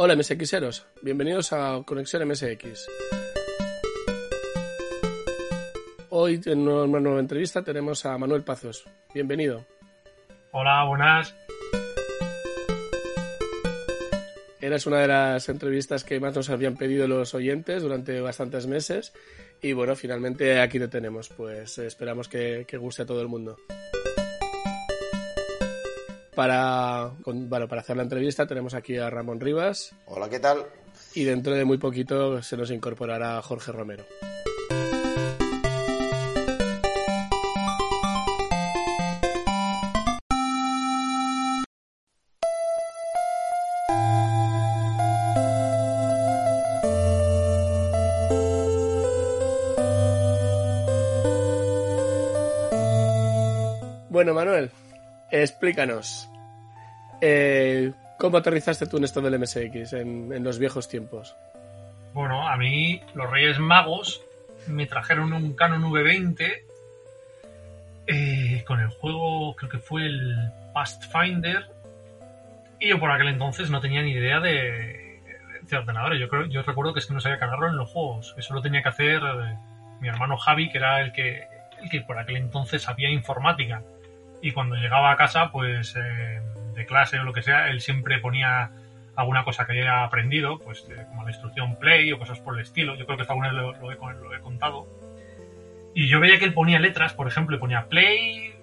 Hola 0.00 0.14
MSXeros, 0.14 0.86
bienvenidos 1.02 1.52
a 1.52 1.82
Conexión 1.84 2.28
MSX. 2.28 2.86
Hoy 6.10 6.40
en 6.46 6.68
una 6.68 7.00
nueva 7.00 7.18
entrevista 7.18 7.64
tenemos 7.64 8.06
a 8.06 8.16
Manuel 8.16 8.44
Pazos. 8.44 8.84
Bienvenido. 9.12 9.66
Hola, 10.52 10.84
buenas. 10.84 11.34
Eres 14.60 14.86
una 14.86 14.98
de 14.98 15.08
las 15.08 15.48
entrevistas 15.48 16.04
que 16.04 16.20
más 16.20 16.32
nos 16.32 16.48
habían 16.48 16.76
pedido 16.76 17.08
los 17.08 17.34
oyentes 17.34 17.82
durante 17.82 18.20
bastantes 18.20 18.68
meses 18.68 19.12
y 19.60 19.72
bueno, 19.72 19.96
finalmente 19.96 20.60
aquí 20.60 20.78
te 20.78 20.86
tenemos. 20.86 21.28
Pues 21.28 21.76
esperamos 21.78 22.28
que, 22.28 22.64
que 22.68 22.76
guste 22.76 23.02
a 23.02 23.06
todo 23.06 23.20
el 23.20 23.26
mundo. 23.26 23.56
Para, 26.38 27.14
con, 27.24 27.48
bueno, 27.48 27.66
para 27.66 27.80
hacer 27.80 27.96
la 27.96 28.04
entrevista 28.04 28.46
tenemos 28.46 28.72
aquí 28.72 28.96
a 28.96 29.10
Ramón 29.10 29.40
Rivas. 29.40 29.92
Hola, 30.06 30.28
¿qué 30.28 30.38
tal? 30.38 30.66
Y 31.12 31.24
dentro 31.24 31.52
de 31.52 31.64
muy 31.64 31.78
poquito 31.78 32.40
se 32.44 32.56
nos 32.56 32.70
incorporará 32.70 33.42
Jorge 33.42 33.72
Romero. 33.72 34.04
Explícanos. 55.42 56.28
Eh, 57.20 57.92
¿Cómo 58.18 58.38
aterrizaste 58.38 58.86
tú 58.86 58.96
en 58.96 59.04
esto 59.04 59.20
del 59.20 59.38
MSX 59.38 59.92
en, 59.92 60.42
los 60.42 60.58
viejos 60.58 60.88
tiempos? 60.88 61.36
Bueno, 62.12 62.48
a 62.48 62.56
mí 62.56 63.00
los 63.14 63.30
Reyes 63.30 63.58
Magos 63.60 64.22
me 64.66 64.86
trajeron 64.86 65.32
un 65.32 65.54
Canon 65.54 65.84
V20 65.84 66.62
eh, 68.08 68.64
con 68.66 68.80
el 68.80 68.88
juego, 68.88 69.54
creo 69.54 69.70
que 69.70 69.78
fue 69.78 70.06
el 70.06 70.50
Pathfinder. 70.72 71.70
Y 72.80 72.88
yo 72.88 72.98
por 72.98 73.10
aquel 73.10 73.28
entonces 73.28 73.70
no 73.70 73.80
tenía 73.80 74.02
ni 74.02 74.12
idea 74.12 74.40
de, 74.40 75.20
de 75.62 75.76
ordenadores. 75.76 76.20
Yo, 76.20 76.28
creo, 76.28 76.46
yo 76.46 76.62
recuerdo 76.62 76.92
que 76.92 77.00
es 77.00 77.06
que 77.06 77.14
no 77.14 77.20
sabía 77.20 77.38
cargarlo 77.38 77.68
en 77.68 77.76
los 77.76 77.90
juegos. 77.90 78.34
Eso 78.36 78.54
lo 78.54 78.62
tenía 78.62 78.82
que 78.82 78.88
hacer 78.88 79.22
eh, 79.22 79.56
mi 80.00 80.08
hermano 80.08 80.36
Javi, 80.36 80.70
que 80.70 80.78
era 80.78 81.00
el 81.00 81.12
que, 81.12 81.46
el 81.82 81.90
que 81.90 82.00
por 82.00 82.18
aquel 82.18 82.36
entonces 82.36 82.82
sabía 82.82 83.10
informática 83.10 83.82
y 84.40 84.52
cuando 84.52 84.76
llegaba 84.76 85.10
a 85.10 85.16
casa, 85.16 85.50
pues 85.50 85.94
eh, 85.96 86.40
de 86.74 86.86
clase 86.86 87.18
o 87.18 87.24
lo 87.24 87.32
que 87.32 87.42
sea, 87.42 87.68
él 87.70 87.80
siempre 87.80 88.18
ponía 88.18 88.70
alguna 89.16 89.42
cosa 89.42 89.66
que 89.66 89.72
haya 89.72 90.04
aprendido, 90.04 90.58
pues 90.60 90.86
como 91.08 91.24
la 91.24 91.30
instrucción 91.30 91.76
play 91.76 92.12
o 92.12 92.18
cosas 92.18 92.38
por 92.38 92.54
el 92.54 92.62
estilo. 92.62 92.94
Yo 92.94 93.04
creo 93.04 93.18
que 93.18 93.24
alguna 93.24 93.48
vez 93.48 93.56
lo, 93.56 93.72
lo, 93.72 93.90
he, 93.90 94.14
lo, 94.14 94.34
he, 94.34 94.40
contado. 94.40 94.86
Y 95.92 96.06
yo 96.06 96.20
veía 96.20 96.38
que 96.38 96.44
él 96.44 96.54
ponía 96.54 96.78
letras, 96.78 97.14
por 97.14 97.26
ejemplo, 97.26 97.56
y 97.56 97.58
ponía 97.58 97.88
play 97.88 98.54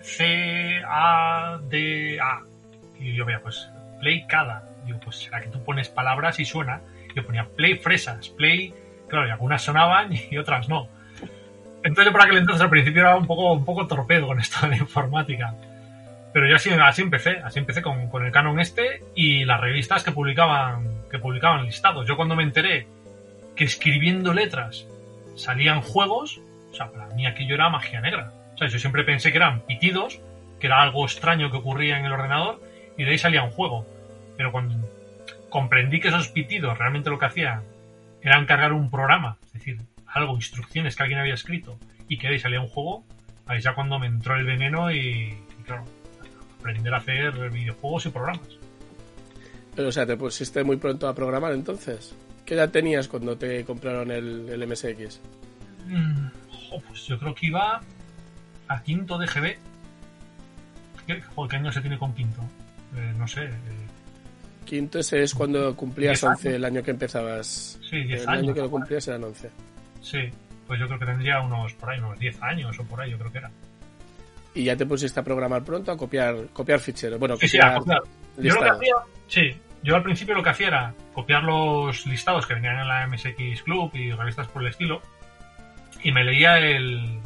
C 0.00 0.80
A 0.86 1.58
D 1.68 2.18
A. 2.18 2.40
Y 2.98 3.14
yo 3.14 3.26
veía, 3.26 3.40
pues 3.40 3.70
play 4.00 4.26
cada. 4.26 4.64
Digo, 4.86 5.00
pues 5.04 5.16
será 5.16 5.42
que 5.42 5.48
tú 5.48 5.62
pones 5.62 5.90
palabras 5.90 6.40
y 6.40 6.46
suena. 6.46 6.80
Yo 7.14 7.24
ponía 7.24 7.44
play 7.44 7.76
fresas, 7.76 8.30
play. 8.30 8.72
Claro, 9.08 9.28
y 9.28 9.30
algunas 9.30 9.60
sonaban 9.60 10.12
y 10.30 10.38
otras 10.38 10.68
no. 10.70 10.88
Entonces, 11.82 12.12
por 12.12 12.22
aquel 12.22 12.38
entonces, 12.38 12.62
al 12.62 12.70
principio 12.70 13.02
era 13.02 13.16
un 13.16 13.26
poco, 13.26 13.52
un 13.52 13.64
poco 13.64 13.86
torpedo 13.86 14.26
con 14.26 14.38
esto 14.40 14.66
de 14.68 14.76
informática. 14.76 15.54
Pero 16.32 16.48
yo 16.48 16.56
así, 16.56 16.70
así 16.70 17.02
empecé, 17.02 17.38
así 17.42 17.58
empecé 17.58 17.82
con, 17.82 18.08
con, 18.08 18.24
el 18.24 18.30
Canon 18.30 18.60
este 18.60 19.02
y 19.14 19.44
las 19.44 19.60
revistas 19.60 20.04
que 20.04 20.12
publicaban, 20.12 21.02
que 21.10 21.18
publicaban 21.18 21.64
listados. 21.64 22.06
Yo 22.06 22.16
cuando 22.16 22.36
me 22.36 22.44
enteré 22.44 22.86
que 23.56 23.64
escribiendo 23.64 24.32
letras 24.32 24.86
salían 25.34 25.80
juegos, 25.80 26.40
o 26.70 26.74
sea, 26.74 26.90
para 26.90 27.06
mí 27.08 27.26
aquello 27.26 27.54
era 27.54 27.68
magia 27.68 28.00
negra. 28.00 28.32
O 28.54 28.58
sea, 28.58 28.68
yo 28.68 28.78
siempre 28.78 29.02
pensé 29.04 29.32
que 29.32 29.38
eran 29.38 29.60
pitidos, 29.62 30.20
que 30.60 30.66
era 30.66 30.82
algo 30.82 31.04
extraño 31.04 31.50
que 31.50 31.56
ocurría 31.56 31.98
en 31.98 32.04
el 32.04 32.12
ordenador, 32.12 32.60
y 32.96 33.04
de 33.04 33.10
ahí 33.10 33.18
salía 33.18 33.42
un 33.42 33.50
juego. 33.50 33.86
Pero 34.36 34.52
cuando 34.52 34.76
comprendí 35.48 36.00
que 36.00 36.08
esos 36.08 36.28
pitidos 36.28 36.78
realmente 36.78 37.10
lo 37.10 37.18
que 37.18 37.26
hacían 37.26 37.62
era 38.22 38.44
cargar 38.46 38.72
un 38.72 38.90
programa, 38.90 39.36
es 39.46 39.52
decir, 39.54 39.78
algo, 40.12 40.34
instrucciones 40.36 40.96
que 40.96 41.02
alguien 41.02 41.20
había 41.20 41.34
escrito 41.34 41.78
y 42.08 42.18
que 42.18 42.28
ahí 42.28 42.38
salía 42.38 42.60
un 42.60 42.68
juego, 42.68 43.04
ahí 43.46 43.60
ya 43.60 43.74
cuando 43.74 43.98
me 43.98 44.06
entró 44.06 44.36
el 44.36 44.44
veneno 44.44 44.90
y, 44.90 44.98
y 44.98 45.62
claro, 45.64 45.84
aprender 46.58 46.92
a 46.94 46.98
hacer 46.98 47.50
videojuegos 47.50 48.06
y 48.06 48.10
programas. 48.10 48.48
Pero, 49.74 49.88
o 49.88 49.92
sea, 49.92 50.06
te 50.06 50.16
pusiste 50.16 50.64
muy 50.64 50.76
pronto 50.76 51.08
a 51.08 51.14
programar 51.14 51.52
entonces. 51.52 52.14
¿Qué 52.44 52.54
edad 52.54 52.70
tenías 52.70 53.08
cuando 53.08 53.36
te 53.36 53.64
compraron 53.64 54.10
el, 54.10 54.48
el 54.48 54.66
MSX? 54.66 55.20
Mm, 55.86 56.26
pues 56.86 57.06
yo 57.06 57.18
creo 57.18 57.34
que 57.34 57.46
iba 57.46 57.80
a 58.68 58.82
quinto 58.82 59.18
de 59.18 59.26
GB. 59.26 59.56
¿Qué, 61.06 61.22
¿Qué 61.48 61.56
año 61.56 61.72
se 61.72 61.80
tiene 61.80 61.98
con 61.98 62.12
quinto? 62.14 62.40
Eh, 62.96 63.14
no 63.16 63.26
sé. 63.26 63.44
Eh, 63.44 63.52
quinto 64.64 64.98
ese 64.98 65.22
es 65.22 65.34
cuando 65.34 65.74
cumplías 65.76 66.22
11, 66.22 66.56
el 66.56 66.64
año 66.64 66.82
que 66.82 66.90
empezabas. 66.90 67.78
Sí, 67.88 68.02
10 68.02 68.22
el 68.22 68.28
años. 68.28 68.42
El 68.42 68.44
año 68.44 68.54
que 68.54 68.60
lo 68.60 68.70
cumplías 68.70 69.08
eran 69.08 69.24
11. 69.24 69.50
Sí, 70.00 70.30
pues 70.66 70.78
yo 70.80 70.86
creo 70.86 70.98
que 70.98 71.06
tendría 71.06 71.40
unos 71.40 71.74
por 71.74 71.90
ahí, 71.90 71.98
unos 71.98 72.18
10 72.18 72.42
años 72.42 72.78
o 72.78 72.84
por 72.84 73.00
ahí, 73.00 73.10
yo 73.10 73.18
creo 73.18 73.32
que 73.32 73.38
era. 73.38 73.50
¿Y 74.54 74.64
ya 74.64 74.76
te 74.76 74.86
pusiste 74.86 75.20
a 75.20 75.22
programar 75.22 75.62
pronto, 75.64 75.92
a 75.92 75.96
copiar, 75.96 76.48
copiar 76.52 76.80
ficheros? 76.80 77.18
Bueno, 77.18 77.36
sí, 77.36 77.46
copiar, 77.46 77.72
sí, 77.72 77.78
copiar. 77.78 78.02
Yo 78.38 78.54
lo 78.54 78.60
que 78.60 78.68
hacía, 78.68 78.94
sí, 79.28 79.60
yo 79.82 79.96
al 79.96 80.02
principio 80.02 80.34
lo 80.34 80.42
que 80.42 80.50
hacía 80.50 80.68
era 80.68 80.94
copiar 81.12 81.42
los 81.42 82.06
listados 82.06 82.46
que 82.46 82.54
venían 82.54 82.78
en 82.78 82.88
la 82.88 83.06
MSX 83.06 83.62
Club 83.62 83.90
y 83.94 84.12
revistas 84.12 84.48
por 84.48 84.62
el 84.62 84.68
estilo 84.68 85.02
y 86.02 86.12
me 86.12 86.24
leía 86.24 86.58
el, 86.58 87.18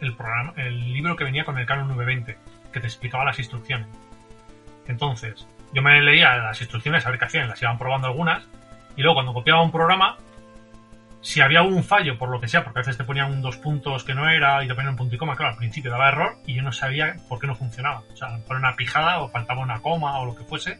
el, 0.00 0.16
programa, 0.16 0.52
el 0.56 0.92
libro 0.92 1.16
que 1.16 1.24
venía 1.24 1.44
con 1.44 1.58
el 1.58 1.66
Canon 1.66 1.88
920 1.88 2.36
que 2.72 2.80
te 2.80 2.86
explicaba 2.86 3.24
las 3.24 3.38
instrucciones. 3.38 3.88
Entonces, 4.86 5.46
yo 5.72 5.82
me 5.82 6.00
leía 6.00 6.36
las 6.36 6.60
instrucciones 6.60 7.06
a 7.06 7.10
ver 7.10 7.18
qué 7.18 7.26
hacían, 7.26 7.48
las 7.48 7.60
iban 7.60 7.78
probando 7.78 8.06
algunas 8.06 8.44
y 8.96 9.02
luego 9.02 9.16
cuando 9.16 9.34
copiaba 9.34 9.62
un 9.62 9.70
programa 9.70 10.16
si 11.20 11.40
había 11.40 11.62
un 11.62 11.82
fallo, 11.82 12.16
por 12.16 12.28
lo 12.28 12.40
que 12.40 12.48
sea, 12.48 12.62
porque 12.62 12.78
a 12.78 12.82
veces 12.82 12.96
te 12.96 13.04
ponían 13.04 13.32
un 13.32 13.42
dos 13.42 13.56
puntos 13.56 14.04
que 14.04 14.14
no 14.14 14.28
era 14.28 14.62
y 14.62 14.68
te 14.68 14.74
ponían 14.74 14.92
un 14.92 14.96
punto 14.96 15.14
y 15.14 15.18
coma, 15.18 15.36
claro, 15.36 15.52
al 15.52 15.58
principio 15.58 15.90
daba 15.90 16.08
error 16.08 16.38
y 16.46 16.54
yo 16.54 16.62
no 16.62 16.72
sabía 16.72 17.16
por 17.28 17.40
qué 17.40 17.46
no 17.46 17.56
funcionaba. 17.56 18.02
O 18.12 18.16
sea, 18.16 18.38
por 18.46 18.56
una 18.56 18.76
pijada 18.76 19.20
o 19.20 19.28
faltaba 19.28 19.60
una 19.60 19.80
coma 19.80 20.18
o 20.20 20.26
lo 20.26 20.34
que 20.34 20.44
fuese. 20.44 20.78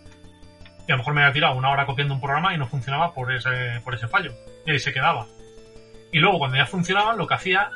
Y 0.87 0.93
a 0.93 0.95
lo 0.95 0.99
mejor 0.99 1.15
me 1.15 1.23
había 1.23 1.33
tirado 1.33 1.55
una 1.55 1.71
hora 1.71 1.85
copiando 1.87 2.15
un 2.15 2.21
programa 2.21 2.55
y 2.55 2.59
no 2.59 2.67
funcionaba 2.67 3.13
por 3.13 3.33
ese, 3.33 3.81
por 3.85 3.95
ese 3.95 4.09
fallo. 4.09 4.33
Y 4.65 4.71
ahí 4.71 4.79
se 4.79 4.93
quedaba. 4.93 5.27
Y 6.13 6.19
luego, 6.21 6.39
cuando 6.39 6.57
ya 6.57 6.67
funcionaba, 6.67 7.15
lo 7.15 7.27
que 7.27 7.35
hacía 7.35 7.71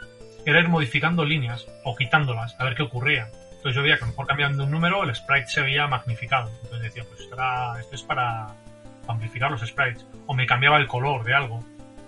era 0.46 0.60
ir 0.60 0.68
modificando 0.68 1.24
líneas 1.24 1.66
o 1.84 1.94
quitándolas, 1.94 2.56
a 2.58 2.64
ver 2.64 2.74
qué 2.74 2.82
ocurría. 2.82 3.28
Entonces 3.62 3.76
yo 3.76 3.82
veía 3.82 3.96
que 3.96 4.04
a 4.04 4.06
lo 4.06 4.12
mejor 4.12 4.26
cambiando 4.26 4.64
un 4.64 4.70
número, 4.70 5.04
el 5.04 5.14
sprite 5.14 5.46
se 5.46 5.60
veía 5.60 5.86
magnificado. 5.86 6.50
Entonces 6.62 6.82
decía, 6.82 7.04
pues 7.08 7.20
esto, 7.20 7.94
es 7.94 8.02
para 8.02 8.48
amplificar 9.06 9.50
los 9.50 9.60
sprites. 9.60 10.06
O 10.26 10.34
me 10.34 10.46
cambiaba 10.46 10.78
el 10.78 10.86
color 10.86 11.22
de 11.24 11.34
algo 11.34 11.62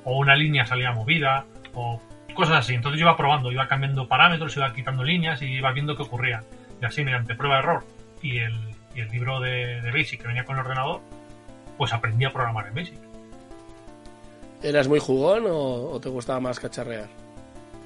o 0.04 0.18
una 0.18 0.34
línea 0.36 0.66
salía 0.66 0.92
movida, 0.92 1.44
o 1.74 2.00
cosas 2.34 2.58
así. 2.58 2.74
Entonces 2.74 3.00
yo 3.00 3.06
iba 3.06 3.16
probando, 3.16 3.50
iba 3.50 3.66
cambiando 3.68 4.06
parámetros, 4.06 4.56
iba 4.56 4.72
quitando 4.72 5.04
líneas 5.04 5.40
y 5.42 5.46
iba 5.46 5.72
viendo 5.72 5.96
qué 5.96 6.02
ocurría. 6.02 6.42
Y 6.80 6.84
así, 6.84 7.04
mediante 7.04 7.34
prueba-error 7.34 7.84
y 8.22 8.38
el, 8.38 8.58
y 8.94 9.00
el 9.00 9.08
libro 9.10 9.40
de, 9.40 9.80
de, 9.80 9.92
Basic 9.92 10.20
que 10.20 10.28
venía 10.28 10.44
con 10.44 10.56
el 10.56 10.62
ordenador, 10.62 11.00
pues 11.76 11.92
aprendí 11.92 12.24
a 12.24 12.32
programar 12.32 12.66
en 12.68 12.74
Basic. 12.74 12.98
¿Eras 14.62 14.88
muy 14.88 14.98
jugón 14.98 15.44
o, 15.46 15.90
o 15.90 16.00
te 16.00 16.08
gustaba 16.08 16.40
más 16.40 16.58
cacharrear? 16.58 17.08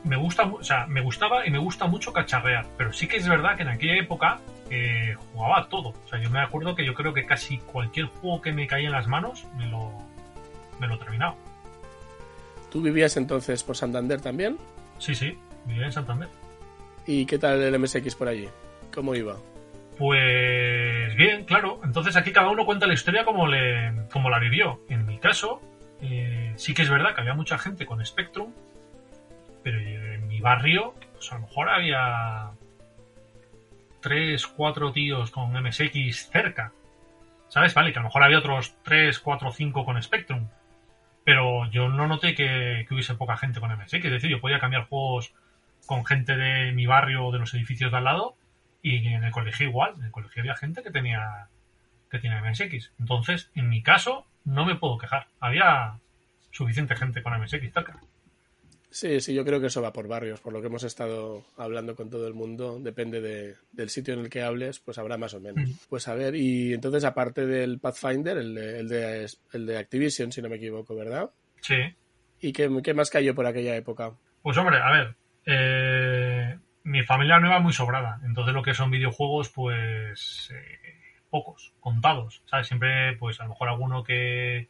Me 0.04 0.16
gusta, 0.16 0.44
o 0.44 0.62
sea, 0.62 0.86
me 0.86 1.00
gustaba 1.00 1.44
y 1.46 1.50
me 1.50 1.58
gusta 1.58 1.86
mucho 1.86 2.12
cacharrear, 2.12 2.66
pero 2.76 2.92
sí 2.92 3.08
que 3.08 3.16
es 3.16 3.28
verdad 3.28 3.56
que 3.56 3.62
en 3.62 3.68
aquella 3.68 3.96
época 3.96 4.38
eh, 4.70 5.16
jugaba 5.32 5.60
a 5.60 5.68
todo. 5.68 5.88
O 5.88 6.08
sea, 6.08 6.20
yo 6.20 6.30
me 6.30 6.40
acuerdo 6.40 6.74
que 6.74 6.84
yo 6.84 6.94
creo 6.94 7.12
que 7.12 7.26
casi 7.26 7.58
cualquier 7.58 8.06
juego 8.06 8.40
que 8.40 8.52
me 8.52 8.66
caía 8.66 8.86
en 8.86 8.92
las 8.92 9.08
manos 9.08 9.44
me 9.56 9.66
lo, 9.66 9.90
me 10.78 10.86
lo 10.86 10.98
terminaba. 10.98 11.34
¿Tú 12.70 12.82
vivías 12.82 13.16
entonces 13.16 13.62
por 13.62 13.76
Santander 13.76 14.20
también? 14.20 14.58
Sí, 14.98 15.14
sí, 15.14 15.38
vivía 15.64 15.86
en 15.86 15.92
Santander. 15.92 16.28
¿Y 17.06 17.24
qué 17.26 17.38
tal 17.38 17.62
el 17.62 17.78
MSX 17.78 18.14
por 18.14 18.28
allí? 18.28 18.48
¿Cómo 18.92 19.14
iba? 19.14 19.36
Pues 19.96 21.14
bien, 21.16 21.44
claro. 21.44 21.80
Entonces 21.82 22.16
aquí 22.16 22.32
cada 22.32 22.50
uno 22.50 22.66
cuenta 22.66 22.86
la 22.86 22.94
historia 22.94 23.24
como, 23.24 23.46
le, 23.46 23.92
como 24.12 24.30
la 24.30 24.38
vivió. 24.38 24.80
En 24.88 25.06
mi 25.06 25.18
caso, 25.18 25.60
eh, 26.02 26.52
sí 26.56 26.74
que 26.74 26.82
es 26.82 26.90
verdad 26.90 27.14
que 27.14 27.22
había 27.22 27.34
mucha 27.34 27.58
gente 27.58 27.86
con 27.86 28.04
Spectrum, 28.04 28.52
pero 29.62 29.78
en 29.78 30.28
mi 30.28 30.40
barrio, 30.40 30.94
pues 31.14 31.32
a 31.32 31.36
lo 31.36 31.42
mejor 31.42 31.70
había 31.70 32.50
tres, 34.00 34.46
cuatro 34.46 34.92
tíos 34.92 35.30
con 35.30 35.52
MSX 35.52 36.30
cerca. 36.30 36.72
¿Sabes? 37.48 37.72
Vale, 37.72 37.92
que 37.92 37.98
a 37.98 38.02
lo 38.02 38.08
mejor 38.08 38.22
había 38.22 38.38
otros 38.38 38.74
tres, 38.84 39.18
cuatro, 39.18 39.50
cinco 39.50 39.84
con 39.84 40.00
Spectrum 40.02 40.46
pero 41.28 41.70
yo 41.70 41.90
no 41.90 42.06
noté 42.06 42.34
que, 42.34 42.86
hubiese 42.90 43.14
poca 43.14 43.36
gente 43.36 43.60
con 43.60 43.70
MSX. 43.70 44.02
Es 44.02 44.12
decir, 44.12 44.30
yo 44.30 44.40
podía 44.40 44.58
cambiar 44.58 44.84
juegos 44.88 45.34
con 45.84 46.06
gente 46.06 46.34
de 46.38 46.72
mi 46.72 46.86
barrio 46.86 47.26
o 47.26 47.32
de 47.32 47.38
los 47.38 47.52
edificios 47.52 47.90
de 47.90 47.98
al 47.98 48.04
lado 48.04 48.34
y 48.80 49.06
en 49.08 49.22
el 49.22 49.30
colegio 49.30 49.68
igual. 49.68 49.92
En 49.98 50.04
el 50.04 50.10
colegio 50.10 50.40
había 50.40 50.56
gente 50.56 50.82
que 50.82 50.90
tenía 50.90 51.48
que 52.10 52.18
tenía 52.18 52.40
MSX. 52.40 52.92
Entonces, 52.98 53.50
en 53.54 53.68
mi 53.68 53.82
caso, 53.82 54.26
no 54.46 54.64
me 54.64 54.76
puedo 54.76 54.96
quejar. 54.96 55.26
Había 55.38 55.98
suficiente 56.50 56.96
gente 56.96 57.22
con 57.22 57.38
MSX 57.38 57.74
cerca. 57.74 58.00
Sí, 58.90 59.20
sí, 59.20 59.34
yo 59.34 59.44
creo 59.44 59.60
que 59.60 59.66
eso 59.66 59.82
va 59.82 59.92
por 59.92 60.08
barrios, 60.08 60.40
por 60.40 60.52
lo 60.52 60.60
que 60.60 60.68
hemos 60.68 60.82
estado 60.82 61.44
hablando 61.56 61.94
con 61.94 62.08
todo 62.08 62.26
el 62.26 62.34
mundo, 62.34 62.78
depende 62.80 63.20
de, 63.20 63.54
del 63.70 63.90
sitio 63.90 64.14
en 64.14 64.20
el 64.20 64.30
que 64.30 64.42
hables, 64.42 64.80
pues 64.80 64.98
habrá 64.98 65.18
más 65.18 65.34
o 65.34 65.40
menos. 65.40 65.86
Pues 65.88 66.08
a 66.08 66.14
ver, 66.14 66.34
y 66.34 66.72
entonces 66.72 67.04
aparte 67.04 67.46
del 67.46 67.80
Pathfinder, 67.80 68.38
el 68.38 68.54
de, 68.54 68.80
el 68.80 68.88
de, 68.88 69.30
el 69.52 69.66
de 69.66 69.78
Activision, 69.78 70.32
si 70.32 70.40
no 70.40 70.48
me 70.48 70.56
equivoco, 70.56 70.94
¿verdad? 70.94 71.30
Sí. 71.60 71.76
¿Y 72.40 72.52
qué, 72.52 72.70
qué 72.82 72.94
más 72.94 73.10
cayó 73.10 73.34
por 73.34 73.46
aquella 73.46 73.76
época? 73.76 74.12
Pues 74.42 74.56
hombre, 74.56 74.78
a 74.78 74.90
ver, 74.90 75.16
eh, 75.44 76.58
mi 76.84 77.02
familia 77.02 77.38
no 77.38 77.48
iba 77.48 77.60
muy 77.60 77.72
sobrada, 77.72 78.20
entonces 78.24 78.54
lo 78.54 78.62
que 78.62 78.74
son 78.74 78.90
videojuegos, 78.90 79.50
pues 79.50 80.50
eh, 80.54 81.22
pocos, 81.28 81.74
contados, 81.80 82.42
¿sabes? 82.46 82.68
Siempre, 82.68 83.16
pues 83.16 83.38
a 83.40 83.44
lo 83.44 83.50
mejor 83.50 83.68
alguno 83.68 84.02
que 84.02 84.68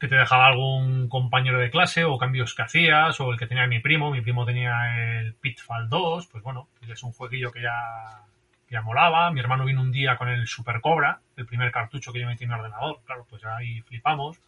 que 0.00 0.08
te 0.08 0.14
dejaba 0.14 0.46
algún 0.46 1.08
compañero 1.10 1.58
de 1.58 1.70
clase 1.70 2.04
o 2.04 2.16
cambios 2.16 2.54
que 2.54 2.62
hacías 2.62 3.20
o 3.20 3.32
el 3.32 3.38
que 3.38 3.46
tenía 3.46 3.66
mi 3.66 3.80
primo, 3.80 4.10
mi 4.10 4.22
primo 4.22 4.46
tenía 4.46 5.20
el 5.20 5.34
Pitfall 5.34 5.90
2, 5.90 6.26
pues 6.26 6.42
bueno, 6.42 6.68
es 6.80 7.02
un 7.02 7.12
jueguillo 7.12 7.52
que 7.52 7.60
ya, 7.60 8.24
que 8.66 8.74
ya 8.74 8.80
molaba, 8.80 9.30
mi 9.30 9.40
hermano 9.40 9.66
vino 9.66 9.82
un 9.82 9.92
día 9.92 10.16
con 10.16 10.30
el 10.30 10.46
Super 10.46 10.80
Cobra, 10.80 11.20
el 11.36 11.44
primer 11.44 11.70
cartucho 11.70 12.14
que 12.14 12.20
yo 12.20 12.26
metí 12.26 12.44
en 12.44 12.50
mi 12.50 12.56
ordenador, 12.56 13.00
claro, 13.04 13.26
pues 13.28 13.44
ahí 13.44 13.82
flipamos, 13.82 14.40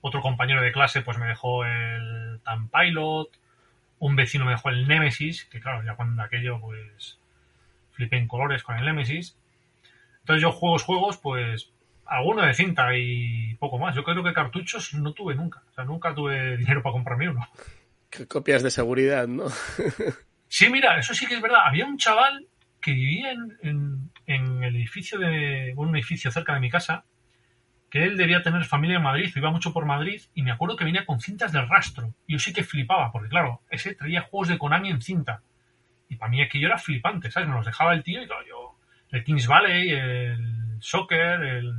otro 0.00 0.20
compañero 0.20 0.62
de 0.62 0.70
clase 0.70 1.02
pues 1.02 1.18
me 1.18 1.26
dejó 1.26 1.64
el 1.64 2.40
Tan 2.44 2.68
Pilot, 2.68 3.30
un 3.98 4.14
vecino 4.14 4.44
me 4.44 4.52
dejó 4.52 4.68
el 4.68 4.86
Nemesis, 4.86 5.44
que 5.46 5.60
claro, 5.60 5.82
ya 5.84 5.96
cuando 5.96 6.22
aquello 6.22 6.60
pues 6.60 7.18
flipé 7.90 8.16
en 8.16 8.28
colores 8.28 8.62
con 8.62 8.78
el 8.78 8.84
Nemesis, 8.84 9.36
entonces 10.20 10.42
yo 10.42 10.52
juegos, 10.52 10.84
juegos, 10.84 11.18
pues 11.18 11.72
alguno 12.10 12.42
de 12.42 12.52
cinta 12.54 12.96
y 12.96 13.54
poco 13.54 13.78
más. 13.78 13.94
Yo 13.94 14.02
creo 14.02 14.22
que 14.22 14.32
cartuchos 14.32 14.92
no 14.94 15.14
tuve 15.14 15.34
nunca. 15.36 15.62
O 15.70 15.72
sea, 15.72 15.84
nunca 15.84 16.12
tuve 16.14 16.56
dinero 16.56 16.82
para 16.82 16.92
comprarme 16.92 17.30
uno. 17.30 17.48
Copias 18.28 18.64
de 18.64 18.70
seguridad, 18.70 19.28
¿no? 19.28 19.44
sí, 20.48 20.68
mira, 20.68 20.98
eso 20.98 21.14
sí 21.14 21.26
que 21.26 21.36
es 21.36 21.40
verdad. 21.40 21.60
Había 21.64 21.86
un 21.86 21.96
chaval 21.96 22.48
que 22.80 22.92
vivía 22.92 23.30
en, 23.30 24.10
en, 24.26 24.64
el 24.64 24.74
edificio 24.74 25.18
de. 25.20 25.72
un 25.76 25.94
edificio 25.94 26.30
cerca 26.32 26.54
de 26.54 26.60
mi 26.60 26.68
casa. 26.68 27.04
Que 27.88 28.04
él 28.04 28.16
debía 28.16 28.42
tener 28.42 28.64
familia 28.66 28.98
en 28.98 29.02
Madrid, 29.02 29.32
iba 29.34 29.50
mucho 29.50 29.72
por 29.72 29.84
Madrid, 29.84 30.22
y 30.32 30.42
me 30.42 30.52
acuerdo 30.52 30.76
que 30.76 30.84
venía 30.84 31.04
con 31.04 31.20
cintas 31.20 31.50
de 31.50 31.60
rastro. 31.62 32.14
Y 32.24 32.34
yo 32.34 32.38
sí 32.38 32.52
que 32.52 32.62
flipaba, 32.62 33.10
porque 33.10 33.28
claro, 33.28 33.62
ese 33.68 33.96
traía 33.96 34.20
juegos 34.20 34.48
de 34.48 34.58
Konami 34.58 34.90
en 34.90 35.02
cinta. 35.02 35.42
Y 36.08 36.14
para 36.14 36.30
mí 36.30 36.40
aquello 36.40 36.68
era 36.68 36.78
flipante, 36.78 37.32
¿sabes? 37.32 37.48
Me 37.48 37.54
los 37.56 37.66
dejaba 37.66 37.92
el 37.92 38.04
tío 38.04 38.22
y 38.22 38.26
claro, 38.26 38.44
yo. 38.46 38.78
El 39.10 39.24
Kings 39.24 39.48
Valley, 39.48 39.90
el 39.90 40.76
Soccer, 40.80 41.42
el 41.42 41.74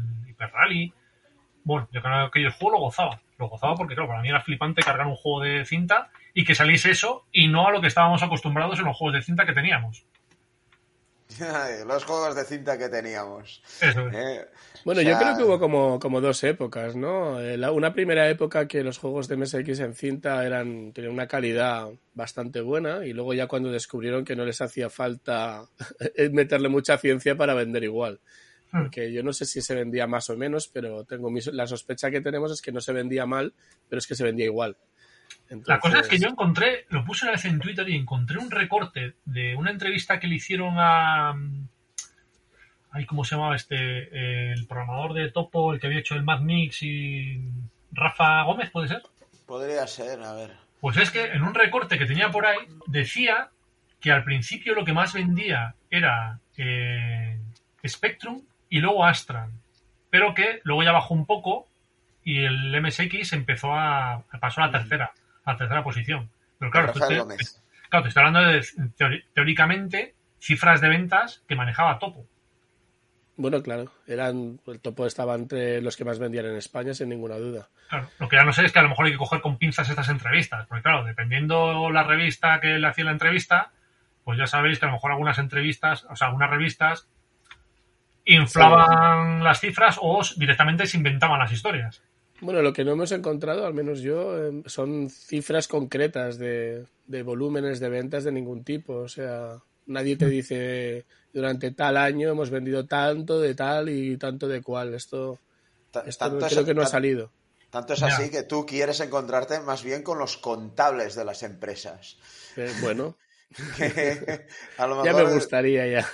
Rally. 0.47 0.93
Bueno, 1.63 1.87
yo 1.91 2.01
creo 2.01 2.31
que 2.31 2.39
el 2.43 2.51
juego 2.51 2.77
lo 2.77 2.83
gozaba. 2.83 3.21
Lo 3.37 3.49
gozaba 3.49 3.75
porque, 3.75 3.95
claro, 3.95 4.09
para 4.09 4.21
mí 4.21 4.29
era 4.29 4.41
flipante 4.41 4.81
cargar 4.81 5.07
un 5.07 5.15
juego 5.15 5.41
de 5.41 5.65
cinta 5.65 6.09
y 6.33 6.45
que 6.45 6.55
saliese 6.55 6.91
eso 6.91 7.25
y 7.31 7.47
no 7.47 7.67
a 7.67 7.71
lo 7.71 7.81
que 7.81 7.87
estábamos 7.87 8.21
acostumbrados 8.23 8.79
en 8.79 8.85
los 8.85 8.97
juegos 8.97 9.15
de 9.15 9.23
cinta 9.23 9.45
que 9.45 9.53
teníamos. 9.53 10.05
los 11.87 12.03
juegos 12.03 12.35
de 12.35 12.43
cinta 12.43 12.77
que 12.77 12.89
teníamos. 12.89 13.61
Eso 13.81 14.07
eh, 14.09 14.47
Bueno, 14.83 15.01
yo 15.01 15.17
creo 15.17 15.37
que 15.37 15.43
hubo 15.43 15.59
como, 15.59 15.99
como 15.99 16.21
dos 16.21 16.43
épocas, 16.43 16.95
¿no? 16.95 17.39
Eh, 17.41 17.57
una 17.69 17.93
primera 17.93 18.29
época 18.29 18.67
que 18.67 18.83
los 18.83 18.97
juegos 18.97 19.27
de 19.27 19.37
MSX 19.37 19.79
en 19.79 19.95
cinta 19.95 20.45
eran 20.45 20.93
tenían 20.93 21.13
una 21.13 21.27
calidad 21.27 21.89
bastante 22.13 22.61
buena 22.61 23.05
y 23.05 23.13
luego 23.13 23.33
ya 23.33 23.47
cuando 23.47 23.71
descubrieron 23.71 24.25
que 24.25 24.35
no 24.35 24.45
les 24.45 24.61
hacía 24.61 24.89
falta 24.89 25.65
meterle 26.31 26.69
mucha 26.69 26.97
ciencia 26.97 27.35
para 27.35 27.53
vender 27.53 27.83
igual. 27.83 28.19
Hmm. 28.71 28.83
porque 28.83 29.11
yo 29.11 29.21
no 29.21 29.33
sé 29.33 29.45
si 29.45 29.61
se 29.61 29.75
vendía 29.75 30.07
más 30.07 30.29
o 30.29 30.37
menos, 30.37 30.67
pero 30.67 31.03
tengo 31.03 31.29
la 31.51 31.67
sospecha 31.67 32.09
que 32.09 32.21
tenemos 32.21 32.51
es 32.51 32.61
que 32.61 32.71
no 32.71 32.79
se 32.79 32.93
vendía 32.93 33.25
mal, 33.25 33.53
pero 33.89 33.99
es 33.99 34.07
que 34.07 34.15
se 34.15 34.23
vendía 34.23 34.45
igual. 34.45 34.77
La 35.65 35.79
cosa 35.79 35.99
es 35.99 36.07
que 36.07 36.17
yo 36.17 36.29
encontré, 36.29 36.85
lo 36.89 37.03
puse 37.03 37.25
una 37.25 37.33
vez 37.33 37.45
en 37.45 37.59
Twitter 37.59 37.87
y 37.89 37.95
encontré 37.95 38.37
un 38.37 38.49
recorte 38.49 39.15
de 39.25 39.55
una 39.55 39.71
entrevista 39.71 40.19
que 40.19 40.27
le 40.27 40.35
hicieron 40.35 40.75
a. 40.77 41.33
Ay, 42.91 43.05
¿Cómo 43.05 43.23
se 43.23 43.35
llamaba 43.35 43.55
este? 43.55 44.51
El 44.51 44.65
programador 44.67 45.13
de 45.13 45.31
Topo, 45.31 45.73
el 45.73 45.79
que 45.79 45.87
había 45.87 45.99
hecho 45.99 46.15
el 46.15 46.23
Mad 46.23 46.41
Mix 46.41 46.83
y. 46.83 47.41
Rafa 47.91 48.43
Gómez, 48.43 48.69
¿puede 48.69 48.87
ser? 48.87 49.03
Podría 49.45 49.85
ser, 49.87 50.21
a 50.21 50.33
ver. 50.33 50.51
Pues 50.79 50.95
es 50.97 51.11
que 51.11 51.25
en 51.25 51.43
un 51.43 51.53
recorte 51.53 51.97
que 51.97 52.05
tenía 52.05 52.31
por 52.31 52.45
ahí 52.45 52.59
decía 52.87 53.49
que 53.99 54.11
al 54.11 54.23
principio 54.23 54.73
lo 54.73 54.85
que 54.85 54.93
más 54.93 55.13
vendía 55.13 55.75
era 55.89 56.39
eh, 56.57 57.37
Spectrum 57.85 58.41
y 58.71 58.79
luego 58.79 59.05
Astran, 59.05 59.51
pero 60.09 60.33
que 60.33 60.61
luego 60.63 60.81
ya 60.81 60.93
bajó 60.93 61.13
un 61.13 61.25
poco 61.27 61.67
y 62.23 62.45
el 62.45 62.81
MSX 62.81 63.33
empezó 63.33 63.73
a 63.75 64.23
pasó 64.39 64.61
a 64.61 64.67
la 64.67 64.71
tercera, 64.71 65.11
a 65.43 65.51
la 65.51 65.57
tercera 65.57 65.83
posición. 65.83 66.29
Pero 66.57 66.71
claro, 66.71 66.93
te, 66.93 66.99
claro, 66.99 68.03
te 68.03 68.07
estoy 68.07 68.23
hablando 68.23 68.49
de 68.49 69.23
teóricamente 69.33 70.15
cifras 70.39 70.79
de 70.79 70.87
ventas 70.87 71.43
que 71.47 71.55
manejaba 71.55 71.99
Topo. 71.99 72.25
Bueno, 73.35 73.61
claro, 73.61 73.91
eran 74.07 74.61
el 74.65 74.79
Topo 74.79 75.05
estaba 75.05 75.35
entre 75.35 75.81
los 75.81 75.97
que 75.97 76.05
más 76.05 76.17
vendían 76.17 76.45
en 76.45 76.55
España 76.55 76.93
sin 76.93 77.09
ninguna 77.09 77.35
duda. 77.35 77.67
Claro, 77.89 78.07
lo 78.19 78.29
que 78.29 78.37
ya 78.37 78.45
no 78.45 78.53
sé 78.53 78.63
es 78.63 78.71
que 78.71 78.79
a 78.79 78.83
lo 78.83 78.89
mejor 78.89 79.07
hay 79.07 79.11
que 79.11 79.17
coger 79.17 79.41
con 79.41 79.57
pinzas 79.57 79.89
estas 79.89 80.07
entrevistas, 80.07 80.65
porque 80.67 80.83
claro, 80.83 81.03
dependiendo 81.03 81.89
la 81.89 82.03
revista 82.03 82.61
que 82.61 82.79
le 82.79 82.87
hacía 82.87 83.03
la 83.03 83.11
entrevista, 83.11 83.71
pues 84.23 84.37
ya 84.37 84.47
sabéis 84.47 84.79
que 84.79 84.85
a 84.85 84.87
lo 84.87 84.93
mejor 84.93 85.11
algunas 85.11 85.39
entrevistas, 85.39 86.05
o 86.09 86.15
sea, 86.15 86.27
algunas 86.27 86.49
revistas 86.49 87.09
inflaban 88.25 89.43
las 89.43 89.59
cifras 89.59 89.97
o 90.01 90.21
directamente 90.37 90.87
se 90.87 90.97
inventaban 90.97 91.39
las 91.39 91.51
historias. 91.51 92.01
Bueno, 92.41 92.61
lo 92.61 92.73
que 92.73 92.83
no 92.83 92.93
hemos 92.93 93.11
encontrado, 93.11 93.67
al 93.67 93.73
menos 93.73 94.01
yo, 94.01 94.37
em, 94.37 94.63
son 94.65 95.09
cifras 95.09 95.67
concretas 95.67 96.39
de, 96.39 96.85
volúmenes 97.23 97.79
de 97.79 97.89
ventas 97.89 98.23
de 98.23 98.31
ningún 98.31 98.63
tipo. 98.63 98.95
O 98.95 99.07
sea, 99.07 99.57
nadie 99.85 100.15
te 100.15 100.27
dice 100.27 101.05
durante 101.33 101.71
tal 101.71 101.97
año 101.97 102.29
hemos 102.29 102.49
vendido 102.49 102.85
tanto 102.87 103.39
de 103.39 103.53
tal 103.53 103.89
y 103.89 104.17
tanto 104.17 104.47
de 104.47 104.61
cual. 104.61 104.95
Esto, 104.95 105.39
esto 106.05 106.39
creo 106.39 106.65
que 106.65 106.73
no 106.73 106.81
ha 106.81 106.87
salido. 106.87 107.31
Tanto 107.69 107.93
es 107.93 108.03
así 108.03 108.29
que 108.29 108.43
tú 108.43 108.65
quieres 108.65 108.99
encontrarte 108.99 109.61
más 109.61 109.83
bien 109.83 110.03
con 110.03 110.17
los 110.17 110.37
contables 110.37 111.15
de 111.15 111.23
las 111.23 111.43
empresas. 111.43 112.17
Eh, 112.57 112.69
bueno, 112.81 113.15
Ya 114.77 115.13
me 115.13 115.33
gustaría 115.33 115.87
ya 115.87 116.07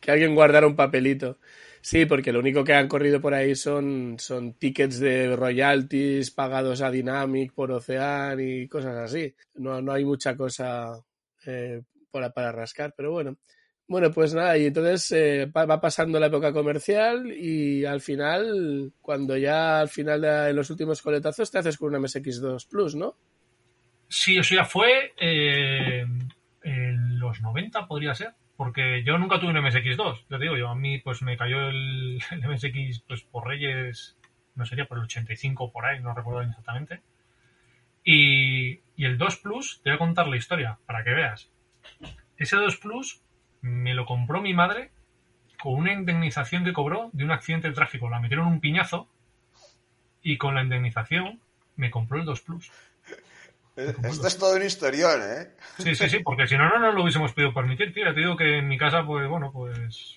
que 0.00 0.10
alguien 0.10 0.34
guardara 0.34 0.66
un 0.66 0.76
papelito. 0.76 1.38
Sí, 1.80 2.06
porque 2.06 2.32
lo 2.32 2.38
único 2.38 2.64
que 2.64 2.72
han 2.72 2.88
corrido 2.88 3.20
por 3.20 3.34
ahí 3.34 3.54
son, 3.54 4.16
son 4.18 4.54
tickets 4.54 4.98
de 5.00 5.36
royalties 5.36 6.30
pagados 6.30 6.80
a 6.80 6.90
Dynamic 6.90 7.52
por 7.52 7.70
Ocean 7.72 8.40
y 8.40 8.66
cosas 8.68 8.96
así. 8.96 9.34
No, 9.56 9.82
no 9.82 9.92
hay 9.92 10.04
mucha 10.04 10.34
cosa 10.34 10.98
eh, 11.46 11.82
para, 12.10 12.30
para 12.30 12.52
rascar, 12.52 12.94
pero 12.96 13.12
bueno. 13.12 13.36
Bueno, 13.86 14.10
pues 14.10 14.32
nada, 14.32 14.56
y 14.56 14.64
entonces 14.64 15.12
eh, 15.12 15.46
va 15.46 15.78
pasando 15.78 16.18
la 16.18 16.28
época 16.28 16.54
comercial 16.54 17.30
y 17.30 17.84
al 17.84 18.00
final, 18.00 18.92
cuando 19.02 19.36
ya 19.36 19.80
al 19.80 19.90
final 19.90 20.22
de 20.22 20.54
los 20.54 20.70
últimos 20.70 21.02
coletazos 21.02 21.50
te 21.50 21.58
haces 21.58 21.76
con 21.76 21.88
una 21.88 21.98
MSX2 21.98 22.66
Plus, 22.66 22.94
¿no? 22.94 23.14
Sí, 24.08 24.38
eso 24.38 24.54
ya 24.54 24.64
fue 24.64 25.12
eh, 25.20 26.06
en 26.62 27.18
los 27.18 27.42
90 27.42 27.86
podría 27.86 28.14
ser, 28.14 28.32
porque 28.56 29.02
yo 29.04 29.18
nunca 29.18 29.40
tuve 29.40 29.50
un 29.50 29.56
MSX2, 29.56 30.26
yo 30.28 30.38
digo, 30.38 30.56
yo 30.56 30.68
a 30.68 30.74
mí 30.74 30.98
pues 30.98 31.22
me 31.22 31.36
cayó 31.36 31.68
el, 31.68 32.20
MSX 32.48 33.00
pues 33.06 33.22
por 33.22 33.46
Reyes, 33.46 34.16
no 34.54 34.64
sería 34.64 34.86
por 34.86 34.98
el 34.98 35.04
85 35.04 35.72
por 35.72 35.86
ahí, 35.86 36.00
no 36.00 36.14
recuerdo 36.14 36.42
exactamente. 36.42 37.02
Y, 38.04 38.80
y 38.96 39.04
el 39.06 39.18
2 39.18 39.36
Plus, 39.38 39.80
te 39.82 39.90
voy 39.90 39.96
a 39.96 39.98
contar 39.98 40.28
la 40.28 40.36
historia 40.36 40.78
para 40.86 41.02
que 41.04 41.14
veas. 41.14 41.50
Ese 42.36 42.56
2 42.56 42.76
Plus 42.76 43.22
me 43.62 43.94
lo 43.94 44.04
compró 44.04 44.42
mi 44.42 44.52
madre 44.52 44.90
con 45.60 45.74
una 45.74 45.92
indemnización 45.92 46.64
que 46.64 46.74
cobró 46.74 47.08
de 47.12 47.24
un 47.24 47.30
accidente 47.30 47.68
de 47.68 47.74
tráfico. 47.74 48.10
La 48.10 48.20
metieron 48.20 48.46
un 48.46 48.60
piñazo 48.60 49.08
y 50.22 50.36
con 50.36 50.54
la 50.54 50.62
indemnización 50.62 51.40
me 51.76 51.90
compró 51.90 52.18
el 52.18 52.26
2 52.26 52.40
Plus. 52.42 52.70
Esto 53.76 54.26
es 54.26 54.38
todo 54.38 54.54
un 54.54 54.62
historión, 54.62 55.20
¿eh? 55.22 55.50
Sí, 55.78 55.94
sí, 55.94 56.08
sí, 56.08 56.18
porque 56.20 56.46
si 56.46 56.56
no, 56.56 56.68
no 56.68 56.78
nos 56.78 56.94
lo 56.94 57.02
hubiésemos 57.02 57.32
podido 57.32 57.52
permitir, 57.52 57.92
tío. 57.92 58.14
Te 58.14 58.20
digo 58.20 58.36
que 58.36 58.58
en 58.58 58.68
mi 58.68 58.78
casa, 58.78 59.04
pues 59.04 59.28
bueno, 59.28 59.50
pues. 59.52 60.16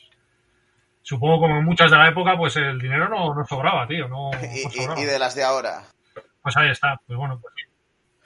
Supongo 1.02 1.40
como 1.40 1.58
en 1.58 1.66
muchas 1.66 1.90
de 1.90 1.98
la 1.98 2.10
época, 2.10 2.38
pues 2.38 2.56
el 2.58 2.80
dinero 2.80 3.08
no, 3.10 3.34
no 3.34 3.46
sobraba, 3.46 3.88
tío. 3.88 4.08
No, 4.08 4.30
¿Y, 4.98 5.06
de 5.06 5.20
las 5.20 5.36
de 5.36 5.44
ahora? 5.44 5.84
Pues 6.42 6.56
ahí 6.58 6.70
está, 6.70 7.00
pues 7.08 7.18
bueno, 7.18 7.40
pues. 7.42 7.54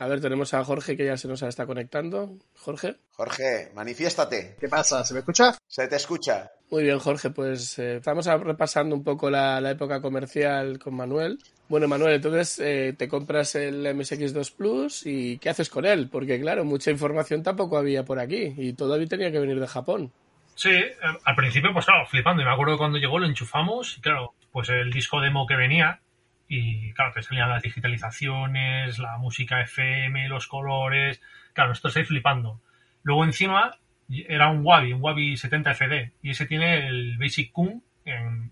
A 0.02 0.08
ver, 0.08 0.20
tenemos 0.20 0.52
a 0.56 0.64
Jorge 0.64 0.98
que 0.98 1.06
ya 1.06 1.16
se 1.16 1.28
nos 1.28 1.44
está 1.44 1.68
conectando. 1.68 2.36
Jorge. 2.58 2.98
Jorge, 3.12 3.72
manifiéstate. 3.76 4.58
¿Qué 4.60 4.68
pasa? 4.68 5.06
¿Se 5.06 5.14
me 5.14 5.20
escucha? 5.20 5.56
Se 5.68 5.88
te 5.88 5.96
escucha. 5.96 6.52
Muy 6.72 6.84
bien, 6.84 6.98
Jorge, 6.98 7.30
pues 7.30 7.78
eh, 7.78 7.98
estamos 7.98 8.26
repasando 8.26 8.96
un 8.96 9.04
poco 9.04 9.30
la, 9.30 9.60
época 9.70 10.02
comercial 10.02 10.80
con 10.80 10.96
Manuel. 10.96 11.38
Bueno, 11.72 11.88
Manuel, 11.88 12.16
entonces 12.16 12.60
eh, 12.60 12.94
te 12.98 13.08
compras 13.08 13.56
el 13.56 13.86
MSX2 13.86 14.58
Plus 14.58 15.06
y 15.06 15.38
¿qué 15.38 15.48
haces 15.48 15.70
con 15.70 15.86
él? 15.86 16.10
Porque 16.12 16.38
claro, 16.38 16.66
mucha 16.66 16.92
información 16.92 17.44
tampoco 17.44 17.78
había 17.78 18.04
por 18.04 18.20
aquí 18.20 18.54
y 18.58 18.74
todavía 18.74 19.08
tenía 19.08 19.32
que 19.32 19.40
venir 19.40 19.58
de 19.58 19.68
Japón. 19.68 20.12
Sí, 20.54 20.72
eh, 20.72 20.94
al 21.24 21.34
principio 21.34 21.72
pues 21.72 21.86
claro, 21.86 22.06
flipando. 22.08 22.42
Y 22.42 22.46
me 22.46 22.52
acuerdo 22.52 22.78
cuando 22.78 22.98
llegó 22.98 23.20
lo 23.20 23.26
enchufamos 23.26 23.98
y 23.98 24.02
claro, 24.02 24.34
pues 24.52 24.68
el 24.68 24.92
disco 24.92 25.22
demo 25.22 25.48
que 25.48 25.56
venía 25.56 26.02
y 26.50 26.92
claro, 26.92 27.14
te 27.14 27.24
salían 27.24 27.50
las 27.50 27.64
digitalizaciones, 27.64 29.00
la 29.00 29.18
música 29.18 29.62
FM, 29.62 30.28
los 30.28 30.48
colores, 30.48 31.22
claro, 31.54 31.72
esto 31.72 31.88
estoy 31.88 32.04
flipando. 32.04 32.60
Luego 33.04 33.24
encima 33.24 33.78
era 34.10 34.50
un 34.50 34.66
Wabi, 34.66 34.92
un 34.92 35.02
Wabi 35.02 35.38
70 35.38 35.74
FD, 35.74 36.12
y 36.22 36.32
ese 36.32 36.48
tiene 36.48 36.90
el 36.90 37.18
Basic 37.18 37.50
Kun 37.54 37.82
en, 38.04 38.52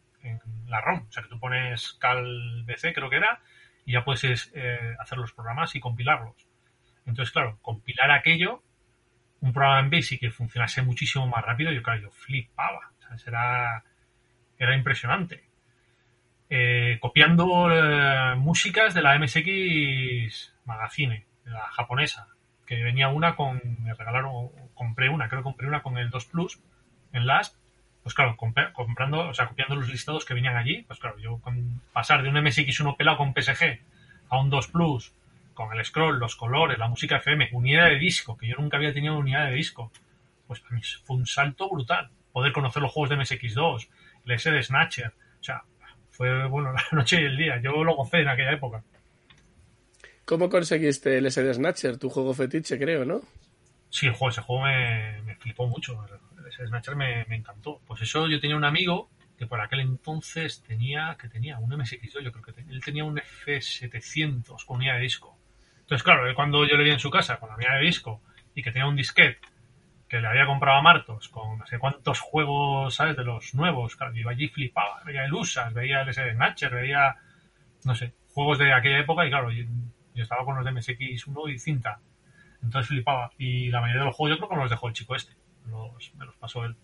la 0.69 0.81
ROM, 0.81 1.05
o 1.07 1.11
sea 1.11 1.23
que 1.23 1.29
tú 1.29 1.39
pones 1.39 1.93
cal 1.93 2.63
BC 2.65 2.93
creo 2.93 3.09
que 3.09 3.17
era, 3.17 3.41
y 3.85 3.93
ya 3.93 4.03
puedes 4.03 4.51
eh, 4.53 4.95
hacer 4.99 5.17
los 5.17 5.33
programas 5.33 5.75
y 5.75 5.79
compilarlos. 5.79 6.35
Entonces, 7.05 7.33
claro, 7.33 7.57
compilar 7.61 8.11
aquello, 8.11 8.61
un 9.41 9.53
programa 9.53 9.79
en 9.79 9.89
Basic 9.89 10.19
que 10.19 10.31
funcionase 10.31 10.81
muchísimo 10.81 11.27
más 11.27 11.43
rápido, 11.43 11.71
yo 11.71 11.81
claro, 11.81 12.01
yo 12.01 12.11
flipaba, 12.11 12.91
o 13.13 13.17
sea, 13.17 13.83
era, 14.57 14.75
impresionante. 14.75 15.43
Eh, 16.49 16.97
copiando 16.99 17.71
eh, 17.71 18.35
músicas 18.35 18.93
de 18.93 19.01
la 19.01 19.17
MSX 19.17 20.55
Magazine, 20.65 21.25
la 21.45 21.67
japonesa, 21.71 22.27
que 22.65 22.83
venía 22.83 23.09
una 23.09 23.35
con, 23.35 23.61
me 23.79 23.93
regalaron, 23.93 24.49
compré 24.75 25.09
una, 25.09 25.29
creo 25.29 25.41
que 25.41 25.45
compré 25.45 25.67
una 25.67 25.81
con 25.81 25.97
el 25.97 26.09
2 26.09 26.25
Plus 26.25 26.61
en 27.13 27.25
Last, 27.25 27.57
pues 28.03 28.15
claro, 28.15 28.35
comprando, 28.37 29.29
o 29.29 29.33
sea, 29.33 29.47
copiando 29.47 29.75
los 29.75 29.89
listados 29.89 30.25
que 30.25 30.33
venían 30.33 30.55
allí, 30.55 30.83
pues 30.83 30.99
claro, 30.99 31.17
yo 31.19 31.39
con 31.39 31.81
pasar 31.93 32.23
de 32.23 32.29
un 32.29 32.35
MSX1 32.35 32.95
pelado 32.97 33.17
con 33.17 33.33
PSG 33.33 33.79
a 34.29 34.39
un 34.39 34.49
2 34.49 34.67
Plus, 34.69 35.13
con 35.53 35.77
el 35.77 35.83
scroll, 35.83 36.19
los 36.19 36.35
colores, 36.35 36.79
la 36.79 36.87
música 36.87 37.17
FM, 37.17 37.49
unidad 37.51 37.87
de 37.87 37.99
disco, 37.99 38.37
que 38.37 38.47
yo 38.47 38.55
nunca 38.57 38.77
había 38.77 38.93
tenido 38.93 39.17
unidad 39.17 39.47
de 39.47 39.55
disco, 39.55 39.91
pues 40.47 40.61
para 40.61 40.75
mí 40.75 40.81
fue 41.03 41.17
un 41.17 41.25
salto 41.25 41.69
brutal. 41.69 42.09
Poder 42.31 42.53
conocer 42.53 42.81
los 42.81 42.91
juegos 42.91 43.09
de 43.09 43.17
MSX2, 43.17 43.89
el 44.25 44.31
S 44.31 44.51
de 44.51 44.63
Snatcher, 44.63 45.13
o 45.39 45.43
sea, 45.43 45.63
fue, 46.11 46.47
bueno, 46.47 46.73
la 46.73 46.83
noche 46.91 47.21
y 47.21 47.25
el 47.25 47.37
día. 47.37 47.61
Yo 47.61 47.83
lo 47.83 47.95
gocé 47.95 48.19
en 48.19 48.27
aquella 48.27 48.51
época. 48.51 48.83
¿Cómo 50.25 50.49
conseguiste 50.49 51.17
el 51.17 51.31
SD 51.31 51.53
Snatcher? 51.53 51.97
Tu 51.97 52.09
juego 52.09 52.33
fetiche, 52.33 52.77
creo, 52.77 53.05
¿no? 53.05 53.21
Sí, 53.89 54.05
el 54.05 54.13
juego, 54.13 54.29
ese 54.29 54.41
juego 54.41 54.63
me, 54.63 55.35
flipó 55.39 55.67
mucho. 55.67 56.05
El 56.49 56.53
SD 56.53 56.67
Snatcher 56.67 56.95
me, 56.95 57.21
encantó. 57.35 57.81
Pues 57.85 58.01
eso, 58.01 58.27
yo 58.27 58.39
tenía 58.39 58.55
un 58.55 58.65
amigo 58.65 59.09
que 59.37 59.47
por 59.47 59.61
aquel 59.61 59.79
entonces 59.79 60.63
tenía, 60.63 61.15
que 61.19 61.29
tenía 61.29 61.59
un 61.59 61.69
MSX2, 61.71 62.21
yo 62.21 62.31
creo 62.31 62.43
que 62.43 62.53
tenía, 62.53 62.73
él 62.73 62.83
tenía 62.83 63.05
un 63.05 63.17
F700 63.17 64.65
con 64.65 64.77
unidad 64.77 64.95
de 64.95 65.01
disco. 65.01 65.37
Entonces, 65.79 66.03
claro, 66.03 66.23
cuando 66.35 66.65
yo 66.67 66.75
le 66.77 66.83
vi 66.83 66.91
en 66.91 66.99
su 66.99 67.09
casa 67.09 67.37
con 67.37 67.49
la 67.49 67.55
unidad 67.55 67.75
de 67.79 67.85
disco 67.85 68.21
y 68.53 68.61
que 68.61 68.71
tenía 68.71 68.87
un 68.87 68.95
disquete 68.95 69.39
que 70.09 70.19
le 70.19 70.27
había 70.27 70.47
comprado 70.47 70.79
a 70.79 70.81
Martos 70.81 71.29
con 71.29 71.59
no 71.59 71.65
sé 71.67 71.77
cuántos 71.77 72.19
juegos, 72.19 72.95
¿sabes? 72.95 73.15
De 73.15 73.23
los 73.23 73.53
nuevos. 73.53 73.95
Claro, 73.95 74.15
iba 74.15 74.31
allí 74.31 74.47
flipaba. 74.49 75.03
Veía 75.05 75.23
el 75.23 75.33
USAS, 75.33 75.73
veía 75.73 76.01
el 76.01 76.11
SD 76.11 76.33
Snatcher, 76.33 76.73
veía, 76.73 77.15
no 77.85 77.93
sé, 77.93 78.15
juegos 78.33 78.57
de 78.57 78.73
aquella 78.73 78.99
época 78.99 79.25
y 79.25 79.29
claro, 79.29 79.51
yo, 79.51 79.65
estaba 80.15 80.43
con 80.43 80.55
los 80.55 80.65
de 80.65 80.71
MSX1 80.71 81.53
y 81.53 81.59
cinta. 81.59 81.99
Entonces 82.63 82.89
flipaba. 82.89 83.31
Y 83.37 83.69
la 83.69 83.81
mayoría 83.81 84.01
de 84.01 84.07
los 84.07 84.15
juegos 84.15 84.35
yo 84.35 84.37
creo 84.37 84.49
que 84.49 84.55
me 84.55 84.61
los 84.63 84.71
dejó 84.71 84.87
el 84.87 84.93
chico 84.95 85.15
este. 85.15 85.33
Me 85.65 86.25
los 86.25 86.35
pasó 86.35 86.65
él. 86.65 86.75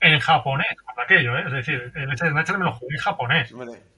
En 0.00 0.18
japonés, 0.18 0.66
aquello, 0.96 1.36
¿eh? 1.36 1.44
Es 1.46 1.52
decir, 1.52 1.92
el 1.94 2.16
Snatcher 2.16 2.58
me 2.58 2.64
lo 2.64 2.72
jugué 2.72 2.96
en 2.96 3.00
japonés. 3.00 3.54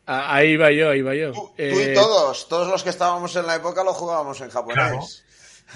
Ah, 0.07 0.35
ahí 0.35 0.57
va 0.57 0.71
yo, 0.71 0.91
ahí 0.91 1.01
va 1.01 1.15
yo. 1.15 1.33
Tú, 1.33 1.55
y 1.57 1.63
eh, 1.63 1.95
todos, 1.95 2.49
todos 2.49 2.69
los 2.69 2.83
que 2.83 2.91
estábamos 2.91 3.35
en 3.37 3.47
la 3.47 3.57
época 3.57 3.83
lo 3.83 3.95
jugábamos 3.95 4.41
en 4.43 4.51
japonés 4.51 5.25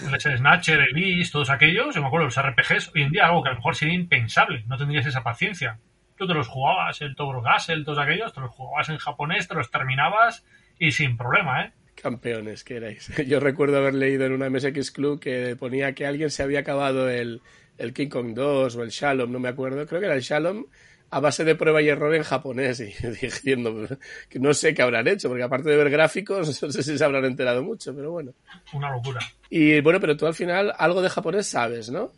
el 0.03 0.39
Snatcher, 0.39 0.81
el 0.81 0.95
Beast, 0.95 1.33
todos 1.33 1.51
aquellos, 1.51 1.95
yo 1.95 2.01
me 2.01 2.09
acuerdo, 2.09 2.27
los 2.27 2.41
RPGs, 2.41 2.93
hoy 2.95 3.03
en 3.03 3.11
día 3.11 3.27
algo 3.27 3.43
que 3.43 3.49
a 3.49 3.53
lo 3.53 3.59
mejor 3.59 3.75
sería 3.75 3.95
impensable, 3.95 4.65
no 4.67 4.77
tendrías 4.77 5.07
esa 5.07 5.23
paciencia. 5.23 5.79
Tú 6.17 6.27
te 6.27 6.35
los 6.35 6.49
jugabas, 6.49 7.01
el 7.01 7.15
Tobro 7.15 7.43
Gasel, 7.43 7.85
todos 7.85 7.99
aquellos, 7.99 8.33
te 8.33 8.41
los 8.41 8.51
jugabas 8.51 8.89
en 8.89 8.99
japonés, 8.99 9.49
te 9.49 9.55
los 9.55 9.71
terminabas 9.71 10.45
y 10.79 10.93
sin 10.93 11.17
problema, 11.17 11.65
¿eh? 11.65 11.73
Campeones 12.01 12.65
que 12.65 12.77
erais. 12.77 13.11
Yo 13.27 13.41
recuerdo 13.41 13.79
haber 13.79 13.95
leído 13.95 14.25
en 14.25 14.33
una 14.33 14.51
MSX 14.51 14.91
Club 14.91 15.21
que 15.21 15.57
ponía 15.57 15.95
que 15.95 16.07
alguien 16.07 16.31
se 16.31 16.43
había 16.43 16.61
acabado 16.61 17.09
el, 17.09 17.41
el 17.77 17.93
King 17.93 18.09
Kong 18.09 18.35
2 18.35 18.77
o 18.77 18.83
el 18.83 18.91
Shalom, 18.91 19.31
no 19.31 19.39
me 19.39 19.49
acuerdo, 19.49 19.87
creo 19.87 20.01
que 20.01 20.07
era 20.07 20.15
el 20.15 20.23
Shalom, 20.23 20.65
a 21.11 21.21
base 21.21 21.45
de 21.45 21.55
prueba 21.55 21.81
y 21.81 21.89
error 21.89 22.15
en 22.15 22.23
japonés 22.23 22.81
y 22.81 22.93
diciendo 23.09 23.89
que 24.29 24.39
no 24.39 24.53
sé 24.55 24.75
qué 24.75 24.83
habrán 24.83 25.09
hecho, 25.09 25.29
porque 25.29 25.45
aparte 25.45 25.71
de 25.71 25.77
ver 25.77 25.91
gráficos, 25.91 26.63
no 26.63 26.71
sé 26.71 26.83
si 26.83 26.99
se 26.99 27.05
habrán 27.05 27.25
enterado 27.25 27.63
mucho, 27.63 27.95
pero 27.95 28.13
bueno. 28.13 28.33
Una 28.73 28.91
locura. 28.91 29.21
Y 29.51 29.81
bueno, 29.81 30.01
pero 30.01 30.17
tú 30.17 30.27
al 30.27 30.35
final 30.35 30.73
algo 30.77 31.03
de 31.03 31.11
japonés 31.11 31.47
sabes, 31.47 31.91
¿no? 31.91 32.13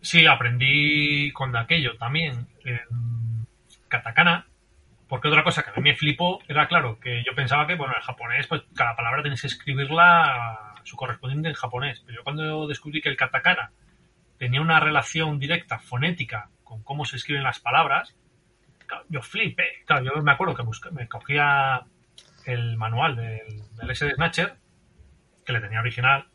Sí, 0.00 0.26
aprendí 0.26 1.30
con 1.32 1.54
aquello 1.54 1.96
también 1.98 2.46
en 2.64 3.46
katakana, 3.88 4.46
porque 5.12 5.28
otra 5.28 5.44
cosa 5.44 5.62
que 5.62 5.68
a 5.68 5.74
mí 5.74 5.82
me 5.90 5.94
flipó 5.94 6.40
era, 6.48 6.66
claro, 6.66 6.98
que 6.98 7.22
yo 7.22 7.34
pensaba 7.34 7.66
que, 7.66 7.74
bueno, 7.74 7.92
en 7.94 8.00
japonés, 8.00 8.46
pues 8.46 8.62
cada 8.74 8.96
palabra 8.96 9.20
tienes 9.20 9.42
que 9.42 9.48
escribirla 9.48 10.72
su 10.84 10.96
correspondiente 10.96 11.50
en 11.50 11.54
japonés, 11.54 12.00
pero 12.00 12.16
yo 12.16 12.24
cuando 12.24 12.66
descubrí 12.66 13.02
que 13.02 13.10
el 13.10 13.16
katakana 13.18 13.72
tenía 14.38 14.62
una 14.62 14.80
relación 14.80 15.38
directa 15.38 15.78
fonética 15.78 16.48
con 16.64 16.82
cómo 16.82 17.04
se 17.04 17.16
escriben 17.16 17.42
las 17.42 17.60
palabras, 17.60 18.16
yo 19.10 19.20
flipé. 19.20 19.82
Claro, 19.84 20.02
yo 20.02 20.22
me 20.22 20.32
acuerdo 20.32 20.54
que 20.54 20.64
me 20.92 21.06
cogía 21.06 21.82
el 22.46 22.78
manual 22.78 23.14
del, 23.14 23.64
del 23.76 23.94
SD 23.94 24.14
Snatcher, 24.14 24.56
que 25.44 25.52
le 25.52 25.60
tenía 25.60 25.80
original, 25.80 26.26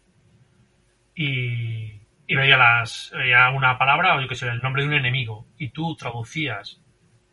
y, 1.15 1.99
veía, 2.27 2.57
las, 2.57 3.11
veía 3.11 3.49
una 3.49 3.75
palabra, 3.79 4.15
o 4.15 4.21
yo 4.21 4.27
que 4.27 4.35
sé, 4.35 4.47
el 4.47 4.61
nombre 4.61 4.83
de 4.83 4.89
un 4.89 4.93
enemigo, 4.93 5.47
y 5.57 5.69
tú 5.69 5.95
traducías 5.95 6.79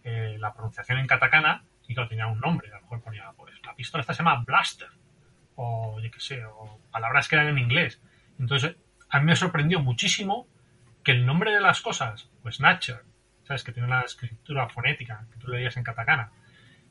eh, 0.04 0.36
la 0.38 0.52
pronunciación 0.52 0.98
en 0.98 1.06
katakana, 1.06 1.64
y 1.88 1.94
claro, 1.94 2.08
tenía 2.08 2.26
un 2.26 2.40
nombre, 2.40 2.70
a 2.70 2.76
lo 2.76 2.82
mejor 2.82 3.02
ponía, 3.02 3.32
pues, 3.36 3.54
la 3.64 3.74
pistola 3.74 4.02
esta 4.02 4.14
se 4.14 4.22
llama 4.22 4.44
Blaster, 4.46 4.88
o 5.56 6.00
yo 6.00 6.10
que 6.10 6.20
sé, 6.20 6.44
o 6.44 6.80
palabras 6.90 7.28
que 7.28 7.36
eran 7.36 7.48
en 7.48 7.58
inglés. 7.58 8.00
Entonces, 8.38 8.76
a 9.10 9.20
mí 9.20 9.26
me 9.26 9.36
sorprendió 9.36 9.80
muchísimo 9.80 10.46
que 11.02 11.12
el 11.12 11.26
nombre 11.26 11.52
de 11.52 11.60
las 11.60 11.80
cosas, 11.80 12.30
pues 12.42 12.56
Snatcher, 12.56 13.02
¿sabes? 13.44 13.62
Que 13.62 13.72
tiene 13.72 13.86
una 13.86 14.02
escritura 14.02 14.68
fonética, 14.68 15.26
que 15.32 15.38
tú 15.38 15.48
leías 15.48 15.76
en 15.76 15.84
katakana, 15.84 16.32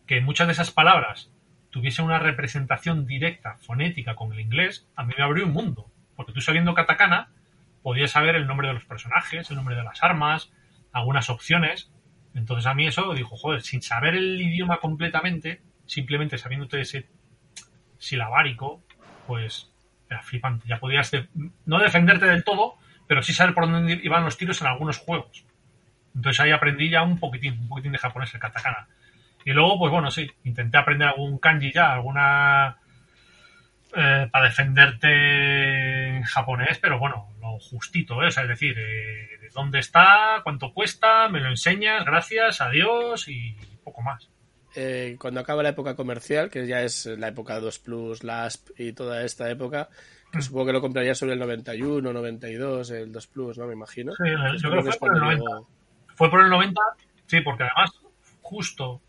que 0.05 0.21
muchas 0.21 0.47
de 0.47 0.53
esas 0.53 0.71
palabras 0.71 1.31
tuviesen 1.69 2.05
una 2.05 2.19
representación 2.19 3.05
directa, 3.05 3.57
fonética 3.57 4.15
con 4.15 4.31
el 4.31 4.39
inglés, 4.39 4.87
a 4.95 5.03
mí 5.03 5.13
me 5.17 5.23
abrió 5.23 5.45
un 5.45 5.53
mundo. 5.53 5.91
Porque 6.15 6.31
tú 6.31 6.41
sabiendo 6.41 6.75
katakana, 6.75 7.29
podías 7.81 8.11
saber 8.11 8.35
el 8.35 8.45
nombre 8.45 8.67
de 8.67 8.75
los 8.75 8.85
personajes, 8.85 9.49
el 9.49 9.55
nombre 9.55 9.75
de 9.75 9.83
las 9.83 10.03
armas, 10.03 10.51
algunas 10.91 11.29
opciones. 11.29 11.91
Entonces 12.35 12.65
a 12.65 12.73
mí 12.73 12.87
eso 12.87 13.13
dijo, 13.13 13.35
joder, 13.37 13.61
sin 13.61 13.81
saber 13.81 14.15
el 14.15 14.41
idioma 14.41 14.77
completamente, 14.77 15.61
simplemente 15.85 16.37
sabiéndote 16.37 16.81
ese 16.81 17.07
silabárico, 17.97 18.81
pues 19.27 19.69
era 20.09 20.21
flipante. 20.21 20.67
Ya 20.67 20.79
podías 20.79 21.11
no 21.65 21.79
defenderte 21.79 22.25
del 22.25 22.43
todo, 22.43 22.75
pero 23.07 23.21
sí 23.21 23.33
saber 23.33 23.53
por 23.53 23.69
dónde 23.69 23.99
iban 24.03 24.23
los 24.23 24.37
tiros 24.37 24.61
en 24.61 24.67
algunos 24.67 24.97
juegos. 24.97 25.45
Entonces 26.15 26.39
ahí 26.39 26.51
aprendí 26.51 26.89
ya 26.89 27.03
un 27.03 27.19
poquitín, 27.19 27.59
un 27.59 27.67
poquitín 27.67 27.91
de 27.91 27.97
japonés, 27.97 28.33
el 28.33 28.39
katakana. 28.39 28.87
Y 29.45 29.51
luego, 29.51 29.77
pues 29.79 29.91
bueno, 29.91 30.09
sí, 30.11 30.29
intenté 30.43 30.77
aprender 30.77 31.07
algún 31.07 31.37
kanji 31.37 31.71
ya, 31.71 31.93
alguna... 31.93 32.77
Eh, 33.95 34.27
para 34.31 34.45
defenderte 34.45 36.07
en 36.07 36.23
japonés, 36.23 36.79
pero 36.79 36.97
bueno, 36.97 37.27
lo 37.39 37.59
justito, 37.59 38.23
¿eh? 38.23 38.29
es 38.29 38.47
decir, 38.47 38.75
eh, 38.79 39.49
dónde 39.53 39.77
está, 39.77 40.41
cuánto 40.43 40.73
cuesta, 40.73 41.29
me 41.29 41.39
lo 41.39 41.49
enseñas, 41.49 42.03
gracias, 42.03 42.59
adiós 42.59 43.27
y 43.27 43.55
poco 43.83 44.01
más. 44.01 44.31
Eh, 44.75 45.15
cuando 45.19 45.41
acaba 45.41 45.61
la 45.61 45.69
época 45.69 45.95
comercial, 45.95 46.49
que 46.49 46.65
ya 46.65 46.81
es 46.81 47.05
la 47.05 47.27
época 47.27 47.59
2 47.59 47.79
Plus, 47.79 48.23
LASP 48.23 48.71
y 48.79 48.93
toda 48.93 49.23
esta 49.23 49.47
época, 49.51 49.89
que 50.31 50.41
supongo 50.41 50.65
que 50.65 50.73
lo 50.73 50.81
compraría 50.81 51.13
sobre 51.13 51.33
el 51.33 51.39
91, 51.39 52.11
92, 52.11 52.89
el 52.89 53.11
2 53.11 53.27
Plus, 53.27 53.59
¿no? 53.59 53.67
Me 53.67 53.73
imagino. 53.73 54.13
Sí, 54.13 54.23
yo 54.57 54.71
creo 54.71 54.83
que 54.83 54.91
fue 54.91 55.07
por 55.07 55.15
el 55.15 55.21
90. 55.21 55.45
Fue 56.15 56.29
por 56.31 56.41
el 56.41 56.49
90, 56.49 56.81
sí, 57.27 57.41
porque 57.41 57.63
además 57.63 57.91
justo 58.41 59.01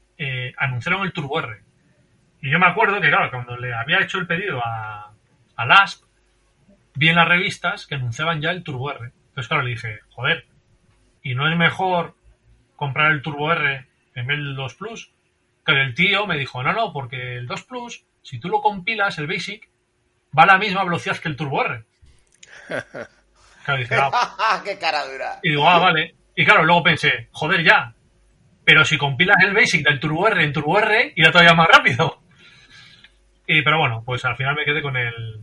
anunciaron 0.58 1.06
el 1.06 1.12
Turbo 1.14 1.38
R. 1.38 1.62
Y 2.44 2.50
yo 2.50 2.58
me 2.58 2.66
acuerdo 2.66 3.00
que, 3.00 3.08
claro, 3.08 3.30
cuando 3.30 3.56
le 3.56 3.72
había 3.72 4.02
hecho 4.02 4.18
el 4.18 4.26
pedido 4.26 4.60
a, 4.62 5.14
a 5.56 5.64
LASP, 5.64 6.04
vi 6.94 7.08
en 7.08 7.16
las 7.16 7.26
revistas 7.26 7.86
que 7.86 7.94
anunciaban 7.94 8.42
ya 8.42 8.50
el 8.50 8.62
Turbo 8.62 8.90
R. 8.90 9.12
Entonces, 9.28 9.48
claro, 9.48 9.62
le 9.62 9.70
dije, 9.70 10.00
joder, 10.10 10.46
¿y 11.22 11.34
no 11.34 11.50
es 11.50 11.56
mejor 11.56 12.14
comprar 12.76 13.12
el 13.12 13.22
Turbo 13.22 13.50
R 13.50 13.86
en 14.14 14.26
vez 14.26 14.36
del 14.36 14.56
2 14.56 14.74
Plus? 14.74 15.10
Que 15.64 15.72
el 15.72 15.94
tío 15.94 16.26
me 16.26 16.36
dijo, 16.36 16.62
no, 16.62 16.74
no, 16.74 16.92
porque 16.92 17.38
el 17.38 17.46
2 17.46 17.62
Plus, 17.62 18.04
si 18.20 18.38
tú 18.38 18.50
lo 18.50 18.60
compilas, 18.60 19.16
el 19.16 19.26
Basic, 19.26 19.66
va 20.38 20.42
a 20.42 20.46
la 20.46 20.58
misma 20.58 20.84
velocidad 20.84 21.16
que 21.16 21.30
el 21.30 21.36
Turbo 21.36 21.64
R. 21.64 21.84
Claro, 23.64 24.10
ah". 24.12 24.60
¡Qué 24.66 24.78
cara 24.78 25.06
dura! 25.06 25.38
Y 25.42 25.48
digo, 25.48 25.66
ah, 25.66 25.78
vale. 25.78 26.14
Y 26.36 26.44
claro, 26.44 26.64
luego 26.64 26.82
pensé, 26.82 27.28
joder, 27.32 27.64
ya. 27.64 27.94
Pero 28.66 28.84
si 28.84 28.98
compilas 28.98 29.38
el 29.42 29.54
Basic 29.54 29.82
del 29.82 29.98
Turbo 29.98 30.28
R 30.28 30.44
en 30.44 30.52
Turbo 30.52 30.78
R, 30.78 31.14
irá 31.16 31.32
todavía 31.32 31.54
más 31.54 31.68
rápido. 31.68 32.20
Y, 33.46 33.62
pero 33.62 33.78
bueno, 33.78 34.02
pues 34.04 34.24
al 34.24 34.36
final 34.36 34.54
me 34.54 34.64
quedé 34.64 34.82
con 34.82 34.96
el, 34.96 35.40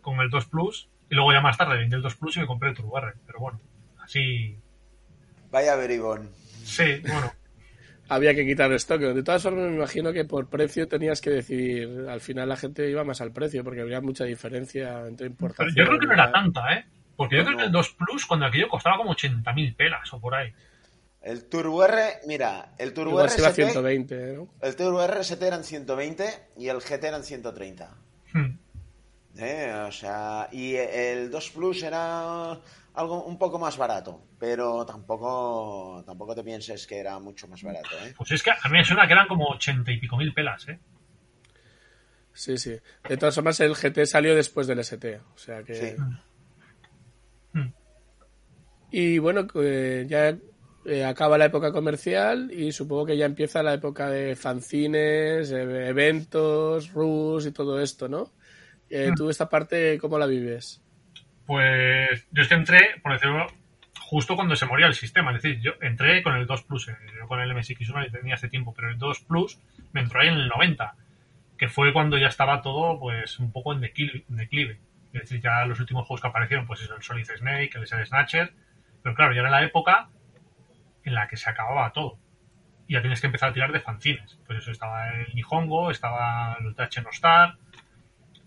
con 0.00 0.20
el 0.20 0.30
2 0.30 0.46
Plus. 0.46 0.88
Y 1.10 1.14
luego 1.14 1.32
ya 1.32 1.40
más 1.40 1.58
tarde 1.58 1.76
vendí 1.76 1.94
el 1.94 2.02
2 2.02 2.16
Plus 2.16 2.36
y 2.36 2.40
me 2.40 2.46
compré 2.46 2.70
el 2.70 2.76
Turbo 2.76 2.98
R. 2.98 3.12
Pero 3.26 3.38
bueno, 3.38 3.60
así. 4.02 4.58
Vaya 5.50 5.76
verigón. 5.76 6.30
Sí, 6.64 7.02
bueno. 7.06 7.32
había 8.08 8.34
que 8.34 8.46
quitar 8.46 8.72
stock. 8.72 9.00
De 9.00 9.22
todas 9.22 9.42
formas, 9.42 9.70
me 9.70 9.76
imagino 9.76 10.12
que 10.12 10.24
por 10.24 10.48
precio 10.48 10.88
tenías 10.88 11.20
que 11.20 11.30
decidir. 11.30 12.06
Al 12.08 12.20
final 12.20 12.48
la 12.48 12.56
gente 12.56 12.88
iba 12.88 13.04
más 13.04 13.20
al 13.20 13.32
precio 13.32 13.64
porque 13.64 13.80
había 13.80 14.00
mucha 14.00 14.24
diferencia 14.24 15.06
entre 15.06 15.26
importaciones. 15.26 15.74
yo 15.74 15.86
creo 15.86 15.98
que 15.98 16.06
no 16.06 16.12
era 16.12 16.30
tanta, 16.30 16.74
¿eh? 16.74 16.84
Porque 17.16 17.36
yo 17.36 17.44
creo 17.44 17.56
que 17.56 17.64
el 17.64 17.72
2 17.72 17.96
Plus, 17.98 18.26
cuando 18.26 18.46
aquello 18.46 18.68
costaba 18.68 18.96
como 18.96 19.14
80.000 19.14 19.76
pelas 19.76 20.12
o 20.12 20.20
por 20.20 20.34
ahí. 20.34 20.52
El 21.22 21.44
Turbo 21.44 21.84
R, 21.84 22.20
mira, 22.26 22.74
el 22.78 22.92
Turbo 22.92 23.20
R. 23.20 23.30
120, 23.30 24.32
¿no? 24.34 24.48
El 24.60 24.74
Turbo 24.74 25.02
R 25.02 25.20
ST 25.20 25.46
eran 25.46 25.62
120 25.62 26.24
y 26.56 26.68
el 26.68 26.78
GT 26.78 27.04
eran 27.04 27.22
130. 27.22 27.96
Hmm. 28.32 28.58
¿Eh? 29.38 29.72
O 29.86 29.92
sea, 29.92 30.48
y 30.50 30.74
el 30.74 31.30
2 31.30 31.50
Plus 31.50 31.84
era 31.84 32.58
algo 32.94 33.24
un 33.24 33.38
poco 33.38 33.58
más 33.58 33.78
barato, 33.78 34.20
pero 34.38 34.84
tampoco 34.84 36.02
tampoco 36.04 36.34
te 36.34 36.42
pienses 36.42 36.86
que 36.86 36.98
era 36.98 37.18
mucho 37.20 37.46
más 37.46 37.62
barato. 37.62 37.90
¿eh? 38.04 38.14
Pues 38.16 38.32
es 38.32 38.42
que 38.42 38.50
a 38.50 38.68
mí 38.68 38.78
me 38.78 38.84
suena 38.84 39.06
que 39.06 39.12
eran 39.12 39.28
como 39.28 39.46
80 39.46 39.92
y 39.92 39.98
pico 39.98 40.16
mil 40.16 40.34
pelas, 40.34 40.68
¿eh? 40.68 40.78
Sí, 42.34 42.58
sí. 42.58 42.78
De 43.08 43.16
todas 43.16 43.34
formas, 43.34 43.60
el 43.60 43.74
GT 43.74 44.06
salió 44.06 44.34
después 44.34 44.66
del 44.66 44.80
ST, 44.80 45.20
o 45.34 45.38
sea 45.38 45.62
que... 45.62 45.74
Sí. 45.74 45.96
Hmm. 47.52 47.72
Y 48.90 49.18
bueno, 49.18 49.46
eh, 49.54 50.06
ya 50.08 50.36
eh, 50.84 51.04
acaba 51.04 51.38
la 51.38 51.44
época 51.44 51.72
comercial 51.72 52.50
y 52.52 52.72
supongo 52.72 53.06
que 53.06 53.16
ya 53.16 53.26
empieza 53.26 53.62
la 53.62 53.74
época 53.74 54.10
de 54.10 54.34
fanzines, 54.34 55.52
eventos, 55.52 56.92
RUS 56.92 57.46
y 57.46 57.52
todo 57.52 57.80
esto, 57.80 58.08
¿no? 58.08 58.32
Eh, 58.90 59.12
¿Tú 59.16 59.30
esta 59.30 59.48
parte 59.48 59.98
cómo 59.98 60.18
la 60.18 60.26
vives? 60.26 60.82
Pues 61.46 62.26
yo 62.30 62.42
es 62.42 62.48
que 62.48 62.54
entré, 62.54 62.80
por 63.02 63.12
decirlo, 63.12 63.46
justo 64.00 64.34
cuando 64.34 64.56
se 64.56 64.66
moría 64.66 64.86
el 64.86 64.94
sistema. 64.94 65.34
Es 65.34 65.42
decir, 65.42 65.60
yo 65.60 65.72
entré 65.80 66.22
con 66.22 66.34
el 66.34 66.46
2 66.46 66.62
Plus, 66.64 66.88
eh, 66.88 66.96
yo 67.18 67.28
con 67.28 67.40
el 67.40 67.50
MSX1 67.52 68.06
ya 68.06 68.18
tenía 68.18 68.34
hace 68.34 68.48
tiempo, 68.48 68.74
pero 68.74 68.90
el 68.90 68.98
2 68.98 69.20
Plus 69.20 69.60
me 69.92 70.00
entró 70.00 70.20
ahí 70.20 70.28
en 70.28 70.34
el 70.34 70.48
90, 70.48 70.94
que 71.56 71.68
fue 71.68 71.92
cuando 71.92 72.18
ya 72.18 72.26
estaba 72.26 72.60
todo 72.60 72.98
pues 72.98 73.38
un 73.38 73.52
poco 73.52 73.72
en 73.72 73.80
declive. 73.80 74.80
Es 75.12 75.22
decir, 75.22 75.40
ya 75.40 75.64
los 75.64 75.78
últimos 75.78 76.06
juegos 76.06 76.22
que 76.22 76.28
aparecieron, 76.28 76.66
pues 76.66 76.80
eso, 76.82 76.96
el 76.96 77.02
Solid 77.02 77.24
Snake, 77.24 77.70
el 77.74 77.86
Snatcher, 77.86 78.52
pero 79.02 79.14
claro, 79.14 79.32
ya 79.32 79.40
era 79.40 79.50
la 79.50 79.62
época 79.62 80.08
en 81.04 81.14
la 81.14 81.28
que 81.28 81.36
se 81.36 81.50
acababa 81.50 81.92
todo. 81.92 82.18
Y 82.86 82.94
ya 82.94 83.00
tienes 83.00 83.20
que 83.20 83.26
empezar 83.26 83.50
a 83.50 83.52
tirar 83.52 83.72
de 83.72 83.80
fanzines. 83.80 84.38
Pues 84.46 84.58
eso, 84.58 84.70
estaba 84.70 85.10
el 85.10 85.34
Nihongo, 85.34 85.90
estaba 85.90 86.56
el 86.60 86.74
TH 86.74 87.02
No 87.02 87.10
Star, 87.10 87.56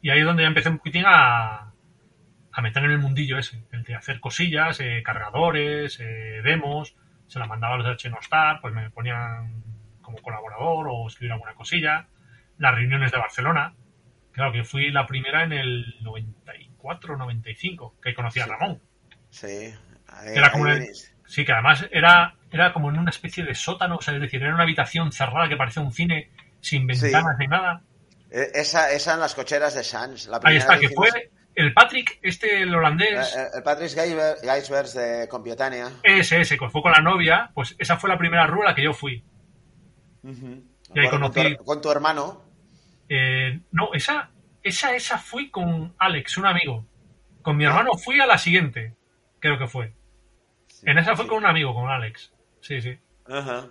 y 0.02 0.10
ahí 0.10 0.20
es 0.20 0.26
donde 0.26 0.44
ya 0.44 0.48
empecé 0.48 0.70
un 0.70 0.78
poquitín 0.78 1.04
a, 1.08 1.74
a 2.52 2.62
meter 2.62 2.84
en 2.84 2.92
el 2.92 3.00
mundillo 3.00 3.38
ese, 3.38 3.64
el 3.72 3.84
de 3.84 3.96
hacer 3.96 4.20
cosillas, 4.20 4.80
eh, 4.80 5.02
cargadores, 5.04 6.00
eh, 6.00 6.42
demos, 6.44 6.96
se 7.28 7.40
la 7.40 7.48
mandaba 7.48 7.76
a 7.76 7.78
los 7.78 8.04
de 8.04 8.10
Star, 8.22 8.62
pues 8.62 8.74
me 8.74 8.90
ponían 8.92 9.64
como 10.02 10.20
colaborador 10.20 10.88
o 10.90 11.08
escribir 11.08 11.34
alguna 11.34 11.56
cosilla. 11.56 12.08
Las 12.58 12.76
reuniones 12.76 13.12
de 13.12 13.18
Barcelona, 13.18 13.74
claro 14.32 14.54
que 14.54 14.64
fui 14.64 14.92
la 14.92 15.06
primera 15.08 15.44
en 15.44 15.52
el 15.52 15.96
94, 16.02 17.18
95, 17.18 17.96
que 18.02 18.14
conocí 18.14 18.40
a 18.40 18.46
Ramón. 18.46 18.80
Sí, 19.30 19.74
era 20.24 20.52
como 20.52 20.66
sí, 21.26 21.44
que 21.44 21.52
además 21.52 21.88
era, 21.92 22.36
era 22.56 22.74
como 22.74 22.90
en 22.90 22.98
una 22.98 23.10
especie 23.10 23.44
de 23.44 23.54
sótano, 23.54 23.98
o 23.98 24.02
sea, 24.02 24.16
es 24.16 24.22
decir, 24.22 24.42
era 24.42 24.54
una 24.54 24.64
habitación 24.64 25.12
cerrada 25.12 25.48
que 25.48 25.58
parecía 25.58 25.84
un 25.84 25.92
cine 25.92 26.32
sin 26.62 26.88
ventanas 26.88 27.38
ni 27.38 27.48
nada. 27.48 27.82
E, 28.32 28.52
esa, 28.56 28.92
esa 28.92 29.14
en 29.14 29.20
las 29.20 29.36
cocheras 29.36 29.76
de 29.76 29.84
Sans. 29.84 30.28
La 30.28 30.40
Ahí 30.44 30.58
está, 30.58 30.80
que 30.80 30.90
fue 30.90 31.10
el 31.56 31.74
Patrick, 31.74 32.20
este, 32.22 32.62
el 32.62 32.76
holandés. 32.76 33.36
Eh, 33.36 33.40
eh, 33.40 33.48
el, 33.56 33.64
Patrick 33.64 33.92
Geisbers 33.92 34.94
de 34.94 35.28
Compiotania. 35.30 35.90
Ese, 36.04 36.42
ese, 36.42 36.58
que 36.58 36.70
fue 36.70 36.82
con 36.82 36.92
la 36.92 37.00
novia, 37.00 37.52
pues 37.54 37.76
esa 37.78 37.98
fue 37.98 38.10
la 38.10 38.18
primera 38.18 38.46
rúa 38.46 38.66
a 38.66 38.70
la 38.70 38.76
que 38.76 38.84
yo 38.84 38.94
fui. 38.94 39.24
Y 40.24 41.00
ahí 41.00 41.10
conocí. 41.10 41.56
Con 41.64 41.82
tu, 41.82 41.92
hermano? 41.92 42.44
Eh, 43.08 43.60
no, 43.72 43.94
esa, 43.94 44.32
esa, 44.64 44.96
esa 44.96 45.18
fui 45.18 45.50
con 45.50 45.94
Alex, 45.98 46.38
un 46.38 46.48
amigo. 46.48 46.86
Con 47.42 47.58
mi 47.58 47.66
hermano 47.66 47.94
fui 47.94 48.20
a 48.20 48.26
la 48.26 48.38
siguiente, 48.38 48.96
creo 49.40 49.58
que 49.58 49.68
fue. 49.68 49.94
en 50.84 50.98
esa 50.98 51.16
fui 51.16 51.28
con 51.28 51.38
un 51.38 51.46
amigo, 51.46 51.74
con 51.74 51.90
Alex. 51.90 52.34
Sí, 52.66 52.82
sí. 52.82 52.98
Ajá. 53.26 53.68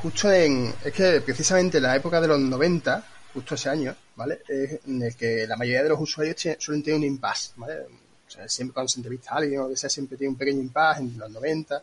justo 0.00 0.32
en. 0.32 0.72
Es 0.84 0.92
que 0.92 1.20
precisamente 1.20 1.76
en 1.76 1.82
la 1.82 1.96
época 1.96 2.20
de 2.20 2.28
los 2.28 2.40
90 2.40 3.04
justo 3.34 3.56
ese 3.56 3.68
año, 3.68 3.94
¿vale? 4.14 4.40
en 4.48 5.02
el 5.02 5.14
que 5.16 5.46
la 5.46 5.56
mayoría 5.56 5.82
de 5.82 5.88
los 5.88 6.00
usuarios 6.00 6.36
suelen 6.58 6.82
tener 6.84 6.98
un 6.98 7.04
impasse, 7.04 7.52
¿vale? 7.56 7.80
O 8.26 8.30
sea, 8.30 8.48
siempre 8.48 8.74
cuando 8.74 8.88
se 8.88 9.00
entrevista 9.00 9.34
a 9.34 9.38
alguien 9.38 9.60
o 9.60 9.68
que 9.68 9.76
sea, 9.76 9.90
siempre 9.90 10.16
tiene 10.16 10.30
un 10.30 10.38
pequeño 10.38 10.60
impasse 10.60 11.00
en 11.00 11.18
los 11.18 11.30
90. 11.30 11.82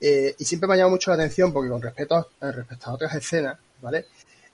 Eh, 0.00 0.34
y 0.38 0.44
siempre 0.44 0.66
me 0.66 0.74
ha 0.74 0.76
llamado 0.78 0.92
mucho 0.92 1.10
la 1.10 1.16
atención 1.16 1.52
porque 1.52 1.70
con 1.70 1.80
respecto 1.80 2.16
a, 2.40 2.50
respecto 2.50 2.90
a 2.90 2.94
otras 2.94 3.14
escenas, 3.14 3.58
¿vale? 3.80 4.06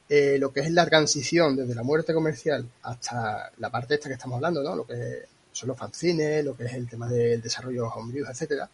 Eh, 0.08 0.36
lo 0.38 0.52
que 0.52 0.60
es 0.60 0.70
la 0.72 0.84
transición 0.84 1.56
desde 1.56 1.74
la 1.74 1.84
muerte 1.84 2.12
comercial 2.12 2.68
hasta 2.82 3.50
la 3.58 3.70
parte 3.70 3.94
esta 3.94 4.08
que 4.08 4.14
estamos 4.14 4.36
hablando, 4.36 4.62
¿no? 4.62 4.74
Lo 4.74 4.86
que 4.86 5.26
son 5.52 5.68
los 5.68 5.78
fanzines, 5.78 6.44
lo 6.44 6.56
que 6.56 6.64
es 6.64 6.74
el 6.74 6.88
tema 6.88 7.08
del 7.08 7.40
desarrollo 7.40 7.88
homebrew, 7.88 8.26
etcétera, 8.28 8.68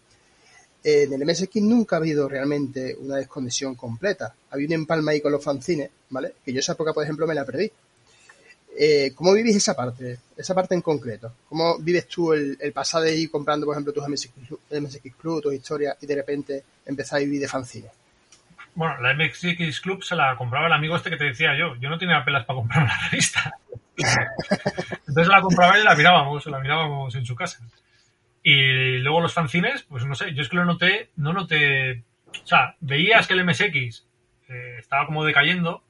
en 0.88 1.12
el 1.12 1.26
MSX 1.26 1.56
nunca 1.62 1.96
ha 1.96 1.98
habido 1.98 2.28
realmente 2.28 2.94
una 3.00 3.16
desconexión 3.16 3.74
completa. 3.74 4.32
Había 4.50 4.68
un 4.68 4.72
empalme 4.74 5.10
ahí 5.10 5.20
con 5.20 5.32
los 5.32 5.42
fanzines, 5.42 5.90
¿vale? 6.10 6.34
Que 6.44 6.52
yo 6.52 6.60
esa 6.60 6.74
época, 6.74 6.92
por 6.92 7.02
ejemplo, 7.02 7.26
me 7.26 7.34
la 7.34 7.44
perdí. 7.44 7.68
Eh, 8.78 9.10
¿Cómo 9.16 9.32
vivís 9.32 9.56
esa 9.56 9.74
parte? 9.74 10.20
Esa 10.36 10.54
parte 10.54 10.76
en 10.76 10.82
concreto. 10.82 11.32
¿Cómo 11.48 11.76
vives 11.78 12.06
tú 12.06 12.32
el, 12.32 12.56
pasar 12.72 13.02
de 13.02 13.16
ir 13.16 13.32
comprando, 13.32 13.66
por 13.66 13.74
ejemplo, 13.74 13.92
tus 13.92 14.06
MSX, 14.06 14.32
MSX 14.80 15.16
Club, 15.16 15.42
tus 15.42 15.54
historias, 15.54 15.96
y 16.00 16.06
de 16.06 16.14
repente 16.14 16.64
empezar 16.84 17.16
a 17.16 17.24
vivir 17.24 17.40
de 17.40 17.48
fanzines? 17.48 17.90
Bueno, 18.76 19.00
la 19.00 19.12
MSX 19.12 19.80
Club 19.80 20.04
se 20.04 20.14
la 20.14 20.36
compraba 20.36 20.68
el 20.68 20.72
amigo 20.72 20.94
este 20.94 21.10
que 21.10 21.16
te 21.16 21.24
decía 21.24 21.58
yo. 21.58 21.74
Yo 21.80 21.90
no 21.90 21.98
tenía 21.98 22.24
pelas 22.24 22.44
para 22.44 22.58
comprar 22.58 22.84
una 22.84 23.08
revista. 23.10 23.58
Entonces 23.96 25.26
la 25.26 25.40
compraba 25.40 25.80
y 25.80 25.82
la 25.82 25.96
mirábamos, 25.96 26.46
la 26.46 26.60
mirábamos 26.60 27.12
en 27.16 27.26
su 27.26 27.34
casa. 27.34 27.58
Y 28.48 28.98
luego 28.98 29.20
los 29.20 29.34
fanzines, 29.34 29.82
pues 29.82 30.06
no 30.06 30.14
sé, 30.14 30.32
yo 30.32 30.42
es 30.42 30.48
que 30.48 30.54
lo 30.54 30.64
noté, 30.64 31.10
no 31.16 31.32
noté, 31.32 32.04
o 32.28 32.46
sea, 32.46 32.76
veías 32.78 33.26
que 33.26 33.34
el 33.34 33.44
MSX 33.44 34.06
eh, 34.48 34.76
estaba 34.78 35.04
como 35.04 35.24
decayendo, 35.24 35.82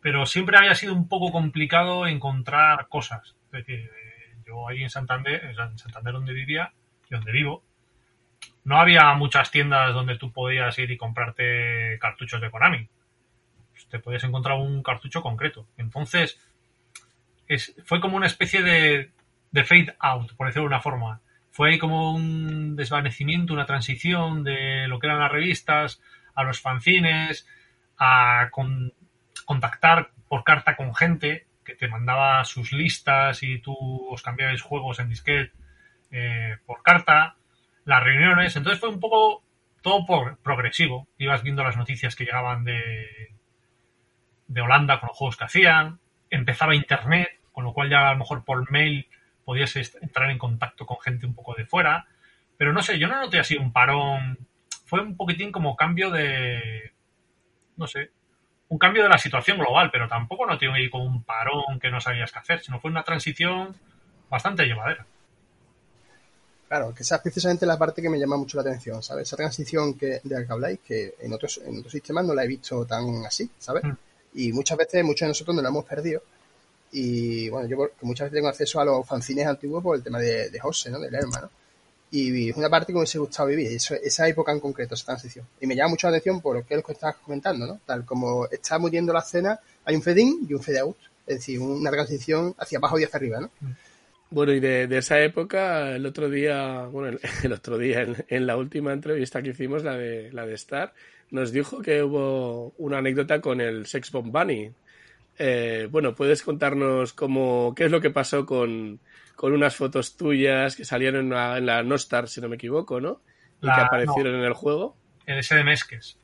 pero 0.00 0.24
siempre 0.24 0.56
había 0.56 0.76
sido 0.76 0.94
un 0.94 1.08
poco 1.08 1.32
complicado 1.32 2.06
encontrar 2.06 2.86
cosas. 2.86 3.34
Es 3.46 3.50
decir, 3.50 3.80
eh, 3.80 4.36
yo 4.46 4.68
ahí 4.68 4.84
en 4.84 4.90
Santander, 4.90 5.42
en 5.44 5.76
Santander 5.76 6.12
donde 6.12 6.34
vivía 6.34 6.72
y 7.10 7.16
donde 7.16 7.32
vivo, 7.32 7.64
no 8.62 8.78
había 8.78 9.12
muchas 9.14 9.50
tiendas 9.50 9.92
donde 9.92 10.18
tú 10.18 10.30
podías 10.32 10.78
ir 10.78 10.92
y 10.92 10.96
comprarte 10.96 11.98
cartuchos 11.98 12.40
de 12.40 12.52
Konami. 12.52 12.88
Pues 13.72 13.88
te 13.88 13.98
podías 13.98 14.22
encontrar 14.22 14.56
un 14.56 14.84
cartucho 14.84 15.20
concreto. 15.20 15.66
Entonces, 15.76 16.40
es, 17.48 17.74
fue 17.84 18.00
como 18.00 18.16
una 18.16 18.26
especie 18.26 18.62
de, 18.62 19.10
de 19.50 19.64
fade 19.64 19.96
out, 19.98 20.36
por 20.36 20.46
decirlo 20.46 20.68
de 20.68 20.74
una 20.74 20.80
forma 20.80 21.22
fue 21.58 21.80
como 21.80 22.14
un 22.14 22.76
desvanecimiento, 22.76 23.52
una 23.52 23.66
transición 23.66 24.44
de 24.44 24.86
lo 24.86 25.00
que 25.00 25.08
eran 25.08 25.18
las 25.18 25.32
revistas 25.32 26.00
a 26.36 26.44
los 26.44 26.60
fanzines, 26.60 27.48
a 27.98 28.48
contactar 29.44 30.12
por 30.28 30.44
carta 30.44 30.76
con 30.76 30.94
gente 30.94 31.48
que 31.64 31.74
te 31.74 31.88
mandaba 31.88 32.44
sus 32.44 32.72
listas 32.72 33.42
y 33.42 33.58
tú 33.58 33.74
os 34.08 34.22
cambiabas 34.22 34.62
juegos 34.62 35.00
en 35.00 35.08
disquete 35.08 35.50
eh, 36.12 36.58
por 36.64 36.84
carta, 36.84 37.34
las 37.84 38.04
reuniones, 38.04 38.54
entonces 38.54 38.78
fue 38.78 38.90
un 38.90 39.00
poco 39.00 39.42
todo 39.82 40.06
por, 40.06 40.38
progresivo. 40.38 41.08
Ibas 41.18 41.42
viendo 41.42 41.64
las 41.64 41.76
noticias 41.76 42.14
que 42.14 42.24
llegaban 42.24 42.62
de, 42.62 43.34
de 44.46 44.60
Holanda 44.60 45.00
con 45.00 45.08
los 45.08 45.16
juegos 45.16 45.36
que 45.36 45.46
hacían, 45.46 45.98
empezaba 46.30 46.76
Internet, 46.76 47.30
con 47.50 47.64
lo 47.64 47.72
cual 47.72 47.90
ya 47.90 48.10
a 48.10 48.12
lo 48.12 48.18
mejor 48.18 48.44
por 48.44 48.70
mail 48.70 49.08
podías 49.48 49.74
entrar 50.02 50.30
en 50.30 50.36
contacto 50.36 50.84
con 50.84 51.00
gente 51.00 51.24
un 51.24 51.32
poco 51.32 51.54
de 51.54 51.64
fuera. 51.64 52.06
Pero 52.58 52.74
no 52.74 52.82
sé, 52.82 52.98
yo 52.98 53.08
no 53.08 53.18
noté 53.18 53.38
así 53.38 53.56
un 53.56 53.72
parón. 53.72 54.36
Fue 54.84 55.00
un 55.00 55.16
poquitín 55.16 55.50
como 55.50 55.74
cambio 55.74 56.10
de. 56.10 56.92
No 57.78 57.86
sé. 57.86 58.10
Un 58.68 58.76
cambio 58.76 59.04
de 59.04 59.08
la 59.08 59.16
situación 59.16 59.56
global, 59.56 59.88
pero 59.90 60.06
tampoco 60.06 60.44
noté 60.44 60.70
ahí 60.70 60.90
como 60.90 61.04
un 61.04 61.22
parón 61.24 61.80
que 61.80 61.90
no 61.90 61.98
sabías 61.98 62.30
qué 62.30 62.40
hacer, 62.40 62.60
sino 62.60 62.78
fue 62.78 62.90
una 62.90 63.04
transición 63.04 63.74
bastante 64.28 64.66
llevadera. 64.66 65.06
Claro, 66.68 66.94
que 66.94 67.02
esa 67.02 67.16
es 67.16 67.22
precisamente 67.22 67.64
la 67.64 67.78
parte 67.78 68.02
que 68.02 68.10
me 68.10 68.18
llama 68.18 68.36
mucho 68.36 68.58
la 68.58 68.68
atención, 68.68 69.02
¿sabes? 69.02 69.28
Esa 69.28 69.36
transición 69.36 69.94
que, 69.94 70.20
de 70.22 70.40
la 70.40 70.44
que 70.44 70.52
habláis, 70.52 70.80
que 70.80 71.14
en 71.20 71.32
otros, 71.32 71.62
en 71.64 71.78
otros 71.78 71.92
sistemas 71.92 72.26
no 72.26 72.34
la 72.34 72.44
he 72.44 72.48
visto 72.48 72.84
tan 72.84 73.24
así, 73.24 73.50
¿sabes? 73.56 73.82
Mm. 73.84 73.96
Y 74.34 74.52
muchas 74.52 74.76
veces, 74.76 75.02
muchos 75.02 75.22
de 75.22 75.28
nosotros 75.28 75.56
nos 75.56 75.62
la 75.62 75.70
hemos 75.70 75.86
perdido 75.86 76.20
y 76.92 77.48
bueno, 77.48 77.68
yo 77.68 77.90
muchas 78.02 78.26
veces 78.26 78.36
tengo 78.36 78.48
acceso 78.48 78.80
a 78.80 78.84
los 78.84 79.06
fanzines 79.06 79.46
antiguos 79.46 79.82
por 79.82 79.96
el 79.96 80.02
tema 80.02 80.18
de, 80.18 80.50
de 80.50 80.60
José, 80.60 80.90
¿no? 80.90 80.98
Del 80.98 81.14
hermano. 81.14 81.50
Y 82.10 82.48
es 82.48 82.56
una 82.56 82.70
parte 82.70 82.86
que 82.86 82.92
me 82.94 83.00
hubiese 83.00 83.18
gustado 83.18 83.48
vivir, 83.48 83.70
esa 83.70 84.28
época 84.28 84.52
en 84.52 84.60
concreto, 84.60 84.94
esa 84.94 85.06
transición. 85.06 85.46
Y 85.60 85.66
me 85.66 85.76
llama 85.76 85.90
mucho 85.90 86.06
la 86.06 86.16
atención 86.16 86.40
por 86.40 86.56
lo 86.56 86.66
que 86.66 86.74
es 86.74 86.78
lo 86.78 86.82
que 86.82 86.92
estás 86.92 87.16
comentando, 87.16 87.66
¿no? 87.66 87.80
Tal 87.84 88.04
como 88.06 88.46
está 88.46 88.78
muriendo 88.78 89.12
la 89.12 89.20
escena, 89.20 89.60
hay 89.84 89.94
un 89.94 90.02
fade 90.02 90.22
in 90.22 90.46
y 90.48 90.54
un 90.54 90.62
fade 90.62 90.78
out. 90.78 90.96
Es 91.26 91.36
decir, 91.36 91.60
una 91.60 91.90
transición 91.90 92.54
hacia 92.58 92.78
abajo 92.78 92.98
y 92.98 93.04
hacia 93.04 93.18
arriba, 93.18 93.40
¿no? 93.40 93.50
Bueno, 94.30 94.52
y 94.52 94.60
de, 94.60 94.84
esa 94.96 95.20
época, 95.20 95.96
el 95.96 96.06
otro 96.06 96.30
día, 96.30 96.86
bueno, 96.86 97.18
el, 97.42 97.52
otro 97.52 97.76
día, 97.76 98.06
en, 98.28 98.46
la 98.46 98.56
última 98.56 98.94
entrevista 98.94 99.42
que 99.42 99.50
hicimos, 99.50 99.84
la 99.84 99.96
de, 99.96 100.32
la 100.32 100.46
de 100.46 100.54
Star, 100.54 100.94
nos 101.30 101.52
dijo 101.52 101.82
que 101.82 102.02
hubo 102.02 102.72
una 102.78 102.98
anécdota 102.98 103.40
con 103.42 103.60
el 103.60 103.86
Sex 103.86 104.10
Bomb 104.10 104.32
Bunny. 104.32 104.70
Eh, 105.38 105.88
bueno, 105.90 106.14
¿puedes 106.14 106.42
contarnos 106.42 107.12
cómo, 107.12 107.72
qué 107.76 107.84
es 107.84 107.90
lo 107.90 108.00
que 108.00 108.10
pasó 108.10 108.44
con, 108.44 109.00
con 109.36 109.52
unas 109.52 109.76
fotos 109.76 110.16
tuyas 110.16 110.74
que 110.74 110.84
salieron 110.84 111.26
en 111.26 111.30
la, 111.30 111.58
en 111.58 111.66
la 111.66 111.82
Nostar, 111.82 112.28
si 112.28 112.40
no 112.40 112.48
me 112.48 112.56
equivoco, 112.56 113.00
¿no? 113.00 113.22
Y 113.62 113.66
que 113.66 113.80
aparecieron 113.80 114.34
en 114.34 114.44
el 114.44 114.52
juego. 114.52 114.96
El 115.26 115.42
SD 115.42 115.62
Mesques. 115.62 116.18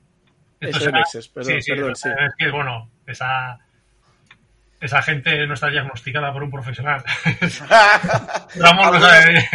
SD 0.61 0.92
Mesques, 0.92 1.29
perdón, 1.29 1.62
sí, 1.62 1.72
perdón, 1.72 1.96
sí. 1.96 2.09
Es 2.09 2.35
que, 2.37 2.50
bueno, 2.50 2.90
esa, 3.07 3.59
esa 4.81 5.03
gente 5.03 5.46
no 5.46 5.55
está 5.55 5.68
diagnosticada 5.68 6.33
por 6.33 6.42
un 6.42 6.50
profesional. 6.50 7.05
Ramón 8.57 8.94
no 8.94 9.00
sabe 9.00 9.48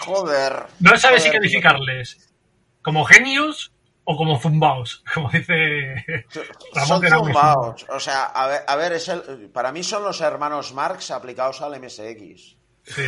Joder. 0.00 0.52
No 0.80 0.96
sabe 0.96 1.20
si 1.20 1.30
calificarles 1.30 2.28
como 2.82 3.04
genios 3.04 3.72
o 4.10 4.16
como 4.16 4.40
zumbaos, 4.40 5.04
como 5.14 5.28
dice 5.28 6.02
Ramón. 6.72 7.06
Son 7.06 7.26
zumbaos. 7.26 7.86
O 7.90 8.00
sea, 8.00 8.24
a 8.24 8.46
ver, 8.46 8.60
a 8.66 8.76
ver 8.76 8.92
es 8.92 9.08
el, 9.08 9.50
para 9.52 9.70
mí 9.70 9.82
son 9.82 10.02
los 10.02 10.22
hermanos 10.22 10.72
Marx 10.72 11.10
aplicados 11.10 11.60
al 11.60 11.78
MSX. 11.78 12.56
Sí. 12.84 13.02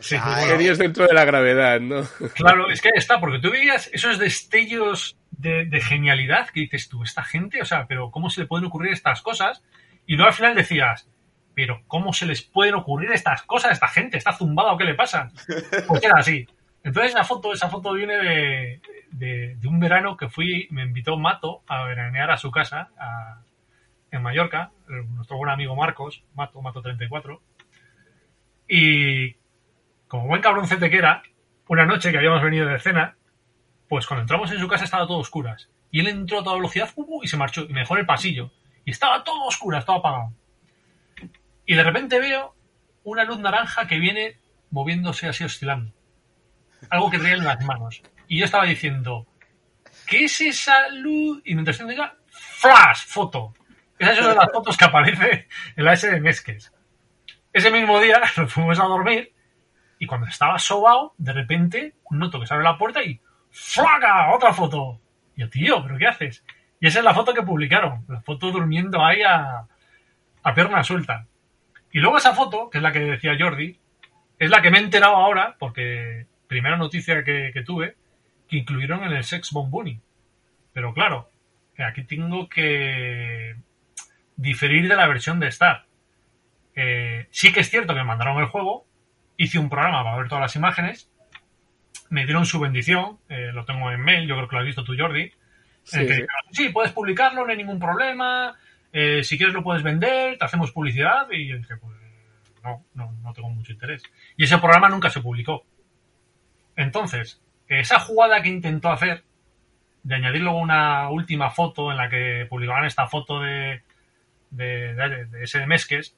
Sí, 0.00 0.18
genios 0.18 0.78
dentro 0.78 1.06
de 1.06 1.14
la 1.14 1.24
gravedad, 1.24 1.78
¿no? 1.78 2.02
Claro, 2.34 2.68
es 2.68 2.80
que 2.80 2.90
está, 2.96 3.20
porque 3.20 3.38
tú 3.38 3.52
veías 3.52 3.88
esos 3.92 4.18
destellos 4.18 5.16
de, 5.30 5.66
de, 5.66 5.80
genialidad 5.80 6.48
que 6.48 6.62
dices 6.62 6.88
tú, 6.88 7.04
esta 7.04 7.22
gente, 7.22 7.62
o 7.62 7.64
sea, 7.64 7.86
pero 7.86 8.10
¿cómo 8.10 8.28
se 8.28 8.40
le 8.40 8.48
pueden 8.48 8.66
ocurrir 8.66 8.92
estas 8.92 9.22
cosas? 9.22 9.62
Y 10.04 10.16
luego 10.16 10.30
al 10.30 10.34
final 10.34 10.56
decías, 10.56 11.06
pero 11.54 11.82
¿cómo 11.86 12.12
se 12.12 12.26
les 12.26 12.42
pueden 12.42 12.74
ocurrir 12.74 13.12
estas 13.12 13.42
cosas 13.42 13.70
a 13.70 13.74
esta 13.74 13.86
gente? 13.86 14.16
¿Está 14.16 14.32
zumbada 14.32 14.72
o 14.72 14.76
qué 14.76 14.84
le 14.84 14.94
pasa? 14.94 15.30
Pues 15.86 16.02
era 16.02 16.18
así. 16.18 16.48
Entonces 16.84 17.12
esa 17.12 17.24
foto, 17.24 17.52
esa 17.52 17.68
foto 17.68 17.92
viene 17.92 18.80
de, 19.10 19.58
un 19.64 19.78
verano 19.78 20.16
que 20.16 20.28
fui, 20.28 20.66
me 20.70 20.82
invitó 20.82 21.16
Mato 21.16 21.62
a 21.66 21.84
veranear 21.84 22.30
a 22.30 22.36
su 22.36 22.50
casa 22.50 22.90
en 24.10 24.22
Mallorca, 24.22 24.72
nuestro 24.88 25.36
buen 25.36 25.50
amigo 25.50 25.76
Marcos, 25.76 26.24
Mato, 26.34 26.60
Mato 26.60 26.82
34. 26.82 27.40
Y 28.68 29.34
como 30.08 30.26
buen 30.26 30.42
cabroncete 30.42 30.90
que 30.90 30.98
era, 30.98 31.22
una 31.68 31.86
noche 31.86 32.10
que 32.10 32.18
habíamos 32.18 32.42
venido 32.42 32.66
de 32.66 32.78
cena, 32.78 33.16
pues 33.88 34.06
cuando 34.06 34.22
entramos 34.22 34.50
en 34.50 34.58
su 34.58 34.68
casa 34.68 34.84
estaba 34.84 35.06
todo 35.06 35.18
oscuras. 35.18 35.70
Y 35.90 36.00
él 36.00 36.08
entró 36.08 36.40
a 36.40 36.44
toda 36.44 36.56
velocidad 36.56 36.90
y 37.22 37.28
se 37.28 37.36
marchó 37.36 37.62
y 37.62 37.72
me 37.72 37.80
dejó 37.80 37.94
en 37.94 38.00
el 38.00 38.06
pasillo. 38.06 38.50
Y 38.84 38.90
estaba 38.90 39.22
todo 39.22 39.44
oscuro, 39.44 39.78
estaba 39.78 39.98
apagado. 39.98 40.32
Y 41.64 41.74
de 41.74 41.84
repente 41.84 42.18
veo 42.18 42.54
una 43.04 43.24
luz 43.24 43.38
naranja 43.38 43.86
que 43.86 43.98
viene 43.98 44.38
moviéndose 44.70 45.28
así 45.28 45.44
oscilando. 45.44 45.92
Algo 46.90 47.10
que 47.10 47.18
traía 47.18 47.36
en 47.36 47.44
las 47.44 47.64
manos. 47.64 48.02
Y 48.28 48.38
yo 48.38 48.44
estaba 48.44 48.64
diciendo, 48.64 49.26
¿qué 50.06 50.24
es 50.24 50.40
esa 50.40 50.88
luz? 50.88 51.40
Y 51.44 51.54
mientras 51.54 51.86
diga, 51.86 52.16
¡flash! 52.26 53.06
Foto. 53.06 53.54
Esa 53.98 54.12
es 54.12 54.18
una 54.18 54.28
de 54.30 54.36
las 54.36 54.52
fotos 54.52 54.76
que 54.76 54.84
aparece 54.84 55.48
en 55.76 55.84
la 55.84 55.92
S 55.92 56.10
de 56.10 56.20
Mesques. 56.20 56.72
Ese 57.52 57.70
mismo 57.70 58.00
día 58.00 58.20
nos 58.36 58.52
fuimos 58.52 58.78
a 58.78 58.84
dormir 58.84 59.32
y 59.98 60.06
cuando 60.06 60.26
estaba 60.26 60.58
sobao, 60.58 61.14
de 61.16 61.32
repente 61.32 61.94
noto 62.10 62.40
que 62.40 62.46
se 62.46 62.54
abre 62.54 62.64
la 62.64 62.76
puerta 62.76 63.02
y 63.02 63.20
¡flaga! 63.50 64.34
¡Otra 64.34 64.52
foto! 64.52 65.00
Y 65.36 65.42
yo, 65.42 65.50
tío, 65.50 65.82
¿pero 65.82 65.96
qué 65.96 66.06
haces? 66.08 66.44
Y 66.80 66.88
esa 66.88 66.98
es 66.98 67.04
la 67.04 67.14
foto 67.14 67.32
que 67.32 67.42
publicaron, 67.42 68.04
la 68.08 68.20
foto 68.22 68.50
durmiendo 68.50 69.04
ahí 69.04 69.22
a, 69.22 69.64
a 70.42 70.54
pierna 70.54 70.82
suelta. 70.82 71.26
Y 71.92 72.00
luego 72.00 72.18
esa 72.18 72.34
foto, 72.34 72.68
que 72.68 72.78
es 72.78 72.82
la 72.82 72.90
que 72.90 72.98
decía 72.98 73.36
Jordi, 73.38 73.78
es 74.38 74.50
la 74.50 74.60
que 74.60 74.70
me 74.70 74.78
he 74.78 74.82
enterado 74.82 75.14
ahora, 75.14 75.54
porque 75.58 76.26
primera 76.52 76.76
noticia 76.76 77.24
que, 77.24 77.62
tuve, 77.64 77.96
que 78.46 78.58
incluyeron 78.58 79.04
en 79.04 79.12
el 79.12 79.24
Sex 79.24 79.50
Bomb 79.52 79.70
Bunny. 79.70 80.00
Pero 80.74 80.92
claro, 80.92 81.30
aquí 81.78 82.04
tengo 82.04 82.48
que 82.48 83.56
diferir 84.36 84.86
de 84.88 84.96
la 84.96 85.06
versión 85.06 85.40
de 85.40 85.48
Star. 85.48 85.86
Eh, 86.74 87.26
sí 87.30 87.52
que 87.52 87.60
es 87.60 87.70
cierto 87.70 87.94
que 87.94 88.00
me 88.00 88.06
mandaron 88.06 88.38
el 88.38 88.46
juego, 88.46 88.86
hice 89.36 89.58
un 89.58 89.70
programa 89.70 90.04
para 90.04 90.18
ver 90.18 90.28
todas 90.28 90.42
las 90.42 90.56
imágenes, 90.56 91.10
me 92.10 92.24
dieron 92.24 92.44
su 92.44 92.60
bendición, 92.60 93.18
eh, 93.30 93.50
lo 93.54 93.64
tengo 93.64 93.90
en 93.90 94.00
mail, 94.00 94.28
yo 94.28 94.36
creo 94.36 94.48
que 94.48 94.56
lo 94.56 94.60
has 94.60 94.66
visto 94.66 94.84
tú, 94.84 94.94
Jordi, 94.98 95.32
Sí, 95.84 96.68
puedes 96.68 96.92
publicarlo, 96.92 97.44
no 97.44 97.50
hay 97.50 97.56
ningún 97.56 97.78
problema. 97.78 98.54
Eh, 98.92 99.24
si 99.24 99.36
quieres 99.36 99.54
lo 99.54 99.62
puedes 99.62 99.82
vender, 99.82 100.38
te 100.38 100.44
hacemos 100.44 100.70
publicidad. 100.70 101.28
Y 101.30 101.48
yo 101.48 101.56
dije, 101.56 101.76
pues 101.76 101.96
no, 102.62 102.84
no, 102.94 103.12
no 103.22 103.32
tengo 103.32 103.50
mucho 103.50 103.72
interés. 103.72 104.02
Y 104.36 104.44
ese 104.44 104.58
programa 104.58 104.88
nunca 104.88 105.10
se 105.10 105.20
publicó. 105.20 105.64
Entonces, 106.76 107.40
esa 107.68 108.00
jugada 108.00 108.42
que 108.42 108.48
intentó 108.48 108.90
hacer, 108.90 109.24
de 110.02 110.14
añadir 110.14 110.42
luego 110.42 110.58
una 110.58 111.10
última 111.10 111.50
foto 111.50 111.90
en 111.90 111.96
la 111.96 112.08
que 112.08 112.46
publicaban 112.48 112.84
esta 112.84 113.06
foto 113.06 113.40
de, 113.40 113.82
de, 114.50 115.26
ese 115.42 115.60
de 115.60 115.66
Mesques, 115.66 116.16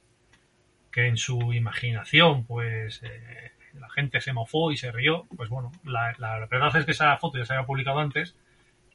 que 0.91 1.07
en 1.07 1.17
su 1.17 1.53
imaginación, 1.53 2.45
pues 2.45 3.01
eh, 3.03 3.51
la 3.73 3.89
gente 3.89 4.21
se 4.21 4.33
mofó 4.33 4.71
y 4.71 4.77
se 4.77 4.91
rió, 4.91 5.25
pues 5.35 5.49
bueno, 5.49 5.71
la, 5.83 6.15
la 6.17 6.45
verdad 6.47 6.75
es 6.77 6.85
que 6.85 6.91
esa 6.91 7.17
foto 7.17 7.37
ya 7.37 7.45
se 7.45 7.53
había 7.53 7.65
publicado 7.65 7.99
antes 7.99 8.35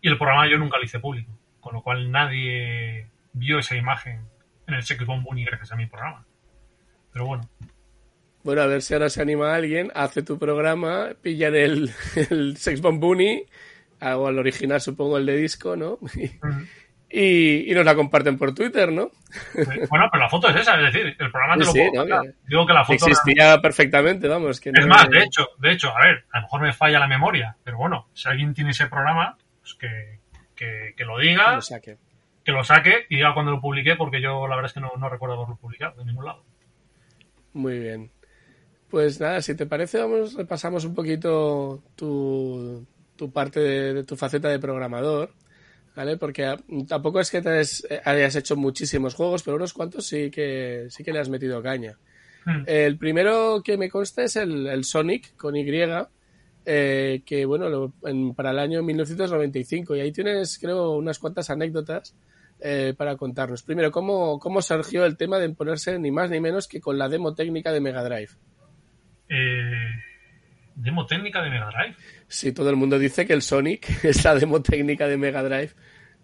y 0.01 0.09
el 0.09 0.17
programa 0.17 0.49
yo 0.49 0.59
nunca 0.59 0.79
lo 0.79 0.85
hice 0.85 0.99
público, 0.99 1.31
con 1.61 1.75
lo 1.75 1.83
cual 1.83 2.11
nadie 2.11 3.09
vio 3.33 3.59
esa 3.59 3.77
imagen 3.77 4.27
en 4.67 4.75
el 4.75 4.83
Sex 4.83 5.05
Bomb 5.05 5.25
Bunny 5.25 5.45
gracias 5.45 5.73
a 5.73 5.77
mi 5.77 5.87
programa. 5.87 6.25
Pero 7.13 7.27
bueno. 7.27 7.49
Bueno, 8.43 8.63
a 8.63 8.67
ver 8.67 8.83
si 8.83 8.95
ahora 8.95 9.11
se 9.11 9.21
anima 9.21 9.55
alguien, 9.55 9.91
hace 9.95 10.23
tu 10.23 10.39
programa, 10.39 11.11
pillan 11.21 11.55
el, 11.55 11.91
el 12.31 12.57
Sex 12.57 12.81
Bomb 12.81 13.01
Bunny, 13.01 13.45
hago 14.01 14.29
al 14.29 14.39
original 14.39 14.81
supongo 14.81 15.19
el 15.19 15.27
de 15.27 15.37
disco, 15.37 15.77
¿no? 15.77 15.99
Y, 17.13 17.69
y, 17.69 17.75
nos 17.75 17.85
la 17.85 17.97
comparten 17.97 18.39
por 18.39 18.55
Twitter, 18.55 18.93
¿no? 18.93 19.11
Bueno, 19.91 20.09
pero 20.13 20.23
la 20.23 20.29
foto 20.29 20.49
es 20.49 20.61
esa, 20.61 20.77
es 20.77 20.93
decir, 20.93 21.17
el 21.19 21.31
programa 21.33 21.57
te 21.57 21.65
lo 21.65 21.73
puedo 21.73 22.23
Digo 22.47 22.67
que 22.67 22.73
la 22.73 22.85
foto 22.85 23.07
existía 23.09 23.61
perfectamente, 23.61 24.29
vamos. 24.29 24.61
Que 24.61 24.71
es 24.73 24.87
más, 24.87 25.11
de 25.11 25.25
hecho, 25.25 25.49
de 25.59 25.73
hecho, 25.73 25.89
a 25.91 26.01
ver, 26.07 26.25
a 26.31 26.39
lo 26.39 26.43
mejor 26.43 26.61
me 26.61 26.73
falla 26.73 27.01
la 27.01 27.09
memoria, 27.09 27.57
pero 27.65 27.79
bueno, 27.79 28.07
si 28.13 28.29
alguien 28.29 28.55
tiene 28.55 28.71
ese 28.71 28.87
programa, 28.87 29.37
pues 29.61 29.75
que, 29.75 31.05
lo 31.05 31.19
diga, 31.19 31.47
que 31.47 31.55
lo, 31.57 31.63
saque. 31.63 31.97
que 32.45 32.53
lo 32.53 32.63
saque 32.63 33.07
y 33.09 33.17
diga 33.17 33.35
cuando 33.35 33.51
lo 33.51 33.61
publiqué, 33.61 33.97
porque 33.97 34.21
yo 34.21 34.47
la 34.47 34.55
verdad 34.55 34.71
es 34.71 34.75
que 34.75 34.81
no, 34.81 35.09
recuerdo 35.09 35.35
haberlo 35.35 35.57
publicado 35.57 35.97
de 35.99 36.05
ningún 36.05 36.27
lado. 36.27 36.45
Muy 37.55 37.81
bien. 37.81 38.13
Pues 38.91 39.21
nada, 39.21 39.41
si 39.41 39.55
te 39.55 39.67
parece, 39.67 39.99
vamos, 39.99 40.35
repasamos 40.35 40.85
un 40.85 40.95
poquito 40.95 41.83
tu, 41.95 42.85
tu 43.17 43.31
parte 43.31 43.61
de, 43.61 44.05
tu 44.05 44.17
faceta 44.17 44.49
de 44.49 44.59
programador, 44.59 45.31
¿vale? 45.95 46.17
Porque 46.17 46.57
tampoco 46.89 47.21
es 47.21 47.31
que 47.31 47.41
te 47.41 47.63
hayas 48.05 48.37
hecho 48.37 48.57
muchísimos 48.57 49.15
juegos, 49.15 49.43
pero 49.45 49.57
unos 49.57 49.73
cuantos 49.73 50.07
sí 50.07 50.31
que, 50.31 50.87
sí 50.91 51.05
que 51.05 51.13
le 51.13 51.21
has 51.21 51.29
metido 51.29 51.63
caña. 51.63 51.99
Hmm. 52.45 52.65
El 52.67 52.99
primero 52.99 53.63
que 53.63 53.77
me 53.77 53.89
consta 53.89 54.25
es 54.25 54.37
el, 54.37 54.67
el 54.67 54.85
Sonic 54.85 55.37
con 55.37 55.55
Y, 55.55 55.63
eh, 56.67 57.23
que 57.25 57.45
bueno, 57.45 57.93
para 58.35 58.51
el 58.51 58.59
año 58.59 58.83
1995. 58.83 59.97
Y 59.97 60.01
ahí 60.01 60.13
tienes, 60.13 60.59
creo, 60.59 60.93
unas 60.93 61.19
cuantas 61.19 61.51
anécdotas 61.51 62.15
eh, 62.61 62.95
para 62.97 63.17
contarnos. 63.17 63.63
Primero, 63.63 63.91
¿cómo, 63.91 64.39
¿cómo 64.39 64.61
surgió 64.63 65.05
el 65.05 65.17
tema 65.17 65.39
de 65.39 65.51
ponerse 65.51 65.99
ni 65.99 66.11
más 66.11 66.31
ni 66.31 66.41
menos 66.41 66.69
que 66.69 66.81
con 66.81 66.99
la 66.99 67.09
demo 67.09 67.35
técnica 67.35 67.73
de 67.73 67.81
Mega 67.81 68.05
Drive? 68.05 68.33
Eh, 69.31 69.89
¿Demo 70.75 71.07
técnica 71.07 71.41
de 71.43 71.51
Mega 71.51 71.71
Drive? 71.71 71.97
Sí, 72.29 72.53
todo 72.53 72.69
el 72.69 72.77
mundo 72.77 72.99
dice 72.99 73.27
que 73.27 73.33
el 73.33 73.43
Sonic 73.43 74.05
es 74.05 74.25
la 74.25 74.35
demo 74.35 74.61
técnica 74.61 75.07
de 75.07 75.17
Mega 75.17 75.43
Drive. 75.43 75.71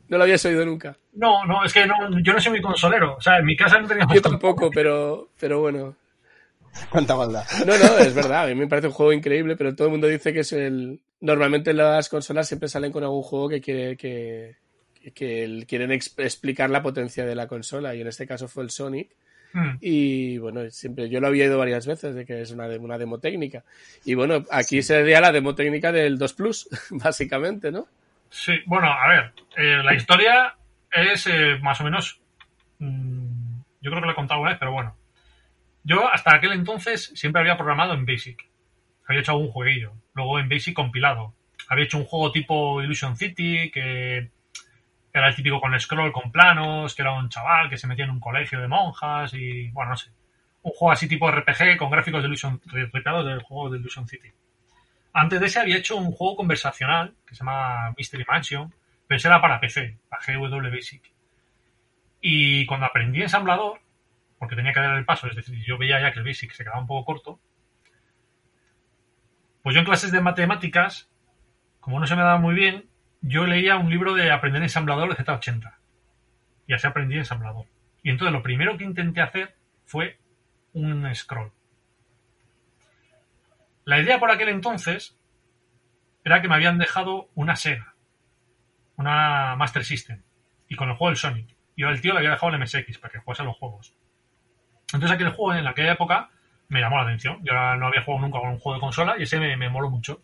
¿No 0.09 0.19
lo 0.19 0.25
habías 0.25 0.45
oído 0.45 0.65
nunca? 0.67 0.97
No, 1.15 1.45
no, 1.47 1.65
es 1.65 1.73
que 1.73 1.87
no, 1.87 1.95
yo 2.21 2.33
no 2.33 2.41
soy 2.41 2.51
muy 2.53 2.61
consolero. 2.61 3.17
O 3.17 3.21
sea, 3.21 3.39
en 3.39 3.47
mi 3.47 3.57
casa 3.57 3.81
no 3.81 3.89
teníamos... 3.89 4.15
Yo 4.15 4.23
tampoco, 4.23 4.71
pero, 4.71 5.31
pero 5.39 5.61
bueno, 5.61 5.97
Cuánta 6.91 7.17
maldad. 7.17 7.45
No, 7.67 7.77
no, 7.79 7.99
es 7.99 8.15
verdad. 8.15 8.45
A 8.45 8.47
mí 8.49 8.55
me 8.55 8.67
parece 8.67 8.89
un 8.89 8.93
juego 8.93 9.13
increíble, 9.13 9.57
pero 9.57 9.75
todo 9.75 9.89
el 9.89 9.93
mundo 9.93 10.07
dice 10.07 10.33
que 10.33 10.41
es 10.41 10.53
el. 10.53 11.01
Normalmente 11.21 11.73
las 11.73 12.09
consolas 12.09 12.47
siempre 12.47 12.69
salen 12.69 12.93
con 12.93 13.03
algún 13.03 13.23
juego 13.23 13.49
que 13.49 13.61
quiere 13.61 13.97
que, 13.97 14.57
que 15.15 15.65
quieren 15.67 15.91
explicar 15.93 16.71
la 16.71 16.83
potencia 16.83 17.25
de 17.25 17.35
la 17.35 17.49
consola 17.49 17.95
y 17.95 18.03
en 18.03 18.07
este 18.07 18.27
caso 18.27 18.49
fue 18.49 18.65
el 18.65 18.71
Sonic. 18.71 19.17
Hmm. 19.57 19.79
Y 19.81 20.37
bueno, 20.37 20.69
siempre 20.69 21.09
yo 21.09 21.19
lo 21.19 21.29
había 21.29 21.47
ido 21.47 21.57
varias 21.57 21.87
veces 21.87 22.15
de 22.15 22.27
que 22.27 22.43
es 22.43 22.51
una, 22.51 22.67
una 22.67 22.99
demo 22.99 23.21
técnica. 23.21 23.65
Y 24.05 24.13
bueno, 24.13 24.45
aquí 24.51 24.83
sería 24.83 25.19
la 25.19 25.33
demo 25.33 25.55
técnica 25.55 25.93
del 25.93 26.19
2 26.19 26.33
Plus, 26.35 26.69
básicamente, 26.91 27.73
¿no? 27.73 27.87
Sí, 28.29 28.53
bueno, 28.67 28.93
a 28.93 29.09
ver, 29.09 29.33
eh, 29.57 29.83
la 29.83 29.95
historia 29.95 30.55
es 30.93 31.27
eh, 31.27 31.59
más 31.63 31.81
o 31.81 31.85
menos. 31.85 32.21
Mmm, 32.81 33.61
yo 33.81 33.91
creo 33.91 34.03
que 34.03 34.07
lo 34.09 34.13
he 34.13 34.17
contado 34.17 34.43
una 34.43 34.51
vez, 34.51 34.59
pero 34.59 34.73
bueno. 34.73 34.95
Yo 35.85 36.07
hasta 36.07 36.35
aquel 36.35 36.53
entonces 36.53 37.13
siempre 37.15 37.41
había 37.41 37.57
programado 37.57 37.95
en 37.95 38.05
Basic. 38.05 38.47
Había 39.07 39.23
hecho 39.23 39.33
algún 39.33 39.49
jueguillo. 39.49 39.95
Luego 40.13 40.39
en 40.39 40.51
Basic 40.51 40.75
compilado. 40.75 41.33
Había 41.69 41.85
hecho 41.85 41.97
un 41.97 42.05
juego 42.05 42.31
tipo 42.31 42.83
Illusion 42.83 43.17
City, 43.17 43.71
que 43.71 44.29
era 45.19 45.29
el 45.29 45.35
típico 45.35 45.61
con 45.61 45.79
scroll, 45.79 46.13
con 46.13 46.31
planos, 46.31 46.95
que 46.95 47.03
era 47.03 47.13
un 47.13 47.29
chaval 47.29 47.69
que 47.69 47.79
se 47.79 47.87
metía 47.87 48.05
en 48.05 48.11
un 48.11 48.21
colegio 48.21 48.61
de 48.61 48.69
monjas 48.69 49.33
y, 49.35 49.71
bueno, 49.71 49.91
no 49.91 49.97
sé. 49.97 50.11
un 50.63 50.73
juego 50.73 50.93
así 50.93 51.09
tipo 51.09 51.31
RPG 51.31 51.77
con 51.79 51.91
gráficos 51.91 52.23
de 52.23 52.29
Illusion, 52.29 52.61
del 52.73 53.43
juego 53.43 53.71
de 53.71 53.79
Illusion 53.79 54.07
City. 54.07 54.31
Antes 55.13 55.41
de 55.41 55.47
ese 55.47 55.61
había 55.61 55.79
hecho 55.79 55.97
un 55.97 56.13
juego 56.13 56.37
conversacional 56.37 57.15
que 57.27 57.35
se 57.35 57.39
llama 57.39 57.95
Mystery 57.97 58.25
Mansion, 58.29 58.75
pero 59.07 59.17
ese 59.17 59.29
era 59.29 59.41
para 59.41 59.61
PC, 59.61 59.99
para 60.09 60.23
GW 60.23 60.71
Basic. 60.71 61.03
Y 62.21 62.67
cuando 62.67 62.87
aprendí 62.87 63.23
ensamblador, 63.23 63.81
porque 64.39 64.57
tenía 64.57 64.73
que 64.73 64.81
dar 64.81 64.97
el 64.97 65.05
paso, 65.05 65.27
es 65.29 65.37
decir, 65.37 65.63
yo 65.65 65.79
veía 65.79 66.01
ya 66.01 66.13
que 66.13 66.19
el 66.19 66.25
Basic 66.25 66.53
se 66.53 66.65
quedaba 66.65 66.81
un 66.81 66.87
poco 66.87 67.05
corto, 67.05 67.41
pues 69.63 69.75
yo 69.75 69.81
en 69.81 69.87
clases 69.87 70.13
de 70.13 70.21
matemáticas, 70.21 71.11
como 71.81 71.99
no 71.99 72.07
se 72.07 72.15
me 72.15 72.23
daba 72.23 72.39
muy 72.39 72.55
bien, 72.55 72.89
yo 73.27 73.45
leía 73.45 73.77
un 73.77 73.91
libro 73.91 74.15
de 74.15 74.31
aprender 74.31 74.63
ensamblador 74.63 75.09
de 75.09 75.25
Z80. 75.25 75.75
Y 76.69 76.75
así 76.75 76.87
aprendí 76.87 77.17
ensamblador. 77.17 77.67
Y 78.03 78.11
entonces 78.11 78.33
lo 78.33 78.43
primero 78.43 78.77
que 78.79 78.85
intenté 78.85 79.21
hacer 79.21 79.57
fue 79.85 80.19
un 80.73 81.13
scroll. 81.13 81.51
La 83.85 84.01
idea 84.01 84.21
por 84.21 84.31
aquel 84.31 84.49
entonces 84.49 85.19
era 86.25 86.41
que 86.41 86.49
me 86.49 86.55
habían 86.55 86.79
dejado 86.79 87.29
una 87.35 87.57
Sega, 87.57 87.95
una 88.97 89.57
Master 89.57 89.85
System, 89.85 90.23
y 90.69 90.77
con 90.77 90.89
el 90.89 90.97
juego 90.97 91.11
del 91.11 91.17
Sonic. 91.17 91.57
Y 91.75 91.83
al 91.83 92.01
tío 92.01 92.13
le 92.13 92.19
había 92.19 92.31
dejado 92.31 92.55
el 92.55 92.61
MSX 92.61 92.99
para 92.99 93.13
que 93.13 93.19
jugase 93.19 93.43
los 93.43 93.57
juegos. 93.57 93.95
Entonces 94.93 95.11
aquel 95.11 95.31
juego 95.31 95.55
en 95.55 95.67
aquella 95.67 95.93
época 95.93 96.31
me 96.69 96.81
llamó 96.81 96.97
la 96.97 97.05
atención. 97.05 97.45
Yo 97.45 97.53
no 97.53 97.87
había 97.89 98.03
jugado 98.03 98.25
nunca 98.25 98.39
con 98.39 98.51
un 98.51 98.59
juego 98.59 98.75
de 98.75 98.81
consola 98.81 99.17
y 99.19 99.25
ese 99.25 99.41
me, 99.41 99.57
me 99.57 99.69
moló 99.69 99.91
mucho. 99.91 100.23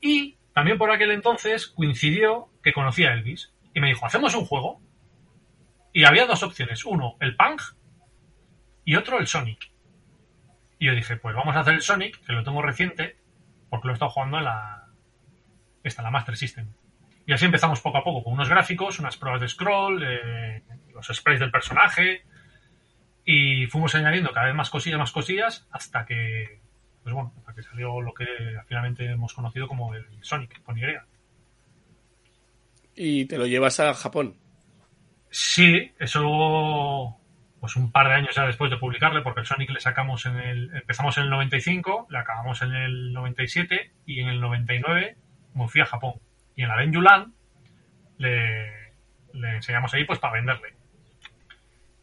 Y 0.00 0.36
también 0.56 0.78
por 0.78 0.90
aquel 0.90 1.10
entonces 1.10 1.66
coincidió 1.66 2.48
que 2.62 2.72
conocía 2.72 3.10
a 3.10 3.12
Elvis 3.12 3.52
y 3.74 3.80
me 3.80 3.88
dijo, 3.88 4.06
¿hacemos 4.06 4.34
un 4.34 4.46
juego? 4.46 4.80
Y 5.92 6.06
había 6.06 6.24
dos 6.24 6.42
opciones. 6.42 6.86
Uno, 6.86 7.18
el 7.20 7.36
Punk 7.36 7.60
y 8.82 8.96
otro, 8.96 9.18
el 9.18 9.26
Sonic. 9.26 9.70
Y 10.78 10.86
yo 10.86 10.94
dije, 10.94 11.16
pues 11.16 11.36
vamos 11.36 11.54
a 11.56 11.60
hacer 11.60 11.74
el 11.74 11.82
Sonic, 11.82 12.24
que 12.24 12.32
lo 12.32 12.42
tengo 12.42 12.62
reciente, 12.62 13.18
porque 13.68 13.86
lo 13.86 13.92
he 13.92 13.96
estado 13.96 14.10
jugando 14.10 14.38
en 14.38 14.44
la, 14.44 14.88
esta, 15.84 16.00
la 16.00 16.10
Master 16.10 16.38
System. 16.38 16.72
Y 17.26 17.34
así 17.34 17.44
empezamos 17.44 17.82
poco 17.82 17.98
a 17.98 18.02
poco, 18.02 18.24
con 18.24 18.32
unos 18.32 18.48
gráficos, 18.48 18.98
unas 18.98 19.18
pruebas 19.18 19.42
de 19.42 19.48
scroll, 19.48 20.02
eh, 20.02 20.62
los 20.94 21.06
sprays 21.06 21.38
del 21.38 21.50
personaje, 21.50 22.24
y 23.26 23.66
fuimos 23.66 23.94
añadiendo 23.94 24.32
cada 24.32 24.46
vez 24.46 24.54
más 24.54 24.70
cosillas, 24.70 24.98
más 24.98 25.12
cosillas, 25.12 25.68
hasta 25.70 26.06
que, 26.06 26.62
pues 27.06 27.14
bueno, 27.14 27.32
hasta 27.38 27.54
que 27.54 27.62
salió 27.62 28.00
lo 28.00 28.12
que 28.12 28.26
finalmente 28.66 29.08
hemos 29.08 29.32
conocido 29.32 29.68
como 29.68 29.94
el 29.94 30.04
Sonic, 30.22 30.60
con 30.64 30.76
Y. 30.76 30.82
¿Y 32.96 33.26
te 33.26 33.38
lo 33.38 33.46
llevas 33.46 33.78
a 33.78 33.94
Japón? 33.94 34.34
Sí, 35.30 35.92
eso 36.00 37.16
pues 37.60 37.76
un 37.76 37.92
par 37.92 38.08
de 38.08 38.14
años 38.14 38.34
ya 38.34 38.44
después 38.44 38.72
de 38.72 38.78
publicarle, 38.78 39.22
porque 39.22 39.38
el 39.38 39.46
Sonic 39.46 39.70
le 39.70 39.78
sacamos 39.78 40.26
en 40.26 40.36
el, 40.36 40.74
empezamos 40.74 41.16
en 41.18 41.24
el 41.24 41.30
95, 41.30 42.08
le 42.10 42.18
acabamos 42.18 42.60
en 42.62 42.74
el 42.74 43.12
97 43.12 43.92
y 44.04 44.18
en 44.18 44.26
el 44.26 44.40
99 44.40 45.16
me 45.54 45.68
fui 45.68 45.82
a 45.82 45.86
Japón. 45.86 46.14
Y 46.56 46.64
en 46.64 46.68
la 46.70 46.78
Denjuland 46.78 47.32
le, 48.18 48.94
le 49.32 49.54
enseñamos 49.54 49.94
ahí 49.94 50.02
pues 50.02 50.18
para 50.18 50.34
venderle. 50.34 50.74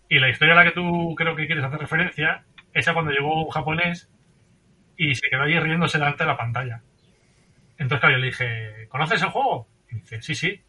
Y 0.08 0.20
la 0.20 0.30
historia 0.30 0.54
a 0.54 0.58
la 0.60 0.64
que 0.64 0.72
tú 0.72 1.14
creo 1.18 1.36
que 1.36 1.46
quieres 1.46 1.66
hacer 1.66 1.80
referencia, 1.80 2.46
esa 2.74 2.94
cuando 2.94 3.12
llegó 3.12 3.44
un 3.44 3.52
japonés 3.52 4.10
y 4.98 5.16
se 5.16 5.30
quedó 5.30 5.44
ahí 5.44 5.60
riéndose 5.60 5.98
delante 5.98 6.24
de 6.24 6.30
la 6.30 6.38
pantalla. 6.38 6.82
Entonces, 7.78 8.00
claro, 8.00 8.16
yo 8.16 8.20
le 8.20 8.28
dije, 8.28 8.88
¿conoces 8.90 9.22
el 9.22 9.30
juego? 9.30 9.68
Y 9.92 9.96
dice, 9.96 10.22
sí, 10.22 10.36
sí. 10.36 10.62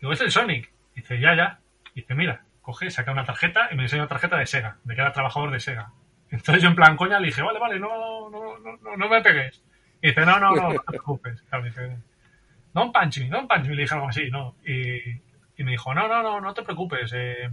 Digo, 0.00 0.12
es 0.12 0.20
el 0.20 0.30
Sonic. 0.30 0.72
dice, 0.94 1.20
ya, 1.20 1.34
ya. 1.34 1.60
dice, 1.94 2.14
mira, 2.14 2.44
coge, 2.62 2.90
saca 2.90 3.12
una 3.12 3.24
tarjeta 3.24 3.68
y 3.70 3.76
me 3.76 3.82
enseña 3.82 4.02
una 4.02 4.08
tarjeta 4.08 4.36
de 4.38 4.46
Sega, 4.46 4.78
de 4.84 4.94
que 4.94 5.00
era 5.00 5.12
trabajador 5.12 5.50
de 5.50 5.60
Sega. 5.60 5.92
Entonces 6.30 6.62
yo 6.62 6.68
en 6.68 6.74
plan 6.74 6.96
coña 6.96 7.20
le 7.20 7.26
dije, 7.26 7.42
vale, 7.42 7.58
vale, 7.58 7.78
no, 7.78 8.30
no, 8.30 8.58
no, 8.58 8.96
no, 8.96 9.08
me 9.08 9.20
pegues. 9.20 9.62
Y 10.02 10.08
dice, 10.08 10.24
no, 10.26 10.40
no, 10.40 10.54
no, 10.54 10.72
no 10.72 10.80
te 10.80 10.86
preocupes. 10.86 11.42
Claro, 11.42 11.64
dice, 11.64 11.96
don't 12.72 12.92
punch 12.92 13.20
me, 13.20 13.28
don't 13.28 13.48
punch 13.48 13.68
me, 13.68 13.74
le 13.74 13.82
dije 13.82 13.94
algo 13.94 14.08
así, 14.08 14.30
¿no? 14.30 14.56
Y, 14.66 14.98
y 15.56 15.64
me 15.64 15.72
dijo, 15.72 15.94
no, 15.94 16.08
no, 16.08 16.22
no, 16.22 16.40
no 16.40 16.54
te 16.54 16.62
preocupes. 16.62 17.12
Eh, 17.14 17.50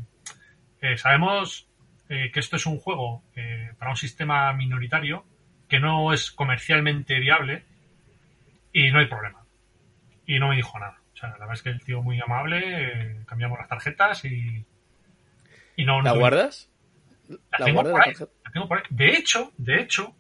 eh, 0.82 0.98
sabemos 0.98 1.68
eh, 2.12 2.30
que 2.32 2.40
esto 2.42 2.58
es 2.58 2.66
un 2.66 2.78
juego 2.78 3.24
eh, 3.36 3.72
para 3.80 3.92
un 3.92 3.98
sistema 3.98 4.52
minoritario 4.54 5.26
que 5.70 5.80
no 5.80 6.12
es 6.12 6.32
comercialmente 6.32 7.20
viable 7.20 7.64
y 8.74 8.92
no 8.92 9.00
hay 9.00 9.06
problema. 9.08 9.46
Y 10.26 10.38
no 10.38 10.50
me 10.50 10.58
dijo 10.58 10.78
nada. 10.78 11.00
O 11.14 11.18
sea, 11.18 11.30
la 11.30 11.38
verdad 11.40 11.54
es 11.54 11.62
que 11.64 11.70
el 11.70 11.82
tío 11.82 12.02
muy 12.02 12.20
amable, 12.20 13.24
cambiamos 13.26 13.58
las 13.60 13.70
tarjetas 13.70 14.26
y, 14.26 14.66
y 15.78 15.86
no... 15.86 16.02
¿La 16.02 16.12
guardas? 16.12 16.70
La, 17.28 17.66
tengo 17.66 17.82
por 17.84 18.02
ahí, 18.02 18.14
la, 18.20 18.52
tengo 18.52 18.68
por 18.68 18.80
ahí, 18.80 18.84
De 18.90 19.16
hecho, 19.16 19.54
de 19.58 19.80
hecho, 19.80 20.14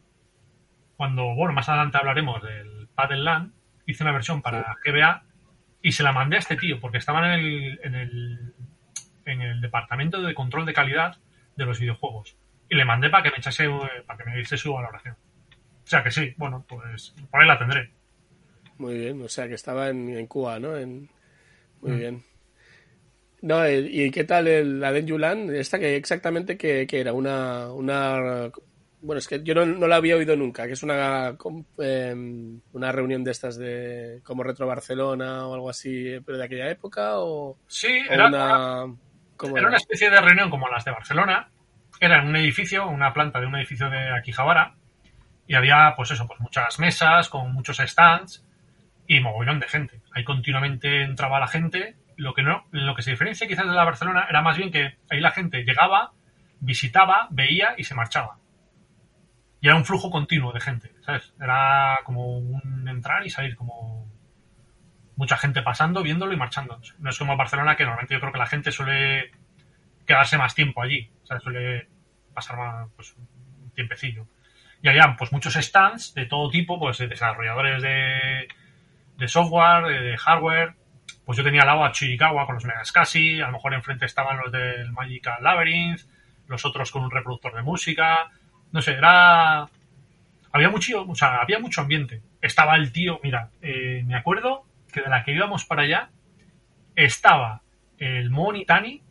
cuando, 0.95 1.35
bueno, 1.35 1.53
más 1.53 1.67
adelante 1.67 1.97
hablaremos 1.97 2.41
del 2.41 2.87
Paddle 2.95 3.23
Land, 3.23 3.53
hice 3.85 4.03
una 4.03 4.13
versión 4.13 4.41
para 4.41 4.77
GBA 4.85 5.23
y 5.81 5.91
se 5.91 6.03
la 6.03 6.13
mandé 6.13 6.37
a 6.37 6.39
este 6.39 6.55
tío 6.55 6.79
porque 6.79 6.99
estaba 6.99 7.35
en 7.35 7.39
el, 7.39 7.79
en 7.83 7.95
el 7.95 8.53
en 9.25 9.41
el 9.41 9.61
departamento 9.61 10.21
de 10.21 10.33
control 10.33 10.65
de 10.65 10.73
calidad 10.73 11.17
de 11.55 11.65
los 11.65 11.79
videojuegos. 11.79 12.35
Y 12.69 12.75
le 12.75 12.85
mandé 12.85 13.09
para 13.09 13.23
que 13.23 13.31
me 13.31 13.37
echase, 13.37 13.67
para 14.05 14.23
que 14.23 14.29
me 14.29 14.37
diese 14.37 14.57
su 14.57 14.73
valoración. 14.73 15.15
O 15.83 15.87
sea 15.87 16.03
que 16.03 16.11
sí, 16.11 16.33
bueno, 16.37 16.65
pues 16.67 17.13
por 17.29 17.41
ahí 17.41 17.47
la 17.47 17.59
tendré. 17.59 17.91
Muy 18.77 18.97
bien, 18.97 19.21
o 19.21 19.27
sea 19.27 19.47
que 19.47 19.55
estaba 19.55 19.89
en, 19.89 20.25
Cuba, 20.27 20.59
¿no? 20.59 20.77
En... 20.77 21.09
Muy 21.81 21.91
mm. 21.91 21.97
bien. 21.97 22.23
No, 23.41 23.67
¿y 23.69 24.11
qué 24.11 24.23
tal 24.23 24.47
el, 24.47 24.79
la 24.79 24.91
Denjulan? 24.91 25.53
Esta 25.55 25.79
que 25.79 25.95
exactamente 25.95 26.57
que, 26.57 26.87
era 26.91 27.11
una, 27.11 27.71
una 27.73 28.51
bueno, 29.01 29.17
es 29.17 29.27
que 29.27 29.41
yo 29.43 29.55
no, 29.55 29.65
no, 29.65 29.87
la 29.87 29.95
había 29.95 30.15
oído 30.15 30.35
nunca, 30.35 30.67
que 30.67 30.73
es 30.73 30.83
una, 30.83 31.35
em, 31.79 32.61
una 32.73 32.91
reunión 32.91 33.23
de 33.23 33.31
estas 33.31 33.57
de 33.57 34.21
como 34.23 34.43
Retro 34.43 34.67
Barcelona 34.67 35.47
o 35.47 35.55
algo 35.55 35.69
así, 35.71 36.19
pero 36.23 36.37
de 36.37 36.45
aquella 36.45 36.69
época 36.69 37.19
o... 37.19 37.57
Sí, 37.67 38.03
era, 38.07 38.27
una, 38.27 38.45
era, 38.45 38.85
una 39.43 39.77
especie 39.77 40.09
de 40.09 40.21
reunión 40.21 40.49
como 40.49 40.67
las 40.69 40.85
de 40.85 40.91
Barcelona. 40.91 41.49
Era 41.99 42.19
en 42.19 42.27
un 42.27 42.35
edificio, 42.35 42.87
una 42.87 43.13
planta 43.13 43.39
de 43.39 43.45
un 43.45 43.55
edificio 43.55 43.89
de 43.89 44.15
Aquijabara, 44.17 44.75
y 45.47 45.55
había, 45.55 45.93
pues 45.95 46.11
eso, 46.11 46.27
pues 46.27 46.39
muchas 46.39 46.79
mesas 46.79 47.29
con 47.29 47.53
muchos 47.53 47.77
stands 47.77 48.45
y 49.07 49.19
mogollón 49.19 49.59
de 49.59 49.67
gente. 49.67 50.01
Ahí 50.13 50.23
continuamente 50.23 51.03
entraba 51.03 51.39
la 51.39 51.47
gente. 51.47 51.97
Lo 52.15 52.33
que 52.33 52.43
no, 52.43 52.65
lo 52.71 52.95
que 52.95 53.01
se 53.01 53.11
diferencia 53.11 53.47
quizás 53.47 53.67
de 53.67 53.73
la 53.73 53.83
Barcelona 53.83 54.27
era 54.29 54.41
más 54.41 54.57
bien 54.57 54.71
que 54.71 54.97
ahí 55.09 55.19
la 55.19 55.31
gente 55.31 55.63
llegaba, 55.63 56.11
visitaba, 56.59 57.27
veía 57.31 57.73
y 57.77 57.83
se 57.83 57.95
marchaba. 57.95 58.37
Y 59.59 59.67
era 59.67 59.75
un 59.75 59.85
flujo 59.85 60.09
continuo 60.09 60.53
de 60.53 60.61
gente, 60.61 60.91
¿sabes? 61.01 61.33
Era 61.39 61.99
como 62.03 62.37
un 62.37 62.87
entrar 62.87 63.25
y 63.25 63.29
salir, 63.29 63.55
como 63.55 64.10
mucha 65.21 65.37
gente 65.37 65.61
pasando, 65.61 66.01
viéndolo 66.01 66.33
y 66.33 66.35
marchando. 66.35 66.81
No 66.97 67.11
es 67.11 67.17
como 67.19 67.37
Barcelona, 67.37 67.75
que 67.75 67.83
normalmente 67.83 68.15
yo 68.15 68.19
creo 68.19 68.33
que 68.33 68.39
la 68.39 68.47
gente 68.47 68.71
suele 68.71 69.29
quedarse 70.07 70.35
más 70.35 70.55
tiempo 70.55 70.81
allí, 70.81 71.11
¿sabes? 71.25 71.43
Suele 71.43 71.87
pasar 72.33 72.57
más, 72.57 72.89
pues, 72.95 73.13
un 73.13 73.71
tiempecillo. 73.75 74.25
Y 74.81 74.89
había 74.89 75.15
pues 75.15 75.31
muchos 75.31 75.53
stands 75.53 76.15
de 76.15 76.25
todo 76.25 76.49
tipo, 76.49 76.79
pues 76.79 76.97
de 76.97 77.07
desarrolladores 77.07 77.83
de, 77.83 79.27
software, 79.27 79.85
de, 79.85 80.17
hardware. 80.17 80.73
Pues 81.23 81.37
yo 81.37 81.43
tenía 81.43 81.61
al 81.61 81.67
lado 81.67 81.85
a 81.85 81.91
Chirikawa 81.91 82.47
con 82.47 82.55
los 82.55 82.65
Megascasi, 82.65 83.41
a 83.41 83.45
lo 83.45 83.51
mejor 83.53 83.75
enfrente 83.75 84.07
estaban 84.07 84.39
los 84.39 84.51
del 84.51 84.91
Magical 84.91 85.43
Labyrinth, 85.43 86.01
los 86.47 86.65
otros 86.65 86.89
con 86.89 87.03
un 87.03 87.11
reproductor 87.11 87.53
de 87.53 87.61
música. 87.61 88.31
No 88.71 88.81
sé, 88.81 88.93
era... 88.93 89.69
Había 90.51 90.69
mucho, 90.71 91.05
o 91.07 91.13
sea, 91.13 91.41
había 91.41 91.59
mucho 91.59 91.81
ambiente. 91.81 92.23
Estaba 92.41 92.75
el 92.75 92.91
tío, 92.91 93.19
mira, 93.21 93.51
eh, 93.61 94.01
me 94.03 94.15
acuerdo 94.15 94.65
que 94.91 95.01
de 95.01 95.09
la 95.09 95.23
que 95.23 95.33
íbamos 95.33 95.65
para 95.65 95.83
allá 95.83 96.09
estaba 96.95 97.61
el 97.97 98.29
Monitani, 98.29 99.03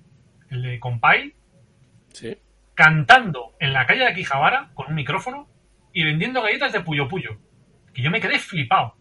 el 0.50 0.62
de 0.62 0.80
Compile, 0.80 1.34
cantando 2.74 3.54
en 3.60 3.72
la 3.72 3.86
calle 3.86 4.04
de 4.04 4.14
Quijabara 4.14 4.70
con 4.74 4.88
un 4.88 4.94
micrófono 4.94 5.48
y 5.92 6.04
vendiendo 6.04 6.42
galletas 6.42 6.72
de 6.72 6.80
Puyo 6.80 7.08
Puyo. 7.08 7.38
Que 7.94 8.02
yo 8.02 8.10
me 8.10 8.20
quedé 8.20 8.38
flipado. 8.38 8.96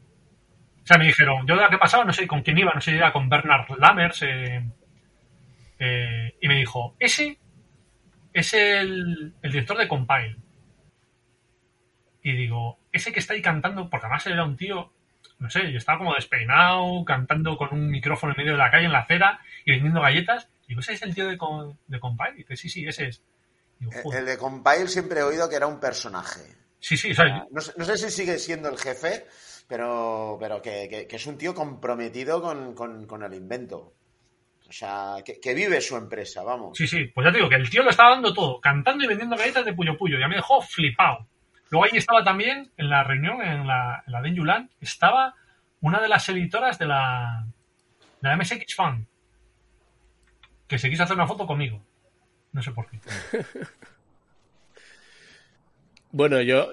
O 0.84 0.86
sea, 0.86 0.98
me 0.98 1.06
dijeron, 1.06 1.46
yo 1.46 1.56
de 1.56 1.62
la 1.62 1.70
que 1.70 1.78
pasaba, 1.78 2.04
no 2.04 2.14
sé 2.14 2.28
con 2.28 2.42
quién 2.42 2.58
iba, 2.58 2.74
no 2.74 2.82
sé 2.82 2.92
si 2.92 2.98
era 2.98 3.14
con 3.14 3.30
Bernard 3.30 3.70
Lammers, 3.78 4.24
eh, 4.24 4.64
eh, 5.78 6.36
y 6.42 6.48
me 6.48 6.56
dijo, 6.56 6.96
ese 7.00 7.38
es 8.34 8.54
el, 8.54 9.36
el 9.42 9.52
director 9.52 9.78
de 9.78 9.88
Compile. 9.88 10.38
Y 12.24 12.34
digo, 12.34 12.80
ese 12.92 13.14
que 13.14 13.20
está 13.20 13.34
ahí 13.34 13.42
cantando, 13.42 13.90
porque 13.90 14.06
además 14.06 14.26
era 14.28 14.44
un 14.44 14.58
tío 14.58 14.92
no 15.40 15.50
sé, 15.50 15.72
yo 15.72 15.78
estaba 15.78 16.00
como 16.00 16.16
despeinado, 16.16 17.04
cantando 17.06 17.58
con 17.58 17.70
un 17.74 17.90
micrófono 17.90 18.34
en 18.34 18.38
medio 18.38 18.52
de 18.54 18.58
la 18.58 18.70
calle, 18.70 18.86
en 18.86 18.92
la 18.92 19.00
acera, 19.00 19.40
y 19.66 19.72
vendiendo 19.72 20.02
galletas. 20.02 20.50
Y 20.66 20.70
digo, 20.70 20.82
¿ese 20.82 20.94
es 20.94 21.02
el 21.02 21.16
tío 21.16 21.28
de, 21.28 21.38
de 21.88 22.00
Compile? 22.00 22.34
Y 22.36 22.38
dice, 22.40 22.58
sí, 22.58 22.70
sí, 22.70 22.86
ese 22.86 23.08
es. 23.08 23.24
el 24.14 24.26
de 24.26 24.38
Compile 24.38 24.88
siempre 24.88 25.22
he 25.22 25.24
oído 25.24 25.50
que 25.50 25.56
era 25.56 25.68
un 25.68 25.80
personaje. 25.80 26.42
Sí, 26.80 26.96
sí, 26.96 27.12
no, 27.52 27.62
sé 27.62 27.98
si 27.98 28.10
sigue 28.10 28.38
siendo 28.38 28.70
el 28.70 28.78
jefe, 28.78 29.26
pero, 29.68 30.38
pero 30.40 30.62
que, 30.62 31.08
es 31.10 31.26
un 31.26 31.38
tío 31.38 31.54
comprometido 31.54 32.42
con, 32.42 33.24
el 33.24 33.34
invento. 33.34 33.94
O 34.68 34.72
sea, 34.72 35.16
que, 35.24 35.54
vive 35.54 35.82
su 35.82 35.98
empresa, 35.98 36.44
vamos. 36.44 36.78
Sí, 36.78 36.88
sí, 36.88 37.06
pues 37.14 37.26
ya 37.26 37.32
te 37.32 37.38
digo 37.38 37.50
que 37.50 37.56
el 37.56 37.70
tío 37.70 37.84
lo 37.84 37.90
estaba 37.90 38.12
dando 38.12 38.34
todo, 38.34 38.62
cantando 38.62 39.04
y 39.04 39.08
vendiendo 39.08 39.36
galletas 39.36 39.66
de 39.66 39.74
Puyo 39.74 39.98
Puyo. 39.98 40.18
Ya 40.20 40.28
me 40.28 40.36
dejó 40.36 40.62
flipado. 40.62 41.28
Luego 41.70 41.86
ahí 41.86 41.92
estaba 41.98 42.24
también, 42.24 42.72
en 42.78 42.90
la 42.90 43.04
reunión, 43.04 43.42
en 43.42 43.68
la, 43.68 44.04
en 44.06 44.14
la 44.14 44.22
de 44.22 44.34
Yulan, 44.34 44.70
estaba 44.82 45.36
una 45.82 46.02
de 46.02 46.10
las 46.10 46.28
editoras 46.30 46.80
de 46.80 46.86
la, 46.88 47.46
de 48.22 48.30
la 48.30 48.38
MSX 48.38 48.76
Fan, 48.76 49.08
que 50.68 50.80
se 50.80 50.90
quiso 50.90 51.04
hacer 51.04 51.16
una 51.16 51.28
foto 51.28 51.46
conmigo. 51.46 51.82
No 52.52 52.62
sé 52.62 52.72
por 52.72 52.88
qué. 52.90 53.00
bueno, 56.12 56.42
yo, 56.42 56.72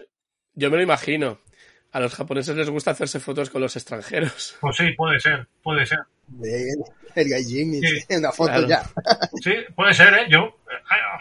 yo 0.55 0.71
me 0.71 0.77
lo 0.77 0.83
imagino. 0.83 1.41
A 1.93 2.01
los 2.01 2.15
japoneses 2.15 2.57
les 2.57 2.69
gusta 2.69 2.91
hacerse 2.91 3.21
fotos 3.21 3.49
con 3.49 3.63
los 3.63 3.75
extranjeros. 3.77 4.59
Pues 4.61 4.77
sí, 4.77 4.93
puede 4.93 5.19
ser, 5.19 5.47
puede 5.63 5.87
ser. 5.87 6.01
El 7.15 7.29
gallín 7.29 7.81
una 8.11 8.33
foto 8.33 8.67
ya. 8.67 8.83
Sí, 9.43 9.55
puede 9.75 9.95
ser, 9.95 10.13
¿eh? 10.13 10.27
Yo 10.29 10.59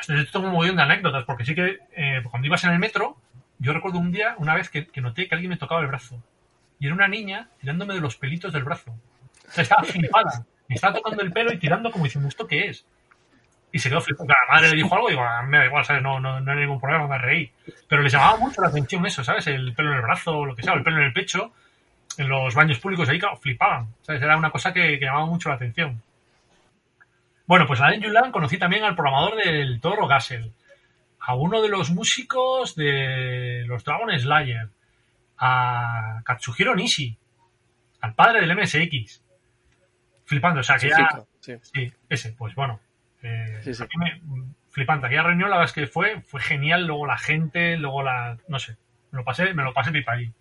eh, 0.10 0.26
tengo 0.32 0.48
un 0.48 0.54
montón 0.54 0.76
de 0.76 0.82
anécdotas, 0.82 1.24
porque 1.26 1.46
sí 1.46 1.56
que 1.56 1.78
eh, 1.96 2.22
cuando 2.30 2.48
ibas 2.48 2.64
en 2.66 2.72
el 2.72 2.80
metro, 2.80 3.18
yo 3.60 3.74
recuerdo 3.74 4.00
un 4.00 4.12
día, 4.12 4.36
una 4.38 4.56
vez 4.56 4.70
que, 4.70 4.88
noté 5.02 5.28
que 5.28 5.36
alguien 5.36 5.50
me 5.50 5.58
tocaba 5.58 5.82
el 5.82 5.88
brazo. 5.88 6.22
Y 6.80 6.88
era 6.88 6.96
una 6.96 7.08
niña 7.08 7.50
tirándome 7.60 7.94
de 7.94 8.02
los 8.02 8.18
pelitos 8.18 8.54
del 8.54 8.64
brazo. 8.64 8.92
O 9.48 9.52
sea, 9.52 9.64
estaba 9.64 9.84
flipada. 9.84 10.46
Me 10.68 10.76
estaba 10.76 10.96
tocando 10.96 11.22
el 11.22 11.32
pelo 11.32 11.54
y 11.54 11.60
tirando 11.60 11.92
como 11.92 12.06
diciendo, 12.06 12.28
¿esto 12.28 12.48
qué 12.48 12.68
es? 12.68 12.86
Y 13.72 13.80
se 13.80 13.90
quedó 13.90 14.02
flipado. 14.02 14.28
La 14.30 14.54
madre 14.54 14.70
le 14.70 14.76
dijo 14.76 14.94
algo 14.94 15.10
y 15.10 15.12
digo, 15.12 15.24
ah, 15.24 15.44
me 15.44 15.58
da 15.58 15.66
igual, 15.66 15.86
¿sabes? 15.86 16.02
No, 16.02 16.20
no, 16.20 16.40
no 16.40 16.52
hay 16.52 16.58
ningún 16.60 16.80
problema, 16.80 17.08
me 17.08 17.18
reí. 17.18 17.52
Pero 17.88 18.02
le 18.02 18.10
llamaba 18.10 18.38
mucho 18.38 18.62
la 18.62 18.70
atención 18.70 19.06
eso, 19.06 19.24
¿sabes? 19.24 19.48
El 19.48 19.74
pelo 19.74 19.92
en 19.92 19.98
el 19.98 20.02
brazo, 20.02 20.38
o 20.38 20.46
lo 20.46 20.56
que 20.56 20.64
sea, 20.64 20.74
el 20.74 20.84
pelo 20.84 20.98
en 20.98 21.04
el 21.04 21.14
pecho 21.14 21.54
en 22.18 22.30
los 22.30 22.56
baños 22.56 22.80
públicos 22.80 23.10
ahí, 23.10 23.20
claro, 23.20 23.38
flipaban. 23.38 23.88
¿sabes? 24.02 24.22
Era 24.22 24.38
una 24.38 24.52
cosa 24.52 24.74
que, 24.74 24.98
llamaba 25.00 25.26
mucho 25.26 25.50
la 25.50 25.56
atención. 25.56 26.02
Bueno, 27.46 27.68
pues 27.68 27.82
a 27.82 27.88
Den 27.88 28.02
Yulan 28.02 28.32
conocí 28.32 28.58
también 28.58 28.84
al 28.84 28.96
programador 28.96 29.36
del 29.36 29.80
Toro 29.80 30.08
Gassel, 30.08 30.52
a 31.26 31.36
uno 31.36 31.62
de 31.62 31.70
los 31.70 31.90
músicos 31.90 32.76
de 32.76 33.64
los 33.66 33.84
Dragon 33.84 34.18
Slayer, 34.18 34.70
a 35.38 36.22
Katsuhiro 36.24 36.76
Nishi, 36.76 37.18
al 38.02 38.14
padre 38.14 38.42
del 38.42 38.56
MSX. 38.56 39.22
Flipando, 40.26 40.60
o 40.60 40.64
sea, 40.64 40.78
que 40.78 40.90
ya... 40.90 41.24
Sí. 41.40 41.92
ese, 42.10 42.32
pues 42.34 42.54
bueno. 42.56 42.80
Eh, 43.22 43.62
flipante. 44.70 45.08
Aquella 45.08 45.24
reunión, 45.24 45.50
la 45.50 45.58
verdad 45.58 45.70
es 45.70 45.74
que 45.74 45.88
fue, 45.88 46.22
fue 46.22 46.42
genial. 46.42 46.86
Luego 46.86 47.08
la 47.08 47.18
gente, 47.18 47.78
luego 47.78 48.04
la... 48.04 48.38
No 48.48 48.60
sé, 48.60 48.78
me 49.12 49.20
lo 49.20 49.26
pasé, 49.26 49.54
me 49.54 49.64
lo 49.64 49.74
pasé 49.74 49.92
pipa 49.92 50.14
ahí. 50.14 50.32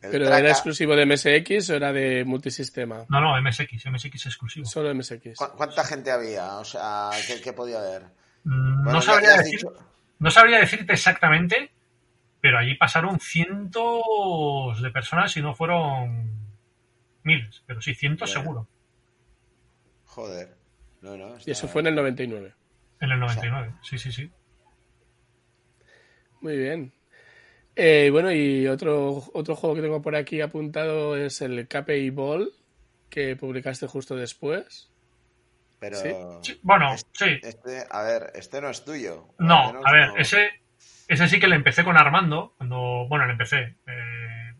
¿Pero 0.00 0.26
era 0.26 0.50
exclusivo 0.50 0.94
de 0.94 1.06
MSX 1.06 1.70
o 1.70 1.74
era 1.74 1.92
de 1.92 2.24
multisistema? 2.24 3.04
No, 3.08 3.20
no, 3.20 3.40
MSX, 3.40 3.86
MSX 3.86 4.26
exclusivo. 4.26 4.66
Solo 4.66 4.94
MSX. 4.94 5.36
¿Cuánta 5.56 5.84
gente 5.84 6.10
había? 6.10 6.58
O 6.58 6.64
sea, 6.64 7.10
¿qué, 7.42 7.52
podía 7.52 7.78
haber? 7.78 8.02
Mm, 8.44 8.84
no, 8.84 9.02
sabría 9.02 9.36
no 10.18 10.30
sabría 10.30 10.58
decirte 10.58 10.92
exactamente, 10.92 11.70
pero 12.40 12.58
allí 12.58 12.74
pasaron 12.74 13.20
cientos 13.20 14.80
de 14.80 14.90
personas 14.90 15.36
y 15.36 15.42
no 15.42 15.54
fueron 15.54 16.30
miles, 17.22 17.62
pero 17.66 17.80
sí, 17.80 17.94
cientos 17.94 18.30
seguro. 18.30 18.68
Joder. 20.04 20.56
Y 21.44 21.50
eso 21.50 21.68
fue 21.68 21.82
en 21.82 21.88
el 21.88 21.94
99. 21.94 22.54
En 23.00 23.10
el 23.10 23.20
99, 23.20 23.74
sí, 23.82 23.98
sí, 23.98 24.10
sí. 24.10 24.30
Muy 26.40 26.56
bien. 26.56 26.92
Eh, 27.74 28.08
bueno, 28.10 28.32
y 28.32 28.66
otro, 28.66 29.22
otro 29.34 29.54
juego 29.54 29.76
que 29.76 29.82
tengo 29.82 30.00
por 30.00 30.16
aquí 30.16 30.40
apuntado 30.40 31.16
es 31.16 31.42
el 31.42 31.68
KPI 31.68 32.10
Ball, 32.10 32.52
que 33.10 33.36
publicaste 33.36 33.86
justo 33.86 34.16
después. 34.16 34.90
Pero. 35.78 36.40
bueno, 36.62 36.96
sí. 37.12 37.38
Este, 37.42 37.84
a 37.90 38.02
ver, 38.02 38.32
este 38.34 38.60
no 38.60 38.68
es 38.68 38.84
tuyo. 38.84 39.28
No, 39.38 39.80
a 39.84 39.92
ver, 39.92 40.10
ese, 40.16 40.50
ese 41.08 41.28
sí 41.28 41.38
que 41.38 41.48
le 41.48 41.56
empecé 41.56 41.84
con 41.84 41.96
Armando. 41.96 42.54
Cuando, 42.56 43.06
bueno, 43.08 43.26
le 43.26 43.32
empecé. 43.32 43.76
Eh, 43.86 44.54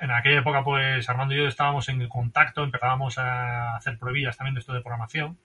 en 0.00 0.10
aquella 0.10 0.40
época, 0.40 0.64
pues 0.64 1.08
Armando 1.08 1.34
y 1.34 1.38
yo 1.38 1.46
estábamos 1.46 1.88
en 1.88 2.08
contacto, 2.08 2.64
empezábamos 2.64 3.18
a 3.18 3.76
hacer 3.76 3.98
pruebas 3.98 4.36
también 4.36 4.54
de 4.54 4.60
esto 4.60 4.72
de 4.72 4.80
programación. 4.80 5.38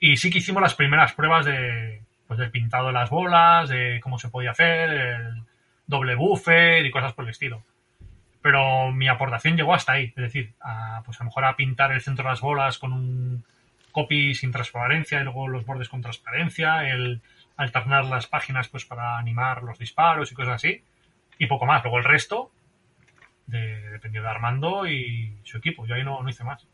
Y 0.00 0.16
sí 0.16 0.30
que 0.30 0.38
hicimos 0.38 0.62
las 0.62 0.74
primeras 0.74 1.12
pruebas 1.12 1.44
de, 1.44 2.02
pues, 2.26 2.38
del 2.38 2.50
pintado 2.50 2.86
de 2.86 2.92
las 2.94 3.10
bolas, 3.10 3.68
de 3.68 4.00
cómo 4.02 4.18
se 4.18 4.28
podía 4.28 4.52
hacer, 4.52 4.90
el, 4.90 5.42
doble 5.88 6.14
buffer 6.14 6.86
y 6.86 6.90
cosas 6.92 7.14
por 7.14 7.24
el 7.24 7.30
estilo. 7.30 7.64
Pero 8.40 8.92
mi 8.92 9.08
aportación 9.08 9.56
llegó 9.56 9.74
hasta 9.74 9.94
ahí, 9.94 10.12
es 10.16 10.22
decir, 10.22 10.54
a, 10.60 11.02
pues 11.04 11.20
a 11.20 11.24
lo 11.24 11.30
mejor 11.30 11.44
a 11.46 11.56
pintar 11.56 11.90
el 11.90 12.00
centro 12.00 12.24
de 12.24 12.30
las 12.30 12.40
bolas 12.40 12.78
con 12.78 12.92
un 12.92 13.44
copy 13.98 14.32
sin 14.32 14.52
transparencia 14.52 15.20
y 15.20 15.24
luego 15.24 15.48
los 15.48 15.66
bordes 15.66 15.88
con 15.88 16.00
transparencia, 16.00 16.88
el 16.88 17.20
alternar 17.56 18.04
las 18.04 18.28
páginas 18.28 18.68
pues 18.68 18.84
para 18.84 19.18
animar 19.18 19.64
los 19.64 19.76
disparos 19.76 20.30
y 20.30 20.36
cosas 20.36 20.54
así, 20.54 20.84
y 21.36 21.46
poco 21.48 21.66
más. 21.66 21.82
Luego 21.82 21.98
el 21.98 22.04
resto 22.04 22.52
de, 23.46 23.90
dependió 23.90 24.22
de 24.22 24.28
Armando 24.28 24.86
y 24.86 25.36
su 25.42 25.58
equipo, 25.58 25.84
yo 25.84 25.96
ahí 25.96 26.04
no, 26.04 26.22
no 26.22 26.30
hice 26.30 26.44
más. 26.44 26.64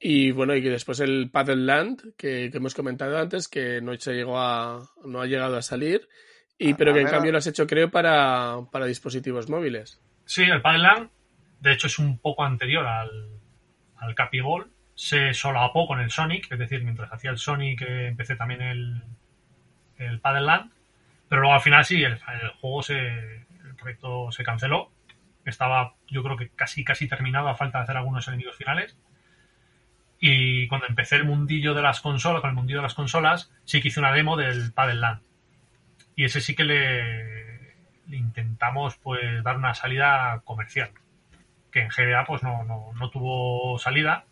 Y 0.00 0.30
bueno, 0.30 0.54
y 0.54 0.62
después 0.62 1.00
el 1.00 1.28
Paddle 1.30 1.64
Land, 1.64 2.14
que, 2.16 2.48
que, 2.50 2.56
hemos 2.56 2.74
comentado 2.74 3.18
antes, 3.18 3.46
que 3.46 3.82
no 3.82 3.94
se 3.96 4.14
llegó 4.14 4.38
a, 4.38 4.88
no 5.04 5.20
ha 5.20 5.26
llegado 5.26 5.58
a 5.58 5.62
salir, 5.62 6.08
y, 6.58 6.72
pero 6.72 6.94
que 6.94 7.00
en 7.02 7.08
cambio 7.08 7.32
lo 7.32 7.38
has 7.38 7.46
hecho, 7.46 7.66
creo, 7.66 7.90
para, 7.90 8.64
dispositivos 8.86 9.50
móviles. 9.50 10.00
Sí, 10.24 10.44
el 10.44 10.62
Padel 10.62 11.10
de 11.60 11.72
hecho, 11.72 11.88
es 11.88 11.98
un 11.98 12.18
poco 12.18 12.42
anterior 12.44 12.86
al, 12.86 13.40
al. 13.96 14.14
Se 14.96 15.32
solapó 15.32 15.86
con 15.86 16.00
el 16.00 16.10
Sonic, 16.10 16.50
es 16.50 16.58
decir, 16.58 16.82
mientras 16.82 17.12
hacía 17.12 17.30
el 17.30 17.38
Sonic 17.38 17.82
eh, 17.82 18.08
empecé 18.08 18.34
también 18.34 18.62
el, 18.62 19.02
el 19.98 20.18
Padel 20.18 20.48
Pero 21.28 21.42
luego 21.42 21.54
al 21.54 21.60
final 21.60 21.84
sí, 21.84 22.02
el, 22.02 22.18
juego 22.60 22.82
se. 22.82 22.96
El 22.96 23.76
proyecto 23.76 24.32
se 24.32 24.42
canceló. 24.42 24.90
Estaba, 25.44 25.94
yo 26.08 26.24
creo 26.24 26.36
que 26.36 26.48
casi 26.48 26.82
casi 26.82 27.06
terminado 27.06 27.48
a 27.48 27.54
falta 27.54 27.78
de 27.78 27.84
hacer 27.84 27.96
algunos 27.96 28.26
enemigos 28.26 28.56
finales. 28.56 28.96
Y 30.18 30.66
cuando 30.66 30.88
empecé 30.88 31.16
el 31.16 31.24
mundillo 31.24 31.74
de 31.74 31.82
las 31.82 32.00
consolas, 32.00 32.40
con 32.40 32.50
el 32.50 32.56
mundillo 32.56 32.78
de 32.78 32.84
las 32.84 32.94
consolas, 32.94 33.52
sí 33.64 33.80
que 33.80 33.88
hice 33.88 34.00
una 34.00 34.12
demo 34.12 34.36
del 34.36 34.72
Padel 34.72 35.00
Land 35.02 35.20
y 36.16 36.24
ese 36.24 36.40
sí 36.40 36.56
que 36.56 36.64
le, 36.64 37.74
intentamos 38.08 38.96
pues 38.96 39.44
dar 39.44 39.58
una 39.58 39.74
salida 39.74 40.40
comercial 40.44 40.90
que 41.70 41.82
en 41.82 41.90
GBA 41.90 42.24
pues 42.24 42.42
no, 42.42 42.64
no, 42.64 43.10
tuvo 43.10 43.78
salida 43.78 44.24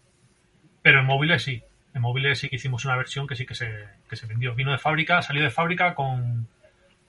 pero 0.85 1.01
en 1.01 1.07
móviles 1.07 1.43
sí. 1.43 1.63
En 1.95 2.03
móviles 2.03 2.39
sí 2.39 2.51
que 2.51 2.57
hicimos 2.57 2.85
una 2.85 2.95
versión 2.95 3.27
que 3.27 3.35
sí 3.35 3.47
que 3.47 3.55
se, 3.55 3.89
que 4.07 4.17
se 4.17 4.27
vendió. 4.27 4.55
Vino 4.55 4.71
de 4.71 4.77
fábrica 4.77 5.23
salió 5.23 5.43
de 5.43 5.51
fábrica 5.51 5.95
con 5.95 6.47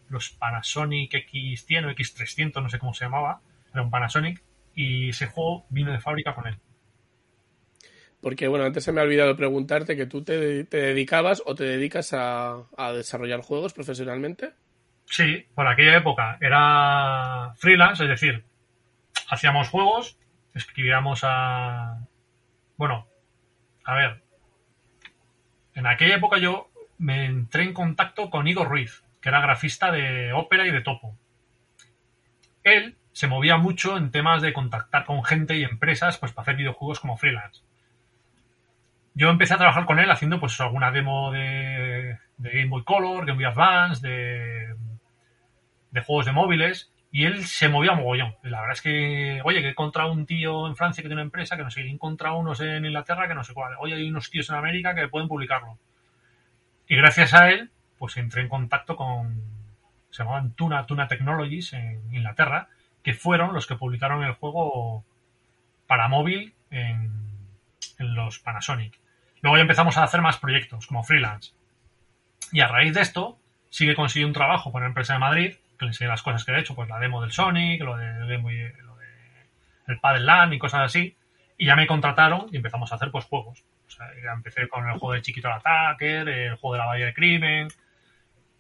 los 0.08 0.30
Panasonic 0.30 1.12
X100 1.12 1.86
o 1.86 1.90
X300 1.90 2.64
no 2.64 2.70
sé 2.70 2.80
cómo 2.80 2.94
se 2.94 3.04
llamaba. 3.04 3.42
Era 3.74 3.84
un 3.84 3.92
Panasonic 3.92 4.42
y 4.76 5.10
ese 5.10 5.28
juego 5.28 5.66
vino 5.68 5.92
de 5.92 6.00
fábrica 6.00 6.34
con 6.34 6.48
él. 6.48 6.58
Porque, 8.22 8.48
bueno, 8.48 8.64
antes 8.64 8.86
se 8.86 8.94
me 8.94 9.02
ha 9.02 9.04
olvidado 9.04 9.36
preguntarte 9.36 9.98
que 9.98 10.06
tú 10.06 10.24
te, 10.24 10.64
dedicabas 10.64 11.44
o 11.46 11.54
te 11.54 11.66
dedicas 11.66 12.14
a, 12.14 12.64
a, 12.78 12.94
desarrollar 12.94 13.42
juegos 13.42 13.74
profesionalmente. 13.74 14.54
Sí, 15.06 15.46
por 15.54 15.68
aquella 15.68 15.98
época 15.98 16.38
era 16.40 17.54
freelance, 17.58 18.04
es 18.04 18.10
decir, 18.10 18.46
hacíamos 19.30 19.68
juegos, 19.68 20.18
escribíamos 20.54 21.20
a... 21.24 22.08
Bueno, 22.78 23.06
a 23.86 23.96
ver, 23.96 24.24
en 25.74 25.88
aquella 25.88 26.16
época 26.16 26.38
yo 26.38 26.70
me 26.98 27.26
entré 27.26 27.64
en 27.64 27.74
contacto 27.74 28.30
con 28.30 28.48
Igor 28.48 28.68
Ruiz, 28.68 29.04
que 29.22 29.30
era 29.30 29.42
grafista 29.42 29.92
de 29.92 30.34
ópera 30.34 30.66
y 30.66 30.72
de 30.72 30.82
topo. 30.82 31.16
Él 32.64 32.98
se 33.12 33.28
movía 33.28 33.58
mucho 33.58 33.96
en 33.96 34.12
temas 34.12 34.42
de 34.42 34.54
contactar 34.54 35.06
con 35.06 35.24
gente 35.24 35.56
y 35.56 35.64
empresas 35.64 36.18
pues 36.18 36.34
para 36.34 36.44
hacer 36.44 36.56
videojuegos 36.56 37.00
como 37.00 37.18
freelance. 37.18 37.62
Yo 39.14 39.30
empecé 39.30 39.54
a 39.54 39.58
trabajar 39.58 39.86
con 39.86 40.00
él 40.00 40.12
haciendo 40.12 40.40
pues 40.40 40.60
alguna 40.60 40.92
demo 40.92 41.32
de, 41.32 42.18
Game 42.38 42.68
Boy 42.68 42.84
Color, 42.84 43.26
Game 43.26 43.38
Boy 43.38 43.46
Advance, 43.46 44.06
de 44.06 44.76
de 45.96 46.02
juegos 46.02 46.26
de 46.26 46.34
móviles 46.34 46.92
y 47.16 47.24
él 47.24 47.46
se 47.46 47.70
movía 47.70 47.94
mogollón. 47.94 48.36
la 48.44 48.60
verdad 48.60 48.74
es 48.74 48.82
que, 48.82 49.40
oye, 49.46 49.62
que 49.62 49.68
he 49.68 49.72
encontrado 49.72 50.12
un 50.12 50.26
tío 50.26 50.68
en 50.68 50.76
Francia 50.76 51.02
que 51.02 51.08
tiene 51.08 51.22
una 51.22 51.28
empresa, 51.28 51.56
que 51.56 51.64
no 51.64 51.72
sé, 51.72 51.80
he 51.80 51.90
encontrado 51.90 52.38
unos 52.38 52.60
en 52.60 52.84
Inglaterra 52.84 53.26
que 53.30 53.34
no 53.34 53.46
sé 53.46 53.54
cuál. 53.54 53.74
Oye, 53.80 53.94
hay 53.94 54.10
unos 54.10 54.30
tíos 54.30 54.50
en 54.50 54.58
América 54.58 54.94
que 54.94 55.08
pueden 55.08 55.30
publicarlo. 55.30 55.80
Y 56.90 56.98
gracias 56.98 57.34
a 57.34 57.52
él, 57.52 57.72
pues 57.98 58.18
entré 58.18 58.42
en 58.42 58.50
contacto 58.50 58.98
con, 58.98 59.42
se 60.10 60.24
llamaban 60.24 60.56
Tuna, 60.56 60.86
Tuna 60.86 61.08
Technologies 61.08 61.72
en 61.72 62.02
Inglaterra, 62.14 62.68
que 63.02 63.14
fueron 63.14 63.54
los 63.54 63.66
que 63.66 63.78
publicaron 63.78 64.22
el 64.26 64.34
juego 64.34 65.06
para 65.88 66.10
móvil 66.10 66.54
en, 66.70 67.14
los 67.98 68.40
Panasonic. 68.40 69.00
Luego 69.40 69.56
ya 69.56 69.62
empezamos 69.62 69.96
a 69.96 70.04
hacer 70.04 70.22
más 70.22 70.36
proyectos 70.36 70.86
como 70.86 71.02
freelance. 71.02 71.54
Y 72.52 72.60
a 72.60 72.68
raíz 72.68 72.94
de 72.94 73.00
esto, 73.00 73.40
sí 73.70 73.86
que 73.88 74.26
un 74.26 74.34
trabajo 74.34 74.74
con 74.74 74.82
una 74.82 74.90
empresa 74.90 75.14
de 75.14 75.20
Madrid 75.20 75.56
que 75.78 75.86
le 75.86 75.90
enseñé 75.90 76.10
las 76.10 76.22
cosas 76.22 76.44
que 76.44 76.52
he 76.52 76.60
hecho, 76.60 76.76
pues 76.76 76.90
la 76.90 77.00
demo 77.00 77.22
del 77.22 77.32
Sonic, 77.32 77.82
lo 77.82 77.98
de, 77.98 78.20
lo 78.20 78.28
de 78.28 78.74
el 79.88 80.00
Paddle 80.00 80.26
Land 80.26 80.54
y 80.54 80.60
cosas 80.60 80.82
así. 80.82 81.16
Y 81.58 81.66
ya 81.68 81.76
me 81.76 81.88
contrataron 81.88 82.48
y 82.52 82.58
empezamos 82.58 82.92
a 82.92 82.96
hacer 82.96 83.12
pues 83.12 83.26
juegos. 83.26 83.64
O 83.88 83.92
sea, 83.92 84.08
ya 84.24 84.32
empecé 84.34 84.68
con 84.68 84.88
el 84.90 84.98
juego 84.98 85.14
de 85.14 85.22
Chiquito 85.22 85.48
al 85.48 85.60
Attacker, 85.60 86.28
el 86.28 86.56
juego 86.56 86.74
de 86.74 86.80
la 86.80 86.86
Bahía 86.88 87.06
del 87.06 87.14
Crimen 87.14 87.68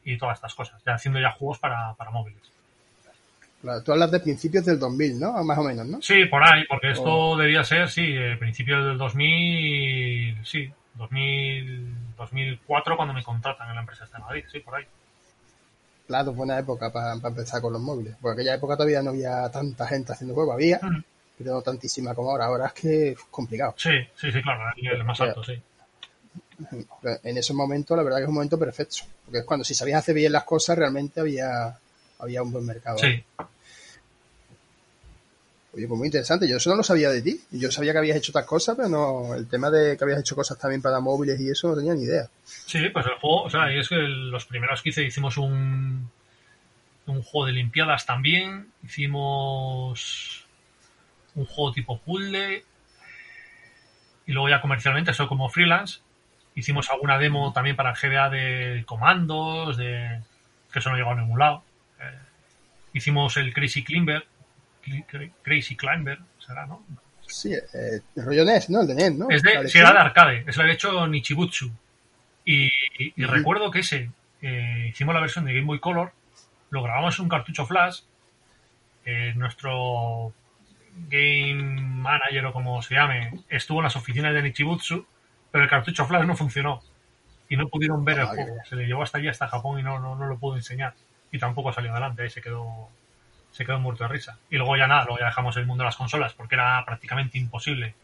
y 0.04 0.18
todas 0.18 0.38
estas 0.38 0.54
cosas. 0.54 0.82
Ya 0.86 0.94
haciendo 0.94 1.20
ya 1.20 1.32
juegos 1.32 1.60
para, 1.60 1.94
para 1.96 2.12
móviles. 2.12 2.42
Claro, 3.62 3.84
tú 3.84 3.92
hablas 3.92 4.12
de 4.12 4.20
principios 4.20 4.64
del 4.66 4.78
2000, 4.78 5.20
¿no? 5.20 5.44
Más 5.44 5.58
o 5.58 5.64
menos, 5.64 5.88
¿no? 5.88 6.02
Sí, 6.02 6.26
por 6.26 6.44
ahí, 6.44 6.64
porque 6.70 6.92
esto 6.92 7.36
debía 7.36 7.64
ser, 7.64 7.90
sí, 7.90 8.16
eh, 8.16 8.38
principios 8.38 8.86
del 8.86 8.98
2000, 8.98 10.46
sí, 10.46 10.72
2000, 10.94 12.16
2004 12.16 12.96
cuando 12.96 13.14
me 13.16 13.24
contratan 13.24 13.70
en 13.70 13.76
la 13.76 13.82
empresa 13.82 14.06
de 14.06 14.20
Madrid, 14.20 14.44
sí, 14.52 14.60
por 14.60 14.76
ahí. 14.76 14.86
Claro, 16.08 16.34
buena 16.34 16.60
época 16.60 16.92
para 16.92 17.14
empezar 17.14 17.62
con 17.62 17.74
los 17.74 17.82
móviles. 17.82 18.16
Porque 18.22 18.42
aquella 18.42 18.56
época 18.56 18.76
todavía 18.76 19.02
no 19.02 19.10
había 19.10 19.50
tanta 19.50 19.88
gente 19.88 20.14
haciendo 20.14 20.36
juegos, 20.36 20.54
había, 20.54 20.80
pero 21.38 21.54
no 21.54 21.62
tantísima 21.62 22.14
como 22.14 22.32
ahora. 22.32 22.46
Ahora 22.46 22.68
es 22.68 22.74
que 22.74 23.10
es 23.10 23.20
complicado. 23.32 23.74
Sí, 23.78 23.92
sí, 24.16 24.32
sí, 24.32 24.42
claro, 24.42 24.62
el 24.76 25.04
más 25.04 25.20
alto, 25.22 25.44
sí. 25.44 25.62
En 27.24 27.38
esos 27.38 27.56
momentos, 27.56 27.98
la 27.98 28.04
verdad 28.04 28.20
que 28.20 28.24
es 28.24 28.30
un 28.30 28.36
momento 28.36 28.60
perfecto. 28.60 28.98
Porque 29.26 29.40
es 29.40 29.46
cuando 29.46 29.64
si 29.64 29.74
sabías 29.74 30.00
hacer 30.00 30.16
bien 30.16 30.32
las 30.32 30.44
cosas, 30.44 30.78
realmente 30.78 31.20
había, 31.20 31.78
había 32.20 32.44
un 32.44 32.52
buen 32.52 32.66
mercado. 32.66 33.00
Sí. 33.00 33.24
Oye, 35.76 35.88
pues 35.88 35.98
muy 35.98 36.08
interesante. 36.08 36.48
Yo 36.48 36.58
eso 36.58 36.70
no 36.70 36.78
lo 36.78 36.84
sabía 36.84 37.10
de 37.10 37.22
ti. 37.22 37.40
Yo 37.52 37.70
sabía 37.70 37.92
que 37.92 37.98
habías 37.98 38.18
hecho 38.18 38.32
otras 38.32 38.46
cosas, 38.46 38.78
pero 38.78 38.88
no, 38.88 39.36
el 39.36 39.48
tema 39.48 39.70
de 39.70 39.98
que 39.98 40.04
habías 40.04 40.22
hecho 40.22 40.36
cosas 40.36 40.58
también 40.58 40.82
para 40.82 41.02
móviles 41.02 41.40
y 41.42 41.50
eso 41.50 41.68
no 41.68 41.76
tenía 41.76 41.94
ni 41.94 42.04
idea. 42.04 42.30
Sí, 42.46 42.80
pues 42.94 43.06
el 43.06 43.16
juego, 43.16 43.44
o 43.44 43.50
sea, 43.50 43.70
es 43.72 43.90
que 43.90 43.96
los 43.96 44.46
primeros 44.46 44.82
que 44.82 44.90
hice 44.90 45.04
hicimos 45.04 45.38
un, 45.38 46.10
un 47.08 47.22
juego 47.22 47.48
de 47.48 47.54
limpiadas 47.54 48.06
también. 48.06 48.68
Hicimos 48.84 50.46
un 51.36 51.46
juego 51.46 51.74
tipo 51.74 52.00
puzzle. 52.00 52.64
Y 54.28 54.32
luego 54.32 54.50
ya 54.50 54.62
comercialmente, 54.62 55.12
eso 55.12 55.28
como 55.28 55.50
freelance. 55.50 56.00
Hicimos 56.56 56.90
alguna 56.90 57.18
demo 57.18 57.52
también 57.52 57.76
para 57.76 57.94
GBA 57.94 58.30
de 58.30 58.84
comandos, 58.86 59.76
de 59.76 60.22
que 60.72 60.80
eso 60.80 60.90
no 60.90 60.96
llegó 60.96 61.12
a 61.12 61.16
ningún 61.16 61.38
lado. 61.38 61.64
Eh, 62.00 62.18
hicimos 62.94 63.36
el 63.36 63.54
Crazy 63.54 63.84
Climber, 63.84 64.26
Crazy 65.42 65.76
Climber, 65.76 66.20
será, 66.46 66.66
¿no? 66.66 66.84
Sí, 67.28 67.54
eh, 67.54 68.02
el 68.16 68.26
rollo 68.26 68.46
NES, 68.46 68.70
¿no? 68.70 68.82
El 68.82 68.88
de 68.88 68.96
NES, 68.96 69.16
¿no? 69.16 69.28
Es 69.30 69.42
de, 69.42 69.68
sí, 69.68 69.80
era 69.80 69.94
de 69.94 70.00
arcade, 70.00 70.44
es 70.48 70.56
lo 70.56 70.64
había 70.64 70.76
hecho 70.76 71.08
Nichibutsu. 71.08 71.72
Y, 72.46 72.70
y, 73.00 73.26
recuerdo 73.26 73.72
que 73.72 73.80
ese, 73.80 74.12
eh, 74.42 74.88
hicimos 74.90 75.16
la 75.16 75.22
versión 75.22 75.46
de 75.46 75.54
Game 75.54 75.66
Boy 75.66 75.80
Color, 75.80 76.12
lo 76.70 76.84
grabamos 76.84 77.18
en 77.18 77.24
un 77.24 77.30
cartucho 77.30 77.66
flash, 77.66 78.02
eh, 79.06 79.34
nuestro 79.36 80.34
game 81.10 81.82
manager 81.82 82.46
o 82.46 82.54
como 82.54 82.82
se 82.82 82.96
llame, 82.96 83.40
estuvo 83.50 83.80
en 83.80 83.86
las 83.86 83.96
oficinas 83.96 84.34
de 84.34 84.44
Nichibutsu, 84.44 85.06
pero 85.52 85.64
el 85.64 85.70
cartucho 85.70 86.06
flash 86.06 86.26
no 86.26 86.36
funcionó. 86.36 86.82
Y 87.48 87.58
no 87.58 87.68
pudieron 87.68 88.04
ver 88.04 88.20
el 88.20 88.26
juego. 88.26 88.56
Se 88.68 88.76
le 88.76 88.88
llevó 88.88 89.04
hasta 89.04 89.20
allí, 89.20 89.28
hasta 89.28 89.48
Japón 89.48 89.80
y 89.80 89.84
no, 89.84 90.00
no, 90.00 90.16
no 90.16 90.26
lo 90.26 90.38
pudo 90.38 90.56
enseñar. 90.56 90.96
Y 91.32 91.38
tampoco 91.38 91.72
salió 91.72 91.92
adelante, 91.92 92.24
ahí 92.24 92.30
se 92.30 92.42
quedó 92.42 92.90
se 93.56 93.66
quedó 93.66 93.80
muerto 93.80 94.04
de 94.04 94.10
risa. 94.10 94.38
Y 94.50 94.58
luego 94.58 94.76
ya 94.76 94.86
nada, 94.86 95.06
luego 95.06 95.20
ya 95.20 95.28
dejamos 95.28 95.56
el 95.56 95.66
mundo 95.66 95.84
de 95.84 95.86
las 95.86 95.96
consolas 95.96 96.34
porque 96.34 96.56
era 96.56 96.84
prácticamente 96.86 97.38
imposible 97.38 97.96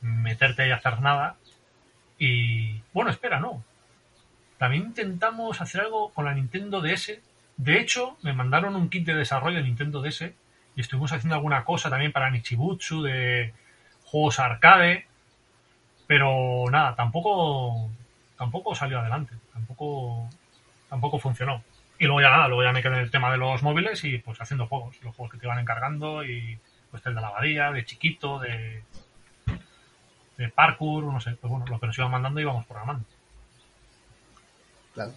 meterte 0.00 0.66
y 0.66 0.70
hacer 0.70 1.02
nada. 1.02 1.36
Y 2.18 2.80
bueno, 2.94 3.10
espera, 3.10 3.38
no. 3.38 3.62
También 4.56 4.84
intentamos 4.84 5.60
hacer 5.60 5.82
algo 5.82 6.10
con 6.14 6.24
la 6.24 6.32
Nintendo 6.32 6.80
DS. 6.80 7.18
De 7.58 7.78
hecho, 7.78 8.16
me 8.22 8.32
mandaron 8.32 8.76
un 8.76 8.88
kit 8.88 9.04
de 9.04 9.14
desarrollo 9.14 9.58
de 9.58 9.64
Nintendo 9.64 10.00
DS 10.00 10.22
y 10.74 10.80
estuvimos 10.80 11.12
haciendo 11.12 11.34
alguna 11.34 11.62
cosa 11.64 11.90
también 11.90 12.12
para 12.12 12.30
Nichibutsu 12.30 13.02
de 13.02 13.52
juegos 14.06 14.38
arcade. 14.38 15.06
Pero 16.06 16.64
nada, 16.70 16.94
tampoco 16.94 17.90
tampoco 18.38 18.74
salió 18.74 19.00
adelante, 19.00 19.34
tampoco 19.52 20.30
tampoco 20.88 21.18
funcionó. 21.18 21.62
Y 21.98 22.04
luego 22.04 22.20
ya 22.20 22.30
nada, 22.30 22.48
luego 22.48 22.62
ya 22.62 22.72
me 22.72 22.82
quedé 22.82 22.94
en 22.94 23.00
el 23.00 23.10
tema 23.10 23.30
de 23.32 23.38
los 23.38 23.62
móviles 23.62 24.04
y 24.04 24.18
pues 24.18 24.40
haciendo 24.40 24.66
juegos, 24.66 24.96
los 25.02 25.14
juegos 25.14 25.32
que 25.32 25.38
te 25.38 25.46
iban 25.46 25.58
encargando 25.58 26.24
y 26.24 26.58
pues 26.90 27.04
el 27.06 27.14
de 27.14 27.20
la 27.20 27.28
abadía, 27.28 27.72
de 27.72 27.84
chiquito, 27.84 28.38
de, 28.38 28.82
de 30.36 30.48
parkour, 30.50 31.04
no 31.04 31.20
sé, 31.20 31.32
pues 31.40 31.50
bueno, 31.50 31.66
lo 31.66 31.80
que 31.80 31.86
nos 31.86 31.98
iban 31.98 32.10
mandando 32.10 32.40
íbamos 32.40 32.66
programando. 32.66 33.04
Claro. 34.94 35.12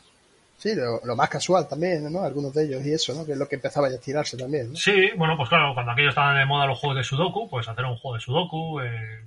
Sí, 0.58 0.76
lo, 0.76 1.16
más 1.16 1.30
casual 1.30 1.70
también, 1.70 2.12
¿no? 2.12 2.22
Algunos 2.22 2.54
de 2.54 2.66
ellos 2.66 2.86
y 2.86 2.92
eso, 2.92 3.14
¿no? 3.14 3.26
Que 3.26 3.32
es 3.32 3.38
lo 3.38 3.48
que 3.48 3.56
empezaba 3.56 3.88
ya 3.88 3.94
a 3.94 3.98
estirarse 3.98 4.36
también. 4.36 4.72
¿no? 4.72 4.76
Sí, 4.76 5.10
bueno, 5.16 5.38
pues 5.38 5.48
claro, 5.48 5.74
cuando 5.74 5.94
aquellos 5.94 6.10
estaban 6.10 6.38
de 6.38 6.46
moda 6.46 6.66
los 6.66 6.78
juegos 6.78 6.98
de 6.98 7.04
Sudoku, 7.06 7.50
pues 7.50 7.70
hacer 7.70 7.86
un 7.86 7.96
juego 7.96 8.16
de 8.16 8.22
Sudoku, 8.22 8.82
eh, 8.82 9.22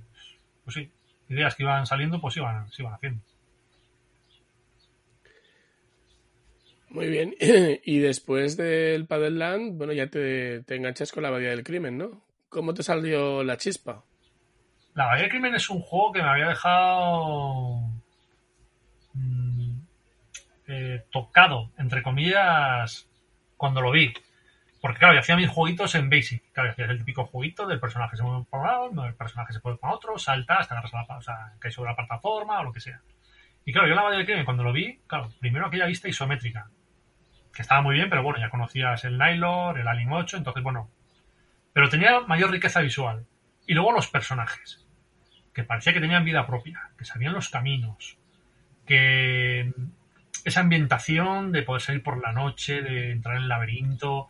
pues 0.63 0.75
sí, 0.75 0.91
ideas 1.29 1.55
que 1.55 1.63
iban 1.63 1.87
saliendo, 1.87 2.21
pues 2.21 2.37
iban, 2.37 2.71
se 2.71 2.83
iban 2.83 2.93
haciendo. 2.93 3.19
Muy 6.93 7.07
bien. 7.07 7.35
y 7.83 7.99
después 7.99 8.55
del 8.55 9.07
Land, 9.09 9.77
bueno, 9.77 9.93
ya 9.93 10.07
te, 10.07 10.61
te, 10.61 10.75
enganchas 10.75 11.11
con 11.11 11.23
la 11.23 11.31
Bahía 11.31 11.49
del 11.49 11.63
Crimen, 11.63 11.97
¿no? 11.97 12.21
¿Cómo 12.49 12.75
te 12.75 12.83
salió 12.83 13.43
la 13.43 13.57
chispa? 13.57 14.03
La 14.93 15.07
Bahía 15.07 15.23
del 15.23 15.31
Crimen 15.31 15.55
es 15.55 15.71
un 15.71 15.81
juego 15.81 16.11
que 16.11 16.21
me 16.21 16.29
había 16.29 16.49
dejado 16.49 17.79
mmm, 19.13 19.71
eh, 20.67 21.03
tocado, 21.11 21.71
entre 21.79 22.03
comillas, 22.03 23.09
cuando 23.57 23.81
lo 23.81 23.89
vi. 23.89 24.13
Porque 24.79 24.99
claro, 24.99 25.15
yo 25.15 25.21
hacía 25.21 25.35
mis 25.35 25.49
jueguitos 25.49 25.95
en 25.95 26.11
Basic. 26.11 26.43
Claro, 26.51 26.69
hacía 26.69 26.85
el 26.85 26.99
típico 26.99 27.25
jueguito 27.25 27.65
del 27.65 27.79
personaje 27.79 28.17
se 28.17 28.21
mueve 28.21 28.45
por 28.47 28.59
un 28.59 28.67
lado, 28.67 29.05
el 29.07 29.15
personaje 29.15 29.51
se 29.51 29.61
mueve 29.63 29.79
para 29.79 29.95
otro, 29.95 30.19
salta 30.19 30.57
hasta 30.57 30.75
agarras 30.75 30.93
la, 30.93 31.17
o 31.17 31.21
sea, 31.23 31.71
sobre 31.71 31.89
la 31.89 31.95
plataforma 31.95 32.59
o 32.59 32.65
lo 32.65 32.71
que 32.71 32.81
sea. 32.81 33.01
Y 33.65 33.73
claro, 33.73 33.87
yo 33.87 33.95
la 33.95 34.03
Bahía 34.03 34.17
del 34.17 34.27
Crimen 34.27 34.45
cuando 34.45 34.61
lo 34.61 34.71
vi, 34.71 34.99
claro, 35.07 35.31
primero 35.39 35.65
aquella 35.65 35.87
vista 35.87 36.07
isométrica 36.07 36.69
que 37.53 37.61
estaba 37.61 37.81
muy 37.81 37.95
bien, 37.95 38.09
pero 38.09 38.23
bueno, 38.23 38.39
ya 38.39 38.49
conocías 38.49 39.05
el 39.05 39.17
Nylor, 39.17 39.79
el 39.79 39.87
Alien 39.87 40.11
8, 40.11 40.37
entonces 40.37 40.63
bueno. 40.63 40.89
Pero 41.71 41.89
tenía 41.89 42.21
mayor 42.21 42.51
riqueza 42.51 42.81
visual. 42.81 43.25
Y 43.67 43.73
luego 43.73 43.91
los 43.91 44.07
personajes, 44.07 44.85
que 45.53 45.63
parecía 45.63 45.93
que 45.93 46.01
tenían 46.01 46.25
vida 46.25 46.45
propia, 46.45 46.89
que 46.97 47.05
sabían 47.05 47.33
los 47.33 47.49
caminos, 47.49 48.17
que 48.85 49.71
esa 50.43 50.61
ambientación 50.61 51.51
de 51.51 51.63
poder 51.63 51.81
salir 51.81 52.03
por 52.03 52.21
la 52.21 52.33
noche, 52.33 52.81
de 52.81 53.11
entrar 53.11 53.37
en 53.37 53.43
el 53.43 53.49
laberinto. 53.49 54.27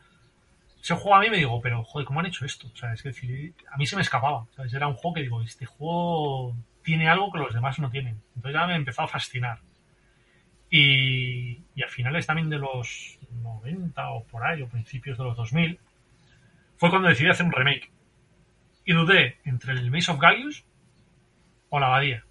Ese 0.81 0.95
juego 0.95 1.15
a 1.15 1.21
mí 1.21 1.29
me 1.29 1.37
digo, 1.37 1.59
pero 1.61 1.83
joder, 1.83 2.05
¿cómo 2.05 2.19
han 2.19 2.27
hecho 2.27 2.45
esto? 2.45 2.67
O 2.71 2.75
sea, 2.75 2.93
es 2.93 3.01
que 3.01 3.53
a 3.71 3.77
mí 3.77 3.85
se 3.87 3.95
me 3.95 4.01
escapaba. 4.01 4.45
¿sabes? 4.55 4.73
Era 4.73 4.87
un 4.87 4.95
juego 4.95 5.15
que 5.15 5.21
digo, 5.21 5.41
este 5.41 5.65
juego 5.65 6.55
tiene 6.83 7.09
algo 7.09 7.31
que 7.31 7.39
los 7.39 7.53
demás 7.53 7.79
no 7.79 7.89
tienen. 7.89 8.21
Entonces 8.35 8.59
ya 8.59 8.67
me 8.67 8.75
empezó 8.75 9.01
a 9.01 9.07
fascinar. 9.07 9.59
Y, 10.75 11.61
a 11.83 11.87
finales 11.87 12.25
también 12.25 12.49
de 12.49 12.57
los 12.57 13.19
90 13.43 14.09
o 14.09 14.23
por 14.23 14.43
ahí, 14.43 14.63
o 14.63 14.67
principios 14.67 15.19
de 15.19 15.23
los 15.23 15.37
2000, 15.37 15.79
fue 16.77 16.89
cuando 16.89 17.09
decidí 17.09 17.29
hacer 17.29 17.45
un 17.45 17.51
remake. 17.51 17.91
Y 18.83 18.93
dudé 18.93 19.37
entre 19.45 19.73
el 19.73 19.91
Maze 19.91 20.11
of 20.11 20.19
Gallius 20.19 20.65
o 21.69 21.79
la 21.79 21.85
Abadía. 21.85 22.23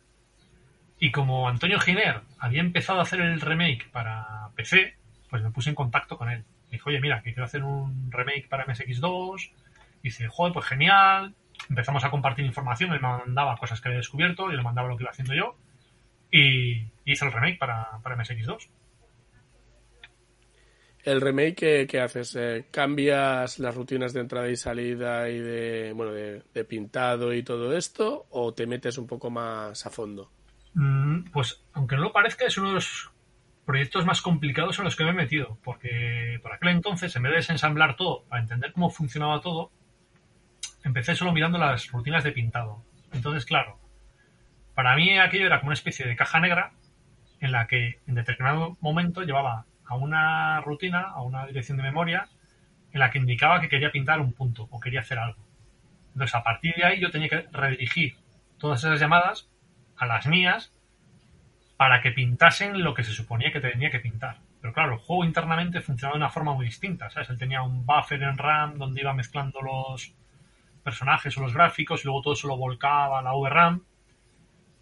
Y 0.98 1.12
como 1.12 1.48
Antonio 1.48 1.78
Giner 1.78 2.22
había 2.40 2.62
empezado 2.62 2.98
a 2.98 3.02
hacer 3.02 3.20
el 3.20 3.40
remake 3.40 3.88
para 3.92 4.48
PC, 4.56 4.96
pues 5.30 5.40
me 5.40 5.52
puse 5.52 5.70
en 5.70 5.76
contacto 5.76 6.18
con 6.18 6.28
él. 6.28 6.44
Me 6.64 6.78
dijo, 6.78 6.90
oye, 6.90 7.00
mira, 7.00 7.22
que 7.22 7.32
quiero 7.32 7.44
hacer 7.44 7.62
un 7.62 8.10
remake 8.10 8.48
para 8.48 8.66
MSX2. 8.66 9.52
Y 10.02 10.08
dice, 10.08 10.26
joder, 10.26 10.52
pues 10.52 10.66
genial. 10.66 11.32
Empezamos 11.68 12.02
a 12.02 12.10
compartir 12.10 12.44
información, 12.44 12.92
él 12.92 13.00
me 13.00 13.06
mandaba 13.06 13.56
cosas 13.56 13.80
que 13.80 13.86
había 13.86 13.98
descubierto, 13.98 14.50
y 14.50 14.56
le 14.56 14.62
mandaba 14.62 14.88
lo 14.88 14.96
que 14.96 15.04
iba 15.04 15.12
haciendo 15.12 15.32
yo. 15.32 15.56
Y 16.32 16.88
hice 17.04 17.24
el 17.24 17.32
remake 17.32 17.58
para, 17.58 17.98
para 18.02 18.16
MSX2. 18.16 18.68
¿El 21.04 21.20
remake 21.20 21.86
qué, 21.88 22.00
haces? 22.00 22.36
Eh, 22.36 22.66
¿Cambias 22.70 23.58
las 23.58 23.74
rutinas 23.74 24.12
de 24.12 24.20
entrada 24.20 24.48
y 24.48 24.56
salida 24.56 25.28
y 25.28 25.40
de, 25.40 25.92
bueno, 25.94 26.12
de, 26.12 26.64
pintado 26.64 27.34
y 27.34 27.42
todo 27.42 27.76
esto? 27.76 28.26
¿O 28.30 28.54
te 28.54 28.66
metes 28.68 28.98
un 28.98 29.08
poco 29.08 29.28
más 29.28 29.84
a 29.84 29.90
fondo? 29.90 30.30
Mm, 30.74 31.24
pues, 31.32 31.60
aunque 31.72 31.96
no 31.96 32.02
lo 32.02 32.12
parezca, 32.12 32.46
es 32.46 32.56
uno 32.56 32.68
de 32.68 32.74
los 32.74 33.10
proyectos 33.66 34.06
más 34.06 34.22
complicados 34.22 34.78
en 34.78 34.84
los 34.84 34.94
que 34.94 35.02
me 35.02 35.10
he 35.10 35.14
metido. 35.14 35.58
Porque 35.64 36.38
por 36.40 36.52
aquel 36.52 36.68
entonces, 36.68 37.14
en 37.16 37.22
vez 37.24 37.32
de 37.32 37.36
desensamblar 37.38 37.96
todo 37.96 38.24
para 38.28 38.42
entender 38.42 38.72
cómo 38.72 38.88
funcionaba 38.88 39.40
todo, 39.40 39.72
empecé 40.84 41.16
solo 41.16 41.32
mirando 41.32 41.58
las 41.58 41.90
rutinas 41.90 42.22
de 42.22 42.30
pintado. 42.30 42.84
Entonces, 43.12 43.44
claro, 43.44 43.76
para 44.74 44.94
mí 44.94 45.18
aquello 45.18 45.46
era 45.46 45.58
como 45.58 45.70
una 45.70 45.74
especie 45.74 46.06
de 46.06 46.14
caja 46.14 46.38
negra 46.38 46.72
en 47.42 47.52
la 47.52 47.66
que 47.66 47.98
en 48.06 48.14
determinado 48.14 48.78
momento 48.80 49.22
llevaba 49.22 49.66
a 49.84 49.96
una 49.96 50.60
rutina, 50.60 51.00
a 51.02 51.22
una 51.22 51.44
dirección 51.44 51.76
de 51.76 51.82
memoria, 51.82 52.28
en 52.92 53.00
la 53.00 53.10
que 53.10 53.18
indicaba 53.18 53.60
que 53.60 53.68
quería 53.68 53.90
pintar 53.90 54.20
un 54.20 54.32
punto 54.32 54.68
o 54.70 54.80
quería 54.80 55.00
hacer 55.00 55.18
algo. 55.18 55.42
Entonces, 56.14 56.34
a 56.36 56.44
partir 56.44 56.74
de 56.76 56.84
ahí 56.84 57.00
yo 57.00 57.10
tenía 57.10 57.28
que 57.28 57.48
redirigir 57.52 58.16
todas 58.58 58.84
esas 58.84 59.00
llamadas 59.00 59.48
a 59.96 60.06
las 60.06 60.26
mías 60.26 60.72
para 61.76 62.00
que 62.00 62.12
pintasen 62.12 62.84
lo 62.84 62.94
que 62.94 63.02
se 63.02 63.12
suponía 63.12 63.50
que 63.50 63.60
tenía 63.60 63.90
que 63.90 63.98
pintar. 63.98 64.38
Pero 64.60 64.72
claro, 64.72 64.92
el 64.92 64.98
juego 65.00 65.24
internamente 65.24 65.80
funcionaba 65.80 66.14
de 66.14 66.18
una 66.18 66.30
forma 66.30 66.54
muy 66.54 66.66
distinta, 66.66 67.10
¿sabes? 67.10 67.28
Él 67.30 67.38
tenía 67.38 67.62
un 67.62 67.84
buffer 67.84 68.22
en 68.22 68.38
RAM 68.38 68.78
donde 68.78 69.00
iba 69.00 69.12
mezclando 69.12 69.60
los 69.60 70.14
personajes 70.84 71.36
o 71.36 71.40
los 71.40 71.54
gráficos 71.54 72.02
y 72.02 72.04
luego 72.04 72.22
todo 72.22 72.34
eso 72.34 72.46
lo 72.46 72.56
volcaba 72.56 73.18
a 73.18 73.22
la 73.22 73.32
VRAM 73.32 73.82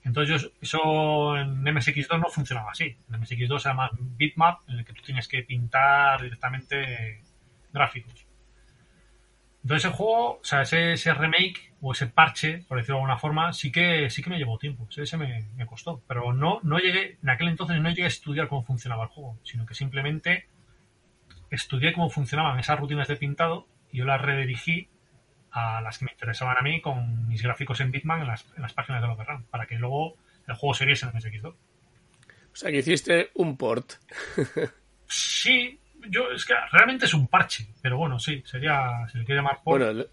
Entonces 0.04 0.50
eso 0.60 1.36
en 1.36 1.62
MSX2 1.62 2.20
no 2.20 2.28
funcionaba 2.28 2.70
así. 2.70 2.96
En 3.08 3.20
MSX2 3.20 3.58
se 3.58 3.68
llama 3.68 3.90
bitmap, 4.00 4.60
en 4.68 4.78
el 4.78 4.84
que 4.84 4.92
tú 4.92 5.02
tienes 5.02 5.28
que 5.28 5.42
pintar 5.42 6.22
directamente 6.22 7.22
gráficos. 7.72 8.26
Entonces 9.62 9.84
el 9.84 9.92
juego, 9.92 10.38
o 10.38 10.44
sea, 10.44 10.62
ese, 10.62 11.14
remake 11.14 11.74
o 11.82 11.92
ese 11.92 12.06
parche, 12.06 12.64
por 12.66 12.78
decirlo 12.78 12.96
de 12.96 13.00
alguna 13.00 13.18
forma, 13.18 13.52
sí 13.52 13.70
que 13.70 14.08
sí 14.08 14.22
que 14.22 14.30
me 14.30 14.38
llevó 14.38 14.56
tiempo, 14.58 14.88
ese 14.96 15.16
me, 15.18 15.48
me, 15.54 15.66
costó. 15.66 16.02
Pero 16.08 16.32
no, 16.32 16.60
no 16.62 16.78
llegué, 16.78 17.18
en 17.22 17.28
aquel 17.28 17.48
entonces 17.48 17.78
no 17.80 17.90
llegué 17.90 18.04
a 18.04 18.08
estudiar 18.08 18.48
cómo 18.48 18.64
funcionaba 18.64 19.04
el 19.04 19.10
juego, 19.10 19.38
sino 19.44 19.66
que 19.66 19.74
simplemente 19.74 20.46
estudié 21.50 21.92
cómo 21.92 22.08
funcionaban 22.08 22.58
esas 22.58 22.78
rutinas 22.80 23.08
de 23.08 23.16
pintado 23.16 23.66
y 23.92 23.98
yo 23.98 24.06
las 24.06 24.20
redirigí 24.20 24.88
a 25.52 25.80
las 25.80 25.98
que 25.98 26.04
me 26.04 26.12
interesaban 26.12 26.56
a 26.58 26.62
mí 26.62 26.80
con 26.80 27.28
mis 27.28 27.42
gráficos 27.42 27.80
en 27.80 27.90
Bitman 27.90 28.22
en 28.22 28.28
las, 28.28 28.46
en 28.56 28.62
las 28.62 28.72
páginas 28.72 29.02
de 29.02 29.08
Loggerram, 29.08 29.44
para 29.44 29.66
que 29.66 29.76
luego 29.76 30.16
el 30.46 30.54
juego 30.54 30.74
se 30.74 30.86
viese 30.86 31.06
en 31.06 31.12
MSX2. 31.12 31.54
O 32.52 32.56
sea, 32.56 32.70
que 32.70 32.78
hiciste 32.78 33.30
un 33.34 33.56
port. 33.56 33.92
sí, 35.06 35.78
yo 36.08 36.30
es 36.30 36.44
que 36.44 36.54
realmente 36.72 37.06
es 37.06 37.14
un 37.14 37.26
parche, 37.28 37.66
pero 37.80 37.96
bueno, 37.96 38.18
sí, 38.18 38.42
sería, 38.44 39.06
se 39.10 39.18
le 39.18 39.24
quiere 39.24 39.40
llamar 39.40 39.60
port. 39.62 39.82
Bueno, 39.82 40.04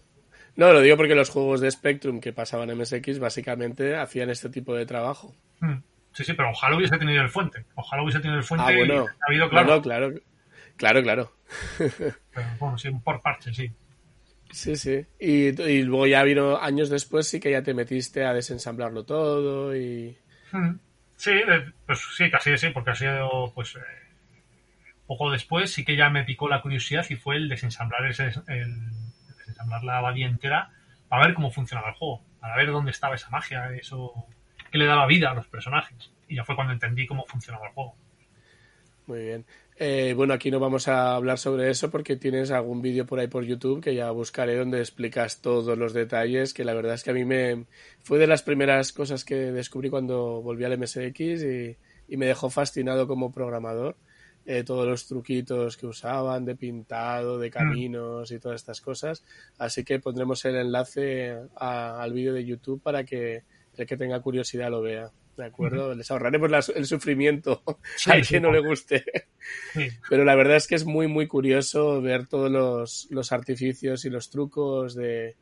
no, 0.56 0.72
lo 0.72 0.80
digo 0.80 0.96
porque 0.96 1.14
los 1.14 1.30
juegos 1.30 1.60
de 1.60 1.70
Spectrum 1.70 2.20
que 2.20 2.32
pasaban 2.32 2.70
en 2.70 2.78
MSX 2.78 3.18
básicamente 3.18 3.96
hacían 3.96 4.30
este 4.30 4.48
tipo 4.50 4.74
de 4.74 4.86
trabajo. 4.86 5.34
Hmm. 5.60 5.78
Sí, 6.12 6.24
sí, 6.24 6.32
pero 6.32 6.50
ojalá 6.50 6.76
hubiese 6.76 6.98
tenido 6.98 7.22
el 7.22 7.28
fuente. 7.28 7.64
Ojalá 7.76 8.02
hubiese 8.02 8.18
tenido 8.18 8.38
el 8.38 8.44
fuente 8.44 8.66
ah, 8.66 8.74
bueno. 8.76 9.06
ha 9.06 9.28
habido 9.28 9.48
claro. 9.48 9.80
claro, 9.82 10.12
claro, 10.76 11.02
claro. 11.02 11.32
pero 11.78 12.48
bueno, 12.58 12.76
sí, 12.76 12.88
un 12.88 13.00
port 13.02 13.22
parche, 13.22 13.54
sí. 13.54 13.70
Sí, 14.50 14.76
sí. 14.76 15.06
Y, 15.18 15.52
luego 15.82 16.06
ya 16.06 16.22
vino 16.22 16.56
años 16.58 16.88
después, 16.88 17.28
sí 17.28 17.40
que 17.40 17.50
ya 17.50 17.62
te 17.62 17.74
metiste 17.74 18.24
a 18.24 18.32
desensamblarlo 18.32 19.04
todo 19.04 19.76
y. 19.76 20.16
Hmm. 20.52 20.78
Sí, 21.16 21.32
pues 21.84 22.00
sí, 22.16 22.30
casi 22.30 22.56
sí, 22.56 22.70
porque 22.70 22.90
ha 22.90 22.94
sido, 22.94 23.52
pues. 23.54 23.76
Eh, 23.76 23.80
poco 25.06 25.30
después 25.30 25.72
sí 25.72 25.84
que 25.84 25.96
ya 25.96 26.10
me 26.10 26.24
picó 26.24 26.48
la 26.48 26.60
curiosidad 26.60 27.04
y 27.08 27.16
fue 27.16 27.36
el 27.36 27.48
desensamblar, 27.48 28.04
ese, 28.06 28.30
el, 28.46 28.90
desensamblar 29.38 29.82
la 29.82 29.98
abadía 29.98 30.26
entera 30.26 30.70
para 31.08 31.26
ver 31.26 31.34
cómo 31.34 31.50
funcionaba 31.50 31.88
el 31.88 31.94
juego, 31.94 32.22
para 32.40 32.56
ver 32.56 32.70
dónde 32.70 32.90
estaba 32.90 33.14
esa 33.14 33.30
magia, 33.30 33.74
eso 33.74 34.26
que 34.70 34.76
le 34.76 34.84
daba 34.84 35.06
vida 35.06 35.30
a 35.30 35.34
los 35.34 35.48
personajes. 35.48 36.12
Y 36.28 36.36
ya 36.36 36.44
fue 36.44 36.54
cuando 36.54 36.74
entendí 36.74 37.06
cómo 37.06 37.24
funcionaba 37.26 37.68
el 37.68 37.72
juego. 37.72 37.96
Muy 39.06 39.20
bien. 39.20 39.46
Eh, 39.80 40.12
bueno, 40.16 40.34
aquí 40.34 40.50
no 40.50 40.58
vamos 40.58 40.88
a 40.88 41.14
hablar 41.14 41.38
sobre 41.38 41.70
eso 41.70 41.88
porque 41.88 42.16
tienes 42.16 42.50
algún 42.50 42.82
vídeo 42.82 43.06
por 43.06 43.20
ahí 43.20 43.28
por 43.28 43.44
YouTube 43.44 43.80
que 43.80 43.94
ya 43.94 44.10
buscaré 44.10 44.56
donde 44.56 44.80
explicas 44.80 45.40
todos 45.40 45.78
los 45.78 45.92
detalles, 45.92 46.52
que 46.52 46.64
la 46.64 46.74
verdad 46.74 46.94
es 46.94 47.04
que 47.04 47.12
a 47.12 47.14
mí 47.14 47.24
me 47.24 47.66
fue 48.02 48.18
de 48.18 48.26
las 48.26 48.42
primeras 48.42 48.92
cosas 48.92 49.24
que 49.24 49.36
descubrí 49.52 49.88
cuando 49.88 50.42
volví 50.42 50.64
al 50.64 50.76
MSX 50.76 51.20
y, 51.20 51.76
me 52.16 52.26
dejó 52.26 52.50
fascinado 52.50 53.06
como 53.06 53.30
programador. 53.30 53.94
Eh, 54.46 54.64
todos 54.64 54.86
los 54.88 55.06
truquitos 55.06 55.76
que 55.76 55.86
usaban 55.86 56.44
de 56.44 56.56
pintado, 56.56 57.38
de 57.38 57.48
mm. 57.48 57.52
caminos 57.52 58.32
y 58.32 58.40
todas 58.40 58.56
estas 58.56 58.80
cosas. 58.80 59.22
Así 59.58 59.84
que 59.84 60.00
pondremos 60.00 60.44
el 60.44 60.56
enlace 60.56 61.36
al 61.54 62.12
vídeo 62.12 62.32
de 62.32 62.44
YouTube 62.44 62.82
para 62.82 63.04
que 63.04 63.44
el 63.76 63.86
que 63.86 63.96
tenga 63.96 64.20
curiosidad 64.20 64.70
lo 64.70 64.82
vea. 64.82 65.12
¿De 65.38 65.46
acuerdo? 65.46 65.94
Les 65.94 66.10
ahorraremos 66.10 66.68
el 66.74 66.86
sufrimiento 66.86 67.62
a 68.06 68.20
quien 68.20 68.42
no 68.42 68.52
le 68.52 68.60
guste. 68.60 69.04
Pero 70.08 70.24
la 70.24 70.34
verdad 70.34 70.56
es 70.56 70.66
que 70.66 70.74
es 70.74 70.84
muy, 70.84 71.06
muy 71.06 71.26
curioso 71.26 72.02
ver 72.02 72.26
todos 72.26 72.50
los, 73.10 73.32
artificios 73.32 74.04
y 74.04 74.10
los 74.10 74.30
trucos 74.30 74.94
de, 74.94 75.36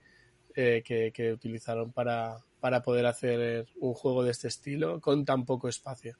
eh, 0.55 0.83
que, 0.85 1.33
utilizaron 1.33 1.93
para, 1.93 2.37
para 2.61 2.83
poder 2.83 3.07
hacer 3.07 3.67
un 3.81 3.95
juego 3.95 4.23
de 4.23 4.31
este 4.31 4.49
estilo 4.49 5.01
con 5.01 5.25
tan 5.25 5.45
poco 5.45 5.69
espacio. 5.69 6.17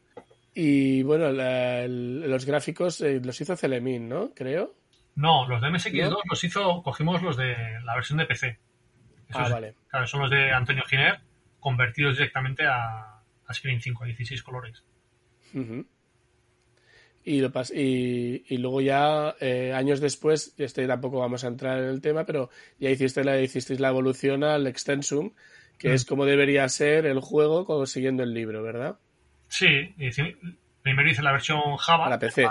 Y 0.55 1.03
bueno, 1.03 1.31
los 1.33 2.47
gráficos 2.47 3.03
eh, 3.03 3.21
los 3.23 3.39
hizo 3.41 3.57
Celemin, 3.57 4.09
¿no? 4.09 4.33
Creo. 4.35 4.75
No, 5.15 5.47
los 5.47 5.61
de 5.61 5.69
MSX2 5.69 6.17
los 6.29 6.45
hizo, 6.45 6.83
cogimos 6.83 7.23
los 7.23 7.37
de 7.37 7.55
la 7.85 7.95
versión 7.95 8.19
de 8.19 8.27
PC. 8.27 8.59
ah, 9.35 9.49
vale. 9.51 9.75
Claro, 9.89 10.07
son 10.07 10.23
los 10.23 10.31
de 10.31 10.53
Antonio 10.53 10.83
Giner 10.85 11.21
convertidos 11.61 12.17
directamente 12.17 12.65
a 12.67 13.16
Screen 13.55 13.81
5 13.81 14.05
a 14.05 14.07
16 14.07 14.43
colores. 14.43 14.83
y, 17.25 17.41
lo 17.41 17.51
y, 17.75 18.59
luego 18.59 18.81
ya, 18.81 19.35
eh, 19.41 19.73
años 19.75 20.01
después, 20.01 20.55
este 20.59 20.87
tampoco 20.87 21.19
vamos 21.19 21.45
a 21.45 21.49
entrar 21.49 21.79
en 21.79 21.89
el 21.89 22.01
tema, 22.01 22.25
pero 22.25 22.51
ya 22.79 22.91
hiciste 22.91 23.25
la, 23.25 23.41
hicisteis 23.41 23.81
la 23.81 23.89
evolución 23.89 24.45
al 24.45 24.67
Extensum, 24.67 25.33
que 25.79 25.93
es 25.93 26.05
mm. 26.05 26.09
como 26.09 26.25
debería 26.25 26.69
ser 26.69 27.07
el 27.07 27.21
juego 27.21 27.85
siguiendo 27.87 28.23
el 28.23 28.33
libro, 28.33 28.63
¿verdad? 28.63 28.99
Sí, 29.49 29.95
primero 30.83 31.11
hice 31.11 31.23
la 31.23 31.33
versión 31.33 31.77
Java. 31.77 32.05
Para 32.05 32.19
PC. 32.19 32.49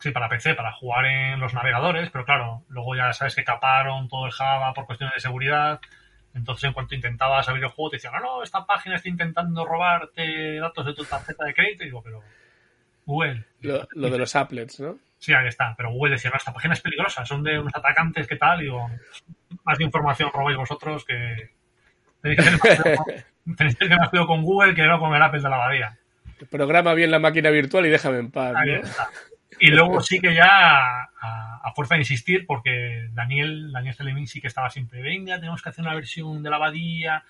sí, 0.00 0.10
para 0.10 0.28
PC, 0.28 0.54
para 0.54 0.72
jugar 0.72 1.06
en 1.06 1.40
los 1.40 1.54
navegadores, 1.54 2.10
pero 2.10 2.24
claro, 2.24 2.64
luego 2.68 2.96
ya 2.96 3.12
sabes 3.12 3.34
que 3.34 3.44
caparon 3.44 4.08
todo 4.08 4.26
el 4.26 4.32
Java 4.32 4.74
por 4.74 4.86
cuestiones 4.86 5.14
de 5.14 5.20
seguridad 5.20 5.80
entonces, 6.38 6.64
en 6.64 6.72
cuanto 6.72 6.94
intentabas 6.94 7.48
abrir 7.48 7.64
el 7.64 7.70
juego, 7.70 7.90
te 7.90 7.96
decían, 7.96 8.12
no, 8.14 8.20
no, 8.20 8.42
esta 8.42 8.64
página 8.64 8.96
está 8.96 9.08
intentando 9.08 9.64
robarte 9.64 10.58
datos 10.60 10.86
de 10.86 10.94
tu 10.94 11.04
tarjeta 11.04 11.44
de 11.44 11.54
crédito. 11.54 11.82
Y 11.82 11.86
digo, 11.86 12.02
pero 12.02 12.22
Google. 13.04 13.44
Lo, 13.60 14.10
de 14.10 14.18
los 14.18 14.36
applets, 14.36 14.78
¿no? 14.78 14.98
Sí, 15.18 15.34
ahí 15.34 15.48
está. 15.48 15.74
Pero 15.76 15.90
Google 15.90 16.12
decía, 16.12 16.30
no, 16.30 16.36
esta 16.36 16.52
página 16.52 16.74
es 16.74 16.80
peligrosa, 16.80 17.26
son 17.26 17.42
de 17.42 17.58
unos 17.58 17.74
atacantes, 17.74 18.28
¿qué 18.28 18.36
tal? 18.36 18.60
Y 18.60 18.64
digo, 18.64 18.88
más 19.64 19.78
de 19.78 19.84
información 19.84 20.30
robáis 20.32 20.56
vosotros 20.56 21.04
que. 21.04 21.50
Tenéis 22.22 22.40
que 22.40 23.74
tener 23.78 23.98
más 23.98 24.10
cuidado 24.10 24.28
con 24.28 24.42
Google 24.42 24.74
que 24.74 24.86
no 24.86 25.00
con 25.00 25.14
el 25.14 25.22
Apple 25.22 25.40
de 25.40 25.48
la 25.48 25.56
abadía. 25.56 25.98
Programa 26.50 26.94
bien 26.94 27.10
la 27.10 27.18
máquina 27.18 27.50
virtual 27.50 27.86
y 27.86 27.90
déjame 27.90 28.18
en 28.18 28.30
paz. 28.30 28.54
Ahí 28.56 28.74
está. 28.74 29.08
Y 29.60 29.68
luego 29.68 30.00
sí 30.00 30.20
que 30.20 30.34
ya, 30.34 31.02
a, 31.20 31.72
fuerza 31.74 31.94
de 31.94 32.00
insistir, 32.00 32.46
porque 32.46 33.08
Daniel, 33.12 33.72
Daniel 33.72 33.94
sí 34.26 34.40
que 34.40 34.46
estaba 34.46 34.70
siempre, 34.70 35.02
venga, 35.02 35.36
tenemos 35.36 35.62
que 35.62 35.68
hacer 35.68 35.84
una 35.84 35.94
versión 35.94 36.42
de 36.42 36.50
la 36.50 36.56
abadía, 36.56 37.24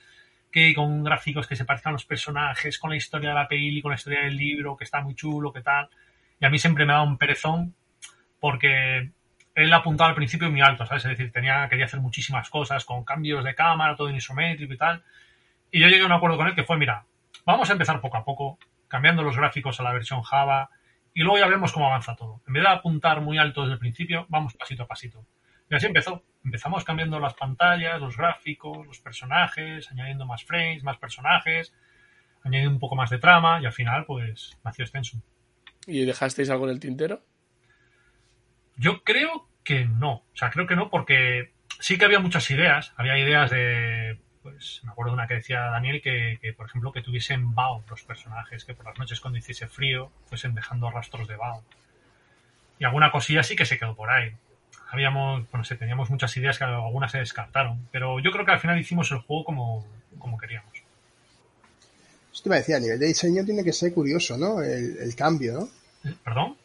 que 0.51 0.75
con 0.75 1.05
gráficos 1.05 1.47
que 1.47 1.57
se 1.57 1.65
parezcan 1.65 1.91
a 1.91 1.95
los 1.95 2.05
personajes, 2.05 2.79
con 2.79 2.91
la 2.91 2.97
historia 2.97 3.31
de 3.31 3.35
la 3.35 3.49
peli, 3.49 3.83
con 3.83 3.91
la 3.91 3.97
historia 3.97 4.21
del 4.21 4.37
libro, 4.37 4.77
que 4.77 4.85
está 4.85 5.01
muy 5.01 5.15
chulo, 5.15 5.53
que 5.53 5.61
tal. 5.61 5.89
Y 6.41 6.47
a 6.47 6.51
mí 6.51 6.59
siempre 6.59 6.87
me 6.87 6.93
da 6.93 7.03
un 7.03 7.19
perezón, 7.19 7.75
porque 8.41 9.11
él 9.55 9.73
apuntaba 9.73 10.11
al 10.11 10.17
principio 10.17 10.51
muy 10.51 10.61
alto, 10.61 10.87
¿sabes? 10.87 11.05
Es 11.05 11.11
decir, 11.11 11.33
tenía, 11.33 11.69
quería 11.69 11.87
hacer 11.87 12.01
muchísimas 12.01 12.49
cosas, 12.49 12.85
con 12.85 13.05
cambios 13.05 13.45
de 13.45 13.55
cámara, 13.55 13.97
todo 13.97 14.09
en 14.09 14.17
isométrico 14.17 14.73
y 14.73 14.79
tal. 14.79 15.03
Y 15.71 15.81
yo 15.81 15.89
llegué 15.89 16.03
a 16.03 16.07
un 16.07 16.13
acuerdo 16.13 16.37
con 16.37 16.47
él 16.47 16.55
que 16.55 16.65
fue, 16.65 16.79
mira, 16.79 17.05
vamos 17.45 17.69
a 17.69 17.73
empezar 17.73 18.01
poco 18.01 18.17
a 18.17 18.25
poco, 18.25 18.59
cambiando 18.87 19.23
los 19.23 19.37
gráficos 19.37 19.81
a 19.81 19.83
la 19.83 19.93
versión 19.93 20.23
Java, 20.23 20.71
y 21.19 21.23
luego 21.23 21.37
ya 21.37 21.49
vemos 21.49 21.73
cómo 21.73 21.87
avanza 21.87 22.15
todo. 22.15 22.43
En 22.47 22.53
vez 22.53 22.63
de 22.63 22.69
apuntar 22.69 23.21
muy 23.21 23.39
alto 23.39 23.63
desde 23.63 23.73
el 23.73 23.81
principio, 23.81 24.25
vamos 24.29 24.55
pasito 24.55 24.85
a 24.85 24.87
pasito. 24.87 25.27
Y 25.69 25.75
así 25.75 25.87
empezó. 25.87 26.23
Empezamos 26.45 26.85
cambiando 26.85 27.19
las 27.19 27.35
pantallas, 27.35 28.01
los 28.01 28.17
gráficos, 28.17 28.87
los 28.87 29.01
personajes, 29.01 29.91
añadiendo 29.91 30.27
más 30.27 30.45
frames, 30.45 30.85
más 30.85 30.97
personajes, 30.99 31.75
añadiendo 32.45 32.71
un 32.71 32.79
poco 32.79 32.95
más 32.95 33.11
de 33.11 33.19
trama 33.19 33.61
y 33.61 33.67
al 33.67 33.73
final 33.73 34.07
pues 34.07 34.57
nació 34.63 34.85
Extenso. 34.85 35.21
¿Y 35.89 36.05
dejasteis 36.05 36.51
algo 36.51 36.67
en 36.67 36.75
el 36.75 36.79
tintero? 36.79 37.25
Yo 38.77 39.03
creo 39.03 39.49
que 39.65 39.87
no. 39.87 40.13
O 40.13 40.37
sea, 40.37 40.51
creo 40.51 40.69
que 40.69 40.77
no 40.77 40.89
porque 40.89 41.53
sí 41.81 41.99
que 41.99 42.05
había 42.05 42.21
muchas 42.21 42.49
ideas. 42.53 42.95
Había 42.97 43.19
ideas 43.19 43.51
de 43.51 44.21
pues 44.43 44.81
me 44.85 44.93
acuerdo 44.93 45.13
de 45.13 45.15
una 45.15 45.27
que 45.27 45.35
decía 45.35 45.61
Daniel 45.61 46.01
que, 46.03 46.39
por 46.57 46.67
ejemplo, 46.67 46.93
que 46.93 47.03
tuviesen 47.03 47.55
Bao 47.55 47.83
los 47.89 48.03
personajes, 48.03 48.65
que 48.65 48.75
por 48.75 48.87
las 48.87 48.99
noches 48.99 49.21
cuando 49.21 49.39
hiciese 49.39 49.69
frío 49.69 50.11
fuesen 50.27 50.55
dejando 50.55 50.91
rastros 50.91 51.29
de 51.29 51.37
Bao. 51.37 51.63
Y 52.79 52.85
alguna 52.85 53.11
cosilla 53.11 53.43
sí 53.43 53.57
que 53.57 53.67
se 53.67 53.79
quedó 53.79 53.95
por 53.95 54.11
ahí. 54.11 54.33
Habíamos, 54.91 55.51
bueno, 55.51 55.65
sé, 55.65 55.77
teníamos 55.77 56.11
muchas 56.11 56.37
ideas 56.37 56.59
que 56.59 56.65
algunas 56.65 57.13
se 57.13 57.19
descartaron, 57.19 57.89
pero 57.91 58.21
yo 58.21 58.31
creo 58.31 58.47
que 58.47 58.53
al 58.53 58.61
final 58.61 58.79
hicimos 58.79 59.11
el 59.11 59.19
juego 59.19 59.45
como, 59.45 59.87
como 60.19 60.39
queríamos. 60.39 60.73
Esto 62.33 62.45
te 62.45 62.49
iba 62.49 62.57
a 62.57 62.59
decir, 62.59 62.75
a 62.75 62.81
nivel 62.81 62.99
de 62.99 63.07
diseño 63.07 63.45
tiene 63.45 63.65
que 63.65 63.73
ser 63.73 63.93
curioso, 63.93 64.39
¿no? 64.39 64.63
El, 64.63 65.15
cambio, 65.17 65.55
¿no? 65.55 66.13
¿Perdón? 66.25 66.57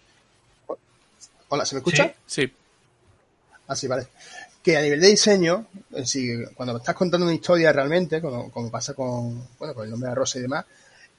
Hola, 1.49 1.65
¿se 1.65 1.75
me 1.75 1.79
escucha? 1.79 2.13
Sí. 2.25 2.51
Ah, 3.67 3.75
sí, 3.75 3.87
vale 3.87 4.07
que 4.63 4.77
a 4.77 4.81
nivel 4.81 5.01
de 5.01 5.07
diseño, 5.07 5.67
si, 6.05 6.45
cuando 6.55 6.77
estás 6.77 6.95
contando 6.95 7.25
una 7.25 7.35
historia 7.35 7.73
realmente, 7.73 8.21
como, 8.21 8.71
pasa 8.71 8.93
con, 8.93 9.45
bueno, 9.59 9.73
con 9.73 9.83
el 9.83 9.91
nombre 9.91 10.09
de 10.09 10.15
Rosa 10.15 10.39
y 10.39 10.43
demás, 10.43 10.65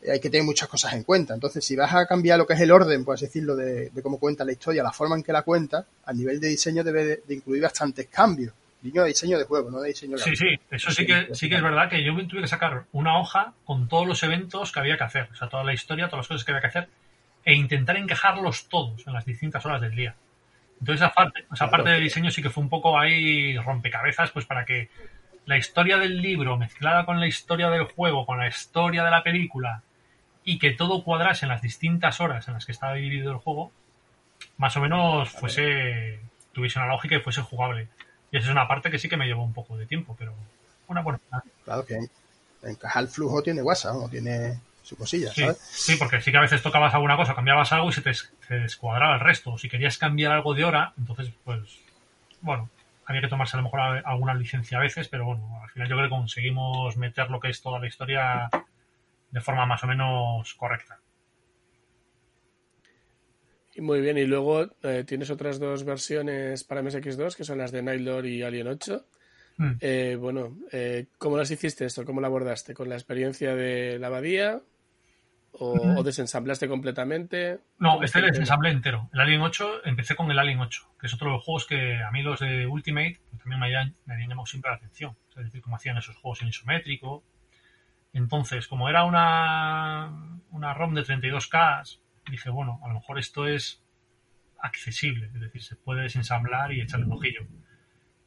eh, 0.03 0.12
hay 0.12 0.20
que 0.20 0.30
tener 0.30 0.45
muchas 0.47 0.66
cosas 0.66 0.95
en 0.95 1.05
cuenta. 1.05 1.34
Entonces, 1.34 1.62
si 1.62 1.76
vas 1.76 1.95
a 1.95 2.07
cambiar 2.07 2.38
lo 2.38 2.47
que 2.47 2.55
es 2.55 2.61
el 2.61 2.70
orden, 2.70 3.05
por 3.05 3.14
así 3.14 3.26
decirlo, 3.26 3.55
de, 3.55 3.90
cómo 4.03 4.18
cuenta 4.18 4.47
la 4.47 4.53
historia, 4.53 4.82
la 4.82 4.92
forma 4.92 5.16
en 5.16 5.22
que 5.22 5.32
la 5.32 5.42
cuenta, 5.42 5.84
a 6.07 6.12
nivel 6.14 6.40
de 6.40 6.49
diseño 6.49 6.82
debe 6.82 7.05
de, 7.05 7.34
incluir 7.34 7.62
bastantes 7.62 8.07
cambios. 8.07 8.55
Diseño 8.80 9.03
de 9.03 9.09
diseño 9.09 9.38
de 9.38 9.45
juego, 9.45 9.70
no 9.70 9.80
de 9.80 9.88
diseño 9.88 10.16
de 10.16 10.22
Sí, 10.22 10.36
sí, 10.36 10.47
eso 10.70 10.90
sí 10.90 11.07
que, 11.07 11.34
sí 11.34 11.49
que 11.49 11.57
es 11.57 11.62
verdad 11.62 11.90
que 11.90 12.03
yo 12.03 12.12
tuve 12.26 12.42
que 12.42 12.49
sacar 12.49 12.84
una 12.92 13.18
hoja 13.18 13.53
con 13.64 13.88
todos 13.88 14.07
los 14.07 14.22
eventos 14.22 14.72
que 14.72 14.80
había 14.80 14.97
que 14.97 15.05
hacer, 15.05 15.28
o 15.32 15.36
sea, 15.36 15.49
toda 15.49 15.64
la 15.64 15.74
historia, 15.74 16.07
todas 16.07 16.20
las 16.20 16.28
cosas 16.28 16.45
que 16.45 16.53
había 16.53 16.62
que 16.62 16.66
hacer, 16.68 16.88
e 17.45 17.55
intentar 17.55 17.97
encajarlos 17.97 18.68
todos 18.68 19.07
en 19.07 19.12
las 19.12 19.24
distintas 19.26 19.64
horas 19.66 19.82
del 19.82 19.95
día. 19.95 20.14
Entonces 20.85 21.01
esa 21.01 21.14
parte, 21.14 21.47
esa 21.51 21.70
parte 21.70 21.89
de 21.89 21.99
diseño 21.99 22.30
sí 22.30 22.43
que 22.43 22.51
fue 22.51 22.62
un 22.62 22.68
poco 22.68 22.99
ahí 22.99 23.57
rompecabezas, 23.57 24.30
pues 24.32 24.45
para 24.45 24.66
que 24.66 24.91
la 25.47 25.57
historia 25.57 25.97
del 25.97 26.20
libro 26.20 26.59
mezclada 26.59 27.07
con 27.07 27.20
la 27.20 27.26
historia 27.26 27.70
del 27.70 27.85
juego, 27.85 28.26
con 28.26 28.37
la 28.37 28.49
historia 28.49 29.03
de 29.03 29.11
la 29.11 29.22
película, 29.22 29.80
y 30.45 30.59
que 30.59 30.72
todo 30.72 31.03
cuadrase 31.03 31.47
en 31.47 31.49
las 31.49 31.62
distintas 31.62 32.20
horas 32.20 32.49
en 32.49 32.55
las 32.55 32.66
que 32.66 32.72
estaba 32.72 32.93
dividido 32.93 33.32
el 33.32 33.39
juego, 33.39 33.72
más 34.59 34.76
o 34.76 34.82
menos 34.82 35.30
fuese, 35.30 36.20
tuviese 36.53 36.78
una 36.78 36.89
lógica 36.89 37.14
y 37.16 37.20
fuese 37.20 37.41
jugable. 37.41 37.89
Y 38.30 38.37
esa 38.37 38.49
es 38.49 38.53
una 38.53 38.68
parte 38.68 38.91
que 38.91 38.99
sí 38.99 39.09
que 39.09 39.16
me 39.16 39.24
llevó 39.24 39.43
un 39.43 39.55
poco 39.55 39.78
de 39.78 39.87
tiempo, 39.87 40.14
pero 40.18 40.35
una 40.89 41.01
buena. 41.01 41.18
Claro 41.64 41.87
que 41.87 41.97
encajar 42.62 43.05
el 43.05 43.09
flujo 43.09 43.43
tiene 43.43 43.62
WhatsApp, 43.62 43.95
no 43.95 44.11
tiene 44.11 44.61
su 44.85 44.97
cosilla, 44.97 45.32
sí, 45.32 45.41
¿sabes? 45.41 45.59
Sí, 45.59 45.97
porque 45.97 46.20
sí 46.20 46.30
que 46.30 46.37
a 46.37 46.43
veces 46.43 46.62
tocabas 46.62 46.93
alguna 46.95 47.16
cosa, 47.16 47.35
cambiabas 47.35 47.72
algo 47.72 47.89
y 47.89 47.93
se 47.93 48.03
te, 48.03 48.12
descuadraba 48.51 49.14
el 49.14 49.20
resto. 49.20 49.57
Si 49.57 49.68
querías 49.68 49.97
cambiar 49.97 50.32
algo 50.32 50.55
de 50.55 50.64
hora, 50.64 50.93
entonces, 50.99 51.32
pues, 51.43 51.80
bueno, 52.43 52.68
había 53.07 53.22
que 53.22 53.28
tomarse 53.28 53.57
a 53.57 53.61
lo 53.61 53.64
mejor 53.64 53.80
alguna 53.80 54.35
licencia 54.35 54.78
a 54.78 54.82
veces, 54.82 55.09
pero 55.09 55.24
bueno, 55.24 55.61
al 55.62 55.70
final 55.70 55.89
yo 55.89 55.97
creo 55.97 56.09
que 56.09 56.14
conseguimos 56.14 56.97
meter 56.99 57.30
lo 57.30 57.41
que 57.41 57.49
es 57.49 57.62
toda 57.62 57.80
la 57.80 57.87
historia 57.87 58.51
de 59.30 59.41
forma 59.41 59.64
más 59.64 59.82
o 59.85 59.87
menos 59.87 60.55
correcta. 60.55 60.99
Y 63.74 63.80
muy 63.80 64.01
bien, 64.01 64.18
y 64.18 64.24
luego 64.26 64.68
eh, 64.82 65.05
tienes 65.07 65.30
otras 65.30 65.59
dos 65.59 65.82
versiones 65.85 66.62
para 66.62 66.82
MSX2, 66.82 67.35
que 67.35 67.45
son 67.45 67.59
las 67.59 67.72
de 67.72 67.82
Nightlord 67.82 68.26
y 68.26 68.43
Alien 68.43 68.68
8. 68.68 69.05
Mm. 69.57 69.72
Eh, 69.80 70.16
bueno, 70.20 70.59
eh, 70.70 71.07
¿cómo 71.18 71.37
las 71.37 71.51
hiciste 71.51 71.85
esto? 71.85 72.05
¿Cómo 72.05 72.20
la 72.20 72.28
abordaste? 72.28 72.74
¿Con 72.74 72.89
la 72.89 72.95
experiencia 72.97 73.55
de 73.55 73.99
la 73.99 74.09
abadía? 74.09 74.61
¿O, 75.59 76.03
desensamblaste 76.03 76.69
completamente? 76.69 77.61
No, 77.79 78.03
este 78.03 78.21
le 78.21 78.29
desensamblé 78.29 78.71
entero. 78.71 79.09
El 79.13 79.21
Alien 79.21 79.41
8, 79.41 79.87
empecé 79.87 80.17
con 80.17 80.31
el 80.31 80.39
Alien 80.39 80.61
8, 80.61 80.95
que 80.99 81.07
es 81.07 81.15
otro 81.15 81.29
de 81.29 81.35
los 81.35 81.45
juegos 81.45 81.67
que 81.67 82.03
a 82.03 82.11
mí 82.11 82.23
los 82.23 82.41
de 82.41 82.67
Ultimate 82.67 83.21
pues, 83.31 83.41
también 83.41 83.61
me 83.61 83.67
habían, 83.67 83.95
me 84.05 84.15
habían 84.15 84.31
llamado 84.31 84.47
siempre 84.47 84.71
la 84.71 84.79
atención. 84.79 85.17
Es 85.37 85.45
decir, 85.45 85.63
cómo 85.63 85.77
hacían 85.77 85.97
esos 85.97 86.17
juegos 86.17 86.43
en 86.43 86.49
isométrico, 86.49 87.23
entonces, 88.15 88.69
como 88.69 88.89
era 88.89 89.05
una, 89.05 90.41
una 90.53 90.73
ROM 90.73 90.95
de 90.95 91.03
32K, 91.03 91.99
dije, 92.31 92.49
bueno, 92.49 92.81
a 92.85 92.89
lo 92.89 92.95
mejor 92.95 93.19
esto 93.19 93.49
es 93.49 93.83
accesible, 94.61 95.27
es 95.35 95.41
decir, 95.41 95.63
se 95.63 95.75
puede 95.75 96.03
desensamblar 96.03 96.73
y 96.73 96.81
echarle 96.81 97.07
un 97.07 97.13
ojillo. 97.13 97.41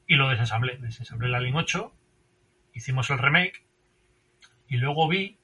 Y 0.06 0.16
lo 0.16 0.30
desensamblé, 0.30 0.78
desensamblé 0.78 1.30
la 1.30 1.38
Alien 1.38 1.56
8, 1.56 1.94
hicimos 2.74 3.10
el 3.10 3.18
remake 3.18 3.66
y 4.68 4.76
luego 4.76 5.08
vi 5.08 5.38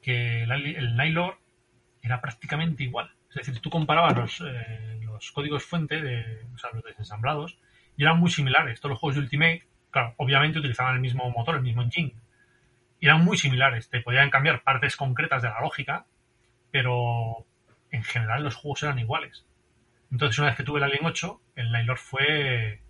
que 0.00 0.42
el, 0.42 0.50
el 0.52 1.34
era 2.02 2.20
prácticamente 2.20 2.84
igual. 2.84 3.12
Es 3.28 3.36
decir, 3.36 3.60
tú 3.60 3.70
comparabas 3.70 4.16
los, 4.16 4.40
eh, 4.40 5.00
los 5.02 5.30
códigos 5.32 5.64
fuente, 5.64 6.00
de, 6.00 6.46
o 6.54 6.58
sea, 6.58 6.70
los 6.72 6.84
desensamblados, 6.84 7.58
y 7.96 8.02
eran 8.02 8.18
muy 8.18 8.30
similares. 8.30 8.80
Todos 8.80 8.90
los 8.90 8.98
juegos 8.98 9.16
de 9.16 9.22
Ultimate, 9.22 9.66
claro, 9.90 10.14
obviamente 10.16 10.58
utilizaban 10.58 10.94
el 10.94 11.00
mismo 11.00 11.30
motor, 11.30 11.56
el 11.56 11.62
mismo 11.62 11.82
engine, 11.82 12.14
eran 13.00 13.24
muy 13.24 13.36
similares. 13.36 13.88
Te 13.88 14.00
podían 14.00 14.30
cambiar 14.30 14.62
partes 14.62 14.96
concretas 14.96 15.42
de 15.42 15.48
la 15.48 15.60
lógica, 15.60 16.06
pero 16.70 17.46
en 17.90 18.02
general 18.02 18.42
los 18.42 18.56
juegos 18.56 18.82
eran 18.82 18.98
iguales. 18.98 19.44
Entonces, 20.10 20.38
una 20.38 20.48
vez 20.48 20.56
que 20.56 20.64
tuve 20.64 20.78
el 20.78 20.84
Alien 20.84 21.06
8, 21.06 21.40
el 21.56 21.72
Nailor 21.72 21.98
fue 21.98 22.82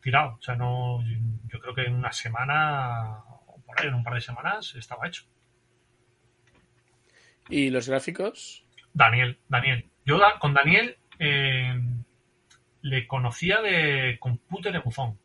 tirado. 0.00 0.36
O 0.38 0.42
sea, 0.42 0.56
no, 0.56 1.02
yo 1.46 1.60
creo 1.60 1.74
que 1.74 1.82
en 1.82 1.94
una 1.94 2.12
semana, 2.12 3.18
o 3.46 3.60
por 3.64 3.80
ahí, 3.80 3.88
en 3.88 3.94
un 3.94 4.04
par 4.04 4.14
de 4.14 4.20
semanas, 4.20 4.74
estaba 4.74 5.06
hecho. 5.06 5.24
¿Y 7.50 7.70
los 7.70 7.88
gráficos? 7.88 8.64
Daniel, 8.92 9.38
Daniel. 9.48 9.88
Yo 10.04 10.20
con 10.38 10.54
Daniel 10.54 10.96
eh, 11.18 11.80
le 12.82 13.06
conocía 13.06 13.60
de 13.60 14.18
Computer 14.20 14.74
Emuzón. 14.74 15.18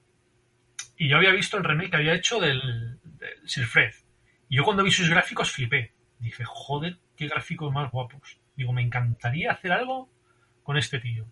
Y 0.98 1.10
yo 1.10 1.18
había 1.18 1.32
visto 1.32 1.58
el 1.58 1.64
remake 1.64 1.92
que 1.92 1.98
había 1.98 2.14
hecho 2.14 2.40
del, 2.40 3.00
Sir 3.46 3.66
Fred. 3.66 3.94
Y 4.50 4.58
yo 4.58 4.64
cuando 4.64 4.84
vi 4.84 4.92
sus 4.92 5.10
gráficos 5.10 5.52
flipé. 5.52 5.94
Dije, 6.20 6.44
joder, 6.46 6.98
qué 7.16 7.28
gráficos 7.28 7.72
más 7.72 7.92
guapos. 7.92 8.40
Digo, 8.56 8.74
me 8.74 8.82
encantaría 8.82 9.52
hacer 9.52 9.72
algo 9.72 10.10
con 10.64 10.78
este 10.78 11.00
tío. 11.00 11.26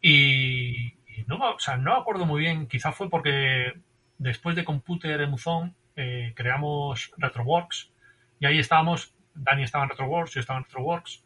Y, 0.00 0.94
no, 1.26 1.36
o 1.36 1.58
sea, 1.58 1.76
no 1.76 1.94
me 1.94 2.00
acuerdo 2.00 2.24
muy 2.24 2.40
bien, 2.40 2.66
quizá 2.66 2.92
fue 2.92 3.10
porque 3.10 3.74
después 4.18 4.56
de 4.56 4.64
Computer 4.64 5.20
Emuzón 5.20 5.74
eh, 5.96 6.32
creamos 6.34 7.12
Retroworks 7.18 7.90
y 8.38 8.46
ahí 8.46 8.58
estábamos, 8.58 9.14
Dani 9.40 9.62
estaba 9.62 9.84
en 9.84 9.90
Retroworks, 9.90 10.34
yo 10.34 10.40
estaba 10.40 10.58
en 10.58 10.64
Retroworks 10.64 11.24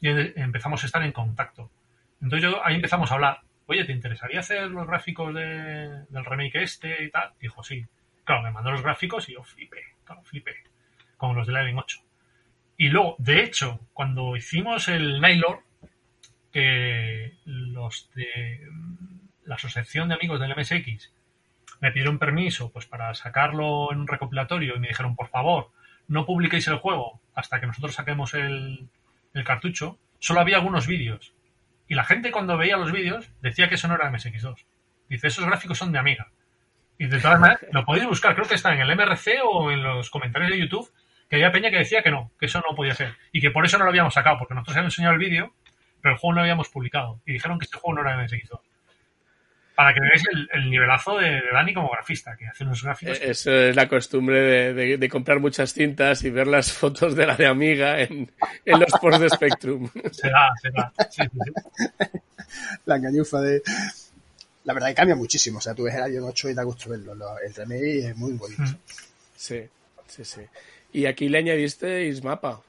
y 0.00 0.08
empezamos 0.08 0.82
a 0.82 0.86
estar 0.86 1.02
en 1.02 1.12
contacto. 1.12 1.70
Entonces 2.20 2.50
yo, 2.50 2.64
ahí 2.64 2.76
empezamos 2.76 3.10
a 3.10 3.14
hablar, 3.14 3.40
oye, 3.66 3.84
¿te 3.84 3.92
interesaría 3.92 4.40
hacer 4.40 4.70
los 4.70 4.86
gráficos 4.86 5.34
del 5.34 6.24
remake 6.24 6.62
este 6.62 7.04
y 7.04 7.10
tal? 7.10 7.32
Dijo, 7.40 7.62
sí. 7.62 7.86
Claro, 8.24 8.42
me 8.42 8.52
mandó 8.52 8.70
los 8.70 8.82
gráficos 8.82 9.28
y 9.28 9.34
yo 9.34 9.42
flipé, 9.42 9.82
claro, 10.04 10.22
flipé, 10.22 10.54
con 11.16 11.36
los 11.36 11.46
del 11.46 11.56
Alien 11.56 11.78
8. 11.78 11.98
Y 12.76 12.88
luego, 12.88 13.16
de 13.18 13.42
hecho, 13.42 13.80
cuando 13.92 14.36
hicimos 14.36 14.88
el 14.88 15.20
Nylor, 15.20 15.64
que 16.52 17.38
los 17.44 18.10
de 18.14 18.60
la 19.44 19.56
Asociación 19.56 20.08
de 20.08 20.14
Amigos 20.14 20.38
del 20.40 20.54
MSX 20.56 21.12
me 21.80 21.90
pidieron 21.90 22.18
permiso 22.18 22.70
pues 22.70 22.86
para 22.86 23.12
sacarlo 23.14 23.92
en 23.92 24.00
un 24.00 24.06
recopilatorio 24.06 24.76
y 24.76 24.80
me 24.80 24.88
dijeron, 24.88 25.16
por 25.16 25.28
favor, 25.28 25.70
no 26.08 26.26
publiquéis 26.26 26.66
el 26.68 26.76
juego 26.76 27.20
hasta 27.34 27.60
que 27.60 27.66
nosotros 27.66 27.94
saquemos 27.94 28.34
el, 28.34 28.88
el 29.34 29.44
cartucho, 29.44 29.98
solo 30.18 30.40
había 30.40 30.56
algunos 30.56 30.86
vídeos. 30.86 31.34
Y 31.88 31.94
la 31.94 32.04
gente 32.04 32.30
cuando 32.30 32.56
veía 32.56 32.76
los 32.76 32.92
vídeos 32.92 33.30
decía 33.40 33.68
que 33.68 33.74
eso 33.74 33.88
no 33.88 33.94
era 33.94 34.10
MSX2. 34.10 34.64
Dice, 35.08 35.26
esos 35.26 35.44
gráficos 35.44 35.78
son 35.78 35.92
de 35.92 35.98
Amiga. 35.98 36.28
Y 36.98 37.06
de 37.06 37.20
todas 37.20 37.40
maneras, 37.40 37.64
lo 37.72 37.84
podéis 37.84 38.06
buscar, 38.06 38.34
creo 38.34 38.46
que 38.46 38.54
está 38.54 38.72
en 38.72 38.80
el 38.80 38.96
MRC 38.96 39.40
o 39.44 39.70
en 39.70 39.82
los 39.82 40.08
comentarios 40.08 40.50
de 40.50 40.58
YouTube, 40.58 40.90
que 41.28 41.36
había 41.36 41.50
peña 41.50 41.70
que 41.70 41.78
decía 41.78 42.02
que 42.02 42.10
no, 42.10 42.30
que 42.38 42.46
eso 42.46 42.62
no 42.68 42.76
podía 42.76 42.94
ser. 42.94 43.16
Y 43.32 43.40
que 43.40 43.50
por 43.50 43.64
eso 43.64 43.78
no 43.78 43.84
lo 43.84 43.90
habíamos 43.90 44.14
sacado, 44.14 44.38
porque 44.38 44.54
nosotros 44.54 44.76
habíamos 44.76 44.94
enseñado 44.94 45.14
el 45.14 45.18
vídeo, 45.18 45.54
pero 46.00 46.14
el 46.14 46.20
juego 46.20 46.32
no 46.32 46.36
lo 46.36 46.42
habíamos 46.42 46.68
publicado. 46.68 47.20
Y 47.26 47.32
dijeron 47.32 47.58
que 47.58 47.64
este 47.64 47.78
juego 47.78 48.00
no 48.00 48.08
era 48.08 48.22
MSX2. 48.22 48.60
Para 49.74 49.94
que 49.94 50.00
veáis 50.00 50.22
el, 50.52 50.70
nivelazo 50.70 51.18
de, 51.18 51.40
Dani 51.52 51.72
como 51.72 51.90
grafista, 51.90 52.36
que 52.36 52.46
hace 52.46 52.64
unos 52.64 52.82
gráficos. 52.82 53.18
Eh, 53.18 53.30
eso 53.30 53.50
es 53.50 53.74
la 53.74 53.88
costumbre 53.88 54.74
de, 54.74 55.08
comprar 55.08 55.40
muchas 55.40 55.72
cintas 55.72 56.22
y 56.24 56.30
ver 56.30 56.46
las 56.46 56.72
fotos 56.72 57.16
de 57.16 57.26
la 57.26 57.36
de 57.36 57.46
Amiga 57.46 58.00
en, 58.00 58.30
los 58.66 58.92
posts 59.00 59.20
de 59.20 59.30
Spectrum. 59.30 59.88
Se 60.10 60.28
da, 60.28 60.50
se 60.60 60.70
da. 60.70 60.92
Sí, 61.10 61.22
sí, 61.22 61.86
La 62.84 62.96
engañufa 62.96 63.40
de, 63.40 63.62
la 64.64 64.74
verdad 64.74 64.88
que 64.88 64.94
cambia 64.94 65.16
muchísimo. 65.16 65.58
O 65.58 65.60
sea, 65.60 65.74
tú 65.74 65.84
ves 65.84 65.94
el 65.94 66.02
Alien 66.02 66.24
8 66.24 66.50
y 66.50 66.54
da 66.54 66.62
gusto 66.62 66.90
verlo. 66.90 67.14
El 67.38 67.54
remake 67.54 68.08
es 68.10 68.16
muy 68.16 68.32
bonito. 68.32 68.62
Mm. 68.62 68.76
Sí, 69.36 69.62
sí, 70.06 70.24
sí. 70.24 70.42
Y 70.92 71.06
aquí 71.06 71.28
le 71.28 71.38
añadisteis 71.38 72.22
mapa. 72.22 72.60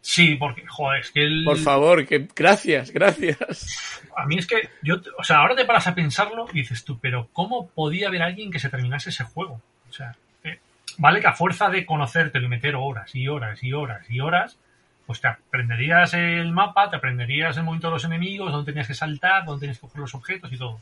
Sí, 0.00 0.34
porque, 0.36 0.66
joder, 0.66 1.00
es 1.00 1.10
que 1.10 1.24
el... 1.24 1.44
Por 1.44 1.58
favor, 1.58 2.06
que 2.06 2.26
gracias, 2.34 2.90
gracias. 2.90 4.00
A 4.16 4.26
mí 4.26 4.38
es 4.38 4.46
que 4.46 4.70
yo, 4.82 4.96
o 5.18 5.24
sea, 5.24 5.38
ahora 5.38 5.54
te 5.54 5.64
paras 5.64 5.86
a 5.86 5.94
pensarlo 5.94 6.46
y 6.52 6.60
dices 6.60 6.84
tú, 6.84 6.98
pero 6.98 7.28
¿cómo 7.32 7.68
podía 7.68 8.08
haber 8.08 8.22
alguien 8.22 8.50
que 8.50 8.58
se 8.58 8.68
terminase 8.68 9.10
ese 9.10 9.24
juego? 9.24 9.60
O 9.88 9.92
sea, 9.92 10.16
eh, 10.42 10.58
vale 10.98 11.20
que 11.20 11.28
a 11.28 11.32
fuerza 11.32 11.68
de 11.68 11.84
conocerte 11.84 12.38
y 12.38 12.48
meter 12.48 12.76
horas 12.76 13.14
y 13.14 13.28
horas 13.28 13.62
y 13.62 13.72
horas 13.72 14.10
y 14.10 14.20
horas, 14.20 14.58
pues 15.06 15.20
te 15.20 15.28
aprenderías 15.28 16.14
el 16.14 16.50
mapa, 16.52 16.88
te 16.88 16.96
aprenderías 16.96 17.56
el 17.56 17.64
movimiento 17.64 17.88
de 17.88 17.94
los 17.94 18.04
enemigos, 18.04 18.52
dónde 18.52 18.72
tenías 18.72 18.88
que 18.88 18.94
saltar, 18.94 19.44
dónde 19.44 19.60
tenías 19.60 19.78
que 19.78 19.86
coger 19.86 20.00
los 20.00 20.14
objetos 20.14 20.52
y 20.52 20.56
todo 20.56 20.80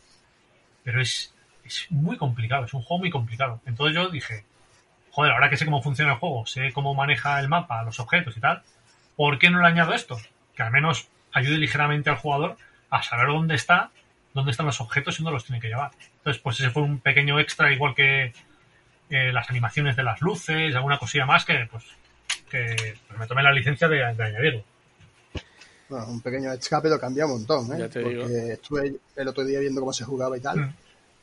pero 0.89 1.03
es, 1.03 1.35
muy 1.91 2.17
complicado, 2.17 2.65
es 2.65 2.73
un 2.73 2.81
juego 2.81 3.01
muy 3.01 3.11
complicado. 3.11 3.61
Entonces 3.67 3.95
yo 3.95 4.09
dije, 4.09 4.47
joder, 5.11 5.33
ahora 5.33 5.51
que 5.51 5.59
sé 5.59 5.67
cómo 5.67 5.83
funciona 5.83 6.13
el 6.13 6.19
juego, 6.19 6.47
sé 6.47 6.73
cómo 6.73 6.95
maneja 6.95 7.39
el 7.41 7.49
mapa, 7.49 7.83
los 7.83 8.01
objetos 8.01 8.35
y 8.39 8.41
tal, 8.41 8.63
¿por 9.19 9.37
qué 9.41 9.51
no 9.51 9.61
le 9.61 9.67
añado 9.67 9.93
esto? 9.93 10.17
Que 10.55 10.63
al 10.63 10.71
menos 10.71 11.09
ayude 11.33 11.59
ligeramente 11.59 12.09
al 12.09 12.17
jugador 12.17 12.57
a 12.89 13.03
saber 13.03 13.27
dónde 13.27 13.57
está, 13.57 13.91
dónde 14.33 14.53
están 14.53 14.67
los 14.67 14.81
objetos 14.81 15.19
y 15.19 15.25
dónde 15.25 15.35
los 15.35 15.45
tiene 15.45 15.61
que 15.61 15.67
llevar. 15.67 15.91
Entonces, 16.19 16.41
pues 16.41 16.61
ese 16.61 16.71
fue 16.71 16.85
un 16.85 17.01
pequeño 17.01 17.41
extra, 17.41 17.73
igual 17.73 17.97
que 17.97 18.33
eh, 19.11 19.33
las 19.33 19.51
animaciones 19.51 19.97
de 19.97 20.05
las 20.05 20.21
luces, 20.21 20.73
alguna 20.77 21.01
cosilla 21.01 21.27
más 21.27 21.45
que, 21.45 21.69
pues, 21.69 21.85
que 22.49 22.95
pues, 23.09 23.19
me 23.19 23.27
tomé 23.27 23.43
la 23.43 23.51
licencia 23.51 23.89
de, 23.89 24.05
añadirlo. 24.05 24.63
Bueno, 25.89 26.07
un 26.07 26.21
pequeño 26.21 26.53
escape 26.53 26.89
lo 26.89 27.01
cambia 27.01 27.27
un 27.27 27.33
montón, 27.33 27.73
¿eh? 27.73 27.89
Porque 27.93 28.53
estuve 28.53 29.01
el 29.17 29.29
otro 29.29 29.45
día 29.45 29.59
viendo 29.59 29.81
cómo 29.81 29.93
se 29.93 30.05
jugaba 30.05 30.39
y 30.39 30.41
tal. 30.41 30.61
Mm. 30.61 30.75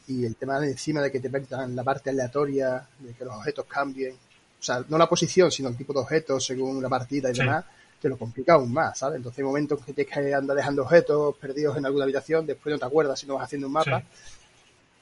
Y 0.07 0.25
el 0.25 0.35
tema 0.35 0.59
de 0.59 0.71
encima 0.71 1.01
de 1.01 1.13
que 1.13 1.21
te 1.21 1.29
metan 1.29 1.73
la 1.73 1.83
parte 1.83 2.09
aleatoria, 2.09 2.85
de 2.99 3.13
que 3.13 3.23
los 3.23 3.35
objetos 3.35 3.65
cambien. 3.67 4.15
O 4.59 4.63
sea, 4.63 4.83
no 4.89 4.97
la 4.97 5.07
posición, 5.07 5.49
sino 5.49 5.69
el 5.69 5.77
tipo 5.77 5.93
de 5.93 5.99
objetos 5.99 6.45
según 6.45 6.81
la 6.81 6.89
partida 6.89 7.29
y 7.29 7.33
demás, 7.33 7.63
te 8.05 8.09
lo 8.09 8.19
complica 8.19 8.53
aún 8.53 8.71
más, 8.71 8.99
¿sabes? 8.99 9.17
Entonces 9.17 9.39
hay 9.39 9.45
momentos 9.45 9.83
que 9.83 9.91
tienes 9.91 10.13
que 10.13 10.31
andar 10.31 10.55
dejando 10.55 10.83
objetos 10.83 11.35
perdidos 11.37 11.75
en 11.75 11.87
alguna 11.87 12.03
habitación, 12.03 12.45
después 12.45 12.71
no 12.71 12.77
te 12.77 12.85
acuerdas 12.85 13.19
si 13.19 13.25
no 13.25 13.33
vas 13.33 13.45
haciendo 13.45 13.65
un 13.65 13.73
mapa. 13.73 14.03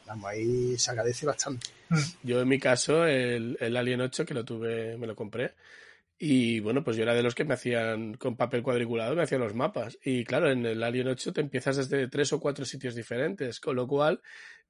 Vamos, 0.08 0.26
ahí 0.26 0.78
se 0.78 0.92
agradece 0.92 1.26
bastante. 1.26 1.68
Mm. 1.90 1.98
Yo 2.24 2.40
en 2.40 2.48
mi 2.48 2.60
caso, 2.60 3.06
el, 3.06 3.58
el 3.60 3.76
Alien 3.76 4.00
8 4.00 4.26
que 4.26 4.34
lo 4.34 4.46
tuve, 4.46 4.98
me 4.98 5.06
lo 5.06 5.18
compré, 5.18 5.52
y 6.18 6.62
bueno, 6.62 6.82
pues 6.82 6.96
yo 6.96 7.04
era 7.04 7.14
de 7.14 7.24
los 7.24 7.36
que 7.36 7.44
me 7.44 7.56
hacían 7.56 8.14
con 8.14 8.38
papel 8.38 8.64
cuadriculado, 8.64 9.18
me 9.18 9.24
hacían 9.24 9.42
los 9.42 9.54
mapas. 9.54 9.98
Y 10.06 10.24
claro, 10.24 10.50
en 10.50 10.66
el 10.66 10.82
Alien 10.82 11.10
8 11.10 11.34
te 11.34 11.42
empiezas 11.42 11.76
desde 11.76 12.08
tres 12.08 12.32
o 12.32 12.40
cuatro 12.40 12.64
sitios 12.64 12.96
diferentes, 12.96 13.60
con 13.60 13.76
lo 13.76 13.86
cual 13.86 14.22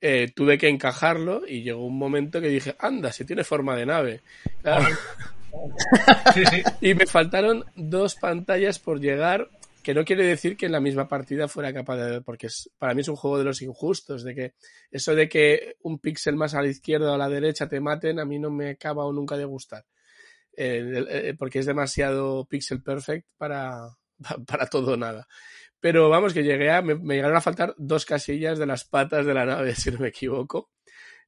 eh, 0.05 0.33
tuve 0.35 0.57
que 0.57 0.67
encajarlo 0.67 1.47
y 1.47 1.63
llegó 1.63 1.85
un 1.85 1.97
momento 1.97 2.41
que 2.41 2.49
dije, 2.49 2.75
anda, 2.77 3.13
si 3.13 3.23
tiene 3.23 3.45
forma 3.45 3.77
de 3.77 3.85
nave. 3.85 4.21
Sí, 6.33 6.43
sí. 6.47 6.63
Y 6.81 6.95
me 6.95 7.05
faltaron 7.05 7.63
dos 7.75 8.15
pantallas 8.15 8.79
por 8.79 8.99
llegar, 8.99 9.51
que 9.83 9.93
no 9.93 10.03
quiere 10.03 10.25
decir 10.25 10.57
que 10.57 10.65
en 10.65 10.71
la 10.71 10.79
misma 10.79 11.07
partida 11.07 11.47
fuera 11.47 11.71
capaz 11.71 11.97
de... 11.97 12.21
Porque 12.21 12.47
para 12.79 12.95
mí 12.95 13.01
es 13.01 13.07
un 13.07 13.15
juego 13.15 13.37
de 13.37 13.43
los 13.43 13.61
injustos, 13.61 14.23
de 14.23 14.33
que 14.33 14.53
eso 14.89 15.13
de 15.13 15.29
que 15.29 15.75
un 15.83 15.99
píxel 15.99 16.35
más 16.35 16.55
a 16.55 16.63
la 16.63 16.69
izquierda 16.69 17.11
o 17.11 17.13
a 17.13 17.19
la 17.19 17.29
derecha 17.29 17.69
te 17.69 17.79
maten, 17.79 18.19
a 18.19 18.25
mí 18.25 18.39
no 18.39 18.49
me 18.49 18.71
acaba 18.71 19.05
o 19.05 19.13
nunca 19.13 19.37
de 19.37 19.45
gustar. 19.45 19.85
Eh, 20.57 21.05
eh, 21.07 21.35
porque 21.37 21.59
es 21.59 21.67
demasiado 21.67 22.45
pixel 22.45 22.81
perfect 22.81 23.27
para, 23.37 23.95
para 24.47 24.65
todo 24.65 24.93
o 24.93 24.97
nada. 24.97 25.27
Pero 25.83 26.07
vamos, 26.07 26.33
que 26.33 26.43
llegué 26.43 26.71
a, 26.71 26.81
me, 26.81 26.95
llegaron 26.95 27.35
a 27.35 27.41
faltar 27.41 27.75
dos 27.77 28.05
casillas 28.05 28.57
de 28.57 28.65
las 28.65 28.85
patas 28.85 29.25
de 29.25 29.33
la 29.33 29.45
nave, 29.45 29.75
si 29.75 29.91
no 29.91 29.99
me 29.99 30.07
equivoco, 30.07 30.69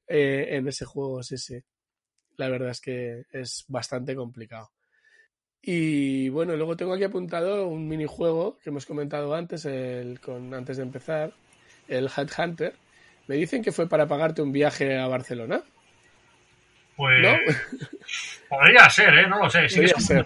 eh, 0.08 0.48
en 0.52 0.66
ese 0.70 0.86
juego, 0.86 1.22
sí, 1.24 1.38
sí. 1.38 1.62
La 2.38 2.48
verdad 2.48 2.70
es 2.70 2.80
que 2.80 3.26
es 3.34 3.66
bastante 3.68 4.16
complicado. 4.16 4.72
Y 5.62 6.30
bueno, 6.30 6.56
luego 6.56 6.78
tengo 6.78 6.94
aquí 6.94 7.04
apuntado 7.04 7.68
un 7.68 7.86
minijuego 7.90 8.58
que 8.60 8.70
hemos 8.70 8.86
comentado 8.86 9.36
antes, 9.36 9.66
el, 9.66 10.22
con, 10.22 10.54
antes 10.54 10.78
de 10.78 10.84
empezar, 10.84 11.34
el 11.90 12.10
Headhunter. 12.16 12.76
Me 13.28 13.36
dicen 13.36 13.62
que 13.62 13.74
fue 13.74 13.90
para 13.90 14.08
pagarte 14.08 14.42
un 14.42 14.54
viaje 14.54 14.98
a 14.98 15.08
Barcelona. 15.08 15.64
Pues 16.96 17.28
podría 18.48 18.90
ser, 18.90 19.16
¿eh? 19.16 19.28
No 19.28 19.38
lo 19.38 19.50
sé. 19.50 19.68
Sí 19.68 19.84
es 19.84 19.92
ser. 19.98 20.26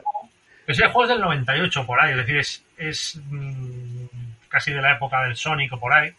Ese 0.68 0.84
juego 0.84 1.06
es 1.06 1.10
del 1.10 1.22
98 1.22 1.84
por 1.88 2.00
ahí, 2.00 2.12
es 2.12 2.18
decir, 2.18 2.38
es, 2.38 2.64
es 2.78 3.20
mm, 3.28 3.89
casi 4.50 4.74
de 4.74 4.82
la 4.82 4.94
época 4.94 5.22
del 5.24 5.38
Sonic 5.38 5.72
o 5.74 5.80
por 5.80 5.94
ahí. 5.94 6.12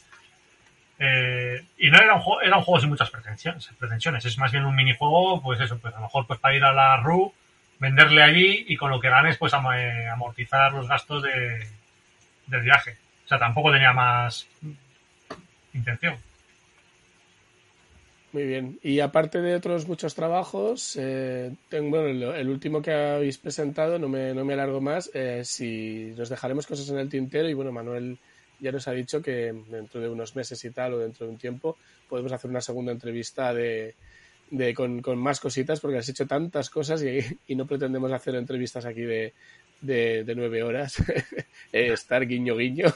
Eh, 0.98 1.64
y 1.78 1.90
no 1.90 1.98
era 1.98 2.14
un 2.14 2.20
juego, 2.20 2.42
era 2.42 2.56
un 2.56 2.62
juego 2.62 2.80
sin 2.80 2.90
muchas 2.90 3.10
pretensiones, 3.10 3.70
pretensiones. 3.78 4.24
Es 4.24 4.38
más 4.38 4.52
bien 4.52 4.64
un 4.64 4.74
minijuego, 4.74 5.42
pues 5.42 5.60
eso, 5.60 5.78
pues 5.78 5.92
a 5.94 5.98
lo 5.98 6.04
mejor 6.04 6.26
pues 6.26 6.38
para 6.40 6.54
ir 6.54 6.64
a 6.64 6.72
la 6.72 6.96
RU, 6.98 7.34
venderle 7.78 8.22
allí 8.22 8.64
y 8.68 8.76
con 8.76 8.90
lo 8.90 9.00
que 9.00 9.08
ganes, 9.08 9.36
pues 9.36 9.52
eh, 9.52 10.08
amortizar 10.08 10.72
los 10.72 10.86
gastos 10.88 11.22
de, 11.22 11.66
del 12.46 12.62
viaje. 12.62 12.96
O 13.24 13.28
sea, 13.28 13.38
tampoco 13.38 13.72
tenía 13.72 13.92
más 13.92 14.46
intención. 15.72 16.16
Muy 18.32 18.44
bien. 18.44 18.78
Y 18.82 19.00
aparte 19.00 19.40
de 19.40 19.56
otros 19.56 19.88
muchos 19.88 20.14
trabajos, 20.14 20.96
eh, 20.96 21.52
tengo, 21.68 22.00
bueno, 22.00 22.32
el, 22.32 22.48
último 22.48 22.80
que 22.80 22.92
habéis 22.92 23.38
presentado, 23.38 23.98
no 23.98 24.08
me, 24.08 24.32
no 24.34 24.44
me 24.44 24.52
alargo 24.54 24.80
más, 24.80 25.10
eh, 25.14 25.42
si 25.44 26.14
nos 26.16 26.28
dejaremos 26.28 26.66
cosas 26.66 26.88
en 26.90 26.98
el 26.98 27.08
tintero 27.08 27.48
y 27.48 27.54
bueno, 27.54 27.72
Manuel 27.72 28.18
ya 28.60 28.70
nos 28.70 28.86
ha 28.86 28.92
dicho 28.92 29.20
que 29.20 29.52
dentro 29.68 30.00
de 30.00 30.08
unos 30.08 30.36
meses 30.36 30.64
y 30.64 30.70
tal 30.70 30.94
o 30.94 30.98
dentro 30.98 31.26
de 31.26 31.32
un 31.32 31.38
tiempo 31.38 31.76
podemos 32.08 32.30
hacer 32.30 32.48
una 32.50 32.60
segunda 32.60 32.92
entrevista 32.92 33.52
de, 33.52 33.96
de 34.50 34.74
con, 34.74 35.02
con, 35.02 35.18
más 35.18 35.40
cositas 35.40 35.80
porque 35.80 35.98
has 35.98 36.08
hecho 36.08 36.26
tantas 36.26 36.70
cosas 36.70 37.02
y 37.02 37.54
no 37.56 37.66
pretendemos 37.66 38.12
hacer 38.12 38.36
entrevistas 38.36 38.84
aquí 38.84 39.00
de, 39.00 39.32
de, 39.80 40.32
nueve 40.36 40.62
horas, 40.62 40.98
eh, 41.72 41.92
estar 41.92 42.26
guiño 42.26 42.56
guiño. 42.56 42.86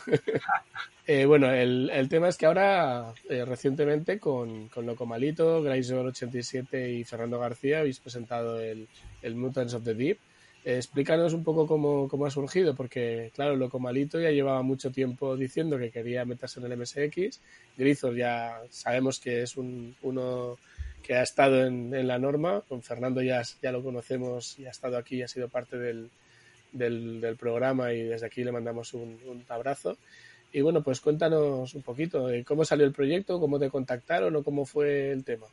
Eh, 1.07 1.27
bueno, 1.27 1.53
el, 1.53 1.91
el, 1.91 2.09
tema 2.09 2.29
es 2.29 2.39
que 2.39 2.47
ahora, 2.47 3.13
eh, 3.29 3.45
recientemente, 3.45 4.19
con, 4.19 4.69
con 4.69 4.87
Loco 4.87 5.05
Malito, 5.05 5.63
Grayson87 5.63 6.99
y 6.99 7.05
Fernando 7.05 7.39
García, 7.39 7.81
habéis 7.81 8.01
presentado 8.01 8.59
el, 8.59 8.89
el 9.21 9.35
Mutants 9.35 9.75
of 9.75 9.85
the 9.85 9.93
Deep. 9.95 10.19
Eh, 10.65 10.77
explícanos 10.77 11.35
un 11.35 11.45
poco 11.45 11.67
cómo, 11.67 12.09
cómo, 12.09 12.25
ha 12.25 12.31
surgido, 12.31 12.75
porque, 12.75 13.31
claro, 13.35 13.55
Loco 13.55 13.79
Malito 13.79 14.19
ya 14.19 14.31
llevaba 14.31 14.63
mucho 14.63 14.91
tiempo 14.91 15.37
diciendo 15.37 15.77
que 15.77 15.91
quería 15.91 16.25
meterse 16.25 16.59
en 16.59 16.73
el 16.73 16.79
MSX. 16.79 17.39
Grizos 17.77 18.17
ya 18.17 18.63
sabemos 18.71 19.21
que 19.21 19.43
es 19.43 19.59
un, 19.59 19.95
uno 20.01 20.57
que 21.03 21.17
ha 21.17 21.23
estado 21.23 21.67
en, 21.67 21.95
en, 21.95 22.09
la 22.09 22.19
norma. 22.19 22.63
Con 22.67 22.83
Fernando 22.83 23.21
ya, 23.21 23.43
ya 23.63 23.73
lo 23.73 23.83
conocemos 23.83 24.59
y 24.59 24.65
ha 24.65 24.71
estado 24.71 24.97
aquí 24.97 25.17
y 25.17 25.23
ha 25.23 25.29
sido 25.29 25.51
parte 25.51 25.77
del, 25.77 26.09
del, 26.75 27.21
del 27.21 27.37
programa 27.37 27.93
y 27.93 28.03
desde 28.03 28.27
aquí 28.27 28.45
le 28.45 28.53
mandamos 28.53 28.93
un, 28.93 29.45
abrazo. 29.49 29.97
Y 30.53 30.61
bueno, 30.61 30.83
pues 30.83 31.01
cuéntanos 31.01 31.75
un 31.75 31.83
poquito 31.83 32.27
de 32.27 32.45
cómo 32.45 32.65
salió 32.65 32.85
el 32.85 32.93
proyecto, 32.93 33.41
cómo 33.41 33.59
te 33.59 33.71
contactaron 33.71 34.37
o 34.37 34.43
cómo 34.43 34.67
fue 34.67 35.11
el 35.11 35.25
tema. 35.25 35.47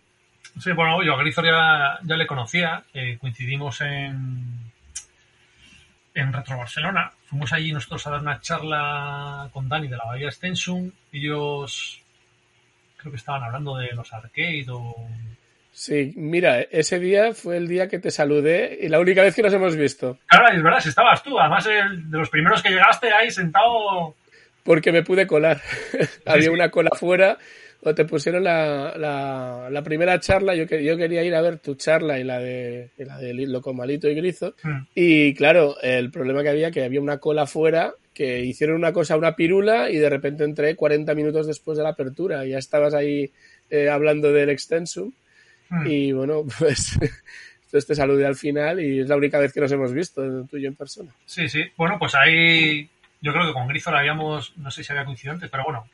Sí, 0.59 0.71
bueno, 0.73 1.01
yo 1.03 1.13
a 1.13 1.21
Grisor 1.21 1.45
ya, 1.45 1.99
ya 2.03 2.17
le 2.17 2.27
conocía, 2.27 2.83
eh, 2.93 3.17
coincidimos 3.19 3.81
en, 3.81 4.71
en 6.13 6.33
Retro 6.33 6.57
Barcelona. 6.57 7.11
Fuimos 7.25 7.53
allí 7.53 7.71
nosotros 7.71 8.05
a 8.05 8.11
dar 8.11 8.21
una 8.21 8.41
charla 8.41 9.49
con 9.53 9.69
Dani 9.69 9.87
de 9.87 9.97
la 9.97 10.05
Bahía 10.05 10.27
Extension. 10.27 10.93
Ellos 11.11 12.01
creo 12.97 13.11
que 13.11 13.17
estaban 13.17 13.43
hablando 13.43 13.77
de 13.77 13.91
los 13.93 14.11
arcade 14.13 14.65
o... 14.69 14.95
Sí, 15.71 16.13
mira, 16.15 16.61
ese 16.61 16.99
día 16.99 17.33
fue 17.33 17.57
el 17.57 17.67
día 17.67 17.87
que 17.87 17.99
te 17.99 18.11
saludé 18.11 18.77
y 18.81 18.89
la 18.89 18.99
única 18.99 19.23
vez 19.23 19.35
que 19.35 19.41
nos 19.41 19.53
hemos 19.53 19.75
visto. 19.75 20.19
Claro, 20.27 20.55
es 20.55 20.61
verdad, 20.61 20.79
si 20.79 20.89
estabas 20.89 21.23
tú. 21.23 21.39
Además, 21.39 21.65
el, 21.65 22.09
de 22.11 22.17
los 22.17 22.29
primeros 22.29 22.61
que 22.61 22.69
llegaste 22.69 23.11
ahí 23.11 23.31
sentado 23.31 24.15
porque 24.63 24.91
me 24.91 25.03
pude 25.03 25.27
colar. 25.27 25.61
Había 26.25 26.51
una 26.51 26.69
cola 26.69 26.91
fuera 26.93 27.37
o 27.83 27.95
te 27.95 28.05
pusieron 28.05 28.43
la, 28.43 28.93
la, 28.95 29.69
la, 29.71 29.81
primera 29.81 30.19
charla, 30.19 30.53
yo, 30.53 30.65
yo 30.65 30.97
quería 30.97 31.23
ir 31.23 31.33
a 31.33 31.41
ver 31.41 31.57
tu 31.57 31.73
charla 31.73 32.19
y 32.19 32.23
la 32.23 32.37
de, 32.39 32.91
y 32.95 33.05
la 33.05 33.17
de 33.17 33.33
Loco 33.33 33.73
Malito 33.73 34.07
y 34.07 34.13
Grizo. 34.13 34.53
Mm. 34.61 34.81
Y 34.93 35.33
claro, 35.33 35.77
el 35.81 36.11
problema 36.11 36.43
que 36.43 36.49
había 36.49 36.69
que 36.69 36.83
había 36.83 37.01
una 37.01 37.17
cola 37.17 37.47
fuera 37.47 37.95
que 38.13 38.41
hicieron 38.41 38.75
una 38.75 38.93
cosa, 38.93 39.17
una 39.17 39.35
pirula, 39.35 39.89
y 39.89 39.97
de 39.97 40.09
repente 40.09 40.43
entré 40.43 40.75
40 40.75 41.15
minutos 41.15 41.47
después 41.47 41.77
de 41.77 41.83
la 41.83 41.91
apertura. 41.91 42.45
Ya 42.45 42.57
estabas 42.57 42.93
ahí 42.93 43.31
eh, 43.69 43.89
hablando 43.89 44.31
del 44.31 44.49
extensum. 44.49 45.11
Mm. 45.71 45.87
Y 45.87 46.11
bueno, 46.11 46.43
pues 46.59 46.99
entonces 47.65 47.87
te 47.87 47.95
saludé 47.95 48.25
al 48.25 48.35
final 48.35 48.79
y 48.79 48.99
es 48.99 49.07
la 49.07 49.15
única 49.15 49.39
vez 49.39 49.53
que 49.53 49.61
nos 49.61 49.71
hemos 49.71 49.93
visto, 49.93 50.21
tú 50.45 50.57
y 50.57 50.61
yo 50.61 50.67
en 50.67 50.75
persona. 50.75 51.11
Sí, 51.25 51.49
sí. 51.49 51.63
Bueno, 51.77 51.97
pues 51.97 52.13
ahí 52.13 52.89
yo 53.21 53.31
creo 53.31 53.47
que 53.47 53.53
con 53.53 53.67
Grisor 53.67 53.95
habíamos, 53.95 54.57
no 54.57 54.69
sé 54.69 54.83
si 54.83 54.91
había 54.91 55.05
coincidentes, 55.05 55.49
pero 55.49 55.63
bueno, 55.63 55.87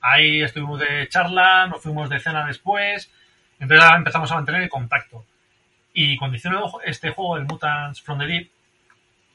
ahí 0.00 0.42
estuvimos 0.42 0.78
de 0.78 1.08
charla, 1.08 1.66
nos 1.66 1.82
fuimos 1.82 2.08
de 2.08 2.20
cena 2.20 2.46
después, 2.46 3.10
entonces 3.58 3.86
empezamos 3.96 4.30
a 4.30 4.36
mantener 4.36 4.62
el 4.62 4.68
contacto. 4.68 5.24
Y 5.92 6.16
cuando 6.16 6.36
hicieron 6.36 6.62
este 6.84 7.10
juego, 7.10 7.36
el 7.36 7.44
Mutants 7.44 8.00
from 8.00 8.18
the 8.18 8.26
Deep, 8.26 8.50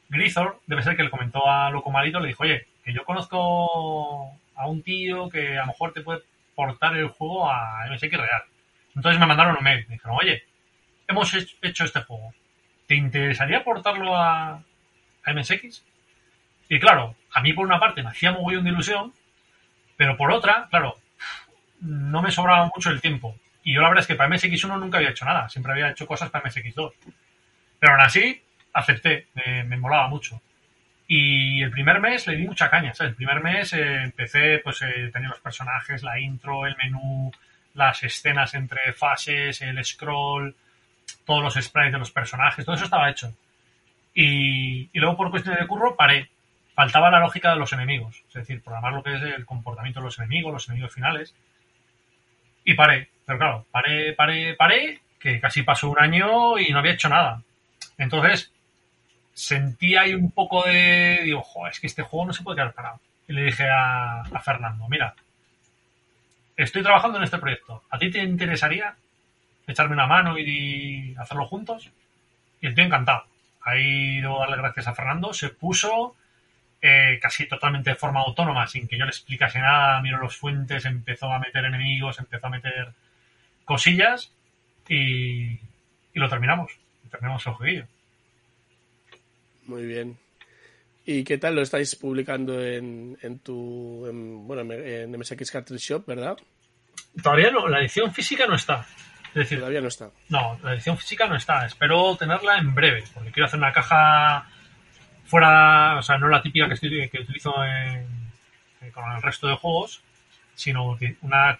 Grisor 0.10 0.60
debe 0.68 0.84
ser 0.84 0.96
que 0.96 1.04
le 1.04 1.10
comentó 1.10 1.50
a 1.50 1.70
Loco 1.70 1.92
Malito, 1.92 2.20
le 2.20 2.30
dijo, 2.30 2.44
oye, 2.44 2.66
que 2.84 2.94
yo 2.94 3.04
conozco 3.04 4.38
a 4.56 4.68
un 4.68 4.82
tío 4.84 5.30
que 5.30 5.58
a 5.58 5.62
lo 5.62 5.68
mejor 5.68 5.94
te 5.94 6.02
puede 6.02 6.22
portar 6.56 6.96
el 6.98 7.10
juego 7.10 7.50
a 7.50 7.86
MSX 7.90 8.12
Real. 8.12 8.44
Entonces 8.96 9.20
me 9.20 9.26
mandaron 9.26 9.58
un 9.58 9.64
mail, 9.64 9.86
me 9.88 9.96
dijeron, 9.96 10.18
oye, 10.20 10.44
hemos 11.08 11.34
hecho 11.34 11.86
este 11.86 12.02
juego, 12.02 12.34
¿te 12.88 12.96
interesaría 12.96 13.64
portarlo 13.64 14.16
a, 14.16 14.64
MSX? 15.26 15.84
Y 16.70 16.80
claro, 16.80 17.16
a 17.34 17.42
mí 17.42 17.54
por 17.54 17.66
una 17.66 17.80
parte 17.80 18.02
me 18.02 18.10
hacía 18.10 18.32
mogollón 18.32 18.64
de 18.64 18.72
ilusión, 18.72 19.14
pero 19.98 20.18
por 20.18 20.32
otra, 20.32 20.68
claro, 20.70 20.96
no 21.82 22.22
me 22.22 22.32
sobraba 22.32 22.70
mucho 22.74 22.90
el 22.90 23.02
tiempo. 23.02 23.38
Y 23.64 23.74
yo 23.74 23.82
la 23.82 23.90
verdad 23.90 24.02
es 24.02 24.08
que 24.08 24.16
para 24.16 24.30
MSX1 24.30 24.80
nunca 24.80 24.98
había 24.98 25.12
hecho 25.12 25.26
nada, 25.26 25.50
siempre 25.50 25.74
había 25.74 25.90
hecho 25.90 26.08
cosas 26.08 26.30
para 26.30 26.50
MSX2. 26.50 26.94
Pero 27.80 27.94
aún 27.94 28.02
así, 28.02 28.42
acepté, 28.74 29.28
me, 29.36 29.64
me 29.64 29.78
molaba 29.78 30.08
mucho. 30.08 30.42
Y 31.12 31.64
el 31.64 31.72
primer 31.72 32.00
mes 32.00 32.28
le 32.28 32.36
di 32.36 32.46
mucha 32.46 32.70
caña, 32.70 32.94
¿sabes? 32.94 33.12
El 33.12 33.16
primer 33.16 33.42
mes 33.42 33.74
eh, 33.74 34.04
empecé, 34.04 34.60
pues 34.60 34.80
eh, 34.84 35.10
tenía 35.12 35.30
los 35.30 35.40
personajes, 35.40 36.04
la 36.04 36.20
intro, 36.20 36.68
el 36.68 36.78
menú, 36.78 37.32
las 37.74 38.04
escenas 38.04 38.54
entre 38.54 38.94
fases, 38.94 39.62
el 39.62 39.84
scroll, 39.84 40.56
todos 41.26 41.44
los 41.44 41.54
sprites 41.54 41.94
de 41.94 42.00
los 42.00 42.12
personajes, 42.12 42.66
todo 42.66 42.76
eso 42.76 42.86
estaba 42.86 43.10
hecho. 43.10 43.34
Y, 44.14 44.90
luego 44.94 45.18
por 45.18 45.32
cuestiones 45.32 45.62
de 45.62 45.68
curro 45.68 45.96
paré 45.96 46.30
faltaba 46.74 47.12
la 47.12 47.20
lógica 47.20 47.52
de 47.52 47.60
los 47.60 47.74
enemigos, 47.74 48.24
es 48.30 48.34
decir, 48.34 48.64
programar 48.64 48.94
lo 48.94 49.04
que 49.04 49.16
es 49.16 49.22
el 49.22 49.46
comportamiento 49.46 50.00
de 50.00 50.06
los 50.06 50.18
enemigos, 50.18 50.54
los 50.54 50.68
enemigos 50.70 50.94
finales. 50.94 51.36
Y 52.64 52.74
paré, 52.74 53.10
pero 53.26 53.40
claro, 53.40 53.66
paré, 53.72 54.14
paré, 54.14 54.56
paré, 54.56 55.02
que 55.20 55.40
casi 55.40 55.64
pasó 55.64 55.90
un 55.90 56.00
año 56.00 56.58
y 56.58 56.70
no 56.70 56.80
había 56.80 56.94
hecho 56.94 57.10
nada. 57.10 57.42
Entonces, 57.98 58.52
sentí 59.34 59.96
ahí 59.96 60.14
un 60.14 60.32
poco 60.32 60.64
de, 60.64 61.22
digo, 61.24 61.44
es 61.70 61.80
que 61.80 61.88
este 61.88 62.04
juego 62.04 62.28
no 62.28 62.34
se 62.34 62.44
puede 62.44 62.58
quedar 62.58 62.74
parado. 62.74 63.00
Y 63.28 63.34
le 63.34 63.44
dije 63.44 63.66
a 63.70 64.24
Fernando, 64.44 64.88
mira, 64.88 65.14
estoy 66.64 66.84
trabajando 66.84 67.18
en 67.18 67.24
este 67.24 67.38
proyecto, 67.38 67.84
¿a 67.90 67.98
ti 67.98 68.12
te 68.12 68.20
interesaría 68.20 68.96
echarme 69.68 69.94
una 69.94 70.08
mano 70.08 70.38
y 70.38 71.16
hacerlo 71.18 71.48
juntos? 71.48 71.90
Y 72.62 72.74
tío 72.74 72.84
encantado. 72.84 73.26
Ahí 73.62 74.20
debo 74.22 74.40
darle 74.40 74.58
gracias 74.58 74.88
a 74.88 74.96
Fernando, 74.96 75.34
se 75.34 75.50
puso, 75.50 76.16
eh, 76.82 77.20
casi 77.22 77.48
totalmente 77.48 77.92
de 77.92 77.96
forma 77.96 78.22
autónoma, 78.22 78.68
sin 78.68 78.88
que 78.88 78.98
yo 78.98 79.06
le 79.06 79.12
explicase 79.12 79.60
nada, 79.60 80.02
miró 80.02 80.18
los 80.18 80.36
fuentes, 80.36 80.86
empezó 80.86 81.32
a 81.32 81.40
meter 81.40 81.66
enemigos, 81.66 82.20
empezó 82.20 82.48
a 82.48 82.52
meter 82.52 82.94
cosillas 83.66 84.34
y, 84.88 85.52
y 85.52 85.60
lo 86.16 86.30
terminamos. 86.30 86.72
Terminamos 87.10 87.46
el 87.48 87.54
jueguillo. 87.54 87.88
Muy 89.66 89.86
bien. 89.86 90.18
¿Y 91.12 91.24
qué 91.24 91.40
tal 91.40 91.56
lo 91.56 91.64
estáis 91.64 91.96
publicando 91.96 92.64
en, 92.64 93.18
en 93.24 93.40
tu, 93.40 94.06
en, 94.06 94.48
bueno, 94.48 94.72
en 94.72 95.10
MSX 95.10 95.50
Cartridge 95.50 95.82
Shop, 95.82 96.06
verdad? 96.06 96.38
Todavía 97.24 97.50
no, 97.50 97.68
la 97.68 97.80
edición 97.80 98.14
física 98.14 98.46
no 98.46 98.54
está. 98.54 98.86
Es 99.30 99.34
decir, 99.34 99.58
todavía 99.58 99.82
no 99.82 99.88
está. 99.88 100.12
No, 100.30 100.60
la 100.62 100.76
edición 100.76 101.00
física 101.00 101.26
no 101.26 101.36
está. 101.36 101.66
Espero 101.66 102.16
tenerla 102.16 102.60
en 102.60 102.76
breve, 102.76 103.06
porque 103.12 103.32
quiero 103.32 103.48
hacer 103.48 103.58
una 103.58 103.74
caja 103.74 104.48
fuera, 105.26 105.98
o 105.98 106.04
sea, 106.04 106.20
no 106.20 106.28
la 106.28 106.44
típica 106.44 106.68
que, 106.68 106.76
estoy, 106.76 107.10
que 107.10 107.22
utilizo 107.22 107.54
con 108.94 109.12
el 109.12 109.22
resto 109.24 109.48
de 109.48 109.56
juegos, 109.56 110.04
sino 110.54 110.96
una 111.22 111.60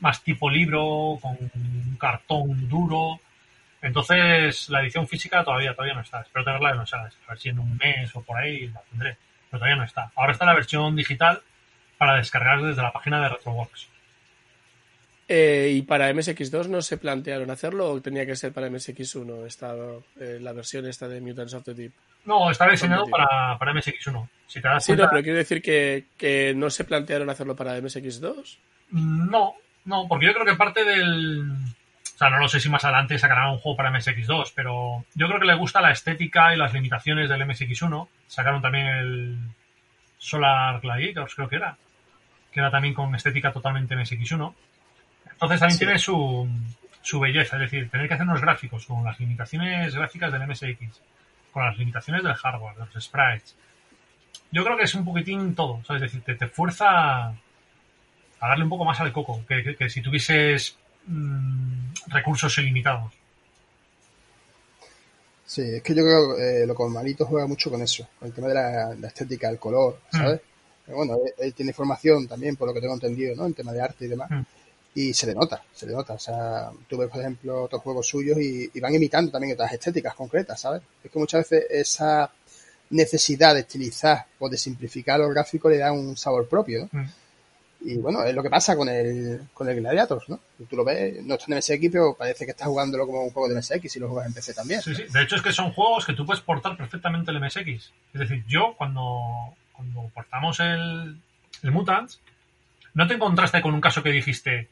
más 0.00 0.22
tipo 0.22 0.50
libro, 0.50 1.18
con 1.22 1.38
un 1.54 1.96
cartón 1.98 2.68
duro. 2.68 3.18
Entonces, 3.80 4.68
la 4.70 4.82
edición 4.82 5.06
física 5.06 5.44
todavía, 5.44 5.74
todavía 5.74 5.94
no 5.94 6.00
está. 6.00 6.20
Espero 6.20 6.44
tenerla 6.44 6.72
en, 6.72 6.86
sea, 6.86 7.00
a 7.00 7.30
ver 7.30 7.38
si 7.38 7.48
en 7.48 7.58
un 7.58 7.76
mes 7.76 8.14
o 8.14 8.22
por 8.22 8.38
ahí 8.38 8.68
la 8.68 8.80
tendré. 8.90 9.16
Pero 9.50 9.60
todavía 9.60 9.76
no 9.76 9.84
está. 9.84 10.10
Ahora 10.16 10.32
está 10.32 10.44
la 10.44 10.54
versión 10.54 10.96
digital 10.96 11.42
para 11.96 12.16
descargar 12.16 12.62
desde 12.62 12.82
la 12.82 12.92
página 12.92 13.20
de 13.20 13.28
Retrobox. 13.28 13.88
Eh, 15.30 15.72
¿Y 15.74 15.82
para 15.82 16.10
MSX2 16.10 16.68
no 16.68 16.80
se 16.80 16.96
plantearon 16.96 17.50
hacerlo 17.50 17.90
o 17.92 18.00
tenía 18.00 18.24
que 18.24 18.34
ser 18.34 18.52
para 18.52 18.68
MSX1 18.68 19.46
esta, 19.46 19.74
eh, 20.18 20.38
la 20.40 20.52
versión 20.52 20.86
esta 20.86 21.06
de 21.06 21.20
Mutants 21.20 21.52
of 21.52 21.64
the 21.64 21.74
Deep? 21.74 21.92
No, 22.24 22.50
está 22.50 22.66
diseñado 22.68 23.06
para, 23.06 23.58
para, 23.58 23.72
MSX1. 23.74 24.28
Si 24.46 24.62
te 24.62 24.68
das 24.68 24.84
sí, 24.84 24.92
no, 24.92 25.06
pero 25.10 25.22
quiero 25.22 25.36
decir 25.36 25.60
que, 25.60 26.06
que, 26.16 26.54
no 26.56 26.70
se 26.70 26.84
plantearon 26.84 27.28
hacerlo 27.28 27.54
para 27.54 27.78
MSX2. 27.78 28.56
No, 28.90 29.54
no, 29.84 30.08
porque 30.08 30.26
yo 30.26 30.32
creo 30.32 30.46
que 30.46 30.54
parte 30.54 30.82
del... 30.84 31.44
O 32.18 32.20
sea, 32.20 32.30
no 32.30 32.38
lo 32.38 32.48
sé 32.48 32.58
si 32.58 32.68
más 32.68 32.84
adelante 32.84 33.16
sacarán 33.16 33.50
un 33.50 33.58
juego 33.58 33.76
para 33.76 33.92
MSX2, 33.92 34.50
pero 34.52 35.04
yo 35.14 35.28
creo 35.28 35.38
que 35.38 35.46
le 35.46 35.54
gusta 35.54 35.80
la 35.80 35.92
estética 35.92 36.52
y 36.52 36.56
las 36.56 36.72
limitaciones 36.72 37.28
del 37.28 37.42
MSX1. 37.42 38.08
Sacaron 38.26 38.60
también 38.60 38.86
el 38.88 39.38
Solar 40.18 40.80
Gladiators, 40.80 41.36
creo 41.36 41.48
que 41.48 41.54
era. 41.54 41.76
Que 42.50 42.58
era 42.58 42.72
también 42.72 42.92
con 42.92 43.14
estética 43.14 43.52
totalmente 43.52 43.94
MSX1. 43.94 44.52
Entonces 45.30 45.60
también 45.60 45.78
tiene 45.78 45.98
su, 46.00 46.48
su 47.02 47.20
belleza, 47.20 47.54
es 47.54 47.70
decir, 47.70 47.88
tener 47.88 48.08
que 48.08 48.14
hacer 48.14 48.26
unos 48.26 48.40
gráficos 48.40 48.84
con 48.84 49.04
las 49.04 49.20
limitaciones 49.20 49.94
gráficas 49.94 50.32
del 50.32 50.44
MSX, 50.44 51.00
con 51.52 51.66
las 51.66 51.78
limitaciones 51.78 52.24
del 52.24 52.34
hardware, 52.34 52.78
de 52.78 52.86
los 52.92 53.04
sprites. 53.04 53.56
Yo 54.50 54.64
creo 54.64 54.76
que 54.76 54.82
es 54.82 54.94
un 54.96 55.04
poquitín 55.04 55.54
todo, 55.54 55.84
¿sabes? 55.84 56.02
Es 56.02 56.10
decir, 56.10 56.24
te, 56.24 56.34
te 56.34 56.48
fuerza 56.48 57.28
a 57.28 57.34
darle 58.40 58.64
un 58.64 58.70
poco 58.70 58.84
más 58.84 59.00
al 59.00 59.12
coco, 59.12 59.46
que, 59.46 59.76
que, 59.76 59.88
si 59.88 60.02
tuvieses 60.02 60.76
mmm, 61.08 61.92
recursos 62.08 62.56
ilimitados. 62.58 63.12
Sí, 65.46 65.62
es 65.62 65.82
que 65.82 65.94
yo 65.94 66.02
creo 66.02 66.36
que 66.36 66.62
eh, 66.62 66.66
lo 66.66 66.74
con 66.74 66.92
Malito 66.92 67.24
juega 67.24 67.46
mucho 67.46 67.70
con 67.70 67.80
eso, 67.80 68.06
con 68.18 68.28
el 68.28 68.34
tema 68.34 68.48
de 68.48 68.54
la, 68.54 68.94
la 68.94 69.08
estética, 69.08 69.48
el 69.48 69.58
color, 69.58 70.00
¿sabes? 70.12 70.40
Mm. 70.86 70.92
Bueno, 70.92 71.14
él, 71.14 71.32
él, 71.38 71.54
tiene 71.54 71.72
formación 71.72 72.28
también, 72.28 72.56
por 72.56 72.68
lo 72.68 72.74
que 72.74 72.80
tengo 72.80 72.94
entendido, 72.94 73.34
¿no? 73.34 73.46
En 73.46 73.54
tema 73.54 73.72
de 73.72 73.80
arte 73.80 74.04
y 74.04 74.08
demás. 74.08 74.30
Mm 74.30 74.42
y 74.98 75.14
se 75.14 75.28
le 75.28 75.34
nota, 75.34 75.62
se 75.72 75.86
le 75.86 75.92
nota. 75.92 76.14
O 76.14 76.18
sea, 76.18 76.70
tú 76.88 76.96
ves, 76.96 77.08
por 77.08 77.20
ejemplo, 77.20 77.62
otros 77.62 77.82
juegos 77.82 78.06
suyos 78.06 78.36
y, 78.38 78.68
y, 78.74 78.80
van 78.80 78.94
imitando 78.94 79.30
también 79.30 79.54
otras 79.54 79.72
estéticas 79.72 80.14
concretas, 80.14 80.60
¿sabes? 80.60 80.82
Es 81.04 81.10
que 81.10 81.18
muchas 81.20 81.48
veces 81.48 81.66
esa 81.70 82.32
necesidad 82.90 83.54
de 83.54 83.60
estilizar 83.60 84.26
o 84.40 84.48
de 84.48 84.56
simplificar 84.56 85.20
los 85.20 85.30
gráficos 85.30 85.70
le 85.70 85.78
da 85.78 85.92
un 85.92 86.16
sabor 86.16 86.48
propio, 86.48 86.88
¿no? 86.92 87.02
Mm. 87.02 87.06
Y 87.80 87.96
bueno, 87.98 88.24
es 88.24 88.34
lo 88.34 88.42
que 88.42 88.50
pasa 88.50 88.76
con 88.76 88.88
el, 88.88 89.40
con 89.54 89.68
el 89.68 89.76
Gladiators, 89.76 90.28
¿no? 90.28 90.40
Tú 90.68 90.76
lo 90.76 90.84
ves, 90.84 91.22
no 91.24 91.34
está 91.34 91.46
en 91.48 91.58
MSX, 91.58 91.92
pero 91.92 92.16
parece 92.18 92.44
que 92.44 92.50
estás 92.50 92.66
jugándolo 92.66 93.06
como 93.06 93.22
un 93.22 93.30
juego 93.30 93.48
de 93.48 93.56
MSX 93.56 93.96
y 93.96 94.00
lo 94.00 94.08
juegas 94.08 94.26
en 94.26 94.34
PC 94.34 94.54
también. 94.54 94.82
Sí, 94.82 94.94
sí. 94.94 95.04
De 95.08 95.22
hecho, 95.22 95.36
es 95.36 95.42
que 95.42 95.52
son 95.52 95.72
juegos 95.72 96.04
que 96.04 96.12
tú 96.12 96.26
puedes 96.26 96.42
portar 96.42 96.76
perfectamente 96.76 97.30
el 97.30 97.40
MSX. 97.40 97.92
Es 98.14 98.20
decir, 98.20 98.44
yo 98.48 98.74
cuando, 98.76 99.54
cuando 99.72 100.10
portamos 100.12 100.58
el, 100.58 101.20
el 101.62 101.70
Mutants, 101.70 102.20
no 102.94 103.06
te 103.06 103.14
encontraste 103.14 103.62
con 103.62 103.74
un 103.74 103.80
caso 103.80 104.02
que 104.02 104.10
dijiste, 104.10 104.68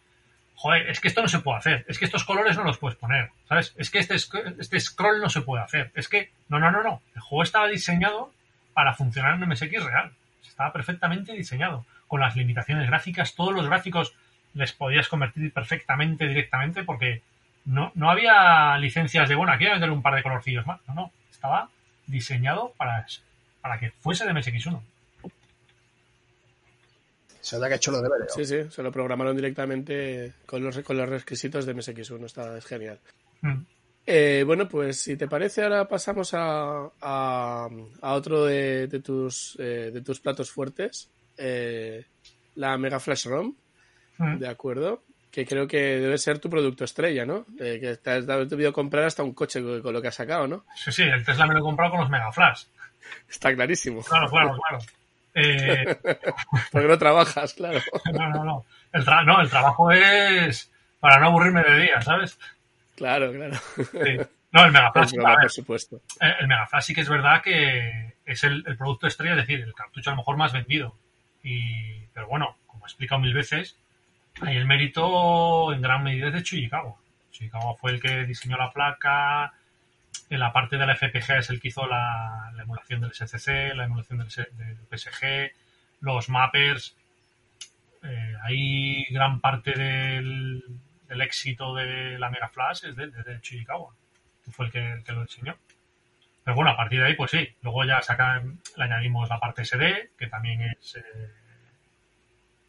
joder, 0.57 0.91
es 0.91 1.01
que 1.01 1.09
esto 1.09 1.23
no 1.23 1.29
se 1.29 1.39
puede 1.39 1.59
hacer, 1.59 1.85
es 1.87 1.99
que 1.99 2.07
estos 2.07 2.25
colores 2.25 2.57
no 2.57 2.65
los 2.65 2.79
puedes 2.79 2.99
poner, 2.99 3.31
¿sabes? 3.49 3.73
Es 3.77 3.91
que 3.91 3.99
este, 3.99 4.17
este 4.17 4.81
scroll 4.81 5.21
no 5.21 5.29
se 5.29 5.43
puede 5.43 5.63
hacer, 5.63 5.93
es 5.95 6.09
que, 6.09 6.33
no, 6.49 6.59
no, 6.59 6.71
no, 6.71 6.83
no, 6.83 7.03
el 7.15 7.21
juego 7.21 7.43
estaba 7.43 7.69
diseñado 7.69 8.33
para 8.75 8.95
funcionar 8.95 9.35
en 9.35 9.49
MSX 9.49 9.85
real, 9.85 10.13
estaba 10.47 10.73
perfectamente 10.73 11.35
diseñado, 11.35 11.85
con 12.07 12.21
las 12.21 12.37
limitaciones 12.37 12.87
gráficas, 12.87 13.35
todos 13.35 13.55
los 13.55 13.67
gráficos 13.67 14.15
les 14.55 14.73
podías 14.73 15.09
convertir 15.09 15.53
perfectamente 15.53 16.27
directamente 16.27 16.83
porque 16.85 17.23
no, 17.65 17.93
no 17.95 18.11
había 18.11 18.77
licencias 18.79 19.29
de, 19.29 19.35
bueno, 19.35 19.53
aquí 19.53 19.65
voy 19.65 19.73
a 19.73 19.77
meter 19.77 19.91
un 19.91 20.03
par 20.03 20.15
de 20.15 20.23
colorcillos 20.23 20.67
más, 20.67 20.81
no, 20.89 20.95
no, 20.95 21.13
estaba 21.31 21.69
diseñado 22.07 22.73
para, 22.77 23.07
para 23.61 23.79
que 23.79 23.91
fuese 23.91 24.25
de 24.25 24.33
MSX1. 24.33 24.81
Se 27.41 27.61
que 27.61 27.65
ha 27.65 27.77
hecho 27.77 27.93
los 27.93 28.03
deberes. 28.03 28.33
Sí, 28.35 28.45
sí, 28.45 28.69
se 28.69 28.83
lo 28.83 28.91
programaron 28.91 29.37
directamente 29.37 30.33
con 30.47 30.65
los, 30.65 30.81
con 30.81 30.97
los 30.97 31.09
requisitos 31.09 31.65
de 31.65 31.77
MSX1, 31.77 32.25
está, 32.25 32.59
es 32.59 32.67
genial. 32.67 32.99
Mm. 33.43 33.63
Eh, 34.05 34.43
bueno, 34.45 34.69
pues 34.69 35.01
si 35.01 35.17
te 35.17 35.29
parece, 35.29 35.63
ahora 35.63 35.87
pasamos 35.87 36.33
a, 36.35 36.91
a, 37.01 37.69
a 38.01 38.13
otro 38.15 38.45
de, 38.45 38.87
de 38.89 39.01
tus, 39.01 39.57
eh, 39.61 39.91
de 39.93 40.01
tus 40.01 40.21
platos 40.21 40.51
fuertes, 40.51 41.09
eh, 41.37 42.05
la 42.55 42.77
Mega 42.79 43.01
Flash 43.01 43.27
ROM, 43.27 43.55
mm. 44.19 44.39
¿de 44.39 44.49
acuerdo? 44.49 45.03
Que 45.31 45.45
creo 45.45 45.67
que 45.67 45.99
debe 45.99 46.19
ser 46.19 46.39
tu 46.39 46.49
producto 46.49 46.85
estrella, 46.85 47.27
¿no? 47.27 47.47
Eh, 47.61 47.79
que 47.81 47.97
te 47.97 48.11
has 48.11 48.27
debido 48.27 48.73
comprar 48.73 49.05
hasta 49.05 49.23
un 49.23 49.35
coche 49.35 49.61
con, 49.63 49.93
lo 49.93 50.01
que 50.01 50.09
has 50.09 50.15
sacado, 50.15 50.47
¿no? 50.47 50.65
Sí, 50.75 50.93
sí, 50.93 51.03
el 51.03 51.25
Tesla 51.25 51.47
me 51.47 51.55
lo 51.55 51.61
he 51.61 51.63
comprado 51.63 51.93
con 51.93 52.01
los 52.01 52.11
Mega 52.11 52.33
Flash. 52.33 52.65
Está 53.29 53.55
clarísimo. 53.55 54.03
Claro, 54.03 54.29
claro, 54.29 54.57
claro. 54.57 54.85
Eh... 55.35 55.99
Porque 56.73 56.89
no 56.89 56.99
trabajas, 56.99 57.55
claro. 57.55 57.79
No, 58.13 58.31
no, 58.31 58.45
no. 58.45 58.65
El, 58.93 59.05
tra 59.05 59.23
no, 59.23 59.41
el 59.41 59.51
trabajo 59.51 59.91
es 59.93 60.71
para 61.01 61.21
no 61.21 61.27
aburrirme 61.27 61.63
de 61.63 61.81
día, 61.81 62.01
¿sabes? 62.01 62.39
Claro, 62.97 63.31
claro. 63.33 63.55
Sí. 63.77 64.17
No, 64.53 64.65
el 64.65 64.73
Megaflash. 64.73 65.13
Por 65.41 65.51
supuesto. 65.51 66.01
El, 66.19 66.35
el 66.41 66.49
Megaflash 66.49 66.85
sí 66.85 66.95
que 66.95 67.03
es 67.03 67.09
verdad 67.09 67.43
que 67.43 68.15
es 68.25 68.45
el, 68.45 68.65
el, 68.67 68.77
producto 68.77 69.07
estrella, 69.07 69.33
es 69.35 69.47
decir, 69.47 69.61
el 69.61 69.75
cartucho 69.75 70.11
a 70.11 70.15
lo 70.15 70.19
mejor 70.19 70.37
más 70.37 70.53
vendido. 70.53 70.97
Y, 71.47 72.07
pero 72.13 72.27
bueno, 72.27 72.57
como 72.67 72.85
he 72.85 72.89
explicado 72.89 73.21
mil 73.21 73.33
veces, 73.33 73.79
hay 74.41 74.57
el 74.57 74.67
mérito 74.67 75.73
en 75.73 75.81
gran 75.81 76.03
medida 76.03 76.31
de 76.31 76.43
Chuyikawa. 76.43 76.97
Chuyikawa 77.31 77.77
fue 77.77 77.93
el 77.93 78.01
que 78.01 78.25
diseñó 78.25 78.57
la 78.57 78.73
placa, 78.73 79.55
en 80.29 80.41
la 80.41 80.53
parte 80.53 80.77
de 80.77 80.87
la 80.87 80.97
FPG 80.97 81.39
es 81.39 81.51
el 81.51 81.61
que 81.61 81.69
hizo 81.69 81.87
la, 81.87 82.51
la 82.55 82.63
emulación 82.63 83.01
del 83.01 83.13
SCC, 83.13 83.75
la 83.77 83.85
emulación 83.85 84.19
del, 84.19 84.29
del 84.29 84.99
PSG, 84.99 85.53
los 86.01 86.29
mappers. 86.29 86.97
Eh, 88.03 88.35
ahí 88.43 89.05
gran 89.11 89.41
parte 89.41 89.73
del, 89.73 90.65
del, 91.09 91.21
éxito 91.21 91.75
de 91.75 92.19
la 92.19 92.31
Mega 92.31 92.49
Flash 92.49 92.87
es 92.87 92.97
de, 92.97 93.07
de, 93.09 93.23
de 93.23 93.41
que 93.41 94.51
fue 94.51 94.67
el 94.67 94.73
que, 94.73 95.13
lo 95.13 95.23
diseñó. 95.23 95.57
Pero 96.47 96.55
bueno, 96.55 96.71
a 96.71 96.77
partir 96.77 97.01
de 97.01 97.07
ahí, 97.07 97.15
pues 97.15 97.33
sí. 97.33 97.49
Luego 97.63 97.85
ya 97.85 98.01
sacan, 98.03 98.61
le 98.77 98.85
añadimos 98.85 99.29
la 99.29 99.41
parte 99.41 99.65
SD, 99.65 100.13
que 100.17 100.29
también 100.29 100.63
es 100.63 100.95
eh, 100.95 101.31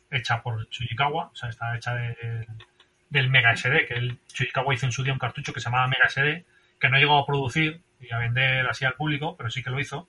hecha 0.09 0.41
por 0.41 0.67
Chujikawa, 0.69 1.29
o 1.31 1.35
sea, 1.35 1.49
está 1.49 1.77
hecha 1.77 1.93
de, 1.93 2.47
del 3.11 3.29
Mega 3.29 3.55
SD, 3.55 3.85
que 3.85 3.93
el 3.93 4.17
Chujikawa 4.29 4.73
hizo 4.73 4.87
en 4.87 4.91
su 4.91 5.03
día 5.03 5.13
un 5.13 5.19
cartucho 5.19 5.53
que 5.53 5.59
se 5.59 5.65
llamaba 5.65 5.85
Mega 5.85 6.09
SD, 6.09 6.43
que 6.79 6.89
no 6.89 6.97
llegó 6.97 7.19
a 7.19 7.27
producir 7.27 7.79
y 7.99 8.11
a 8.11 8.17
vender 8.17 8.65
así 8.65 8.83
al 8.83 8.95
público, 8.95 9.37
pero 9.37 9.51
sí 9.51 9.61
que 9.61 9.69
lo 9.69 9.79
hizo. 9.79 10.07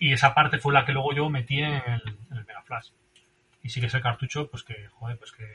Y 0.00 0.12
esa 0.12 0.34
parte 0.34 0.58
fue 0.58 0.74
la 0.74 0.84
que 0.84 0.90
luego 0.90 1.14
yo 1.14 1.30
metí 1.30 1.62
en 1.62 1.74
el, 1.74 2.18
Mega 2.28 2.62
Flash. 2.62 2.88
Y 3.62 3.68
sí 3.68 3.80
que 3.80 3.86
es 3.86 3.94
el 3.94 4.02
cartucho, 4.02 4.50
pues 4.50 4.64
que, 4.64 4.88
joder, 4.88 5.16
pues 5.16 5.30
que, 5.30 5.46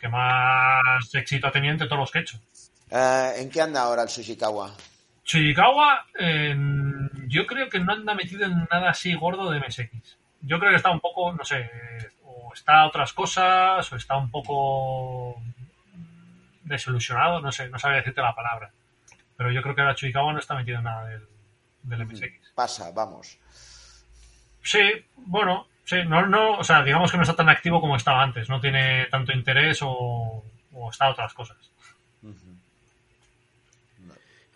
que 0.00 0.08
más 0.08 1.14
éxito 1.14 1.46
ha 1.46 1.52
tenido 1.52 1.74
entre 1.74 1.86
todos 1.86 2.00
los 2.00 2.10
que 2.10 2.18
he 2.18 2.22
hecho. 2.22 2.40
Uh, 2.90 3.38
¿En 3.40 3.50
qué 3.50 3.60
anda 3.60 3.82
ahora 3.82 4.02
el 4.02 4.08
Tsushikawa? 4.08 4.74
Tsushikawa, 5.26 6.06
eh, 6.20 6.56
yo 7.26 7.46
creo 7.46 7.68
que 7.68 7.80
no 7.80 7.92
anda 7.92 8.14
metido 8.14 8.46
en 8.46 8.68
nada 8.70 8.90
así 8.90 9.12
gordo 9.14 9.50
de 9.50 9.58
MSX. 9.58 10.18
Yo 10.42 10.60
creo 10.60 10.70
que 10.70 10.76
está 10.76 10.92
un 10.92 11.00
poco, 11.00 11.32
no 11.32 11.44
sé, 11.44 11.68
o 12.22 12.52
está 12.54 12.82
a 12.82 12.86
otras 12.86 13.12
cosas, 13.12 13.92
o 13.92 13.96
está 13.96 14.16
un 14.16 14.30
poco 14.30 15.42
desilusionado, 16.62 17.40
no 17.40 17.50
sé, 17.50 17.68
no 17.68 17.78
sabía 17.78 17.98
decirte 17.98 18.22
la 18.22 18.36
palabra. 18.36 18.70
Pero 19.36 19.50
yo 19.50 19.62
creo 19.62 19.74
que 19.74 19.80
ahora 19.80 19.96
Chuikawa 19.96 20.32
no 20.32 20.38
está 20.38 20.54
metido 20.54 20.78
en 20.78 20.84
nada 20.84 21.06
del, 21.06 21.26
del 21.82 22.06
MSX. 22.06 22.52
Pasa, 22.54 22.92
vamos. 22.92 23.36
Sí, 24.62 24.80
bueno, 25.16 25.66
sí, 25.84 25.96
no, 26.06 26.24
no, 26.26 26.58
o 26.58 26.64
sea, 26.64 26.84
digamos 26.84 27.10
que 27.10 27.16
no 27.16 27.24
está 27.24 27.34
tan 27.34 27.48
activo 27.48 27.80
como 27.80 27.96
estaba 27.96 28.22
antes, 28.22 28.48
no 28.48 28.60
tiene 28.60 29.06
tanto 29.06 29.32
interés 29.32 29.80
o, 29.82 30.44
o 30.72 30.90
está 30.90 31.06
a 31.06 31.10
otras 31.10 31.34
cosas. 31.34 31.56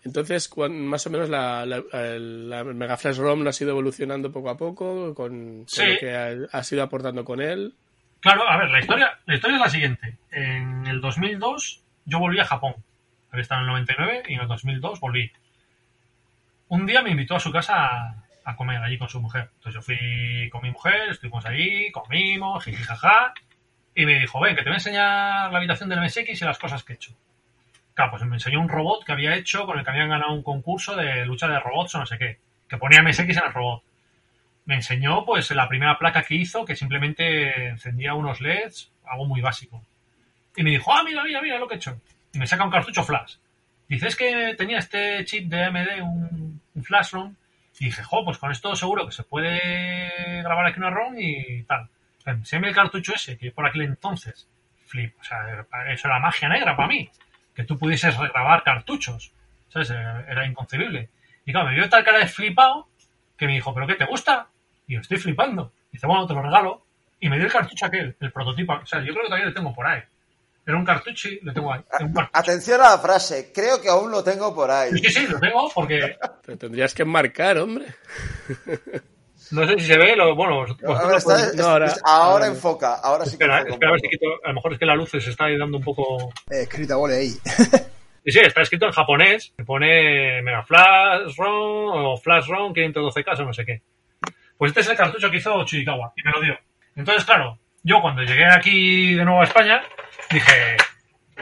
Entonces, 0.03 0.49
más 0.69 1.05
o 1.05 1.09
menos 1.09 1.29
la, 1.29 1.65
la, 1.65 1.83
la, 1.93 2.63
Mega 2.63 2.97
Flash 2.97 3.17
ROM 3.17 3.43
lo 3.43 3.49
ha 3.49 3.53
ido 3.59 3.69
evolucionando 3.69 4.31
poco 4.31 4.49
a 4.49 4.57
poco 4.57 5.13
con, 5.13 5.59
lo 5.59 5.99
que 5.99 6.15
ha, 6.15 6.29
ha 6.51 6.61
ido 6.71 6.83
aportando 6.83 7.23
con 7.23 7.39
él. 7.39 7.75
Claro, 8.19 8.47
a 8.47 8.57
ver, 8.57 8.69
la 8.69 8.79
historia, 8.79 9.19
la 9.25 9.35
historia 9.35 9.57
es 9.57 9.61
la 9.61 9.69
siguiente. 9.69 10.17
En 10.31 10.87
el 10.87 11.01
2002 11.01 11.83
yo 12.05 12.19
volví 12.19 12.39
a 12.39 12.45
Japón 12.45 12.75
había 13.31 13.41
estado 13.43 13.61
en 13.61 13.67
el 13.67 13.73
99 13.73 14.23
y 14.27 14.33
en 14.33 14.41
el 14.41 14.47
2002 14.47 14.99
volví. 14.99 15.31
Un 16.67 16.85
día 16.85 17.01
me 17.01 17.11
invitó 17.11 17.35
a 17.35 17.39
su 17.39 17.51
casa 17.51 17.85
a, 17.85 18.23
a, 18.43 18.55
comer 18.55 18.81
allí 18.83 18.97
con 18.97 19.09
su 19.09 19.21
mujer. 19.21 19.49
Entonces 19.55 19.73
yo 19.73 19.81
fui 19.81 20.49
con 20.49 20.61
mi 20.61 20.71
mujer, 20.71 21.09
estuvimos 21.09 21.45
allí, 21.45 21.91
comimos, 21.91 22.63
jiji, 22.63 22.83
jaja, 22.83 23.33
y 23.95 24.05
me 24.05 24.19
dijo, 24.19 24.39
ven, 24.39 24.55
que 24.55 24.63
te 24.63 24.69
voy 24.69 24.75
a 24.75 24.77
enseñar 24.77 25.51
la 25.51 25.57
habitación 25.57 25.89
del 25.89 26.01
MSX 26.01 26.41
y 26.41 26.45
las 26.45 26.59
cosas 26.59 26.83
que 26.83 26.93
he 26.93 26.95
hecho. 26.95 27.13
Claro, 27.93 28.11
pues 28.11 28.23
me 28.23 28.35
enseñó 28.35 28.61
un 28.61 28.69
robot 28.69 29.03
que 29.03 29.11
había 29.11 29.35
hecho 29.35 29.65
con 29.65 29.77
el 29.77 29.83
que 29.83 29.91
habían 29.91 30.09
ganado 30.09 30.33
un 30.33 30.43
concurso 30.43 30.95
de 30.95 31.25
lucha 31.25 31.47
de 31.47 31.59
robots 31.59 31.95
o 31.95 31.99
no 31.99 32.05
sé 32.05 32.17
qué, 32.17 32.39
que 32.67 32.77
ponía 32.77 33.01
MSX 33.03 33.37
en 33.37 33.45
el 33.45 33.53
robot. 33.53 33.83
Me 34.65 34.75
enseñó, 34.75 35.25
pues, 35.25 35.51
la 35.51 35.67
primera 35.67 35.97
placa 35.97 36.23
que 36.23 36.35
hizo, 36.35 36.65
que 36.65 36.75
simplemente 36.75 37.67
encendía 37.67 38.13
unos 38.13 38.39
LEDs, 38.41 38.91
algo 39.05 39.25
muy 39.25 39.41
básico. 39.41 39.83
Y 40.55 40.63
me 40.63 40.69
dijo, 40.69 40.93
ah, 40.93 41.03
mira, 41.03 41.23
mira, 41.23 41.41
mira 41.41 41.59
lo 41.59 41.67
que 41.67 41.75
he 41.75 41.77
hecho. 41.77 41.99
Y 42.33 42.39
me 42.39 42.47
saca 42.47 42.63
un 42.63 42.71
cartucho 42.71 43.03
flash. 43.03 43.35
Dices 43.89 44.15
que 44.15 44.55
tenía 44.57 44.77
este 44.77 45.25
chip 45.25 45.49
de 45.49 45.65
AMD, 45.65 46.01
un, 46.01 46.61
un 46.75 46.83
flash 46.83 47.11
ROM, 47.11 47.35
y 47.79 47.85
dije, 47.85 48.03
jo, 48.03 48.23
pues 48.23 48.37
con 48.37 48.51
esto 48.51 48.75
seguro 48.75 49.07
que 49.07 49.11
se 49.11 49.23
puede 49.23 50.41
grabar 50.43 50.67
aquí 50.67 50.79
una 50.79 50.91
ROM 50.91 51.15
y 51.17 51.63
tal. 51.63 51.89
Se 52.43 52.59
me 52.59 52.67
el 52.67 52.75
cartucho 52.75 53.15
ese, 53.15 53.37
que 53.37 53.51
por 53.51 53.65
aquel 53.65 53.81
entonces, 53.81 54.47
flip, 54.85 55.15
o 55.19 55.23
sea, 55.23 55.65
eso 55.89 56.07
era 56.07 56.19
magia 56.19 56.47
negra 56.47 56.75
para 56.75 56.87
mí, 56.87 57.09
que 57.53 57.63
tú 57.63 57.77
pudieses 57.77 58.17
regrabar 58.17 58.63
cartuchos, 58.63 59.31
¿sabes? 59.69 59.89
Era 59.89 60.45
inconcebible. 60.45 61.09
Y 61.45 61.51
claro, 61.51 61.69
me 61.69 61.75
dio 61.75 61.89
tal 61.89 62.03
cara 62.03 62.19
de 62.19 62.27
flipado 62.27 62.87
que 63.37 63.47
me 63.47 63.53
dijo, 63.53 63.73
¿pero 63.73 63.87
qué 63.87 63.95
te 63.95 64.05
gusta? 64.05 64.47
Y 64.87 64.93
yo 64.95 65.01
estoy 65.01 65.17
flipando. 65.17 65.71
Y 65.89 65.93
dice, 65.93 66.07
bueno, 66.07 66.27
te 66.27 66.33
lo 66.33 66.41
regalo. 66.41 66.85
Y 67.19 67.29
me 67.29 67.37
dio 67.37 67.45
el 67.45 67.51
cartucho 67.51 67.85
aquel, 67.85 68.15
el 68.19 68.31
prototipo. 68.31 68.73
O 68.73 68.85
sea, 68.85 68.99
yo 68.99 69.13
creo 69.13 69.23
que 69.23 69.29
todavía 69.29 69.47
lo 69.47 69.53
tengo 69.53 69.73
por 69.73 69.85
ahí. 69.85 70.01
Era 70.65 70.77
un 70.77 70.85
cartucho 70.85 71.27
y 71.27 71.39
lo 71.41 71.53
tengo 71.53 71.73
ahí. 71.73 71.81
Atención 72.33 72.81
a 72.81 72.91
la 72.91 72.97
frase, 72.99 73.51
creo 73.53 73.81
que 73.81 73.89
aún 73.89 74.11
lo 74.11 74.23
tengo 74.23 74.53
por 74.53 74.69
ahí. 74.69 74.91
Sí, 74.91 75.09
sí, 75.09 75.27
lo 75.27 75.39
tengo 75.39 75.69
porque... 75.73 76.17
Te 76.45 76.55
tendrías 76.55 76.93
que 76.93 77.01
enmarcar, 77.01 77.57
hombre. 77.57 77.85
No 79.51 79.67
sé 79.67 79.79
si 79.79 79.85
se 79.85 79.97
ve, 79.97 80.15
lo, 80.15 80.33
bueno, 80.35 80.65
ahora, 82.03 82.47
enfoca, 82.47 82.95
ahora 82.95 83.25
sí 83.25 83.37
que 83.37 83.43
espera, 83.43 83.59
espera 83.61 83.89
a 83.89 83.91
ver 83.91 83.99
si 84.01 84.09
quito, 84.09 84.25
a 84.43 84.47
lo 84.49 84.53
mejor 84.55 84.73
es 84.73 84.79
que 84.79 84.85
la 84.85 84.95
luz 84.95 85.09
se 85.09 85.17
está 85.17 85.45
dando 85.49 85.77
un 85.77 85.83
poco... 85.83 86.31
Eh, 86.49 86.61
escrita, 86.61 86.95
vole 86.95 87.15
ahí. 87.15 87.33
Sí, 88.23 88.31
sí, 88.33 88.39
está 88.39 88.61
escrito 88.61 88.85
en 88.85 88.91
japonés, 88.91 89.51
me 89.57 89.65
pone 89.65 90.43
Mega 90.43 90.63
Flash 90.63 91.35
ROM 91.37 91.89
o 91.91 92.17
Flash 92.17 92.47
ROM 92.47 92.71
512K 92.71 93.39
o 93.39 93.45
no 93.45 93.53
sé 93.53 93.65
qué. 93.65 93.81
Pues 94.57 94.69
este 94.69 94.81
es 94.81 94.89
el 94.89 94.95
cartucho 94.95 95.31
que 95.31 95.37
hizo 95.37 95.65
Chirikawa 95.65 96.13
y 96.15 96.23
me 96.23 96.31
lo 96.31 96.39
dio. 96.39 96.55
Entonces, 96.95 97.25
claro, 97.25 97.57
yo 97.81 97.99
cuando 97.99 98.21
llegué 98.21 98.45
aquí 98.45 99.15
de 99.15 99.25
nuevo 99.25 99.41
a 99.41 99.45
España, 99.45 99.81
dije, 100.29 100.77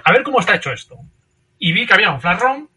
a 0.02 0.12
ver 0.14 0.24
cómo 0.24 0.40
está 0.40 0.56
hecho 0.56 0.72
esto. 0.72 0.96
Y 1.58 1.74
vi 1.74 1.86
que 1.86 1.96
había 1.96 2.12
un 2.12 2.22
Flash 2.22 2.40
ROM 2.40 2.68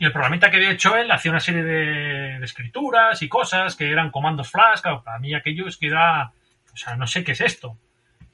y 0.00 0.06
el 0.06 0.12
programita 0.12 0.50
que 0.50 0.56
había 0.56 0.70
hecho 0.70 0.96
él 0.96 1.10
hacía 1.12 1.30
una 1.30 1.40
serie 1.40 1.62
de, 1.62 2.42
escrituras 2.42 3.20
y 3.20 3.28
cosas 3.28 3.76
que 3.76 3.90
eran 3.90 4.10
comandos 4.10 4.50
Flash. 4.50 4.80
Claro, 4.80 5.04
para 5.04 5.18
mí 5.18 5.34
aquello 5.34 5.68
es 5.68 5.76
que 5.76 5.88
era, 5.88 6.32
o 6.72 6.76
sea, 6.76 6.96
no 6.96 7.06
sé 7.06 7.22
qué 7.22 7.32
es 7.32 7.42
esto. 7.42 7.76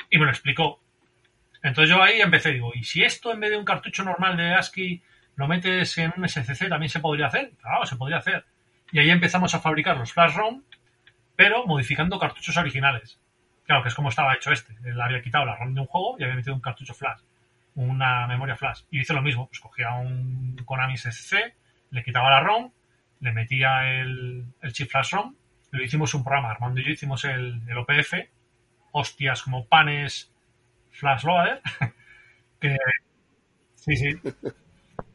Y 0.08 0.18
me 0.18 0.26
lo 0.26 0.30
explicó. 0.30 0.80
Entonces 1.64 1.90
yo 1.90 2.00
ahí 2.00 2.20
empecé, 2.20 2.52
digo, 2.52 2.70
¿y 2.72 2.84
si 2.84 3.02
esto 3.02 3.32
en 3.32 3.40
vez 3.40 3.50
de 3.50 3.56
un 3.56 3.64
cartucho 3.64 4.04
normal 4.04 4.36
de 4.36 4.54
ASCII 4.54 5.02
lo 5.34 5.48
metes 5.48 5.98
en 5.98 6.12
un 6.16 6.28
SCC 6.28 6.68
también 6.68 6.88
se 6.88 7.00
podría 7.00 7.26
hacer? 7.26 7.50
Claro, 7.60 7.84
se 7.84 7.96
podría 7.96 8.18
hacer. 8.18 8.44
Y 8.92 9.00
ahí 9.00 9.10
empezamos 9.10 9.52
a 9.56 9.58
fabricar 9.58 9.96
los 9.96 10.12
flash 10.12 10.36
ROM, 10.36 10.62
pero 11.34 11.66
modificando 11.66 12.20
cartuchos 12.20 12.56
originales. 12.56 13.18
Claro, 13.64 13.82
que 13.82 13.88
es 13.88 13.94
como 13.96 14.10
estaba 14.10 14.34
hecho 14.34 14.52
este. 14.52 14.72
Él 14.84 15.00
había 15.00 15.20
quitado 15.20 15.44
la 15.44 15.56
ROM 15.56 15.74
de 15.74 15.80
un 15.80 15.88
juego 15.88 16.14
y 16.16 16.22
había 16.22 16.36
metido 16.36 16.54
un 16.54 16.60
cartucho 16.60 16.94
flash, 16.94 17.22
una 17.76 18.26
memoria 18.26 18.56
flash. 18.56 18.82
Y 18.90 19.00
hice 19.00 19.14
lo 19.14 19.22
mismo, 19.22 19.46
pues 19.46 19.60
cogía 19.60 19.92
un 19.94 20.56
Konami 20.64 20.96
SCC, 20.96 21.54
le 21.90 22.02
quitaba 22.02 22.30
la 22.30 22.40
ROM, 22.40 22.72
le 23.20 23.32
metía 23.32 24.00
el, 24.00 24.46
chip 24.72 24.90
flash 24.90 25.12
ROM, 25.12 25.34
lo 25.70 25.82
hicimos 25.82 26.12
un 26.14 26.24
programa, 26.24 26.50
Armando 26.50 26.80
y 26.80 26.84
yo 26.84 26.90
hicimos 26.90 27.24
el, 27.24 27.62
OPF, 27.76 28.14
hostias 28.92 29.42
como 29.42 29.66
panes 29.66 30.32
Flash 30.90 31.24
Loader, 31.24 31.60
que, 32.60 32.76
sí, 33.74 33.94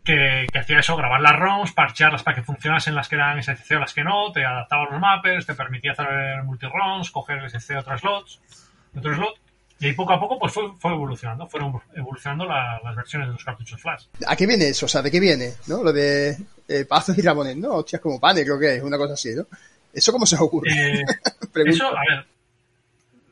que, 0.03 0.47
hacía 0.53 0.80
eso, 0.80 0.95
grabar 0.95 1.22
las 1.22 1.36
ROMs, 1.36 1.72
parchearlas 1.74 2.22
para 2.22 2.36
que 2.36 2.43
funcionasen 2.43 2.93
las 2.93 3.09
que 3.09 3.16
eran 3.16 3.41
SCC 3.41 3.72
o 3.72 3.80
las 3.80 3.93
que 3.93 4.03
no, 4.03 4.32
te 4.32 4.45
adaptaba 4.45 4.86
los 4.86 4.99
mappers, 4.99 5.47
te 5.47 5.55
permitía 5.55 5.93
hacer 5.93 6.43
multi-ROMs, 6.43 7.09
coger 7.09 7.39
el 7.39 7.49
SCC 7.49 7.70
de 7.70 7.78
otros 7.80 8.01
slots, 8.01 8.70
otro 8.95 9.16
slot, 9.16 9.41
y 9.82 9.88
ahí 9.88 9.93
poco 9.93 10.13
a 10.13 10.19
poco 10.19 10.39
pues 10.39 10.53
fue, 10.53 10.71
fue 10.79 10.93
evolucionando, 10.93 11.47
fueron 11.47 11.82
evolucionando 11.93 12.45
las 12.45 12.95
versiones 12.95 13.27
de 13.27 13.34
los 13.34 13.43
cartuchos 13.43 13.82
Flash. 13.82 14.05
¿A 14.25 14.36
qué 14.36 14.47
viene 14.47 14.69
eso? 14.69 14.86
O 14.86 14.89
sea, 14.89 15.01
¿de 15.01 15.11
qué 15.11 15.19
viene? 15.19 15.55
¿No? 15.67 15.84
Lo 15.84 15.91
de 15.91 16.38
eh, 16.67 16.86
Pazos 16.86 17.17
y 17.17 17.21
Ramones, 17.21 17.57
¿no? 17.57 17.73
Hostias 17.73 18.01
como 18.01 18.19
panes, 18.19 18.45
creo 18.45 18.59
que 18.59 18.77
es, 18.77 18.84
una 18.84 18.97
cosa 18.97 19.13
así, 19.13 19.36
¿no? 19.36 19.45
¿Eso 19.91 20.11
cómo 20.13 20.25
se 20.25 20.36
os 20.36 20.41
ocurre? 20.41 20.71
Eh, 20.71 21.03
eso, 21.65 21.88
a 21.88 22.01
ver, 22.07 22.25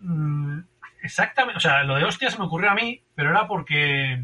mm, 0.02 0.60
Exactamente, 1.02 1.58
o 1.58 1.62
sea, 1.62 1.84
lo 1.84 1.96
de 1.96 2.04
hostia 2.04 2.30
se 2.30 2.38
me 2.38 2.46
ocurrió 2.46 2.72
a 2.72 2.76
mí, 2.76 3.02
pero 3.16 3.30
era 3.30 3.48
porque. 3.48 4.22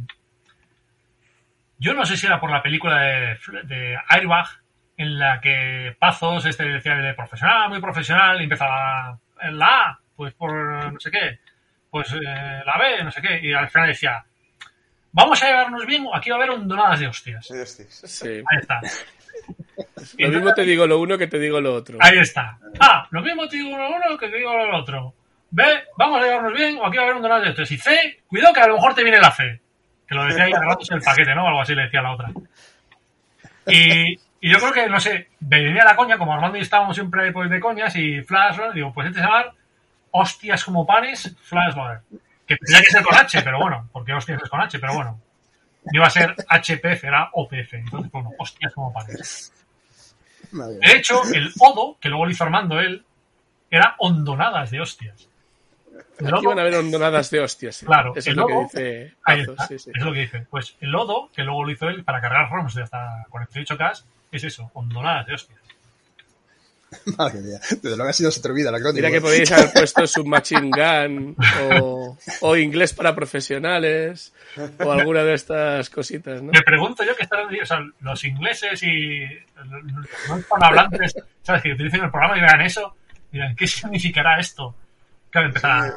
Yo 1.77 1.93
no 1.93 2.05
sé 2.05 2.17
si 2.17 2.25
era 2.25 2.39
por 2.39 2.51
la 2.51 2.63
película 2.63 3.01
de, 3.01 3.97
Airbag, 4.09 4.47
en 4.97 5.19
la 5.19 5.41
que 5.41 5.95
Pazos 5.99 6.45
este 6.45 6.63
decía 6.63 6.95
de 6.95 7.13
profesional, 7.13 7.69
muy 7.69 7.81
profesional, 7.81 8.39
y 8.39 8.45
empezaba 8.45 9.19
en 9.41 9.57
la 9.57 9.67
A, 9.67 9.99
pues 10.15 10.33
por 10.33 10.51
no 10.93 10.99
sé 10.99 11.11
qué, 11.11 11.39
pues 11.95 12.11
eh, 12.11 12.19
la 12.65 12.77
B, 12.77 13.05
no 13.05 13.09
sé 13.09 13.21
qué, 13.21 13.39
y 13.41 13.53
al 13.53 13.69
final 13.69 13.87
decía, 13.87 14.21
vamos 15.13 15.41
a 15.41 15.47
llevarnos 15.47 15.85
bien, 15.85 16.05
aquí 16.13 16.29
va 16.29 16.35
a 16.35 16.39
haber 16.39 16.49
hondonadas 16.49 16.99
de 16.99 17.07
hostias. 17.07 17.47
Sí, 18.03 18.27
Ahí 18.27 18.59
está. 18.59 18.81
lo 20.17 20.27
mismo 20.27 20.53
te 20.53 20.63
digo 20.63 20.85
lo 20.85 20.99
uno 20.99 21.17
que 21.17 21.27
te 21.27 21.39
digo 21.39 21.61
lo 21.61 21.73
otro. 21.73 21.97
Ahí 22.01 22.17
está. 22.17 22.57
Ah, 22.81 23.07
lo 23.11 23.21
mismo 23.21 23.47
te 23.47 23.55
digo 23.55 23.77
lo 23.77 23.87
uno 23.87 24.17
que 24.17 24.27
te 24.27 24.35
digo 24.35 24.53
lo 24.53 24.77
otro. 24.77 25.13
B, 25.51 25.63
vamos 25.97 26.21
a 26.21 26.25
llevarnos 26.25 26.51
bien, 26.51 26.77
o 26.79 26.85
aquí 26.85 26.97
va 26.97 27.03
a 27.03 27.05
haber 27.05 27.15
un 27.15 27.21
donado 27.21 27.43
de 27.43 27.51
estos. 27.51 27.71
Y 27.71 27.77
C, 27.77 28.23
cuidado 28.27 28.53
que 28.53 28.59
a 28.59 28.67
lo 28.67 28.75
mejor 28.75 28.93
te 28.93 29.03
viene 29.03 29.21
la 29.21 29.31
C. 29.31 29.61
Que 30.05 30.15
lo 30.15 30.25
decía 30.25 30.43
ahí 30.43 30.51
agarrándose 30.51 30.95
el 30.95 31.01
paquete, 31.01 31.33
¿no? 31.33 31.47
Algo 31.47 31.61
así 31.61 31.75
le 31.75 31.83
decía 31.83 32.01
la 32.01 32.11
otra. 32.11 32.29
Y, 33.67 34.15
y 34.41 34.51
yo 34.51 34.57
creo 34.57 34.73
que, 34.73 34.89
no 34.89 34.99
sé, 34.99 35.29
venía 35.39 35.85
la 35.85 35.95
coña, 35.95 36.17
como 36.17 36.33
Armando 36.33 36.57
y 36.57 36.61
estábamos 36.61 36.93
siempre 36.93 37.31
pues, 37.31 37.49
de 37.49 37.61
coñas, 37.61 37.95
y 37.95 38.21
Flash, 38.21 38.57
digo, 38.73 38.91
pues 38.93 39.07
este 39.07 39.21
se 39.21 39.25
va 39.25 39.39
a 39.39 39.53
hostias 40.15 40.63
como 40.63 40.85
panes, 40.85 41.35
Flash 41.41 41.75
Loader. 41.75 42.01
Que 42.47 42.55
tendría 42.57 42.81
que 42.81 42.91
ser 42.91 43.03
con 43.03 43.15
H, 43.15 43.41
pero 43.41 43.59
bueno, 43.59 43.89
porque 43.91 44.13
hostias 44.13 44.41
es 44.41 44.49
con 44.49 44.61
H, 44.61 44.79
pero 44.79 44.93
bueno. 44.93 45.19
No 45.85 45.91
iba 45.99 46.07
a 46.07 46.09
ser 46.09 46.35
HPF, 46.49 47.03
era 47.03 47.29
OPF. 47.33 47.73
Entonces, 47.73 48.11
bueno, 48.11 48.31
hostias 48.39 48.73
como 48.73 48.91
panes. 48.91 49.53
De 50.51 50.95
hecho, 50.95 51.21
el 51.33 51.51
Odo, 51.59 51.97
que 51.99 52.09
luego 52.09 52.25
lo 52.25 52.31
hizo 52.31 52.43
Armando 52.43 52.79
él, 52.79 53.03
era 53.69 53.95
hondonadas 53.99 54.71
de 54.71 54.81
hostias. 54.81 55.27
Aquí 56.19 56.45
van 56.45 56.59
a 56.59 56.61
haber 56.61 56.75
hondonadas 56.75 57.29
de 57.29 57.41
hostias. 57.41 57.83
Claro, 57.85 58.13
Eso 58.15 58.29
es 58.29 58.35
lo 58.35 58.47
que 58.47 58.63
dice. 58.63 59.13
Es 59.67 60.03
lo 60.03 60.13
que 60.13 60.19
dice. 60.19 60.47
Pues 60.49 60.77
el 60.79 60.91
lodo, 60.91 61.29
que 61.33 61.43
luego 61.43 61.65
lo 61.65 61.71
hizo 61.71 61.89
él 61.89 62.03
para 62.03 62.21
cargar 62.21 62.49
ROMs 62.49 62.73
de 62.73 62.83
hasta 62.83 63.25
48K, 63.29 64.03
es 64.31 64.43
eso, 64.43 64.71
hondonadas 64.73 65.27
de 65.27 65.33
hostias. 65.33 65.59
Madre 67.17 67.41
mía, 67.41 67.59
desde 67.61 67.95
luego 67.95 68.09
ha 68.09 68.13
sido 68.13 68.31
se 68.31 68.41
te 68.41 68.47
olvida 68.49 68.71
la 68.71 68.79
crónica. 68.79 69.07
Mira 69.07 69.11
que 69.11 69.21
podéis 69.21 69.51
haber 69.51 69.71
puesto 69.73 70.07
Submachine 70.07 70.69
Gun 70.69 71.35
o, 71.71 72.17
o, 72.41 72.55
inglés 72.55 72.93
para 72.93 73.15
profesionales 73.15 74.33
o 74.79 74.91
alguna 74.91 75.23
de 75.23 75.33
estas 75.33 75.89
cositas, 75.89 76.41
¿no? 76.41 76.51
Me 76.51 76.61
pregunto 76.61 77.03
yo 77.03 77.11
o 77.13 77.65
sea, 77.65 77.79
los 78.01 78.23
ingleses 78.23 78.81
y 78.83 79.25
los 79.65 80.49
no 80.49 80.65
hablantes, 80.65 81.15
¿sabes? 81.41 81.63
Que 81.63 81.73
utilicen 81.73 82.03
el 82.03 82.11
programa 82.11 82.37
y 82.37 82.41
vean 82.41 82.61
eso, 82.61 82.95
dirán, 83.31 83.55
¿qué 83.55 83.67
significará 83.67 84.39
esto? 84.39 84.75
Claro, 85.29 85.47
empezarán 85.47 85.91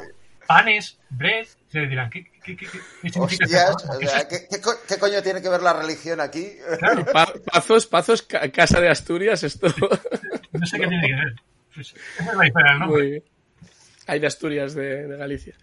panes, 0.45 0.97
bread, 1.09 1.47
se 1.69 1.85
dirán, 1.85 2.09
¿qué, 2.09 2.25
qué, 2.43 2.57
qué, 2.57 2.65
qué 2.65 3.09
significa 3.09 3.45
Hostias, 3.45 4.25
¿qué, 4.27 4.47
qué, 4.87 4.97
coño 4.97 5.21
tiene 5.21 5.39
que 5.41 5.49
ver 5.49 5.61
la 5.61 5.73
religión 5.73 6.19
aquí? 6.19 6.53
Claro. 6.79 7.05
pazos, 7.45 7.85
pazos, 7.85 8.23
casa 8.23 8.81
de 8.81 8.89
Asturias, 8.89 9.43
esto. 9.43 9.67
no 10.51 10.65
sé 10.65 10.79
qué 10.79 10.87
tiene 10.87 11.07
que 11.07 11.13
ver. 11.13 11.35
Pues, 11.75 11.93
es. 11.93 12.87
Muy 12.87 13.23
Hay 14.07 14.19
de 14.19 14.27
Asturias, 14.27 14.73
de, 14.73 15.07
de, 15.07 15.17
Galicia. 15.17 15.53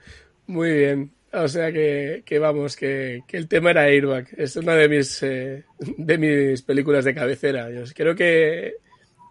Muy 0.47 0.73
bien. 0.73 1.11
O 1.33 1.49
sea 1.49 1.73
que, 1.73 2.23
que 2.25 2.39
vamos, 2.39 2.77
que, 2.77 3.23
que, 3.27 3.37
el 3.37 3.49
tema 3.49 3.71
era 3.71 3.83
Airbag. 3.83 4.29
Es 4.37 4.55
una 4.55 4.75
de 4.75 4.89
mis, 4.89 5.23
eh, 5.25 5.65
de 5.81 6.19
mis 6.19 6.63
películas 6.63 7.05
de 7.05 7.15
cabecera. 7.15 7.69
Yo 7.71 7.83
creo 7.95 8.15
que 8.15 8.77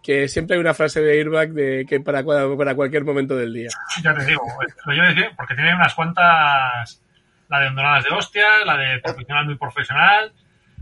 que 0.06 0.28
siempre 0.28 0.54
hay 0.54 0.60
una 0.60 0.72
frase 0.72 1.00
de 1.00 1.18
Airbag 1.18 1.48
de 1.48 1.84
que 1.84 1.98
para, 1.98 2.22
para 2.24 2.76
cualquier 2.76 3.02
momento 3.04 3.34
del 3.34 3.52
día. 3.52 3.70
Ya 4.04 4.14
te 4.14 4.24
digo, 4.24 4.40
yo 4.86 5.02
decía, 5.02 5.32
porque 5.36 5.56
tiene 5.56 5.74
unas 5.74 5.92
cuantas, 5.96 7.02
la 7.48 7.58
de 7.58 7.66
hondonadas 7.66 8.04
de 8.04 8.10
hostias, 8.14 8.64
la 8.64 8.76
de 8.76 9.00
profesional 9.00 9.46
muy 9.46 9.56
profesional. 9.56 10.32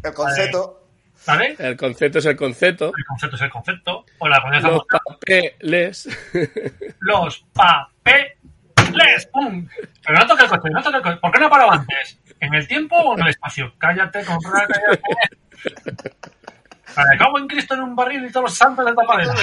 El 0.02 0.12
concepto. 0.12 0.90
¿Vale? 1.26 1.56
El 1.58 1.74
concepto 1.74 2.18
es 2.18 2.26
el 2.26 2.36
concepto. 2.36 2.92
El 2.94 3.04
concepto 3.06 3.36
es 3.36 3.42
el 3.42 3.50
concepto. 3.50 4.04
O 4.18 4.28
la 4.28 4.60
Los 4.60 4.84
papeles. 4.84 6.06
Los 7.00 7.46
papeles. 7.54 8.36
¡Pum! 9.32 9.66
Pero 10.04 10.18
no 10.18 10.26
toque 10.26 10.44
el 10.44 10.50
coche, 10.50 10.68
no 10.70 10.82
toque 10.82 10.96
el 10.98 11.02
coche. 11.02 11.18
¿Por 11.22 11.32
qué 11.32 11.40
no 11.40 11.48
parado 11.48 11.72
antes? 11.72 12.20
¿En 12.40 12.52
el 12.52 12.68
tiempo 12.68 12.94
o 12.94 13.14
en 13.16 13.22
el 13.22 13.28
espacio? 13.30 13.72
Cállate, 13.78 14.22
con 14.26 14.38
cállate. 14.38 15.00
Me 16.96 17.18
cago 17.18 17.38
en 17.38 17.48
Cristo 17.48 17.74
en 17.74 17.80
un 17.80 17.96
barril 17.96 18.24
y 18.24 18.32
todos 18.32 18.44
los 18.44 18.54
santos 18.54 18.84
de 18.84 18.94
tapadera. 18.94 19.34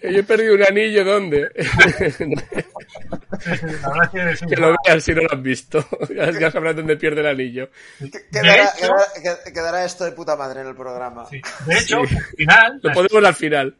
que 0.00 0.12
yo 0.12 0.20
he 0.20 0.22
perdido 0.22 0.54
un 0.54 0.62
anillo, 0.62 1.04
¿dónde? 1.04 1.50
que, 4.48 4.56
lo 4.56 4.74
vean 4.84 5.00
si 5.00 5.14
no 5.14 5.22
lo 5.22 5.32
han 5.32 5.42
visto. 5.42 5.86
ya 6.40 6.50
sabrán 6.50 6.76
dónde 6.76 6.96
pierde 6.96 7.20
el 7.20 7.26
anillo. 7.26 7.70
Quedará, 9.52 9.84
esto 9.84 10.04
de 10.04 10.12
puta 10.12 10.36
madre 10.36 10.60
en 10.62 10.68
el 10.68 10.76
programa. 10.76 11.26
De 11.30 11.78
hecho, 11.78 12.00
el 12.00 12.08
final. 12.08 12.80
Lo 12.82 12.92
podemos 12.92 13.24
al 13.24 13.34
final. 13.34 13.76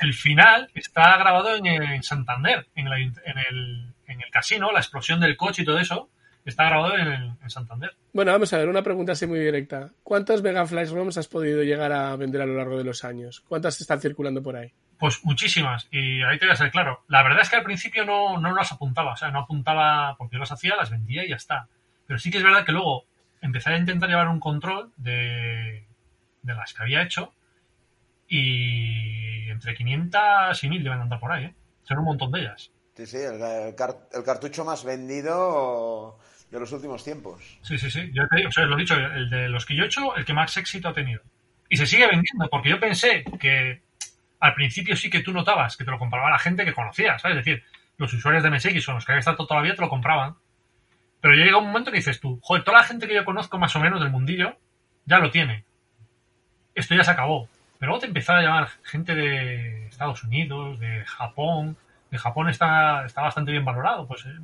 El 0.00 0.14
final 0.14 0.70
está 0.74 1.16
grabado 1.18 1.56
en, 1.56 2.02
Santander, 2.02 2.66
en, 2.74 2.86
en, 2.86 3.38
el, 3.50 3.94
en 4.06 4.20
el 4.20 4.30
casino, 4.30 4.72
la 4.72 4.80
explosión 4.80 5.20
del 5.20 5.36
coche 5.36 5.62
y 5.62 5.64
todo 5.64 5.78
eso. 5.78 6.10
Está 6.46 6.66
grabado 6.66 6.96
en, 6.96 7.36
Santander. 7.50 7.90
Bueno, 8.12 8.30
vamos 8.30 8.52
a 8.52 8.58
ver, 8.58 8.68
una 8.68 8.82
pregunta 8.82 9.12
así 9.12 9.26
muy 9.26 9.40
directa. 9.40 9.90
¿Cuántas 10.04 10.42
Mega 10.42 10.64
Flash 10.64 10.90
ROMs 10.90 11.18
has 11.18 11.26
podido 11.26 11.64
llegar 11.64 11.90
a 11.90 12.14
vender 12.14 12.40
a 12.40 12.46
lo 12.46 12.54
largo 12.54 12.78
de 12.78 12.84
los 12.84 13.04
años? 13.04 13.40
¿Cuántas 13.48 13.80
están 13.80 14.00
circulando 14.00 14.40
por 14.44 14.54
ahí? 14.54 14.72
Pues 14.96 15.24
muchísimas, 15.24 15.88
y 15.90 16.22
ahí 16.22 16.38
te 16.38 16.46
voy 16.46 16.52
a 16.52 16.56
ser 16.56 16.70
claro. 16.70 17.02
La 17.08 17.24
verdad 17.24 17.40
es 17.42 17.50
que 17.50 17.56
al 17.56 17.64
principio 17.64 18.04
no, 18.04 18.38
no 18.38 18.54
las 18.54 18.70
apuntaba, 18.70 19.14
o 19.14 19.16
sea, 19.16 19.32
no 19.32 19.40
apuntaba 19.40 20.14
porque 20.16 20.36
yo 20.36 20.40
las 20.40 20.52
hacía, 20.52 20.76
las 20.76 20.88
vendía 20.88 21.24
y 21.24 21.30
ya 21.30 21.36
está. 21.36 21.66
Pero 22.06 22.18
sí 22.20 22.30
que 22.30 22.38
es 22.38 22.44
verdad 22.44 22.64
que 22.64 22.72
luego 22.72 23.04
empecé 23.42 23.70
a 23.70 23.76
intentar 23.76 24.08
llevar 24.08 24.28
un 24.28 24.38
control 24.38 24.92
de, 24.96 25.84
de 26.42 26.54
las 26.54 26.72
que 26.72 26.82
había 26.82 27.02
hecho 27.02 27.34
y 28.28 29.50
entre 29.50 29.74
500 29.74 30.62
y 30.62 30.68
1000 30.68 30.84
deben 30.84 31.00
andar 31.00 31.18
por 31.18 31.32
ahí, 31.32 31.46
¿eh? 31.46 31.54
Son 31.82 31.98
un 31.98 32.04
montón 32.04 32.30
de 32.30 32.40
ellas. 32.40 32.70
Sí, 32.96 33.04
sí, 33.04 33.18
el, 33.18 33.42
el 33.42 34.24
cartucho 34.24 34.64
más 34.64 34.84
vendido 34.84 36.18
de 36.50 36.60
los 36.60 36.72
últimos 36.72 37.02
tiempos. 37.02 37.58
Sí, 37.62 37.78
sí, 37.78 37.90
sí. 37.90 38.10
Yo 38.12 38.26
te 38.28 38.36
digo, 38.36 38.48
o 38.48 38.52
sea, 38.52 38.64
lo 38.64 38.76
he 38.76 38.80
dicho, 38.80 38.94
el 38.94 39.28
de 39.30 39.48
los 39.48 39.66
que 39.66 39.74
yo 39.74 39.84
he 39.84 39.86
hecho, 39.86 40.14
el 40.16 40.24
que 40.24 40.32
más 40.32 40.56
éxito 40.56 40.88
ha 40.88 40.94
tenido. 40.94 41.22
Y 41.68 41.76
se 41.76 41.86
sigue 41.86 42.06
vendiendo, 42.06 42.48
porque 42.50 42.70
yo 42.70 42.78
pensé 42.78 43.24
que 43.40 43.82
al 44.40 44.54
principio 44.54 44.96
sí 44.96 45.10
que 45.10 45.20
tú 45.20 45.32
notabas 45.32 45.76
que 45.76 45.84
te 45.84 45.90
lo 45.90 45.98
compraba 45.98 46.30
la 46.30 46.38
gente 46.38 46.64
que 46.64 46.72
conocías, 46.72 47.20
¿sabes? 47.20 47.38
Es 47.38 47.44
decir, 47.44 47.64
los 47.96 48.12
usuarios 48.12 48.42
de 48.42 48.50
MSX 48.50 48.88
o 48.88 48.92
los 48.92 49.04
que 49.04 49.12
habían 49.12 49.20
estado 49.20 49.36
toda 49.38 49.56
la 49.56 49.64
vida 49.64 49.74
te 49.74 49.80
lo 49.80 49.88
compraban. 49.88 50.36
Pero 51.20 51.34
llega 51.34 51.58
un 51.58 51.66
momento 51.66 51.90
que 51.90 51.96
dices 51.96 52.20
tú, 52.20 52.38
joder, 52.42 52.62
toda 52.62 52.78
la 52.78 52.84
gente 52.84 53.08
que 53.08 53.14
yo 53.14 53.24
conozco 53.24 53.58
más 53.58 53.74
o 53.74 53.80
menos 53.80 54.00
del 54.00 54.10
mundillo 54.10 54.56
ya 55.06 55.18
lo 55.18 55.30
tiene. 55.30 55.64
Esto 56.74 56.94
ya 56.94 57.04
se 57.04 57.10
acabó. 57.10 57.48
Pero 57.78 57.90
luego 57.90 58.00
te 58.00 58.06
empezaba 58.06 58.38
a 58.38 58.42
llamar 58.42 58.68
gente 58.82 59.14
de 59.14 59.86
Estados 59.88 60.22
Unidos, 60.24 60.78
de 60.78 61.04
Japón. 61.06 61.76
De 62.10 62.18
Japón 62.18 62.48
está, 62.48 63.04
está 63.04 63.22
bastante 63.22 63.52
bien 63.52 63.64
valorado. 63.64 64.06
Pues 64.06 64.24
eh, 64.26 64.38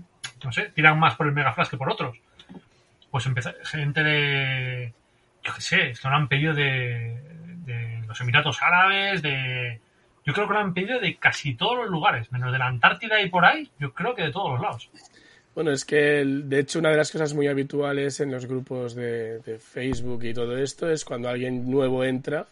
no 0.45 0.53
sé, 0.53 0.71
tiran 0.75 0.99
más 0.99 1.17
por 1.17 1.27
el 1.27 1.33
Mega 1.33 1.53
Flash 1.53 1.69
que 1.69 1.77
por 1.77 1.91
otros. 1.91 2.17
Pues 3.11 3.27
empezó, 3.27 3.51
gente 3.65 4.03
de, 4.03 4.93
yo 5.43 5.55
qué 5.55 5.61
sé, 5.61 5.91
es 5.91 6.01
que 6.01 6.09
lo 6.09 6.15
han 6.15 6.29
pedido 6.29 6.55
de, 6.55 7.21
de 7.65 8.03
los 8.07 8.21
Emiratos 8.21 8.63
Árabes, 8.63 9.23
de... 9.23 9.81
Yo 10.25 10.33
creo 10.33 10.47
que 10.47 10.55
lo 10.55 10.61
han 10.61 10.73
pedido 10.73 11.01
de 11.01 11.17
casi 11.17 11.55
todos 11.55 11.77
los 11.77 11.91
lugares, 11.91 12.31
menos 12.31 12.53
de 12.53 12.59
la 12.59 12.69
Antártida 12.69 13.21
y 13.21 13.29
por 13.29 13.45
ahí, 13.45 13.69
yo 13.79 13.93
creo 13.93 14.15
que 14.15 14.23
de 14.23 14.33
todos 14.33 14.53
los 14.53 14.61
lados. 14.61 14.91
Bueno, 15.55 15.73
es 15.73 15.85
que 15.85 16.25
de 16.25 16.61
hecho 16.61 16.79
una 16.79 16.91
de 16.91 16.97
las 16.97 17.11
cosas 17.11 17.35
muy 17.35 17.49
habituales 17.49 18.21
en 18.21 18.31
los 18.31 18.47
grupos 18.47 18.95
de, 18.95 19.41
de 19.41 19.59
Facebook 19.59 20.25
y 20.25 20.33
todo 20.33 20.57
esto 20.57 20.89
es 20.89 21.05
cuando 21.05 21.29
alguien 21.29 21.71
nuevo 21.71 22.05
entra 22.05 22.47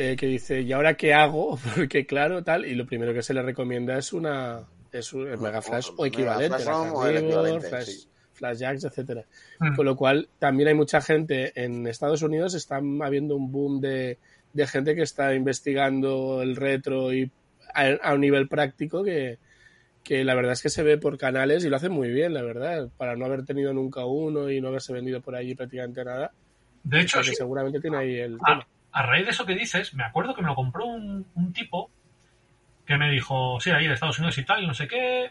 eh, 0.00 0.14
que 0.16 0.26
dice, 0.26 0.60
¿y 0.60 0.72
ahora 0.72 0.94
qué 0.94 1.12
hago? 1.12 1.58
Porque 1.74 2.06
claro, 2.06 2.44
tal, 2.44 2.64
y 2.64 2.76
lo 2.76 2.86
primero 2.86 3.12
que 3.12 3.22
se 3.22 3.34
le 3.34 3.42
recomienda 3.42 3.98
es 3.98 4.12
una, 4.12 4.60
es 4.92 5.12
un 5.12 5.24
Mega 5.40 5.62
Flash 5.62 5.90
o, 5.96 6.06
equivalente, 6.06 6.58
Flash, 8.32 8.58
Jacks, 8.58 8.84
etcétera. 8.84 9.24
Hmm. 9.58 9.74
Con 9.74 9.84
lo 9.86 9.96
cual, 9.96 10.28
también 10.38 10.68
hay 10.68 10.74
mucha 10.74 11.00
gente 11.00 11.52
en 11.62 11.86
Estados 11.86 12.22
Unidos, 12.22 12.54
está 12.54 12.76
habiendo 12.76 13.36
un 13.36 13.50
boom 13.50 13.80
de, 13.80 14.18
de 14.52 14.66
gente 14.66 14.94
que 14.94 15.02
está 15.02 15.34
investigando 15.34 16.42
el 16.42 16.56
retro 16.56 17.12
y 17.12 17.30
a, 17.74 18.14
un 18.14 18.20
nivel 18.20 18.48
práctico 18.48 19.02
que, 19.04 19.38
que 20.02 20.24
la 20.24 20.34
verdad 20.34 20.52
es 20.52 20.62
que 20.62 20.70
se 20.70 20.82
ve 20.82 20.98
por 20.98 21.18
canales 21.18 21.64
y 21.64 21.68
lo 21.68 21.76
hacen 21.76 21.92
muy 21.92 22.10
bien, 22.10 22.34
la 22.34 22.42
verdad, 22.42 22.88
para 22.96 23.16
no 23.16 23.24
haber 23.24 23.44
tenido 23.44 23.72
nunca 23.72 24.04
uno 24.04 24.50
y 24.50 24.60
no 24.60 24.68
haberse 24.68 24.92
vendido 24.92 25.20
por 25.20 25.34
allí 25.34 25.54
prácticamente 25.54 26.04
nada. 26.04 26.32
De 26.82 27.00
hecho, 27.00 27.22
seguramente 27.22 27.80
tiene 27.80 27.98
ahí 27.98 28.16
el 28.16 28.38
a, 28.46 28.66
A 28.92 29.02
raíz 29.02 29.26
de 29.26 29.32
eso 29.32 29.44
que 29.44 29.54
dices, 29.54 29.94
me 29.94 30.04
acuerdo 30.04 30.34
que 30.34 30.42
me 30.42 30.48
lo 30.48 30.54
compró 30.54 30.86
un, 30.86 31.26
un 31.34 31.52
tipo 31.52 31.90
que 32.88 32.96
me 32.96 33.10
dijo, 33.10 33.60
sí, 33.60 33.70
ahí 33.70 33.86
de 33.86 33.92
Estados 33.92 34.18
Unidos 34.18 34.38
y 34.38 34.44
tal, 34.44 34.64
y 34.64 34.66
no 34.66 34.72
sé 34.72 34.88
qué. 34.88 35.30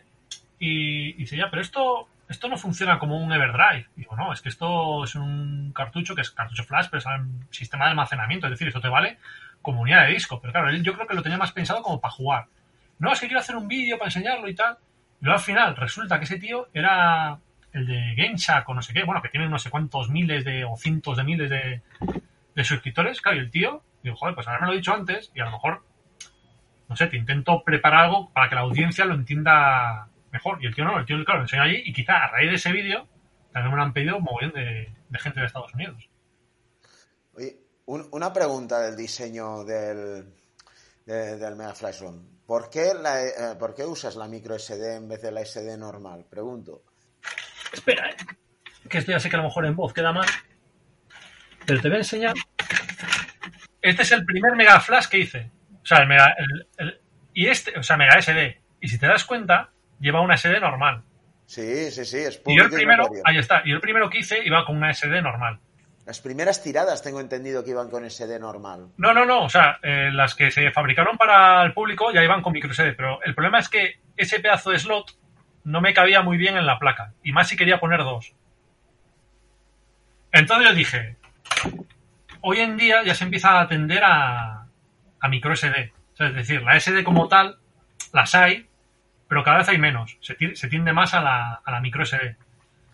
Y, 0.60 1.14
dice, 1.14 1.36
ya, 1.36 1.50
pero 1.50 1.64
esto, 1.64 2.08
esto 2.30 2.48
no 2.48 2.56
funciona 2.56 3.00
como 3.00 3.18
un 3.18 3.34
Everdrive. 3.34 3.88
Digo, 3.96 4.16
no, 4.16 4.32
es 4.32 4.44
que 4.44 4.50
esto 4.50 5.04
es 5.04 5.16
un 5.16 5.72
cartucho 5.74 6.14
que 6.14 6.22
es 6.22 6.30
cartucho 6.30 6.64
flash, 6.64 6.86
pero 6.92 7.00
es 7.00 7.06
un 7.08 7.48
sistema 7.50 7.86
de 7.86 7.92
almacenamiento. 7.92 8.46
Es 8.46 8.52
decir, 8.52 8.68
esto 8.68 8.80
te 8.80 8.90
vale 8.90 9.18
como 9.64 9.82
unidad 9.82 10.06
de 10.06 10.14
disco. 10.14 10.40
Pero 10.40 10.54
claro, 10.54 10.70
él 10.70 10.84
yo 10.84 10.94
creo 10.94 11.08
que 11.08 11.16
lo 11.16 11.24
tenía 11.24 11.40
más 11.40 11.52
pensado 11.52 11.82
como 11.82 12.00
para 12.00 12.14
jugar. 12.14 12.46
No, 13.00 13.12
es 13.12 13.20
que 13.20 13.26
quiero 13.26 13.40
hacer 13.40 13.56
un 13.56 13.68
vídeo 13.68 13.98
para 13.98 14.10
enseñarlo 14.10 14.48
y 14.48 14.54
tal. 14.54 14.78
Y 15.20 15.26
luego 15.26 15.40
al 15.40 15.44
final 15.44 15.76
resulta 15.76 16.20
que 16.20 16.26
ese 16.26 16.38
tío 16.38 16.68
era 16.76 17.40
el 17.74 17.88
de 17.88 18.14
GameShack 18.16 18.70
o 18.70 18.76
no 18.76 18.84
sé 18.84 18.94
qué, 18.94 19.04
bueno, 19.04 19.24
que 19.24 19.30
tiene 19.30 19.50
no 19.50 19.58
sé 19.58 19.72
cuántos 19.72 20.12
miles 20.12 20.46
de 20.46 20.64
o 20.64 20.78
cientos 20.78 21.18
de 21.18 21.24
miles 21.24 21.50
de, 21.50 21.82
de 22.54 22.64
suscriptores. 22.64 23.20
Claro, 23.20 23.38
y 23.38 23.42
el 23.42 23.50
tío, 23.50 23.82
digo, 24.04 24.16
joder, 24.16 24.36
pues 24.36 24.48
ahora 24.48 24.60
me 24.60 24.68
lo 24.68 24.74
he 24.74 24.78
dicho 24.78 24.94
antes 24.94 25.32
y 25.34 25.40
a 25.40 25.46
lo 25.46 25.52
mejor 25.54 25.87
no 26.88 26.96
sé, 26.96 27.08
te 27.08 27.18
intento 27.18 27.64
preparar 27.64 28.06
algo 28.06 28.32
para 28.34 28.50
que 28.50 28.56
la 28.56 28.62
audiencia 28.62 29.06
lo 29.06 29.16
entienda 29.16 30.08
mejor. 30.32 30.64
Y 30.64 30.68
el 30.68 30.76
tío 30.76 30.86
no, 30.86 30.98
el 31.00 31.06
tío, 31.06 31.24
claro, 31.24 31.40
lo 31.40 31.46
enseña 31.46 31.64
allí 31.64 31.82
y 31.86 31.94
quizá 31.94 32.24
a 32.24 32.32
raíz 32.32 32.50
de 32.50 32.56
ese 32.56 32.72
vídeo 32.72 33.08
también 33.52 33.72
me 33.72 33.78
lo 33.78 33.84
han 33.84 33.94
pedido 33.94 34.18
un 34.18 34.24
montón 34.24 34.52
de, 34.52 34.94
gente 35.20 35.40
de 35.40 35.46
Estados 35.46 35.74
Unidos. 35.74 36.10
Oye, 37.34 37.58
una 37.86 38.32
pregunta 38.32 38.82
del 38.82 38.96
diseño 38.96 39.64
del, 39.64 40.32
del 41.06 41.56
Mega 41.56 41.74
Flash 41.74 42.02
ROM. 42.02 42.38
¿Por 42.46 42.70
qué, 42.70 42.92
eh, 42.92 43.56
¿Por 43.58 43.74
qué 43.74 43.84
usas 43.84 44.16
la 44.16 44.28
micro 44.28 44.58
SD 44.58 44.96
en 44.96 45.10
vez 45.10 45.22
de 45.22 45.32
la 45.32 45.44
SD 45.44 45.78
normal? 45.78 46.26
Pregunto. 46.30 46.84
Espera, 47.74 48.10
eh, 48.10 48.16
que 48.88 49.00
esto 49.00 49.12
ya 49.12 49.20
sé 49.20 49.30
que 49.30 49.36
a 49.36 49.40
lo 49.40 49.46
mejor 49.46 49.66
en 49.66 49.76
voz 49.76 49.94
queda 49.94 50.14
mal. 50.14 50.28
Pero 51.66 51.82
te 51.82 51.88
voy 51.88 51.98
a 51.98 52.02
enseñar. 52.02 52.36
Este 53.82 54.04
es 54.04 54.12
el 54.12 54.24
primer 54.24 54.56
Mega 54.56 54.80
Flash 54.80 55.08
que 55.08 55.20
hice. 55.20 55.52
O 55.88 55.96
sea, 55.96 56.00
el 56.00 56.08
Mega, 56.10 56.36
y 57.34 57.48
este, 57.48 57.80
o 57.80 57.82
sea, 57.82 57.96
Mega 57.96 58.22
SD. 58.22 58.60
Y 58.82 58.90
si 58.90 59.00
te 59.00 59.08
das 59.08 59.24
cuenta, 59.24 59.70
lleva 60.02 60.20
una 60.20 60.36
SD 60.36 60.60
normal. 60.60 61.02
Sí, 61.46 61.90
sí, 61.92 62.04
sí, 62.04 62.18
es 62.18 62.42
Y 62.46 62.58
yo 62.58 62.66
el 62.66 62.70
primero, 62.70 63.08
ahí 63.24 63.38
está, 63.38 63.62
y 63.64 63.72
el 63.72 63.80
primero 63.80 64.10
que 64.10 64.18
hice 64.18 64.46
iba 64.46 64.66
con 64.66 64.76
una 64.76 64.94
SD 64.94 65.22
normal. 65.22 65.62
Las 66.06 66.20
primeras 66.20 66.62
tiradas 66.62 67.02
tengo 67.02 67.22
entendido 67.22 67.64
que 67.64 67.70
iban 67.70 67.90
con 67.90 68.04
SD 68.04 68.38
normal. 68.38 68.90
No, 68.98 69.14
no, 69.14 69.24
no, 69.26 69.46
o 69.46 69.50
sea, 69.50 69.80
eh, 69.82 70.10
las 70.12 70.36
que 70.36 70.52
se 70.52 70.72
fabricaron 70.72 71.16
para 71.16 71.64
el 71.64 71.72
público 71.72 72.12
ya 72.12 72.22
iban 72.22 72.42
con 72.42 72.52
micro 72.52 72.74
SD, 72.74 72.92
pero 72.92 73.24
el 73.24 73.34
problema 73.34 73.60
es 73.60 73.70
que 73.70 74.02
ese 74.18 74.42
pedazo 74.42 74.72
de 74.72 74.80
slot 74.80 75.18
no 75.64 75.80
me 75.80 75.94
cabía 75.94 76.22
muy 76.22 76.36
bien 76.36 76.58
en 76.58 76.66
la 76.66 76.80
placa, 76.80 77.14
y 77.24 77.32
más 77.32 77.48
si 77.48 77.56
quería 77.56 77.80
poner 77.80 78.00
dos. 78.00 78.36
Entonces 80.34 80.68
yo 80.68 80.76
dije, 80.76 81.16
hoy 82.42 82.60
en 82.60 82.76
día 82.76 83.04
ya 83.04 83.16
se 83.16 83.24
empieza 83.24 83.52
a 83.52 83.62
atender 83.62 84.04
a, 84.04 84.57
a 85.20 85.28
micro 85.28 85.56
SD. 85.56 85.94
es 86.20 86.36
decir, 86.36 86.62
la 86.64 86.80
SD 86.80 87.04
como 87.04 87.28
tal, 87.28 87.58
las 88.14 88.36
hay, 88.36 88.68
pero 89.28 89.44
cada 89.44 89.58
vez 89.58 89.70
hay 89.70 89.78
menos. 89.78 90.18
Se, 90.22 90.36
tiende 90.36 90.94
más 90.94 91.14
a 91.14 91.22
la, 91.22 91.62
a 91.64 91.72
la 91.72 91.80
micro 91.82 92.06
SD. 92.06 92.36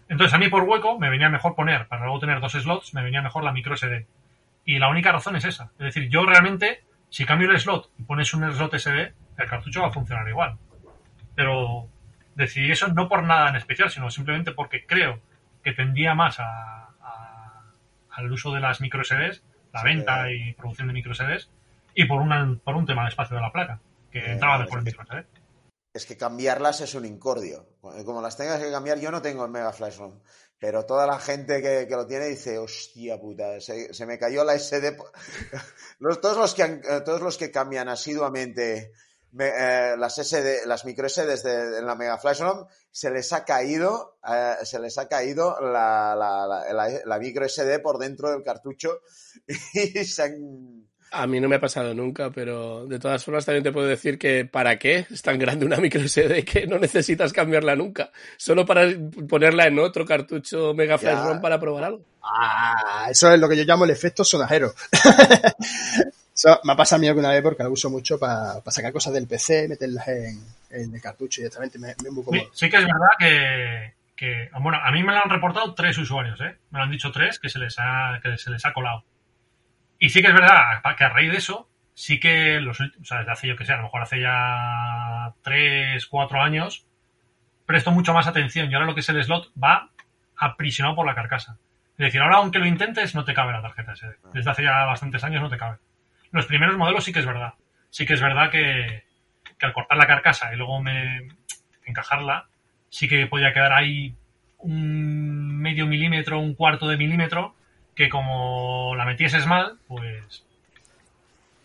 Entonces 0.09 0.33
a 0.33 0.37
mí 0.37 0.49
por 0.49 0.63
hueco 0.63 0.99
me 0.99 1.09
venía 1.09 1.29
mejor 1.29 1.55
poner, 1.55 1.87
para 1.87 2.03
luego 2.03 2.19
tener 2.19 2.39
dos 2.39 2.53
slots, 2.53 2.93
me 2.93 3.03
venía 3.03 3.21
mejor 3.21 3.43
la 3.43 3.51
micro 3.51 3.75
SD. 3.75 4.05
Y 4.65 4.79
la 4.79 4.89
única 4.89 5.11
razón 5.11 5.35
es 5.35 5.45
esa. 5.45 5.71
Es 5.79 5.85
decir, 5.93 6.09
yo 6.09 6.25
realmente, 6.25 6.83
si 7.09 7.25
cambio 7.25 7.49
el 7.51 7.59
slot 7.59 7.89
y 7.97 8.03
pones 8.03 8.33
un 8.33 8.51
slot 8.53 8.77
SD, 8.77 9.13
el 9.37 9.49
cartucho 9.49 9.81
va 9.81 9.87
a 9.87 9.91
funcionar 9.91 10.27
igual. 10.27 10.57
Pero 11.35 11.87
decidí 12.35 12.71
eso 12.71 12.87
no 12.87 13.07
por 13.07 13.23
nada 13.23 13.49
en 13.49 13.55
especial, 13.55 13.89
sino 13.89 14.09
simplemente 14.09 14.51
porque 14.51 14.85
creo 14.85 15.19
que 15.63 15.73
tendía 15.73 16.13
más 16.13 16.39
a, 16.39 16.89
al 18.11 18.31
uso 18.31 18.53
de 18.53 18.59
las 18.59 18.81
micro 18.81 19.03
SDs, 19.03 19.43
la 19.73 19.83
venta 19.83 20.31
y 20.31 20.53
producción 20.53 20.87
de 20.87 20.93
micro 20.93 21.13
SDs, 21.13 21.49
y 21.95 22.05
por, 22.05 22.21
una, 22.21 22.59
por 22.63 22.75
un 22.75 22.85
tema 22.85 23.03
de 23.03 23.09
espacio 23.09 23.35
de 23.35 23.41
la 23.41 23.51
placa, 23.51 23.79
que 24.11 24.19
eh, 24.19 24.31
entraba 24.31 24.59
después 24.59 24.85
en 24.85 25.17
¿eh? 25.19 25.27
Es 25.93 26.05
que 26.05 26.17
cambiarlas 26.17 26.81
es 26.81 26.95
un 26.95 27.05
incordio. 27.05 27.67
Como 27.81 28.21
las 28.21 28.35
tengas 28.35 28.59
que 28.61 28.71
cambiar, 28.71 28.99
yo 28.99 29.11
no 29.11 29.21
tengo 29.21 29.45
el 29.45 29.51
Mega 29.51 29.71
Flash 29.71 29.97
ROM, 29.97 30.19
pero 30.59 30.85
toda 30.85 31.05
la 31.05 31.19
gente 31.19 31.61
que, 31.61 31.87
lo 31.89 32.07
tiene 32.07 32.25
dice, 32.25 32.57
hostia 32.57 33.19
puta, 33.19 33.59
se, 33.59 34.05
me 34.07 34.17
cayó 34.17 34.43
la 34.43 34.57
SD. 34.57 34.97
los, 35.99 36.19
todos, 36.19 36.37
los 36.37 36.55
que 36.55 36.63
eh, 36.63 37.01
todos 37.05 37.21
los 37.21 37.37
que 37.37 37.51
cambian 37.51 37.89
asiduamente 37.89 38.91
las 39.33 40.15
SD, 40.15 40.67
las 40.67 40.85
micro 40.85 41.09
SD 41.09 41.25
de, 41.43 41.81
la 41.81 41.95
Mega 41.95 42.17
Flash 42.17 42.41
ROM, 42.41 42.67
se 42.91 43.09
les 43.09 43.33
ha 43.33 43.45
caído, 43.45 44.19
se 44.63 44.79
les 44.79 44.97
ha 44.99 45.07
caído 45.07 45.59
la, 45.59 46.15
la, 46.15 47.01
la, 47.03 47.19
micro 47.19 47.47
SD 47.47 47.79
por 47.79 47.97
dentro 47.97 48.29
del 48.29 48.43
cartucho 48.43 49.01
y 49.73 50.05
se 50.05 50.23
han 50.23 50.87
a 51.13 51.27
mí 51.27 51.39
no 51.39 51.47
me 51.47 51.57
ha 51.57 51.61
pasado 51.61 51.93
nunca, 51.93 52.31
pero 52.31 52.85
de 52.87 52.99
todas 52.99 53.23
formas 53.23 53.45
también 53.45 53.63
te 53.63 53.71
puedo 53.71 53.87
decir 53.87 54.17
que 54.17 54.45
¿para 54.45 54.77
qué 54.77 55.05
es 55.09 55.21
tan 55.21 55.37
grande 55.37 55.65
una 55.65 55.77
micro 55.77 56.01
SD 56.01 56.43
que 56.43 56.65
no 56.67 56.79
necesitas 56.79 57.31
cambiarla 57.31 57.75
nunca? 57.75 58.11
Solo 58.35 58.65
para 58.65 58.87
ponerla 59.29 59.67
en 59.67 59.79
otro 59.79 60.05
cartucho 60.05 60.73
Mega 60.73 60.97
Flash 60.97 61.23
ROM 61.23 61.41
para 61.41 61.59
probar 61.59 61.83
algo. 61.85 62.01
Ah, 62.23 63.07
eso 63.09 63.31
es 63.31 63.39
lo 63.39 63.47
que 63.47 63.57
yo 63.57 63.63
llamo 63.63 63.85
el 63.85 63.91
efecto 63.91 64.23
sonajero. 64.23 64.73
Eso 66.35 66.59
me 66.63 66.73
ha 66.73 66.75
pasado 66.75 66.97
a 66.97 67.01
mí 67.01 67.07
alguna 67.07 67.29
vez 67.29 67.43
porque 67.43 67.63
lo 67.63 67.69
uso 67.69 67.91
mucho 67.91 68.17
para 68.17 68.59
sacar 68.67 68.91
cosas 68.91 69.13
del 69.13 69.27
PC, 69.27 69.67
meterlas 69.67 70.07
en, 70.07 70.41
el 70.71 70.99
cartucho 70.99 71.41
directamente. 71.41 71.77
Me, 71.77 71.93
me 72.03 72.09
muy 72.09 72.23
sí, 72.23 72.47
sí, 72.53 72.69
que 72.71 72.77
es 72.77 72.85
verdad 72.85 73.93
que, 74.17 74.49
Bueno, 74.59 74.79
a 74.83 74.91
mí 74.91 75.03
me 75.03 75.11
lo 75.11 75.19
han 75.23 75.29
reportado 75.29 75.75
tres 75.75 75.95
usuarios, 75.99 76.41
¿eh? 76.41 76.57
Me 76.71 76.79
lo 76.79 76.85
han 76.85 76.91
dicho 76.91 77.11
tres 77.11 77.37
que 77.37 77.49
se 77.49 77.59
les 77.59 77.75
ha, 77.77 78.19
que 78.23 78.35
se 78.39 78.49
les 78.49 78.65
ha 78.65 78.73
colado. 78.73 79.03
Y 80.03 80.09
sí 80.09 80.21
que 80.21 80.27
es 80.27 80.33
verdad 80.33 80.81
que 80.97 81.05
a 81.05 81.09
raíz 81.09 81.31
de 81.31 81.37
eso, 81.37 81.69
sí 81.93 82.19
que 82.19 82.59
los 82.59 82.77
o 82.81 83.05
sea, 83.05 83.19
desde 83.19 83.31
hace 83.31 83.47
yo 83.47 83.55
que 83.55 83.63
sé, 83.63 83.71
a 83.71 83.77
lo 83.77 83.83
mejor 83.83 84.01
hace 84.01 84.19
ya 84.19 85.33
tres, 85.41 86.07
cuatro 86.07 86.41
años, 86.41 86.85
presto 87.65 87.89
mucho 87.89 88.13
más 88.13 88.27
atención 88.27 88.69
y 88.69 88.73
ahora 88.73 88.85
lo 88.85 88.95
que 88.95 88.99
es 88.99 89.07
el 89.07 89.23
slot 89.23 89.53
va 89.57 89.91
aprisionado 90.35 90.93
por 90.93 91.05
la 91.05 91.15
carcasa. 91.15 91.57
Es 91.91 91.99
decir, 91.99 92.19
ahora 92.19 92.39
aunque 92.39 92.59
lo 92.59 92.65
intentes, 92.65 93.15
no 93.15 93.23
te 93.23 93.33
cabe 93.33 93.53
la 93.53 93.61
tarjeta 93.61 93.95
SD. 93.95 94.17
Desde 94.33 94.51
hace 94.51 94.63
ya 94.63 94.83
bastantes 94.83 95.23
años 95.23 95.41
no 95.41 95.49
te 95.49 95.55
cabe. 95.55 95.77
Los 96.31 96.47
primeros 96.47 96.75
modelos 96.75 97.05
sí 97.05 97.13
que 97.13 97.19
es 97.19 97.25
verdad. 97.25 97.53
Sí 97.89 98.05
que 98.05 98.15
es 98.15 98.21
verdad 98.21 98.51
que, 98.51 99.05
que 99.57 99.65
al 99.65 99.71
cortar 99.71 99.97
la 99.97 100.05
carcasa 100.05 100.53
y 100.53 100.57
luego 100.57 100.81
me 100.81 101.29
encajarla, 101.85 102.49
sí 102.89 103.07
que 103.07 103.25
podía 103.27 103.53
quedar 103.53 103.71
ahí 103.71 104.13
un 104.57 105.61
medio 105.61 105.87
milímetro, 105.87 106.39
un 106.39 106.55
cuarto 106.55 106.89
de 106.89 106.97
milímetro, 106.97 107.55
que 107.95 108.09
como 108.09 108.95
la 108.95 109.05
metieses 109.05 109.45
mal, 109.45 109.77
pues, 109.87 110.43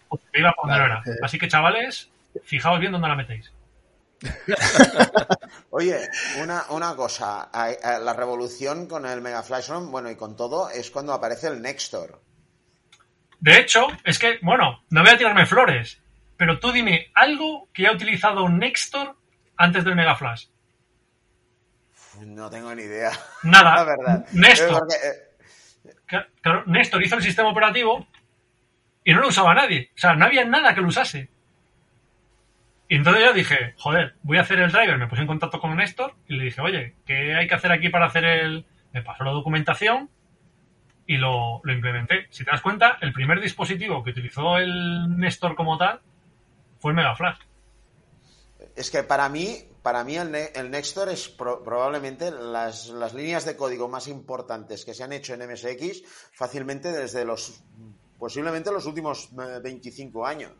pues 0.09 0.23
te 0.33 0.41
iba 0.41 0.51
a 0.51 0.55
poner 0.55 0.81
era. 0.83 1.03
Así 1.23 1.39
que 1.39 1.49
chavales, 1.49 2.11
fijaos 2.45 2.81
bien 2.81 2.93
dónde 2.93 3.09
la 3.09 3.17
metéis. 3.17 3.53
Oye, 5.71 6.09
una, 6.43 6.65
una 6.71 6.97
cosa, 6.97 7.51
la 7.53 8.13
revolución 8.13 8.87
con 8.87 9.07
el 9.07 9.21
Mega 9.21 9.43
Flash 9.43 9.71
bueno, 9.71 10.11
y 10.11 10.17
con 10.17 10.37
todo, 10.37 10.71
es 10.71 10.91
cuando 10.91 11.13
aparece 11.13 11.49
el 11.49 11.63
Nextor. 11.63 12.21
De 13.41 13.59
hecho, 13.59 13.87
es 14.05 14.19
que, 14.19 14.39
bueno, 14.43 14.83
no 14.91 15.03
voy 15.03 15.11
a 15.11 15.19
tirarme 15.19 15.47
flores, 15.47 16.03
pero 16.37 16.59
tú 16.59 16.73
dime 16.73 17.11
algo 17.15 17.69
que 17.73 17.87
haya 17.87 17.95
utilizado 17.95 18.49
Nextor 18.49 19.17
antes 19.57 19.85
del 19.85 19.95
Mega 19.95 20.17
Flash. 20.17 20.47
No 22.21 22.51
tengo 22.51 22.75
ni 22.75 22.83
idea. 22.83 23.13
Nada. 23.45 23.75
La 23.77 23.85
verdad. 23.85 24.27
Néstor. 24.33 24.89
Eh, 24.93 25.28
Néstor 26.67 27.03
hizo 27.03 27.17
el 27.17 27.23
sistema 27.23 27.51
operativo 27.51 28.07
y 29.05 29.13
no 29.13 29.21
lo 29.21 29.29
usaba 29.29 29.55
nadie. 29.55 29.91
O 29.95 29.99
sea, 29.99 30.15
no 30.15 30.25
había 30.25 30.45
nada 30.45 30.75
que 30.75 30.81
lo 30.81 30.89
usase. 30.89 31.31
Y 32.89 32.97
entonces 32.97 33.23
yo 33.25 33.33
dije, 33.33 33.75
joder, 33.77 34.15
voy 34.23 34.39
a 34.39 34.43
hacer 34.43 34.59
el 34.61 34.73
driver. 34.73 34.97
Me 34.97 35.07
puse 35.07 35.23
en 35.23 35.27
contacto 35.27 35.61
con 35.61 35.77
Néstor 35.77 36.15
y 36.27 36.37
le 36.37 36.45
dije, 36.45 36.61
oye, 36.61 36.95
¿qué 37.07 37.35
hay 37.35 37.47
que 37.47 37.55
hacer 37.55 37.71
aquí 37.71 37.91
para 37.91 38.07
hacer 38.07 38.25
el. 38.25 38.65
Me 38.93 39.03
pasó 39.03 39.25
la 39.25 39.33
documentación 39.33 40.09
y 41.07 41.17
lo, 41.17 41.61
implementé. 41.65 42.27
Si 42.31 42.45
te 42.45 42.51
das 42.51 42.63
cuenta, 42.63 42.99
el 43.01 43.13
primer 43.13 43.41
dispositivo 43.41 44.05
que 44.05 44.11
utilizó 44.11 44.59
el 44.59 45.19
Néstor 45.19 45.55
como 45.55 45.77
tal 45.77 46.01
fue 46.79 46.93
el 46.93 46.97
Mega 46.97 47.15
Flash. 47.15 47.39
Es 48.79 48.93
que 48.93 49.03
para 49.03 49.29
mí, 49.29 49.59
para 49.83 50.05
mí 50.05 50.17
el, 50.17 50.33
el 50.55 50.71
Nextor 50.71 51.09
es 51.09 51.29
probablemente 51.29 52.31
las, 52.31 52.87
las, 52.89 53.13
líneas 53.13 53.45
de 53.45 53.57
código 53.57 53.89
más 53.89 54.07
importantes 54.07 54.85
que 54.85 54.95
se 54.95 55.03
han 55.03 55.13
hecho 55.13 55.35
en 55.35 55.51
MSX 55.51 56.05
fácilmente 56.33 56.93
desde 56.93 57.25
los, 57.25 57.61
posiblemente 58.19 58.71
los 58.71 58.87
últimos 58.87 59.31
25 59.35 60.27
eh, 60.27 60.31
años. 60.31 60.53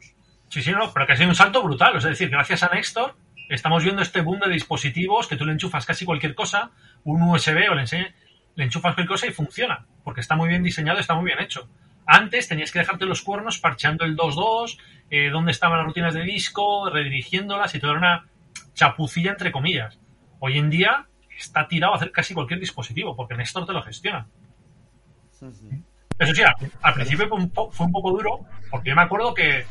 Sí, 0.49 0.63
sí, 0.63 0.73
no, 0.73 0.93
pero 0.93 1.07
que 1.07 1.13
ha 1.13 1.17
sido 1.17 1.29
un 1.29 1.37
salto 1.37 1.63
brutal. 1.63 1.97
Es 1.97 2.05
decir, 2.05 2.29
gracias 2.29 2.65
a 2.65 2.69
Nextor 2.71 3.15
estamos 3.49 3.85
viendo 3.85 4.03
este 4.03 4.21
boom 4.21 4.41
de 4.41 4.51
dispositivos 4.51 5.29
que 5.29 5.37
tú 5.37 5.47
le 5.47 5.53
enchufas 5.53 5.87
casi 5.87 6.05
cualquier 6.05 6.35
cosa, 6.35 6.73
un 7.05 7.23
USB 7.23 7.71
o 7.71 7.75
le, 7.75 7.85
le 8.57 8.65
enchufas 8.65 8.95
cualquier 8.95 9.07
cosa 9.07 9.27
y 9.29 9.33
funciona, 9.33 9.87
porque 10.03 10.21
está 10.21 10.35
muy 10.35 10.49
bien 10.49 10.65
diseñado, 10.65 10.99
está 10.99 11.15
muy 11.15 11.27
bien 11.27 11.41
hecho. 11.41 11.69
Antes 12.11 12.49
tenías 12.49 12.73
que 12.73 12.79
dejarte 12.79 13.05
los 13.05 13.21
cuernos 13.21 13.59
parcheando 13.59 14.07
el 14.07 14.17
2.2, 14.17 14.79
eh, 15.11 15.29
dónde 15.29 15.53
estaban 15.53 15.77
las 15.77 15.87
rutinas 15.87 16.15
de 16.15 16.23
disco, 16.23 16.89
redirigiéndolas 16.89 17.75
y 17.75 17.81
todo 17.81 17.91
era 17.91 18.01
una 18.01 18.29
chapucilla 18.73 19.33
entre 19.33 19.53
comillas. 19.53 20.01
Hoy 20.41 20.57
en 20.57 20.71
día 20.71 21.07
está 21.39 21.69
tirado 21.69 21.93
a 21.93 21.97
hacer 21.97 22.11
casi 22.11 22.33
cualquier 22.33 22.61
dispositivo, 22.61 23.15
porque 23.15 23.35
Néstor 23.35 23.67
te 23.67 23.75
lo 23.75 23.83
gestiona. 23.83 24.27
Eso 26.19 26.35
sí, 26.35 26.43
al, 26.81 26.95
principio 26.95 27.29
fue 27.29 27.87
un, 27.87 27.93
poco 27.93 28.11
duro, 28.11 28.47
porque 28.71 28.89
yo 28.89 28.97
me 28.97 29.03
acuerdo 29.03 29.35
que 29.35 29.67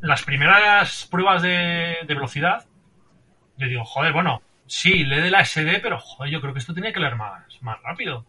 las 0.00 0.22
primeras 0.22 1.08
pruebas 1.10 1.42
de, 1.42 1.96
velocidad, 2.06 2.64
yo 3.56 3.66
digo, 3.66 3.84
joder, 3.84 4.12
bueno, 4.12 4.40
sí, 4.66 5.04
lee 5.04 5.20
de 5.20 5.30
la 5.32 5.44
SD, 5.44 5.80
pero 5.80 5.98
joder, 5.98 6.32
yo 6.32 6.40
creo 6.40 6.52
que 6.52 6.60
esto 6.60 6.74
tenía 6.74 6.92
que 6.92 7.00
leer 7.00 7.16
más, 7.16 7.60
más 7.60 7.82
rápido. 7.82 8.24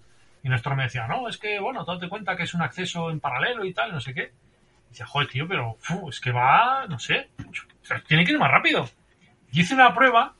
Y 0.48 0.50
Néstor 0.50 0.78
me 0.78 0.84
decía, 0.84 1.08
no, 1.08 1.28
es 1.28 1.38
que, 1.38 1.60
bueno, 1.60 1.84
date 1.84 2.08
cuenta 2.08 2.38
que 2.38 2.44
es 2.44 2.54
un 2.54 2.62
acceso 2.62 3.12
en 3.12 3.20
paralelo 3.20 3.66
y 3.66 3.74
tal, 3.74 3.92
no 3.92 4.00
sé 4.00 4.14
qué. 4.14 4.32
Y 4.86 4.90
decía, 4.92 5.06
joder, 5.06 5.28
tío, 5.28 5.46
pero 5.46 5.76
es 6.08 6.22
que 6.22 6.32
va, 6.32 6.86
no 6.88 7.00
sé, 7.00 7.32
tiene 8.08 8.24
que 8.24 8.32
ir 8.32 8.40
más 8.40 8.50
rápido. 8.50 8.90
Y 9.52 9.60
hice 9.60 9.74
una 9.74 9.94
prueba 9.94 10.36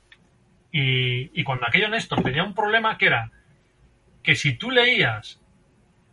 y, 0.72 1.44
cuando 1.44 1.68
aquello 1.68 1.90
Néstor 1.90 2.24
tenía 2.24 2.46
un 2.46 2.54
problema 2.54 2.98
que 2.98 3.08
era 3.08 3.32
que 4.24 4.36
si 4.36 4.54
tú 4.54 4.72
leías, 4.72 5.42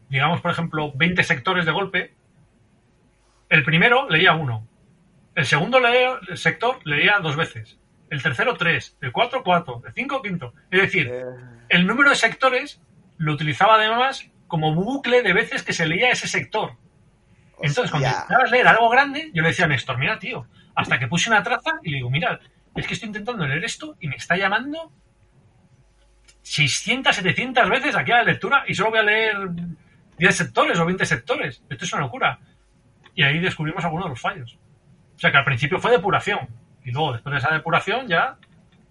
digamos, 0.09 0.41
por 0.41 0.51
ejemplo, 0.51 0.91
20 0.93 1.23
sectores 1.23 1.65
de 1.65 1.71
golpe, 1.71 2.15
el 3.49 3.62
primero 3.62 4.11
leía 4.11 4.33
uno, 4.33 4.66
el 5.37 5.47
segundo 5.47 5.79
leía, 5.79 6.19
el 6.29 6.37
sector 6.37 6.81
leía 6.85 7.21
dos 7.23 7.37
veces, 7.37 7.79
el 8.11 8.21
tercero 8.21 8.57
tres, 8.57 8.97
el 9.01 9.12
cuatro 9.12 9.45
cuatro, 9.45 9.85
el 9.87 9.93
cinco 9.93 10.21
quinto. 10.21 10.53
Es 10.73 10.83
decir, 10.83 11.09
eh. 11.12 11.25
el 11.69 11.87
número 11.87 12.11
de 12.11 12.16
sectores 12.16 12.81
lo 13.16 13.32
utilizaba 13.32 13.74
además 13.74 14.31
como 14.47 14.74
bucle 14.74 15.23
de 15.23 15.32
veces 15.32 15.62
que 15.62 15.73
se 15.73 15.86
leía 15.86 16.11
ese 16.11 16.28
sector. 16.28 16.77
Entonces, 17.61 17.91
cuando 17.91 18.09
a 18.09 18.51
leer 18.51 18.66
algo 18.69 18.89
grande, 18.89 19.31
yo 19.32 19.43
le 19.43 19.49
decía 19.49 19.65
a 19.65 19.69
Néstor, 19.69 19.99
mira, 19.99 20.19
tío, 20.19 20.47
hasta 20.74 20.99
que 20.99 21.07
puse 21.07 21.31
una 21.31 21.43
traza 21.43 21.78
y 21.82 21.91
le 21.91 21.97
digo, 21.97 22.11
mira, 22.11 22.41
es 22.74 22.86
que 22.86 22.95
estoy 22.95 23.09
intentando 23.09 23.47
leer 23.47 23.65
esto 23.65 23.97
y 24.01 24.09
me 24.09 24.16
está 24.16 24.36
llamando 24.36 24.93
600, 26.43 27.15
700 27.15 27.69
veces 27.70 27.97
aquí 27.97 28.12
a 28.12 28.19
la 28.19 28.24
lectura 28.24 28.65
y 28.66 28.74
solo 28.74 28.91
voy 28.91 28.99
a 28.99 29.03
leer 29.03 29.36
10 30.19 30.36
sectores 30.36 30.78
o 30.78 30.85
20 30.85 31.07
sectores. 31.07 31.62
Esto 31.69 31.85
es 31.85 31.93
una 31.93 32.03
locura. 32.03 32.39
Y 33.15 33.23
ahí 33.23 33.39
descubrimos 33.39 33.85
algunos 33.85 34.07
de 34.07 34.11
los 34.11 34.20
fallos. 34.20 34.59
O 35.16 35.19
sea 35.19 35.31
que 35.31 35.39
al 35.39 35.45
principio 35.45 35.78
fue 35.78 35.93
depuración 35.93 36.49
y 36.85 36.91
luego 36.91 37.12
después 37.12 37.32
de 37.32 37.39
esa 37.39 37.53
depuración 37.53 38.09
ya 38.09 38.36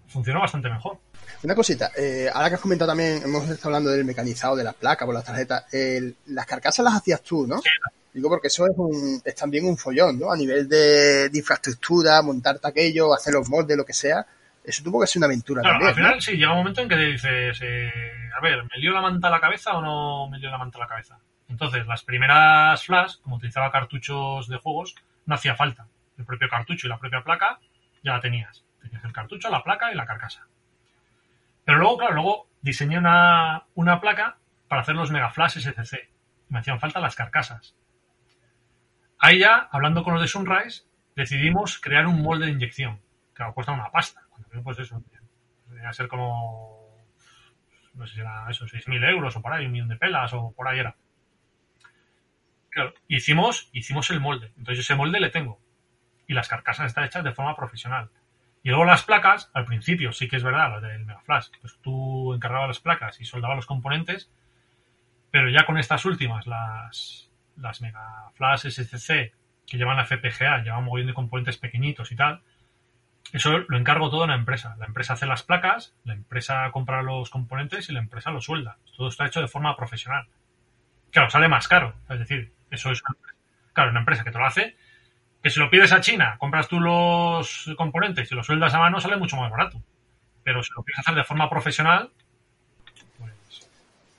funcionó 0.08 0.40
bastante 0.40 0.70
mejor. 0.70 0.98
Una 1.44 1.54
cosita, 1.54 1.90
eh, 1.94 2.30
ahora 2.32 2.48
que 2.48 2.54
has 2.54 2.60
comentado 2.60 2.90
también, 2.90 3.20
hemos 3.22 3.46
estado 3.50 3.68
hablando 3.68 3.90
del 3.90 4.06
mecanizado, 4.06 4.56
de 4.56 4.64
las 4.64 4.74
placas, 4.74 5.04
por 5.04 5.14
las 5.14 5.24
tarjetas, 5.24 5.66
las 6.28 6.46
carcasas 6.46 6.82
las 6.82 6.94
hacías 6.94 7.22
tú, 7.22 7.46
¿no? 7.46 7.60
Digo 8.14 8.30
porque 8.30 8.46
eso 8.46 8.64
es, 8.66 8.72
un, 8.78 9.20
es 9.22 9.34
también 9.34 9.66
un 9.66 9.76
follón, 9.76 10.18
¿no? 10.18 10.32
A 10.32 10.36
nivel 10.38 10.66
de, 10.66 11.30
infraestructura, 11.34 12.22
montarte 12.22 12.66
aquello, 12.66 13.12
hacer 13.12 13.34
los 13.34 13.50
moldes, 13.50 13.76
lo 13.76 13.84
que 13.84 13.92
sea. 13.92 14.24
Eso 14.64 14.82
tuvo 14.82 15.02
que 15.02 15.06
ser 15.06 15.20
una 15.20 15.26
aventura 15.26 15.60
también. 15.60 15.88
Al 15.88 15.94
final, 15.94 16.22
sí, 16.22 16.32
llega 16.32 16.52
un 16.52 16.58
momento 16.58 16.80
en 16.80 16.88
que 16.88 16.96
te 16.96 17.06
dices, 17.08 17.58
eh, 17.60 17.90
a 18.34 18.40
ver, 18.40 18.62
¿me 18.62 18.78
lío 18.80 18.92
la 18.92 19.02
manta 19.02 19.28
a 19.28 19.30
la 19.30 19.40
cabeza 19.40 19.76
o 19.76 19.82
no 19.82 20.30
me 20.30 20.38
lío 20.38 20.50
la 20.50 20.56
manta 20.56 20.78
a 20.78 20.82
la 20.82 20.88
cabeza? 20.88 21.18
Entonces, 21.50 21.86
las 21.86 22.04
primeras 22.04 22.82
flash, 22.84 23.16
como 23.20 23.36
utilizaba 23.36 23.70
cartuchos 23.70 24.48
de 24.48 24.56
juegos, 24.56 24.94
no 25.26 25.34
hacía 25.34 25.56
falta. 25.56 25.86
El 26.16 26.24
propio 26.24 26.48
cartucho 26.48 26.86
y 26.86 26.90
la 26.90 26.98
propia 26.98 27.22
placa 27.22 27.58
ya 28.02 28.12
la 28.12 28.20
tenías. 28.22 28.64
Tenías 28.80 29.04
el 29.04 29.12
cartucho, 29.12 29.50
la 29.50 29.62
placa 29.62 29.92
y 29.92 29.94
la 29.94 30.06
carcasa. 30.06 30.46
Pero 31.64 31.78
luego, 31.78 31.98
claro, 31.98 32.14
luego 32.14 32.50
diseñé 32.60 32.98
una, 32.98 33.64
una 33.74 34.00
placa 34.00 34.38
para 34.68 34.82
hacer 34.82 34.94
los 34.94 35.10
megaflash 35.10 35.58
SCC. 35.58 36.10
Me 36.48 36.58
hacían 36.58 36.80
falta 36.80 37.00
las 37.00 37.16
carcasas. 37.16 37.76
Ahí 39.18 39.38
ya, 39.38 39.68
hablando 39.70 40.02
con 40.02 40.14
los 40.14 40.22
de 40.22 40.28
Sunrise, 40.28 40.84
decidimos 41.16 41.78
crear 41.78 42.06
un 42.06 42.22
molde 42.22 42.46
de 42.46 42.52
inyección. 42.52 43.00
Que 43.34 43.44
cuesta 43.54 43.72
una 43.72 43.90
pasta. 43.90 44.22
Pues 44.62 44.78
eso, 44.78 45.02
debería 45.66 45.92
ser 45.92 46.08
como, 46.08 47.06
no 47.94 48.06
sé 48.06 48.14
si 48.14 48.20
era 48.20 48.48
eso, 48.50 48.66
6.000 48.66 49.10
euros 49.10 49.36
o 49.36 49.42
por 49.42 49.52
ahí, 49.52 49.66
un 49.66 49.72
millón 49.72 49.88
de 49.88 49.96
pelas 49.96 50.32
o 50.32 50.52
por 50.52 50.68
ahí 50.68 50.78
era. 50.78 50.96
Claro, 52.70 52.92
hicimos, 53.08 53.70
hicimos 53.72 54.10
el 54.10 54.20
molde. 54.20 54.52
Entonces 54.56 54.84
ese 54.84 54.94
molde 54.94 55.20
le 55.20 55.30
tengo. 55.30 55.60
Y 56.26 56.34
las 56.34 56.48
carcasas 56.48 56.86
están 56.86 57.04
hechas 57.04 57.24
de 57.24 57.32
forma 57.32 57.56
profesional. 57.56 58.10
Y 58.64 58.70
luego 58.70 58.86
las 58.86 59.04
placas, 59.04 59.50
al 59.52 59.66
principio 59.66 60.12
sí 60.12 60.26
que 60.26 60.36
es 60.36 60.42
verdad, 60.42 60.70
lo 60.70 60.80
del 60.80 61.04
Mega 61.04 61.20
Flash, 61.20 61.48
pues 61.60 61.78
tú 61.82 62.32
encargabas 62.32 62.68
las 62.68 62.80
placas 62.80 63.20
y 63.20 63.26
soldabas 63.26 63.56
los 63.56 63.66
componentes, 63.66 64.32
pero 65.30 65.50
ya 65.50 65.66
con 65.66 65.76
estas 65.76 66.06
últimas, 66.06 66.46
las, 66.46 67.30
las 67.58 67.82
Mega 67.82 68.30
Flash 68.34 68.70
SCC 68.70 69.34
que 69.66 69.76
llevan 69.76 69.98
la 69.98 70.06
FPGA, 70.06 70.62
llevan 70.62 70.88
un 70.88 71.06
de 71.06 71.12
componentes 71.12 71.58
pequeñitos 71.58 72.10
y 72.10 72.16
tal, 72.16 72.42
eso 73.34 73.58
lo 73.68 73.76
encargo 73.76 74.08
todo 74.08 74.24
en 74.24 74.30
la 74.30 74.36
empresa. 74.36 74.76
La 74.78 74.86
empresa 74.86 75.12
hace 75.12 75.26
las 75.26 75.42
placas, 75.42 75.94
la 76.04 76.14
empresa 76.14 76.70
compra 76.72 77.02
los 77.02 77.28
componentes 77.28 77.90
y 77.90 77.92
la 77.92 78.00
empresa 78.00 78.30
lo 78.30 78.40
suelda. 78.40 78.78
Todo 78.96 79.08
está 79.08 79.26
hecho 79.26 79.42
de 79.42 79.48
forma 79.48 79.76
profesional. 79.76 80.26
Claro, 81.10 81.28
sale 81.28 81.48
más 81.48 81.68
caro. 81.68 81.94
Es 82.08 82.18
decir, 82.18 82.52
eso 82.70 82.90
es 82.90 83.02
una, 83.02 83.18
claro, 83.74 83.90
una 83.90 84.00
empresa 84.00 84.24
que 84.24 84.30
te 84.30 84.38
lo 84.38 84.46
hace, 84.46 84.76
que 85.44 85.50
si 85.50 85.60
lo 85.60 85.68
pides 85.68 85.92
a 85.92 86.00
China, 86.00 86.36
compras 86.38 86.68
tú 86.68 86.80
los 86.80 87.70
componentes 87.76 88.32
y 88.32 88.34
los 88.34 88.46
sueldas 88.46 88.72
a 88.72 88.78
mano, 88.78 88.98
sale 88.98 89.18
mucho 89.18 89.36
más 89.36 89.50
barato. 89.50 89.78
Pero 90.42 90.62
si 90.62 90.72
lo 90.74 90.82
quieres 90.82 91.00
hacer 91.00 91.14
de 91.14 91.22
forma 91.22 91.50
profesional, 91.50 92.10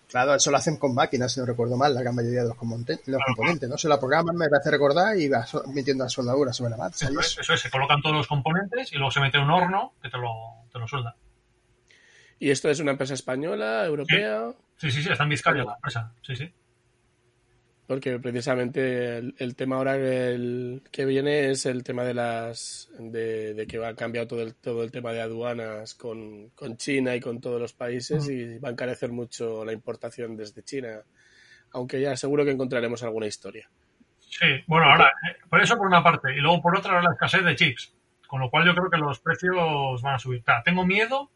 Claro, 0.07 0.35
eso 0.35 0.49
lo 0.49 0.55
hacen 0.55 0.77
con 0.77 0.93
máquinas, 0.93 1.33
si 1.33 1.41
no 1.41 1.45
recuerdo 1.45 1.75
mal, 1.75 1.93
la 1.93 2.01
gran 2.01 2.15
mayoría 2.15 2.43
de 2.43 2.47
los, 2.47 2.55
componentes, 2.55 3.05
los 3.05 3.21
componentes 3.25 3.67
¿no? 3.67 3.77
Se 3.77 3.89
la 3.89 3.99
programan, 3.99 4.37
me 4.37 4.47
parece 4.47 4.71
recordar, 4.71 5.17
y 5.17 5.27
va 5.27 5.45
metiendo 5.73 6.05
la 6.05 6.09
soldadura 6.09 6.53
sobre 6.53 6.69
la 6.69 6.77
marcha. 6.77 7.07
Eso, 7.07 7.19
es, 7.19 7.37
eso 7.39 7.53
es, 7.53 7.59
se 7.59 7.69
colocan 7.69 8.01
todos 8.01 8.15
los 8.15 8.27
componentes 8.27 8.93
y 8.93 8.95
luego 8.95 9.11
se 9.11 9.19
mete 9.19 9.39
un 9.39 9.49
horno 9.49 9.93
que 10.01 10.09
te 10.09 10.17
lo, 10.17 10.31
te 10.71 10.79
lo 10.79 10.87
suelda. 10.87 11.17
¿Y 12.39 12.49
esto 12.49 12.69
es 12.69 12.79
una 12.79 12.91
empresa 12.91 13.13
española, 13.13 13.85
europea? 13.85 14.51
Sí, 14.77 14.89
sí, 14.89 15.03
sí, 15.03 15.09
está 15.09 15.23
en 15.23 15.29
Vizcaya 15.29 15.65
la 15.65 15.73
empresa, 15.73 16.13
sí, 16.21 16.35
sí. 16.37 16.53
Porque 17.87 18.17
precisamente 18.19 19.17
el, 19.17 19.55
tema 19.55 19.75
ahora 19.75 19.95
el, 19.95 20.81
que 20.91 21.05
viene 21.05 21.51
es 21.51 21.67
el 21.67 21.83
tema 21.83 22.03
de 22.03 22.15
las 22.15 22.89
de, 22.97 23.65
que 23.69 23.77
va 23.77 23.89
a 23.89 23.95
cambiar 23.95 24.25
todo 24.25 24.41
el, 24.41 24.55
todo 24.55 24.83
el 24.83 24.91
tema 24.91 25.13
de 25.13 25.21
aduanas 25.21 25.93
con, 25.93 26.51
China 26.77 27.15
y 27.15 27.19
con 27.19 27.39
todos 27.39 27.61
los 27.61 27.73
países 27.73 28.27
y 28.27 28.57
va 28.57 28.69
a 28.69 28.71
encarecer 28.71 29.11
mucho 29.11 29.63
la 29.63 29.71
importación 29.71 30.35
desde 30.35 30.63
China. 30.63 31.01
Aunque 31.73 32.01
ya 32.01 32.17
seguro 32.17 32.43
que 32.43 32.51
encontraremos 32.51 33.03
alguna 33.03 33.27
historia. 33.27 33.69
Sí, 34.19 34.47
bueno, 34.65 34.87
ahora, 34.87 35.11
eh, 35.29 35.37
por 35.47 35.61
eso 35.61 35.77
por 35.77 35.85
una 35.85 36.03
parte, 36.03 36.33
y 36.35 36.39
luego 36.39 36.61
por 36.61 36.77
otra 36.77 37.01
la 37.01 37.11
escasez 37.11 37.43
de 37.43 37.55
chips. 37.55 37.93
Con 38.27 38.41
lo 38.41 38.49
cual 38.49 38.65
yo 38.65 38.73
creo 38.73 38.89
que 38.89 38.97
los 38.97 39.19
precios 39.19 40.01
van 40.01 40.15
a 40.15 40.19
subir. 40.19 40.43
tengo 40.63 40.85
miedo 40.85 41.29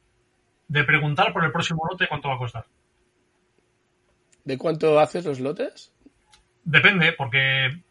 de 0.68 0.84
preguntar 0.84 1.32
por 1.32 1.46
el 1.46 1.52
próximo 1.52 1.88
lote 1.90 2.08
cuánto 2.08 2.30
va 2.30 2.36
a 2.36 2.40
costar. 2.40 2.66
¿De 4.44 4.58
cuánto 4.58 5.00
haces 5.00 5.26
los 5.26 5.40
lotes? 5.40 5.94
Depende, 6.64 7.14
porque 7.14 7.81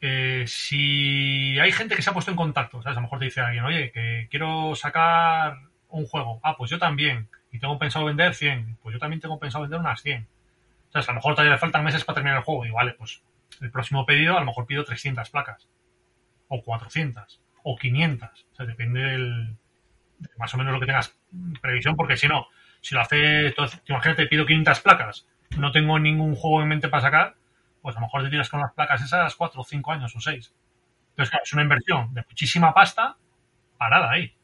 eh, 0.00 0.44
si 0.46 1.58
hay 1.58 1.72
gente 1.72 1.96
que 1.96 2.02
se 2.02 2.10
ha 2.10 2.12
puesto 2.12 2.30
en 2.30 2.36
contacto, 2.36 2.82
¿sabes? 2.82 2.96
A 2.96 3.00
lo 3.00 3.04
mejor 3.04 3.18
te 3.18 3.24
dice 3.26 3.40
alguien, 3.40 3.64
oye, 3.64 3.90
que 3.90 4.28
quiero 4.30 4.74
sacar 4.74 5.56
un 5.88 6.06
juego. 6.06 6.40
Ah, 6.42 6.56
pues 6.56 6.70
yo 6.70 6.78
también. 6.78 7.28
Y 7.50 7.58
tengo 7.58 7.78
pensado 7.78 8.04
vender 8.04 8.34
100. 8.34 8.78
Pues 8.82 8.92
yo 8.92 8.98
también 8.98 9.20
tengo 9.20 9.38
pensado 9.38 9.62
vender 9.62 9.80
unas 9.80 10.02
100. 10.02 10.28
O 10.88 10.92
sea, 10.92 11.00
a 11.00 11.06
lo 11.06 11.14
mejor 11.14 11.34
todavía 11.34 11.54
le 11.54 11.58
faltan 11.58 11.84
meses 11.84 12.04
para 12.04 12.16
terminar 12.16 12.38
el 12.38 12.44
juego. 12.44 12.66
Y 12.66 12.70
vale, 12.70 12.92
pues 12.92 13.22
el 13.60 13.70
próximo 13.70 14.04
pedido 14.04 14.36
a 14.36 14.40
lo 14.40 14.46
mejor 14.46 14.66
pido 14.66 14.84
300 14.84 15.30
placas. 15.30 15.68
O 16.48 16.62
400. 16.62 17.40
O 17.62 17.76
500. 17.76 18.28
O 18.52 18.54
sea, 18.56 18.66
depende 18.66 19.00
del, 19.00 19.56
de 20.18 20.28
más 20.36 20.52
o 20.52 20.58
menos 20.58 20.74
lo 20.74 20.80
que 20.80 20.86
tengas 20.86 21.16
previsión. 21.62 21.96
Porque 21.96 22.16
si 22.16 22.28
no, 22.28 22.48
si 22.82 22.94
lo 22.94 23.00
hace, 23.00 23.54
imagínate, 23.86 24.26
pido 24.26 24.44
500 24.44 24.80
placas. 24.80 25.26
No 25.56 25.72
tengo 25.72 25.98
ningún 25.98 26.34
juego 26.34 26.60
en 26.60 26.68
mente 26.68 26.88
para 26.88 27.02
sacar 27.02 27.34
pues 27.84 27.94
a 27.96 28.00
lo 28.00 28.06
mejor 28.06 28.24
te 28.24 28.30
tiras 28.30 28.48
con 28.48 28.60
las 28.60 28.72
placas 28.72 29.02
esas 29.02 29.34
cuatro 29.34 29.60
o 29.60 29.64
cinco 29.64 29.92
años 29.92 30.16
o 30.16 30.18
seis. 30.18 30.50
Entonces, 31.10 31.28
claro, 31.28 31.42
es 31.44 31.52
una 31.52 31.62
inversión 31.64 32.14
de 32.14 32.24
muchísima 32.26 32.72
pasta 32.72 33.14
parada 33.76 34.10
ahí. 34.10 34.34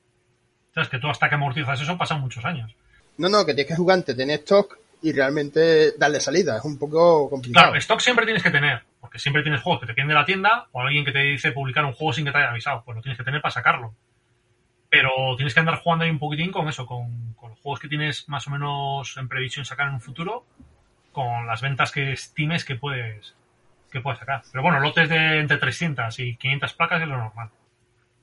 Entonces, 0.68 0.90
que 0.90 0.98
tú 0.98 1.08
hasta 1.08 1.26
que 1.30 1.36
amortizas 1.36 1.80
eso 1.80 1.96
pasan 1.96 2.20
muchos 2.20 2.44
años. 2.44 2.76
No, 3.16 3.30
no, 3.30 3.46
que 3.46 3.54
tienes 3.54 3.68
que 3.68 3.76
jugar, 3.76 4.02
tener 4.02 4.40
stock 4.40 4.78
y 5.00 5.14
realmente 5.14 5.92
darle 5.96 6.20
salida. 6.20 6.58
Es 6.58 6.64
un 6.66 6.78
poco 6.78 7.30
complicado. 7.30 7.68
Claro, 7.68 7.78
stock 7.78 8.00
siempre 8.00 8.26
tienes 8.26 8.42
que 8.42 8.50
tener, 8.50 8.82
porque 9.00 9.18
siempre 9.18 9.42
tienes 9.42 9.62
juegos 9.62 9.80
que 9.80 9.86
te 9.86 9.94
piden 9.94 10.08
de 10.08 10.14
la 10.14 10.26
tienda 10.26 10.66
o 10.72 10.82
alguien 10.82 11.06
que 11.06 11.12
te 11.12 11.20
dice 11.20 11.52
publicar 11.52 11.86
un 11.86 11.94
juego 11.94 12.12
sin 12.12 12.26
que 12.26 12.32
te 12.32 12.36
haya 12.36 12.50
avisado. 12.50 12.82
Pues 12.84 12.96
lo 12.96 13.02
tienes 13.02 13.16
que 13.16 13.24
tener 13.24 13.40
para 13.40 13.52
sacarlo. 13.52 13.94
Pero 14.90 15.10
tienes 15.36 15.54
que 15.54 15.60
andar 15.60 15.76
jugando 15.76 16.04
ahí 16.04 16.10
un 16.10 16.18
poquitín 16.18 16.52
con 16.52 16.68
eso, 16.68 16.84
con, 16.84 17.32
con 17.32 17.48
los 17.48 17.60
juegos 17.60 17.80
que 17.80 17.88
tienes 17.88 18.28
más 18.28 18.46
o 18.48 18.50
menos 18.50 19.16
en 19.16 19.28
previsión 19.28 19.64
sacar 19.64 19.88
en 19.88 19.94
un 19.94 20.02
futuro 20.02 20.44
con 21.12 21.46
las 21.46 21.60
ventas 21.60 21.92
que 21.92 22.12
estimes 22.12 22.64
que 22.64 22.76
puedes, 22.76 23.34
que 23.90 24.00
puedes 24.00 24.18
sacar. 24.20 24.42
Pero 24.50 24.62
bueno, 24.62 24.80
lotes 24.80 25.08
de 25.08 25.40
entre 25.40 25.58
300 25.58 26.18
y 26.20 26.36
500 26.36 26.72
placas 26.74 27.02
es 27.02 27.08
lo 27.08 27.16
normal. 27.16 27.50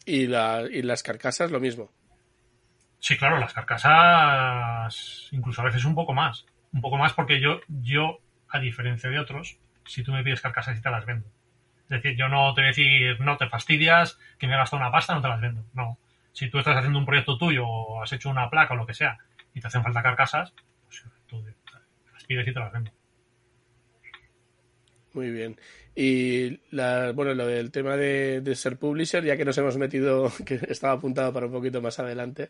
¿Y, 0.05 0.27
la, 0.27 0.64
y 0.69 0.81
las 0.81 1.03
carcasas 1.03 1.51
lo 1.51 1.59
mismo? 1.59 1.91
Sí, 2.99 3.18
claro, 3.18 3.38
las 3.39 3.53
carcasas 3.53 5.27
incluso 5.31 5.61
a 5.61 5.65
veces 5.65 5.85
un 5.85 5.95
poco 5.95 6.14
más. 6.14 6.45
Un 6.73 6.81
poco 6.81 6.97
más 6.97 7.14
porque 7.14 7.39
yo, 7.39 7.61
yo 7.68 8.19
a 8.49 8.59
diferencia 8.59 9.09
de 9.09 9.19
otros, 9.19 9.57
si 9.85 10.03
tú 10.03 10.11
me 10.11 10.23
pides 10.23 10.41
carcasas 10.41 10.77
y 10.77 10.81
te 10.81 10.89
las 10.89 11.05
vendo. 11.05 11.27
Es 11.84 12.01
decir, 12.01 12.18
yo 12.18 12.27
no 12.27 12.53
te 12.53 12.61
voy 12.61 12.65
a 12.65 12.68
decir, 12.68 13.19
no 13.22 13.38
te 13.38 13.47
fastidias, 13.47 14.19
que 14.38 14.47
me 14.47 14.53
he 14.53 14.57
gastado 14.57 14.81
una 14.81 14.91
pasta, 14.91 15.15
no 15.15 15.22
te 15.22 15.30
las 15.30 15.39
vendo. 15.39 15.64
No. 15.73 15.97
Si 16.34 16.49
tú 16.49 16.59
estás 16.59 16.76
haciendo 16.76 16.99
un 16.99 17.05
proyecto 17.05 17.38
tuyo 17.38 17.65
o 17.65 18.03
has 18.03 18.11
hecho 18.11 18.30
una 18.30 18.49
placa 18.49 18.73
o 18.73 18.77
lo 18.77 18.85
que 18.85 18.93
sea 18.93 19.18
y 19.53 19.61
te 19.61 19.68
hacen 19.68 19.84
falta 19.84 20.03
carcasas, 20.03 20.53
pues 20.85 21.05
y 22.28 22.44
te 22.44 22.52
las 22.52 22.74
vendo. 22.74 22.91
Muy 25.14 25.32
bien. 25.32 25.58
Y 25.95 26.60
la, 26.70 27.12
bueno, 27.12 27.34
lo 27.34 27.48
del 27.48 27.72
tema 27.72 27.98
de, 27.98 28.44
ser 28.56 28.78
publisher, 28.78 29.24
ya 29.24 29.36
que 29.36 29.45
nos 29.45 29.58
hemos 29.58 29.78
metido, 29.78 30.32
que 30.45 30.60
estaba 30.70 30.94
apuntado 30.94 31.34
para 31.34 31.48
un 31.48 31.52
poquito 31.52 31.82
más 31.82 31.98
adelante, 31.98 32.49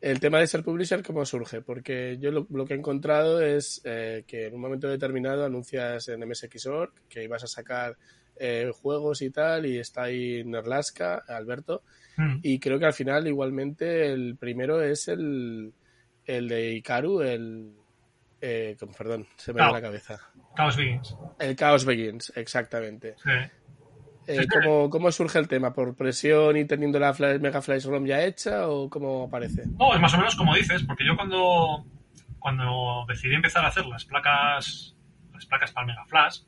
el 0.00 0.18
tema 0.20 0.38
de 0.40 0.46
ser 0.46 0.62
publisher, 0.62 1.02
¿cómo 1.02 1.24
surge? 1.26 1.60
Porque 1.60 2.16
yo 2.18 2.30
lo, 2.30 2.64
que 2.64 2.74
he 2.74 2.76
encontrado 2.76 3.42
es 3.42 3.82
eh, 3.84 4.24
que 4.26 4.46
en 4.46 4.54
un 4.54 4.60
momento 4.60 4.88
determinado 4.88 5.44
anuncias 5.44 6.08
en 6.08 6.26
MSX.org 6.26 6.92
que 7.08 7.24
ibas 7.24 7.44
a 7.44 7.46
sacar 7.46 7.96
eh, 8.38 8.70
juegos 8.74 9.22
y 9.22 9.30
tal, 9.30 9.66
y 9.66 9.78
está 9.78 10.04
ahí 10.04 10.42
Nerlaska, 10.44 11.22
Alberto, 11.28 11.82
mm. 12.16 12.38
y 12.42 12.58
creo 12.58 12.78
que 12.78 12.86
al 12.86 12.92
final 12.92 13.26
igualmente 13.26 14.10
el 14.10 14.36
primero 14.36 14.82
es 14.82 15.08
el, 15.08 15.72
el 16.24 16.48
de 16.48 16.72
Ikaru, 16.74 17.20
el, 17.20 17.72
eh, 18.40 18.76
perdón, 18.96 19.26
se 19.36 19.52
me 19.52 19.60
va 19.60 19.72
la 19.72 19.80
cabeza. 19.80 20.18
Chaos 20.56 20.76
Begins. 20.76 21.16
El 21.38 21.56
Chaos 21.56 21.84
Begins, 21.84 22.32
exactamente. 22.36 23.16
Eh, 24.26 24.46
¿cómo, 24.90 25.12
surge 25.12 25.38
el 25.38 25.48
tema? 25.48 25.72
¿Por 25.72 25.96
presión 25.96 26.56
y 26.56 26.64
teniendo 26.64 26.98
la 26.98 27.14
Mega 27.40 27.62
Flash 27.62 27.86
ROM 27.86 28.04
ya 28.04 28.22
hecha 28.22 28.68
o 28.68 28.90
cómo 28.90 29.24
aparece? 29.24 29.62
No, 29.78 29.94
es 29.94 30.00
más 30.00 30.14
o 30.14 30.18
menos 30.18 30.34
como 30.34 30.54
dices, 30.54 30.82
porque 30.82 31.06
yo 31.06 31.16
cuando, 31.16 31.86
cuando 32.38 33.04
decidí 33.08 33.34
empezar 33.34 33.64
a 33.64 33.68
hacer 33.68 33.86
las 33.86 34.04
placas 34.04 34.94
las 35.32 35.46
placas 35.46 35.72
para 35.72 35.86
Mega 35.86 36.04
Flash, 36.06 36.40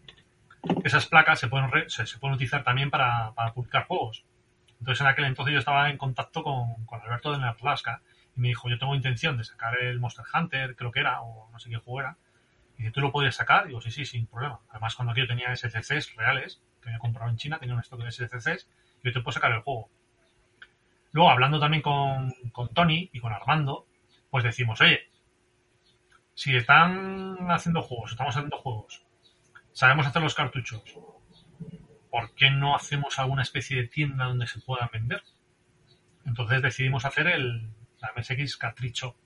esas 0.85 1.07
placas 1.07 1.39
se 1.39 1.49
pueden, 1.49 1.71
se, 1.89 2.05
pueden 2.19 2.35
utilizar 2.35 2.65
también 2.65 2.91
para, 2.91 3.33
publicar 3.55 3.87
juegos. 3.87 4.25
Entonces 4.81 5.01
en 5.01 5.07
aquel 5.07 5.25
entonces 5.27 5.53
yo 5.53 5.59
estaba 5.59 5.91
en 5.91 5.99
contacto 5.99 6.43
con, 6.43 6.85
con 6.87 7.01
Alberto 7.01 7.33
de 7.33 7.39
Nerlaska 7.39 8.03
me 8.41 8.49
dijo, 8.49 8.69
yo 8.69 8.79
tengo 8.79 8.95
intención 8.95 9.37
de 9.37 9.45
sacar 9.45 9.79
el 9.81 9.99
Monster 10.01 10.25
Hunter, 10.33 10.77
creo 10.77 10.93
que 10.93 11.01
era, 11.01 11.21
o 11.23 11.51
no 11.51 11.59
sé 11.59 11.69
qué 11.69 11.77
juego 11.77 12.01
era. 12.01 12.17
Y 12.77 12.83
dice, 12.83 12.93
¿tú 12.93 13.01
lo 13.01 13.11
puedes 13.11 13.35
sacar? 13.35 13.65
Y 13.65 13.69
digo, 13.69 13.81
sí, 13.81 13.91
sí, 13.91 14.05
sin 14.05 14.27
problema. 14.27 14.61
Además, 14.71 14.95
cuando 14.95 15.15
yo 15.15 15.27
tenía 15.27 15.55
SCCs 15.55 16.15
reales, 16.15 16.63
que 16.81 16.89
había 16.89 16.99
comprado 16.99 17.31
en 17.31 17.37
China, 17.37 17.59
tenía 17.59 17.75
un 17.75 17.81
stock 17.81 18.01
de 18.01 18.13
SCCs, 18.13 18.69
y 19.03 19.07
yo 19.09 19.13
te 19.13 19.21
puedo 19.21 19.33
sacar 19.33 19.53
el 19.53 19.61
juego. 19.63 19.91
Luego, 21.13 21.31
hablando 21.31 21.59
también 21.59 21.83
con, 21.83 22.33
con 22.53 22.73
Tony 22.73 23.11
y 23.13 23.19
con 23.19 23.33
Armando, 23.33 23.87
pues 24.31 24.45
decimos, 24.45 24.81
oye, 24.81 25.11
si 26.35 26.55
están 26.55 27.51
haciendo 27.51 27.83
juegos, 27.83 28.13
estamos 28.13 28.37
haciendo 28.37 28.59
juegos, 28.59 29.05
sabemos 29.73 30.07
hacer 30.07 30.23
los 30.23 30.35
cartuchos, 30.35 30.83
¿por 32.11 32.35
qué 32.35 32.51
no 32.51 32.77
hacemos 32.77 33.19
alguna 33.19 33.43
especie 33.43 33.77
de 33.77 33.89
tienda 33.89 34.27
donde 34.27 34.47
se 34.47 34.61
puedan 34.61 34.89
vender? 34.93 35.23
Entonces 36.25 36.63
decidimos 36.63 37.05
hacer 37.05 37.27
el, 37.27 37.71
la 38.01 38.13
MSX 38.17 38.57
Catricho. 38.57 39.17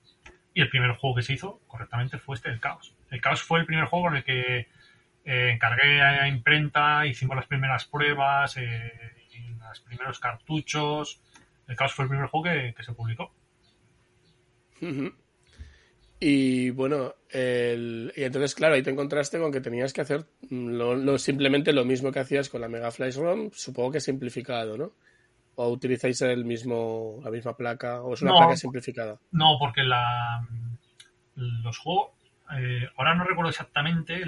Y 0.53 0.61
el 0.61 0.69
primer 0.69 0.91
juego 0.97 1.15
que 1.15 1.23
se 1.23 1.33
hizo 1.33 1.61
correctamente 1.67 2.17
fue 2.17 2.35
este, 2.35 2.49
el 2.49 2.59
Caos. 2.59 2.95
El 3.09 3.21
Caos 3.21 3.41
fue 3.41 3.59
el 3.59 3.65
primer 3.65 3.85
juego 3.85 4.09
en 4.09 4.15
el 4.17 4.23
que 4.23 4.67
eh, 5.25 5.51
encargué 5.51 6.01
a 6.01 6.27
imprenta, 6.27 7.05
hicimos 7.07 7.35
las 7.35 7.47
primeras 7.47 7.85
pruebas, 7.85 8.57
eh, 8.57 8.91
los 9.59 9.79
primeros 9.81 10.19
cartuchos. 10.19 11.21
El 11.67 11.75
Caos 11.75 11.93
fue 11.93 12.05
el 12.05 12.09
primer 12.09 12.27
juego 12.27 12.73
que, 12.75 12.83
se 12.83 12.93
publicó. 12.93 13.33
Y 16.19 16.69
bueno, 16.71 17.15
y 17.33 18.23
entonces, 18.23 18.53
claro, 18.53 18.75
ahí 18.75 18.83
te 18.83 18.89
encontraste 18.89 19.39
con 19.39 19.51
que 19.51 19.61
tenías 19.61 19.93
que 19.93 20.01
hacer 20.01 20.25
lo, 20.49 21.17
simplemente 21.17 21.73
lo 21.73 21.85
mismo 21.85 22.11
que 22.11 22.19
hacías 22.19 22.49
con 22.49 22.61
la 22.61 22.69
Mega 22.69 22.91
Flash 22.91 23.15
ROM, 23.17 23.49
supongo 23.51 23.91
que 23.91 23.99
simplificado, 23.99 24.77
¿no? 24.77 24.93
¿O 25.55 25.69
utilizáis 25.69 26.21
el 26.21 26.45
mismo, 26.45 27.19
la 27.23 27.29
misma 27.29 27.55
placa? 27.55 28.01
¿O 28.01 28.13
es 28.13 28.21
una 28.21 28.35
placa 28.35 28.55
simplificada? 28.55 29.19
No, 29.31 29.57
porque 29.59 29.83
la, 29.83 30.47
los 31.35 31.77
juegos. 31.77 32.11
Eh, 32.57 32.89
ahora 32.97 33.15
no 33.15 33.23
recuerdo 33.23 33.49
exactamente 33.49 34.23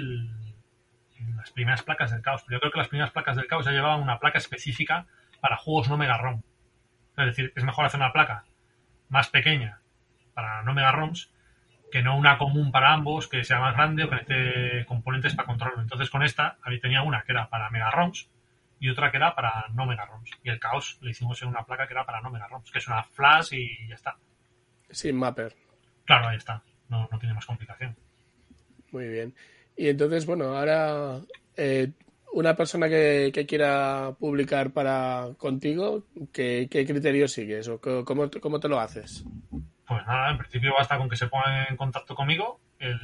las 1.36 1.50
primeras 1.52 1.82
placas 1.82 2.12
del 2.12 2.22
caos, 2.22 2.42
pero 2.46 2.56
yo 2.56 2.60
creo 2.60 2.72
que 2.72 2.78
las 2.78 2.88
primeras 2.88 3.12
placas 3.12 3.36
del 3.36 3.46
caos 3.46 3.64
ya 3.64 3.72
llevaban 3.72 4.02
una 4.02 4.18
placa 4.18 4.38
específica 4.38 5.06
para 5.40 5.56
juegos 5.56 5.88
no 5.88 5.96
mega 5.96 6.16
ROM. 6.16 6.42
Es 7.16 7.26
decir, 7.26 7.52
es 7.56 7.64
mejor 7.64 7.84
hacer 7.84 8.00
una 8.00 8.12
placa 8.12 8.44
más 9.08 9.28
pequeña 9.28 9.80
para 10.34 10.62
no 10.62 10.74
mega 10.74 10.92
ROMs 10.92 11.32
que 11.90 12.02
no 12.02 12.16
una 12.16 12.36
común 12.36 12.72
para 12.72 12.92
ambos, 12.92 13.28
que 13.28 13.44
sea 13.44 13.60
más 13.60 13.74
grande 13.74 14.04
o 14.04 14.10
que 14.10 14.16
necesite 14.16 14.84
componentes 14.86 15.34
para 15.34 15.46
controlarlo. 15.46 15.82
Entonces 15.82 16.10
con 16.10 16.22
esta 16.22 16.58
tenía 16.82 17.02
una 17.02 17.22
que 17.22 17.32
era 17.32 17.48
para 17.48 17.70
mega 17.70 17.90
ROMs 17.90 18.28
y 18.78 18.90
otra 18.90 19.10
que 19.10 19.16
era 19.16 19.34
para 19.34 19.66
no 19.72 19.86
mega 19.86 20.06
ROMs. 20.06 20.30
Y 20.42 20.50
el 20.50 20.58
caos 20.58 20.98
le 21.00 21.10
hicimos 21.10 21.40
en 21.42 21.48
una 21.48 21.64
placa 21.64 21.86
que 21.86 21.94
era 21.94 22.04
para 22.04 22.20
no 22.20 22.30
mega 22.30 22.48
ROMs, 22.48 22.70
que 22.70 22.78
es 22.78 22.86
una 22.86 23.02
flash 23.02 23.54
y 23.54 23.88
ya 23.88 23.94
está. 23.94 24.16
Sin 24.90 25.16
mapper. 25.16 25.54
Claro, 26.04 26.28
ahí 26.28 26.36
está. 26.36 26.62
No, 26.88 27.08
tiene 27.18 27.34
más 27.34 27.46
complicación. 27.46 27.96
Muy 28.92 29.08
bien. 29.08 29.34
Y 29.76 29.88
entonces, 29.88 30.24
bueno, 30.24 30.56
ahora 30.56 31.20
eh, 31.56 31.90
una 32.32 32.54
persona 32.54 32.88
que, 32.88 33.44
quiera 33.48 34.14
publicar 34.18 34.70
para 34.70 35.30
contigo, 35.36 36.04
¿qué, 36.32 36.68
qué 36.70 36.86
criterios 36.86 37.32
sigues 37.32 37.68
o 37.68 37.80
cómo, 37.80 38.30
cómo, 38.40 38.60
te 38.60 38.68
lo 38.68 38.78
haces? 38.78 39.24
Pues 39.86 40.06
nada, 40.06 40.30
en 40.30 40.38
principio 40.38 40.74
basta 40.74 40.96
con 40.98 41.08
que 41.08 41.16
se 41.16 41.28
ponga 41.28 41.64
en 41.64 41.76
contacto 41.76 42.14
conmigo. 42.14 42.60
El, 42.78 42.98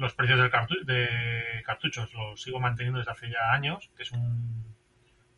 los 0.00 0.14
precios 0.14 0.40
de 0.40 1.62
cartuchos 1.64 2.12
los 2.14 2.42
sigo 2.42 2.58
manteniendo 2.58 2.98
desde 2.98 3.12
hace 3.12 3.30
ya 3.30 3.52
años, 3.52 3.90
que 3.96 4.02
es 4.02 4.12
un, 4.12 4.64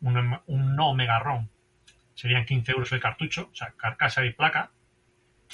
un, 0.01 0.75
no 0.75 0.93
mega 0.93 1.19
ROM. 1.19 1.47
Serían 2.13 2.45
15 2.45 2.71
euros 2.71 2.91
el 2.91 2.99
cartucho, 2.99 3.49
o 3.51 3.55
sea, 3.55 3.73
carcasa 3.75 4.23
y 4.25 4.33
placa. 4.33 4.71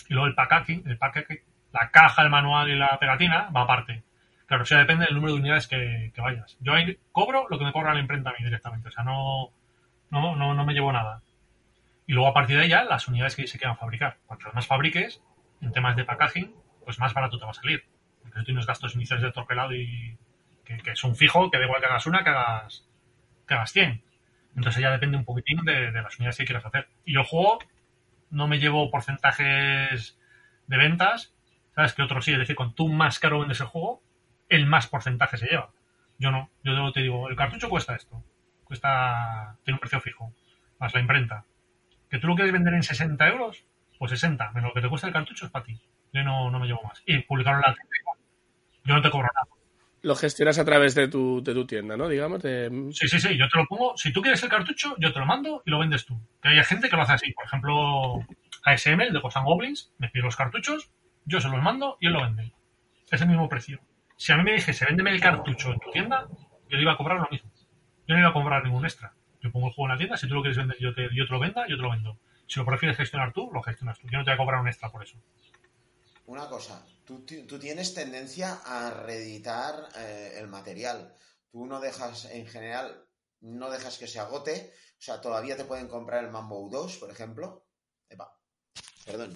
Y 0.07 0.13
luego 0.13 0.27
el 0.27 0.35
packaging, 0.35 0.83
el 0.87 0.97
packaging, 0.97 1.39
la 1.71 1.91
caja, 1.91 2.21
el 2.21 2.29
manual 2.29 2.69
y 2.69 2.75
la 2.75 2.97
pegatina 2.99 3.49
va 3.49 3.61
aparte. 3.61 4.03
Claro, 4.45 4.63
o 4.63 4.75
depende 4.75 5.05
del 5.05 5.15
número 5.15 5.33
de 5.33 5.39
unidades 5.39 5.67
que, 5.67 6.11
vayas. 6.17 6.57
Yo 6.59 6.73
ahí 6.73 6.97
cobro 7.11 7.47
lo 7.49 7.59
que 7.59 7.65
me 7.65 7.71
cobra 7.71 7.93
la 7.93 7.99
imprenta 7.99 8.31
a 8.31 8.33
mí 8.33 8.43
directamente, 8.43 8.89
o 8.89 8.91
sea, 8.91 9.03
no, 9.03 9.51
no, 10.09 10.35
no, 10.35 10.53
no 10.53 10.65
me 10.65 10.73
llevo 10.73 10.91
nada. 10.91 11.21
Y 12.07 12.13
luego 12.13 12.29
a 12.29 12.33
partir 12.33 12.57
de 12.57 12.67
ya 12.67 12.83
las 12.83 13.07
unidades 13.07 13.35
que 13.35 13.45
se 13.45 13.59
quieran 13.59 13.77
fabricar. 13.77 14.17
Cuanto 14.25 14.51
más 14.53 14.65
fabriques, 14.65 15.21
en 15.61 15.71
temas 15.71 15.95
de 15.95 16.05
packaging, 16.05 16.55
pues 16.83 16.97
más 16.97 17.13
barato 17.13 17.37
te 17.37 17.45
va 17.45 17.51
a 17.51 17.53
salir. 17.53 17.85
Porque 18.21 18.39
tú 18.39 18.45
tienes 18.45 18.65
gastos 18.65 18.95
iniciales 18.95 19.23
de 19.23 19.31
torpelado 19.31 19.73
y 19.73 20.17
que, 20.63 20.91
es 20.91 21.03
un 21.03 21.15
fijo, 21.15 21.49
que 21.49 21.57
da 21.57 21.65
igual 21.65 21.81
que 21.81 21.87
hagas 21.87 22.05
una, 22.05 22.23
que 22.23 22.29
hagas, 22.29 22.87
que 23.47 23.53
hagas 23.53 23.71
100. 23.71 24.03
Entonces 24.55 24.81
ya 24.81 24.91
depende 24.91 25.17
un 25.17 25.25
poquitín 25.25 25.63
de, 25.63 25.91
las 25.91 26.17
unidades 26.17 26.37
que 26.37 26.45
quieras 26.45 26.65
hacer. 26.65 26.87
Y 27.05 27.13
yo 27.13 27.23
juego, 27.23 27.59
no 28.29 28.47
me 28.47 28.59
llevo 28.59 28.91
porcentajes 28.91 30.19
de 30.67 30.77
ventas, 30.77 31.33
¿sabes? 31.75 31.93
Que 31.93 32.03
otros 32.03 32.25
sí, 32.25 32.33
es 32.33 32.39
decir, 32.39 32.55
con 32.55 32.75
tú 32.75 32.89
más 32.89 33.19
caro 33.19 33.39
vendes 33.39 33.59
el 33.61 33.67
juego, 33.67 34.01
el 34.49 34.65
más 34.65 34.87
porcentaje 34.87 35.37
se 35.37 35.47
lleva. 35.47 35.71
Yo 36.17 36.31
no, 36.31 36.49
yo 36.63 36.91
te 36.91 37.01
digo, 37.01 37.29
el 37.29 37.35
cartucho 37.35 37.69
cuesta 37.69 37.95
esto, 37.95 38.23
cuesta, 38.65 39.57
tiene 39.63 39.75
un 39.75 39.79
precio 39.79 40.01
fijo, 40.01 40.33
más 40.79 40.93
la 40.93 40.99
imprenta. 40.99 41.45
¿Que 42.09 42.19
tú 42.19 42.27
lo 42.27 42.35
quieres 42.35 42.51
vender 42.51 42.73
en 42.73 42.83
60 42.83 43.27
euros? 43.29 43.63
Pues 43.97 44.11
60, 44.11 44.51
menos 44.51 44.69
lo 44.69 44.73
que 44.73 44.81
te 44.81 44.89
cuesta 44.89 45.07
el 45.07 45.13
cartucho 45.13 45.45
es 45.45 45.51
para 45.51 45.65
ti. 45.65 45.79
Yo 46.13 46.23
no, 46.23 46.49
no 46.49 46.59
me 46.59 46.67
llevo 46.67 46.81
más. 46.83 47.01
Y 47.05 47.19
publicarlo 47.19 47.59
en 47.59 47.69
la 47.69 47.75
tienda, 47.75 47.95
yo 48.83 48.93
no 48.95 49.01
te 49.01 49.09
cobro 49.09 49.27
nada. 49.33 49.47
Lo 50.01 50.15
gestionas 50.15 50.57
a 50.57 50.65
través 50.65 50.95
de 50.95 51.09
tu, 51.09 51.43
de 51.43 51.53
tu 51.53 51.65
tienda, 51.65 51.97
¿no? 51.97 52.07
Digamos. 52.07 52.41
De... 52.41 52.69
Sí, 52.93 53.07
sí, 53.07 53.19
sí. 53.19 53.37
Yo 53.37 53.49
te 53.49 53.57
lo 53.57 53.65
pongo. 53.65 53.97
Si 53.97 54.13
tú 54.13 54.21
quieres 54.21 54.41
el 54.43 54.49
cartucho, 54.49 54.95
yo 54.97 55.11
te 55.11 55.19
lo 55.19 55.25
mando 55.25 55.61
y 55.65 55.71
lo 55.71 55.79
vendes 55.79 56.05
tú. 56.05 56.17
Que 56.41 56.49
hay 56.49 56.63
gente 56.63 56.89
que 56.89 56.95
lo 56.95 57.01
hace 57.01 57.13
así. 57.13 57.33
Por 57.33 57.45
ejemplo, 57.45 58.25
ASM, 58.63 59.01
el 59.01 59.13
de 59.13 59.19
Ghost 59.19 59.37
Goblins, 59.43 59.91
me 59.97 60.09
pide 60.09 60.23
los 60.23 60.35
cartuchos, 60.35 60.89
yo 61.25 61.41
se 61.41 61.49
los 61.49 61.61
mando 61.61 61.97
y 61.99 62.07
él 62.07 62.13
lo 62.13 62.21
vende. 62.21 62.53
Es 63.11 63.21
el 63.21 63.27
mismo 63.27 63.49
precio. 63.49 63.79
Si 64.15 64.31
a 64.31 64.37
mí 64.37 64.43
me 64.43 64.53
dijese, 64.53 64.85
véndeme 64.85 65.11
el 65.11 65.21
cartucho 65.21 65.71
en 65.73 65.79
tu 65.79 65.91
tienda, 65.91 66.27
yo 66.69 66.77
le 66.77 66.81
iba 66.81 66.93
a 66.93 66.97
cobrar 66.97 67.19
lo 67.19 67.27
mismo. 67.29 67.51
Yo 68.07 68.15
no 68.15 68.19
iba 68.19 68.29
a 68.29 68.33
cobrar 68.33 68.63
ningún 68.63 68.85
extra. 68.85 69.13
Yo 69.41 69.51
pongo 69.51 69.67
el 69.67 69.73
juego 69.73 69.87
en 69.87 69.93
la 69.93 69.97
tienda, 69.97 70.17
si 70.17 70.27
tú 70.27 70.35
lo 70.35 70.41
quieres 70.41 70.57
vender, 70.57 70.77
yo 70.79 70.93
te, 70.93 71.09
yo 71.13 71.25
te 71.25 71.31
lo 71.31 71.39
venda, 71.39 71.65
yo 71.67 71.77
te 71.77 71.81
lo 71.81 71.91
vendo. 71.91 72.17
Si 72.47 72.59
lo 72.59 72.65
prefieres 72.65 72.97
gestionar 72.97 73.31
tú, 73.31 73.49
lo 73.53 73.61
gestionas 73.61 73.99
tú. 73.99 74.07
Yo 74.09 74.17
no 74.17 74.23
te 74.23 74.31
voy 74.31 74.35
a 74.35 74.37
cobrar 74.37 74.61
un 74.61 74.67
extra 74.67 74.89
por 74.89 75.03
eso. 75.03 75.17
Una 76.29 76.47
cosa, 76.47 76.85
tú, 77.05 77.25
tienes 77.25 77.95
tendencia 77.95 78.61
a 78.63 78.91
reeditar 78.91 79.89
eh, 79.97 80.35
el 80.37 80.47
material. 80.47 81.15
Tú 81.49 81.65
no 81.65 81.79
dejas, 81.79 82.25
en 82.25 82.45
general, 82.45 83.03
no 83.41 83.71
dejas 83.71 83.97
que 83.97 84.05
se 84.05 84.19
agote. 84.19 84.71
O 84.91 85.01
sea, 85.01 85.19
todavía 85.19 85.57
te 85.57 85.65
pueden 85.65 85.87
comprar 85.87 86.23
el 86.23 86.29
Mambo 86.29 86.69
2, 86.69 86.97
por 86.97 87.09
ejemplo. 87.09 87.65
Epa, 88.07 88.39
perdón. 89.03 89.35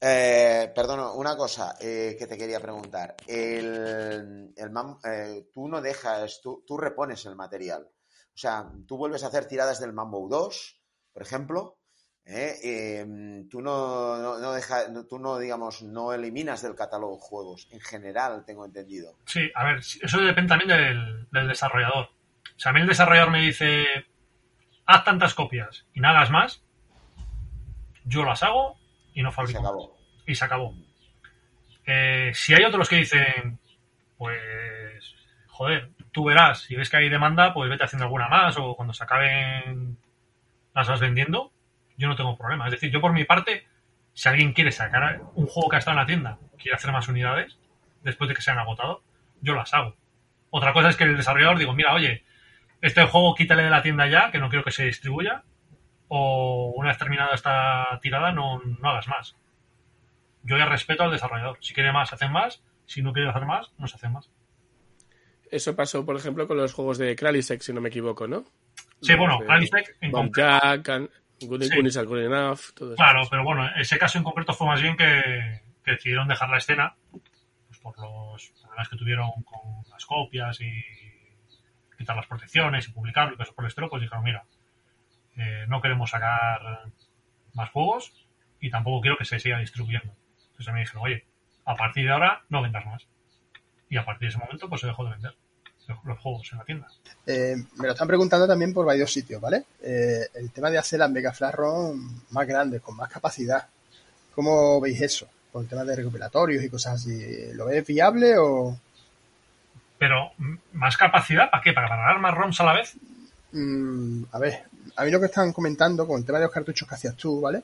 Eh, 0.00 0.72
perdón, 0.74 1.12
una 1.14 1.36
cosa 1.36 1.76
eh, 1.78 2.16
que 2.18 2.26
te 2.26 2.38
quería 2.38 2.58
preguntar. 2.58 3.16
El, 3.26 4.54
el 4.56 5.50
tú 5.52 5.68
no 5.68 5.82
dejas, 5.82 6.40
tú, 6.40 6.64
tú 6.66 6.78
repones 6.78 7.26
el 7.26 7.36
material. 7.36 7.86
O 7.86 8.38
sea, 8.38 8.72
tú 8.88 8.96
vuelves 8.96 9.24
a 9.24 9.26
hacer 9.26 9.46
tiradas 9.46 9.78
del 9.78 9.92
Mambo 9.92 10.26
2, 10.26 10.82
por 11.12 11.20
ejemplo, 11.20 11.80
¿eh? 12.26 13.00
Em, 13.00 13.48
tú 13.48 13.60
no, 13.60 14.38
no, 14.38 15.06
tú 15.06 15.18
no, 15.18 15.38
digamos, 15.38 15.82
no 15.82 16.12
eliminas 16.12 16.62
del 16.62 16.74
catálogo 16.74 17.18
juegos, 17.18 17.68
en 17.70 17.80
general, 17.80 18.44
tengo 18.46 18.64
entendido. 18.64 19.16
Sí, 19.26 19.50
a 19.54 19.64
ver, 19.64 19.78
eso 19.78 20.20
depende 20.20 20.48
también 20.48 21.26
del, 21.30 21.48
desarrollador. 21.48 22.06
O 22.06 22.58
sea, 22.58 22.70
a 22.70 22.72
mí 22.72 22.80
el 22.80 22.86
desarrollador 22.86 23.30
me 23.30 23.42
dice, 23.42 23.84
haz 24.86 25.04
tantas 25.04 25.34
copias 25.34 25.86
y 25.92 26.00
nada 26.00 26.28
más, 26.30 26.62
yo 28.04 28.24
las 28.24 28.42
hago 28.42 28.78
y 29.14 29.22
no 29.22 29.32
fabrico. 29.32 29.58
Y 29.58 29.62
se 29.62 29.66
acabó. 29.66 29.96
Y 30.26 30.34
se 30.34 30.44
acabó. 30.44 30.74
Eh, 31.86 32.32
si 32.34 32.54
hay 32.54 32.64
otros 32.64 32.88
que 32.88 32.96
dicen, 32.96 33.58
pues, 34.16 35.14
joder, 35.48 35.90
tú 36.12 36.24
verás, 36.24 36.60
si 36.60 36.76
ves 36.76 36.88
que 36.88 36.96
hay 36.96 37.08
demanda, 37.08 37.52
pues 37.52 37.68
vete 37.68 37.84
haciendo 37.84 38.04
alguna 38.04 38.28
más 38.28 38.56
o 38.58 38.74
cuando 38.74 38.94
se 38.94 39.04
acaben 39.04 39.98
las 40.74 40.88
vas 40.88 41.00
vendiendo, 41.00 41.52
yo 41.96 42.08
no 42.08 42.16
tengo 42.16 42.36
problema. 42.36 42.66
Es 42.66 42.72
decir, 42.72 42.90
yo 42.90 43.00
por 43.00 43.12
mi 43.12 43.24
parte, 43.24 43.66
si 44.12 44.28
alguien 44.28 44.52
quiere 44.52 44.72
sacar 44.72 45.22
un 45.34 45.46
juego 45.46 45.68
que 45.68 45.76
ha 45.76 45.78
estado 45.78 45.96
en 45.96 46.02
la 46.02 46.06
tienda, 46.06 46.38
quiere 46.58 46.76
hacer 46.76 46.92
más 46.92 47.08
unidades, 47.08 47.58
después 48.02 48.28
de 48.28 48.34
que 48.34 48.42
se 48.42 48.50
han 48.50 48.58
agotado, 48.58 49.02
yo 49.40 49.54
las 49.54 49.72
hago. 49.74 49.96
Otra 50.50 50.72
cosa 50.72 50.88
es 50.90 50.96
que 50.96 51.04
el 51.04 51.16
desarrollador 51.16 51.58
digo, 51.58 51.72
mira, 51.72 51.94
oye, 51.94 52.24
este 52.80 53.04
juego 53.04 53.34
quítale 53.34 53.64
de 53.64 53.70
la 53.70 53.82
tienda 53.82 54.06
ya, 54.06 54.30
que 54.30 54.38
no 54.38 54.48
quiero 54.48 54.64
que 54.64 54.70
se 54.70 54.84
distribuya, 54.84 55.42
o 56.08 56.72
una 56.76 56.90
vez 56.90 56.98
terminada 56.98 57.34
esta 57.34 57.98
tirada 58.02 58.32
no, 58.32 58.60
no 58.62 58.88
hagas 58.88 59.08
más. 59.08 59.36
Yo 60.42 60.58
ya 60.58 60.66
respeto 60.66 61.02
al 61.02 61.10
desarrollador. 61.10 61.58
Si 61.60 61.72
quiere 61.72 61.92
más, 61.92 62.12
hacen 62.12 62.30
más. 62.30 62.62
Si 62.86 63.02
no 63.02 63.12
quiere 63.12 63.30
hacer 63.30 63.46
más, 63.46 63.72
no 63.78 63.86
se 63.86 63.96
hacen 63.96 64.12
más. 64.12 64.30
Eso 65.50 65.74
pasó, 65.74 66.04
por 66.04 66.16
ejemplo, 66.16 66.46
con 66.46 66.58
los 66.58 66.74
juegos 66.74 66.98
de 66.98 67.16
Kralisek, 67.16 67.62
si 67.62 67.72
no 67.72 67.80
me 67.80 67.88
equivoco, 67.88 68.28
¿no? 68.28 68.44
Sí, 69.00 69.14
bueno, 69.14 69.38
Kralisek 69.38 69.96
en 70.00 70.32
Jack, 70.32 71.10
Good, 71.40 71.62
Enough, 71.62 72.60
todo 72.74 72.90
eso. 72.90 72.96
Claro, 72.96 73.22
pero 73.30 73.44
bueno, 73.44 73.68
ese 73.76 73.98
caso 73.98 74.18
en 74.18 74.24
concreto 74.24 74.52
fue 74.52 74.66
más 74.66 74.80
bien 74.80 74.96
que, 74.96 75.62
decidieron 75.84 76.28
dejar 76.28 76.48
la 76.48 76.58
escena 76.58 76.96
pues 77.10 77.78
por 77.80 77.98
los 77.98 78.52
problemas 78.60 78.88
que 78.88 78.96
tuvieron 78.96 79.30
con 79.42 79.82
las 79.90 80.06
copias 80.06 80.60
y 80.60 80.82
quitar 81.98 82.16
las 82.16 82.26
protecciones 82.26 82.88
y 82.88 82.92
publicarlo 82.92 83.34
y 83.34 83.36
cosas 83.36 83.54
por 83.54 83.64
el 83.64 83.68
estilo, 83.68 83.90
pues 83.90 84.02
dijeron, 84.02 84.24
mira, 84.24 84.44
eh, 85.36 85.66
no 85.68 85.82
queremos 85.82 86.10
sacar 86.10 86.84
más 87.52 87.70
juegos 87.70 88.26
y 88.60 88.70
tampoco 88.70 89.02
quiero 89.02 89.18
que 89.18 89.24
se 89.24 89.38
siga 89.38 89.58
distribuyendo. 89.58 90.14
Entonces 90.50 90.72
me 90.72 90.80
dijeron, 90.80 91.02
oye, 91.04 91.26
a 91.66 91.74
partir 91.74 92.06
de 92.06 92.12
ahora 92.12 92.44
no 92.48 92.62
vendas 92.62 92.86
más 92.86 93.06
y 93.90 93.96
a 93.96 94.04
partir 94.04 94.26
de 94.26 94.30
ese 94.30 94.38
momento 94.38 94.68
pues 94.68 94.80
se 94.80 94.86
dejó 94.86 95.04
de 95.04 95.10
vender 95.10 95.36
los 96.04 96.18
juegos 96.18 96.48
en 96.52 96.58
la 96.58 96.64
tienda. 96.64 96.88
Eh, 97.26 97.56
me 97.76 97.86
lo 97.86 97.92
están 97.92 98.08
preguntando 98.08 98.46
también 98.46 98.72
por 98.72 98.86
varios 98.86 99.12
sitios, 99.12 99.40
¿vale? 99.40 99.64
Eh, 99.82 100.28
el 100.34 100.50
tema 100.50 100.70
de 100.70 100.78
hacer 100.78 100.98
las 100.98 101.10
Mega 101.10 101.32
Flash 101.32 101.54
ROM 101.54 102.20
más 102.30 102.46
grandes, 102.46 102.80
con 102.80 102.96
más 102.96 103.10
capacidad. 103.10 103.66
¿Cómo 104.34 104.80
veis 104.80 105.00
eso? 105.00 105.28
Por 105.52 105.62
el 105.62 105.68
tema 105.68 105.84
de 105.84 105.96
recuperatorios 105.96 106.62
y 106.64 106.68
cosas 106.68 106.94
así. 106.94 107.52
¿Lo 107.52 107.66
ves 107.66 107.86
viable 107.86 108.36
o...? 108.38 108.78
Pero, 109.98 110.32
¿más 110.72 110.96
capacidad? 110.96 111.50
¿Para 111.50 111.62
qué? 111.62 111.72
¿Para 111.72 111.88
ganar 111.88 112.18
más 112.18 112.34
ROMs 112.34 112.60
a 112.60 112.64
la 112.64 112.72
vez? 112.74 112.94
Mm, 113.52 114.24
a 114.32 114.38
ver, 114.38 114.64
a 114.96 115.04
mí 115.04 115.10
lo 115.10 115.20
que 115.20 115.26
están 115.26 115.52
comentando 115.52 116.06
con 116.06 116.18
el 116.18 116.26
tema 116.26 116.38
de 116.38 116.44
los 116.44 116.52
cartuchos 116.52 116.88
que 116.88 116.94
hacías 116.94 117.16
tú, 117.16 117.40
¿vale? 117.40 117.62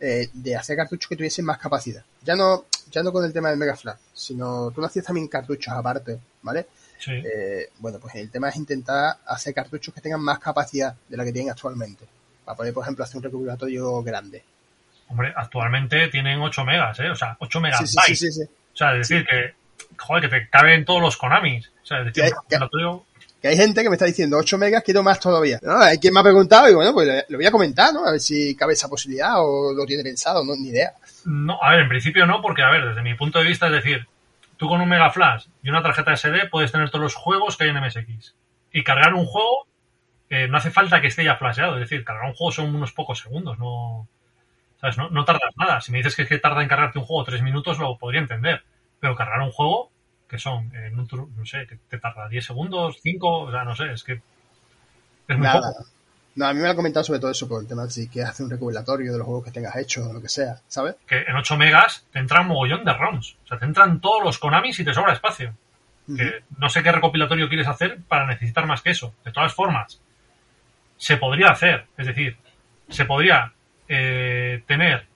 Eh, 0.00 0.28
de 0.32 0.56
hacer 0.56 0.76
cartuchos 0.76 1.08
que 1.08 1.16
tuviesen 1.16 1.44
más 1.44 1.58
capacidad. 1.58 2.04
Ya 2.22 2.36
no, 2.36 2.66
ya 2.90 3.02
no 3.02 3.12
con 3.12 3.24
el 3.24 3.32
tema 3.32 3.50
del 3.50 3.58
Mega 3.58 3.76
Flash, 3.76 3.98
sino 4.12 4.70
tú 4.70 4.80
no 4.80 4.86
hacías 4.86 5.04
también 5.04 5.28
cartuchos 5.28 5.72
aparte, 5.72 6.18
¿vale? 6.42 6.66
Sí. 6.98 7.12
Eh, 7.12 7.70
bueno, 7.78 7.98
pues 8.00 8.14
el 8.16 8.30
tema 8.30 8.48
es 8.48 8.56
intentar 8.56 9.16
hacer 9.26 9.54
cartuchos 9.54 9.94
que 9.94 10.00
tengan 10.00 10.20
más 10.20 10.38
capacidad 10.38 10.94
de 11.08 11.16
la 11.16 11.24
que 11.24 11.32
tienen 11.32 11.50
actualmente. 11.50 12.04
Para 12.44 12.56
poder, 12.56 12.74
por 12.74 12.82
ejemplo, 12.82 13.04
hacer 13.04 13.18
un 13.18 13.22
recuperatorio 13.22 14.02
grande. 14.02 14.42
Hombre, 15.08 15.32
actualmente 15.34 16.08
tienen 16.08 16.40
8 16.40 16.64
megas, 16.64 16.98
¿eh? 17.00 17.10
O 17.10 17.16
sea, 17.16 17.36
8 17.38 17.60
megabytes. 17.60 17.96
Sí, 18.06 18.16
sí, 18.16 18.32
sí, 18.32 18.42
o 18.42 18.76
sea, 18.76 18.92
es 18.92 19.08
decir, 19.08 19.26
que, 19.26 19.54
joder, 19.96 20.28
que 20.28 20.28
te 20.28 20.48
caben 20.48 20.84
todos 20.84 21.00
los 21.00 21.16
Konamis. 21.16 21.68
O 21.82 21.86
sea, 21.86 22.00
es 22.00 22.06
decir, 22.06 22.32
que 22.48 22.56
hay, 22.56 22.60
que 23.40 23.48
hay 23.48 23.56
gente 23.56 23.82
que 23.82 23.88
me 23.88 23.94
está 23.94 24.04
diciendo 24.04 24.36
8 24.36 24.58
megas, 24.58 24.82
quiero 24.82 25.02
más 25.02 25.20
todavía. 25.20 25.58
¿No? 25.62 25.78
Hay 25.78 25.98
quien 25.98 26.12
me 26.12 26.20
ha 26.20 26.22
preguntado 26.22 26.68
y 26.68 26.74
bueno, 26.74 26.92
pues 26.92 27.24
lo 27.28 27.38
voy 27.38 27.46
a 27.46 27.50
comentar, 27.50 27.92
¿no? 27.92 28.06
A 28.06 28.12
ver 28.12 28.20
si 28.20 28.54
cabe 28.54 28.74
esa 28.74 28.88
posibilidad 28.88 29.34
o 29.38 29.72
lo 29.72 29.86
tiene 29.86 30.02
pensado, 30.02 30.44
no, 30.44 30.54
ni 30.56 30.68
idea. 30.68 30.92
No, 31.24 31.62
a 31.62 31.70
ver, 31.72 31.80
en 31.80 31.88
principio 31.88 32.26
no, 32.26 32.42
porque, 32.42 32.62
a 32.62 32.70
ver, 32.70 32.84
desde 32.86 33.02
mi 33.02 33.14
punto 33.14 33.38
de 33.38 33.46
vista, 33.46 33.66
es 33.66 33.72
decir, 33.72 34.06
tú 34.58 34.68
con 34.68 34.80
un 34.80 34.88
Mega 34.88 35.10
Flash 35.10 35.46
y 35.62 35.70
una 35.70 35.82
tarjeta 35.82 36.14
SD 36.14 36.48
puedes 36.50 36.72
tener 36.72 36.90
todos 36.90 37.02
los 37.02 37.14
juegos 37.14 37.56
que 37.56 37.64
hay 37.64 37.70
en 37.70 37.80
MSX. 37.80 38.34
Y 38.72 38.84
cargar 38.84 39.14
un 39.14 39.24
juego 39.24 39.66
eh, 40.28 40.46
no 40.48 40.58
hace 40.58 40.70
falta 40.70 41.00
que 41.00 41.06
esté 41.06 41.24
ya 41.24 41.36
flasheado, 41.36 41.74
es 41.74 41.80
decir, 41.80 42.04
cargar 42.04 42.26
un 42.28 42.34
juego 42.34 42.52
son 42.52 42.74
unos 42.74 42.92
pocos 42.92 43.20
segundos, 43.20 43.58
no, 43.58 44.06
¿sabes? 44.80 44.98
No, 44.98 45.24
tardas 45.24 45.56
nada. 45.56 45.80
Si 45.80 45.90
me 45.90 45.98
dices 45.98 46.14
que, 46.16 46.22
es 46.22 46.28
que 46.28 46.38
tarda 46.38 46.62
en 46.62 46.68
cargarte 46.68 46.98
un 46.98 47.06
juego 47.06 47.24
tres 47.24 47.42
minutos, 47.42 47.78
lo 47.78 47.96
podría 47.96 48.20
entender. 48.20 48.62
Pero 49.00 49.16
cargar 49.16 49.40
un 49.40 49.52
juego, 49.52 49.90
que 50.28 50.38
son, 50.38 50.74
en 50.74 50.98
un, 50.98 51.08
no 51.36 51.46
sé, 51.46 51.66
que 51.66 51.76
te 51.88 51.98
tarda 51.98 52.28
10 52.28 52.44
segundos, 52.44 52.98
5, 53.00 53.38
o 53.38 53.50
sea, 53.50 53.64
no 53.64 53.74
sé, 53.74 53.92
es 53.92 54.04
que 54.04 54.20
es 55.28 55.38
muy 55.38 55.48
poco. 55.48 55.68
No, 56.38 56.46
a 56.46 56.52
mí 56.52 56.60
me 56.60 56.66
lo 56.66 56.70
han 56.70 56.76
comentado 56.76 57.02
sobre 57.02 57.18
todo 57.18 57.32
eso, 57.32 57.48
por 57.48 57.60
el 57.60 57.66
tema 57.66 57.82
de 57.82 57.90
si 57.90 58.06
quieres 58.06 58.30
hacer 58.30 58.44
un 58.44 58.50
recuperatorio 58.50 59.10
de 59.10 59.18
los 59.18 59.26
juegos 59.26 59.44
que 59.44 59.50
tengas 59.50 59.74
hechos 59.74 60.06
o 60.06 60.12
lo 60.12 60.22
que 60.22 60.28
sea, 60.28 60.60
¿sabes? 60.68 60.94
Que 61.04 61.22
en 61.22 61.34
8 61.34 61.56
megas 61.56 62.06
te 62.12 62.20
entra 62.20 62.42
un 62.42 62.46
mogollón 62.46 62.84
de 62.84 62.92
ROMs. 62.92 63.36
O 63.42 63.46
sea, 63.48 63.58
te 63.58 63.64
entran 63.64 64.00
todos 64.00 64.22
los 64.22 64.38
Konamis 64.38 64.78
y 64.78 64.84
te 64.84 64.94
sobra 64.94 65.14
espacio. 65.14 65.52
Que 66.06 66.44
no 66.56 66.68
sé 66.68 66.84
qué 66.84 66.92
recopilatorio 66.92 67.48
quieres 67.48 67.66
hacer 67.66 67.98
para 68.06 68.24
necesitar 68.24 68.66
más 68.66 68.82
que 68.82 68.90
eso. 68.90 69.12
De 69.24 69.32
todas 69.32 69.52
formas, 69.52 70.00
se 70.96 71.16
podría 71.16 71.50
hacer. 71.50 71.86
Es 71.96 72.06
decir, 72.06 72.36
se 72.88 73.04
podría 73.04 73.52
eh, 73.88 74.62
tener 74.68 75.06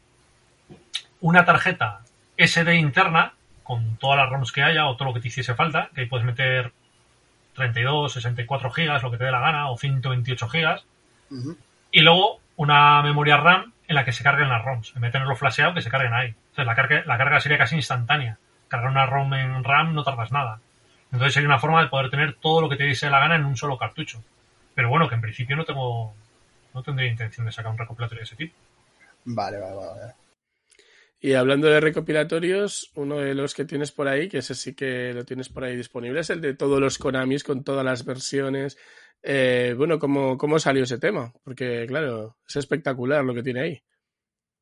una 1.21 1.45
tarjeta 1.45 2.01
SD 2.37 2.75
interna 2.75 3.35
con 3.63 3.97
todas 3.97 4.17
las 4.19 4.29
ROMs 4.29 4.51
que 4.51 4.65
haya 4.65 4.89
o 4.89 4.97
todo 4.97 5.09
lo 5.09 5.15
que 5.15 5.21
te 5.21 5.29
hiciese 5.29 5.55
falta, 5.55 5.89
que 5.95 6.01
ahí 6.01 6.07
puedes 6.09 6.27
meter 6.27 6.73
32, 7.55 8.13
64 8.13 8.73
gigas, 8.73 9.05
lo 9.05 9.13
que 9.13 9.19
te 9.19 9.25
dé 9.25 9.31
la 9.31 9.39
gana, 9.39 9.71
o 9.71 9.79
128 9.79 10.49
gigas. 10.49 10.85
Y 11.91 12.01
luego 12.01 12.41
una 12.57 13.03
memoria 13.03 13.37
RAM 13.37 13.73
en 13.89 13.95
la 13.95 14.05
que 14.05 14.13
se 14.13 14.23
carguen 14.23 14.49
las 14.49 14.65
ROMs. 14.65 14.93
En 14.95 15.03
vez 15.03 15.09
de 15.09 15.13
tenerlo 15.13 15.37
flasheado, 15.37 15.75
que 15.75 15.83
se 15.83 15.91
carguen 15.91 16.15
ahí. 16.15 16.29
Entonces 16.29 16.67
la 16.67 16.75
carga, 16.75 17.03
la 17.07 17.19
carga 17.19 17.41
sería 17.41 17.59
casi 17.59 17.77
instantánea. 17.77 18.39
Cargar 18.69 18.91
una 18.91 19.07
ROM 19.07 19.33
en 19.35 19.65
RAM 19.65 19.95
no 19.95 20.03
tardas 20.03 20.33
nada. 20.33 20.61
Entonces 21.11 21.35
sería 21.35 21.49
una 21.49 21.59
forma 21.59 21.83
de 21.83 21.89
poder 21.89 22.11
tener 22.11 22.35
todo 22.35 22.61
lo 22.61 22.69
que 22.69 22.77
te 22.77 22.85
diese 22.85 23.11
la 23.11 23.21
gana 23.21 23.37
en 23.37 23.45
un 23.45 23.57
solo 23.57 23.77
cartucho. 23.77 24.23
Pero 24.75 24.89
bueno, 24.89 25.09
que 25.09 25.15
en 25.15 25.21
principio 25.21 25.57
no 25.57 25.65
tengo 25.65 26.15
no 26.75 26.83
tendría 26.83 27.11
intención 27.11 27.45
de 27.45 27.53
sacar 27.53 27.71
un 27.71 27.79
recopilatorio 27.79 28.21
de 28.21 28.25
ese 28.25 28.37
tipo. 28.37 28.55
Vale, 29.25 29.59
vale, 29.61 29.77
vale. 29.77 30.15
Y 31.25 31.35
hablando 31.35 31.69
de 31.69 31.79
recopilatorios, 31.79 32.91
uno 32.97 33.19
de 33.19 33.37
los 33.37 33.55
que 33.55 33.65
tienes 33.65 33.93
por 33.93 34.09
ahí, 34.09 34.29
que 34.29 34.39
ese 34.39 34.57
sí 34.57 34.75
que 34.75 35.13
lo 35.15 35.25
tienes 35.25 35.49
por 35.49 35.63
ahí 35.63 35.77
disponible, 35.77 36.19
es 36.19 36.31
el 36.31 36.41
de 36.41 36.55
todos 36.55 36.81
los 36.81 36.99
Konamis 36.99 37.45
con 37.45 37.63
todas 37.63 37.85
las 37.85 38.05
versiones. 38.05 38.77
Eh, 39.23 39.73
bueno, 39.79 40.01
¿cómo, 40.01 40.37
¿cómo 40.37 40.59
salió 40.59 40.83
ese 40.83 40.99
tema? 40.99 41.33
Porque, 41.45 41.87
claro, 41.87 42.39
es 42.45 42.57
espectacular 42.57 43.25
lo 43.25 43.35
que 43.35 43.45
tiene 43.45 43.61
ahí. 43.61 43.83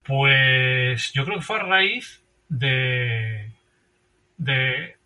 Pues 0.03 1.15
yo 1.15 1.24
creo 1.24 1.39
que 1.39 1.45
fue 1.45 1.57
a 1.57 1.62
raíz 1.62 2.23
de, 2.51 3.55
de, 4.37 4.97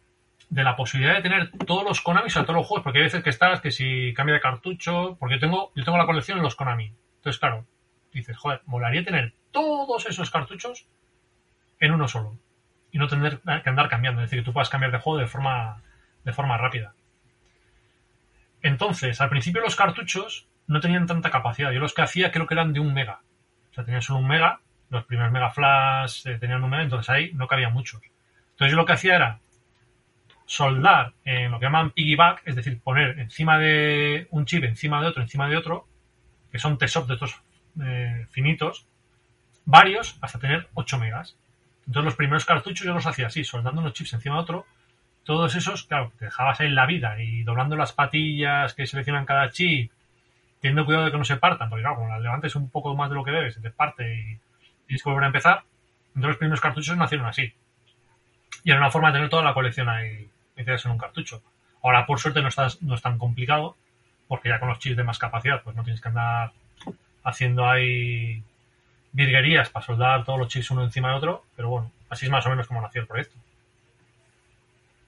de 0.50 0.64
la 0.64 0.74
posibilidad 0.74 1.14
de 1.14 1.22
tener 1.22 1.52
todos 1.64 1.84
los 1.84 2.00
Konami, 2.00 2.26
o 2.26 2.30
sea, 2.30 2.42
todos 2.42 2.56
los 2.56 2.66
juegos, 2.66 2.82
porque 2.82 2.98
hay 2.98 3.04
veces 3.04 3.22
que 3.22 3.30
estás, 3.30 3.60
que 3.60 3.70
si 3.70 4.12
cambia 4.12 4.34
de 4.34 4.40
cartucho, 4.40 5.16
porque 5.20 5.36
yo 5.36 5.40
tengo, 5.40 5.72
yo 5.76 5.84
tengo 5.84 5.98
la 5.98 6.06
colección 6.06 6.38
en 6.38 6.44
los 6.44 6.56
Konami. 6.56 6.92
Entonces, 7.18 7.38
claro, 7.38 7.64
dices, 8.12 8.36
joder, 8.36 8.62
molaría 8.66 9.04
tener 9.04 9.34
todos 9.52 10.04
esos 10.06 10.32
cartuchos 10.32 10.88
en 11.84 11.92
uno 11.92 12.08
solo 12.08 12.38
y 12.90 12.98
no 12.98 13.08
tener 13.08 13.40
que 13.40 13.68
andar 13.68 13.88
cambiando, 13.88 14.20
es 14.20 14.30
decir, 14.30 14.40
que 14.40 14.44
tú 14.44 14.52
puedas 14.52 14.70
cambiar 14.70 14.92
de 14.92 14.98
juego 14.98 15.18
de 15.18 15.26
forma, 15.26 15.82
de 16.22 16.32
forma 16.32 16.56
rápida. 16.56 16.94
Entonces, 18.62 19.20
al 19.20 19.28
principio 19.28 19.60
los 19.60 19.76
cartuchos 19.76 20.48
no 20.66 20.80
tenían 20.80 21.06
tanta 21.06 21.30
capacidad. 21.30 21.72
Yo 21.72 21.80
los 21.80 21.92
que 21.92 22.02
hacía 22.02 22.30
creo 22.30 22.46
que 22.46 22.54
eran 22.54 22.72
de 22.72 22.80
un 22.80 22.94
mega. 22.94 23.20
O 23.70 23.74
sea, 23.74 23.84
tenían 23.84 24.00
solo 24.00 24.20
un 24.20 24.28
mega. 24.28 24.60
Los 24.90 25.04
primeros 25.04 25.32
mega 25.32 25.50
flash 25.50 26.26
eh, 26.26 26.38
tenían 26.38 26.62
un 26.62 26.70
mega, 26.70 26.84
entonces 26.84 27.10
ahí 27.10 27.32
no 27.34 27.48
cabía 27.48 27.68
muchos. 27.68 28.00
Entonces 28.52 28.70
yo 28.70 28.76
lo 28.76 28.86
que 28.86 28.92
hacía 28.92 29.16
era 29.16 29.40
soldar 30.46 31.14
en 31.24 31.50
lo 31.50 31.58
que 31.58 31.66
llaman 31.66 31.90
piggyback, 31.90 32.42
es 32.44 32.54
decir, 32.54 32.80
poner 32.80 33.18
encima 33.18 33.58
de 33.58 34.28
un 34.30 34.46
chip, 34.46 34.62
encima 34.64 35.00
de 35.00 35.08
otro, 35.08 35.22
encima 35.22 35.48
de 35.48 35.56
otro, 35.56 35.88
que 36.52 36.58
son 36.58 36.78
TESOP 36.78 37.08
de 37.08 37.14
estos 37.14 37.42
eh, 37.82 38.26
finitos, 38.30 38.86
varios 39.64 40.18
hasta 40.20 40.38
tener 40.38 40.68
8 40.74 40.98
megas. 40.98 41.36
Entonces 41.86 42.04
los 42.04 42.16
primeros 42.16 42.44
cartuchos 42.44 42.86
yo 42.86 42.94
los 42.94 43.06
hacía 43.06 43.26
así, 43.26 43.44
soldando 43.44 43.80
unos 43.80 43.92
chips 43.92 44.14
encima 44.14 44.36
de 44.36 44.40
otro. 44.42 44.66
Todos 45.24 45.54
esos, 45.54 45.84
claro, 45.84 46.12
te 46.18 46.26
dejabas 46.26 46.60
ahí 46.60 46.70
la 46.70 46.86
vida 46.86 47.20
y 47.20 47.42
doblando 47.42 47.76
las 47.76 47.92
patillas 47.92 48.74
que 48.74 48.86
seleccionan 48.86 49.24
cada 49.24 49.50
chip, 49.50 49.90
teniendo 50.60 50.84
cuidado 50.84 51.06
de 51.06 51.10
que 51.10 51.18
no 51.18 51.24
se 51.24 51.36
partan, 51.36 51.68
porque 51.68 51.82
claro, 51.82 51.96
cuando 51.96 52.14
las 52.14 52.22
levantes 52.22 52.56
un 52.56 52.70
poco 52.70 52.94
más 52.94 53.10
de 53.10 53.16
lo 53.16 53.24
que 53.24 53.30
debes, 53.30 53.54
se 53.54 53.60
te 53.60 53.70
parte 53.70 54.14
y 54.14 54.38
tienes 54.86 55.02
que 55.02 55.08
volver 55.08 55.24
a 55.24 55.28
empezar. 55.28 55.62
Entonces 56.08 56.28
los 56.28 56.36
primeros 56.36 56.60
cartuchos 56.60 56.96
nacieron 56.96 57.26
así. 57.26 57.52
Y 58.64 58.70
era 58.70 58.80
una 58.80 58.90
forma 58.90 59.08
de 59.08 59.14
tener 59.14 59.30
toda 59.30 59.42
la 59.42 59.54
colección 59.54 59.88
ahí 59.88 60.28
metidas 60.56 60.84
en 60.84 60.92
un 60.92 60.98
cartucho. 60.98 61.42
Ahora, 61.82 62.06
por 62.06 62.18
suerte, 62.18 62.40
no, 62.40 62.48
estás, 62.48 62.80
no 62.82 62.94
es 62.94 63.02
tan 63.02 63.18
complicado, 63.18 63.76
porque 64.26 64.48
ya 64.48 64.58
con 64.58 64.68
los 64.68 64.78
chips 64.78 64.96
de 64.96 65.04
más 65.04 65.18
capacidad, 65.18 65.62
pues 65.62 65.76
no 65.76 65.82
tienes 65.82 66.00
que 66.00 66.08
andar 66.08 66.52
haciendo 67.24 67.68
ahí 67.68 68.42
virguerías 69.14 69.70
para 69.70 69.86
soldar 69.86 70.24
todos 70.24 70.38
los 70.38 70.48
chips 70.48 70.70
uno 70.72 70.84
encima 70.84 71.10
de 71.10 71.16
otro, 71.16 71.44
pero 71.56 71.70
bueno, 71.70 71.90
así 72.10 72.26
es 72.26 72.30
más 72.30 72.44
o 72.46 72.50
menos 72.50 72.66
como 72.66 72.82
nació 72.82 73.00
el 73.00 73.06
proyecto. 73.06 73.36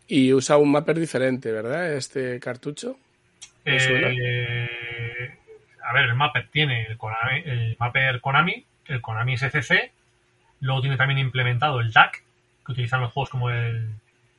Y 0.08 0.32
usa 0.32 0.56
un 0.56 0.70
mapper 0.70 0.98
diferente, 0.98 1.50
¿verdad? 1.50 1.92
Este 1.92 2.38
cartucho. 2.38 2.96
Eh, 3.64 4.68
a 5.82 5.92
ver, 5.92 6.04
el 6.04 6.14
mapper 6.14 6.48
tiene 6.48 6.86
el, 6.86 6.96
Konami, 6.96 7.42
el 7.44 7.76
mapper 7.80 8.20
Konami, 8.20 8.64
el 8.86 9.00
Konami 9.00 9.36
SCC, 9.36 9.90
luego 10.60 10.80
tiene 10.80 10.96
también 10.96 11.18
implementado 11.18 11.80
el 11.80 11.92
DAC, 11.92 12.22
que 12.64 12.72
utilizan 12.72 13.00
los 13.00 13.12
juegos 13.12 13.30
como 13.30 13.50
el 13.50 13.88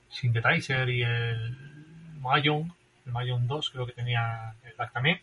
Synthetizer 0.10 0.90
y 0.90 1.04
el 1.04 1.58
Mahjong, 2.22 2.72
el 3.06 3.12
Mahjong 3.12 3.48
2 3.48 3.70
creo 3.72 3.86
que 3.86 3.92
tenía 3.92 4.54
el 4.64 4.74
DAC 4.78 4.94
también 4.94 5.20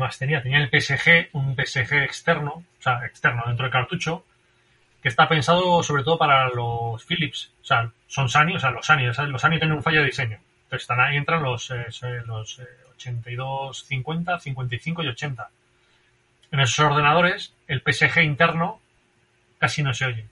más 0.00 0.18
tenía? 0.18 0.42
Tenía 0.42 0.58
el 0.58 0.68
PSG, 0.68 1.28
un 1.32 1.54
PSG 1.54 2.02
externo, 2.02 2.52
o 2.52 2.82
sea, 2.82 3.06
externo 3.06 3.44
dentro 3.46 3.64
del 3.64 3.72
cartucho, 3.72 4.24
que 5.02 5.08
está 5.08 5.28
pensado 5.28 5.82
sobre 5.82 6.02
todo 6.02 6.18
para 6.18 6.48
los 6.48 7.04
Philips. 7.04 7.52
O 7.62 7.64
sea, 7.64 7.90
son 8.06 8.28
Sani, 8.28 8.56
o 8.56 8.60
sea, 8.60 8.70
los 8.70 8.84
Sani, 8.84 9.06
los 9.06 9.40
Sani 9.40 9.58
tienen 9.58 9.76
un 9.76 9.82
fallo 9.82 10.00
de 10.00 10.06
diseño. 10.06 10.38
Entonces 10.64 10.90
ahí, 10.90 11.16
entran 11.16 11.42
los, 11.42 11.70
eh, 11.70 11.86
los 12.26 12.60
82, 12.94 13.84
50, 13.86 14.38
55 14.38 15.02
y 15.02 15.08
80. 15.08 15.48
En 16.52 16.60
esos 16.60 16.78
ordenadores, 16.84 17.54
el 17.66 17.80
PSG 17.80 18.22
interno 18.22 18.80
casi 19.58 19.82
no 19.82 19.94
se 19.94 20.06
oye. 20.06 20.26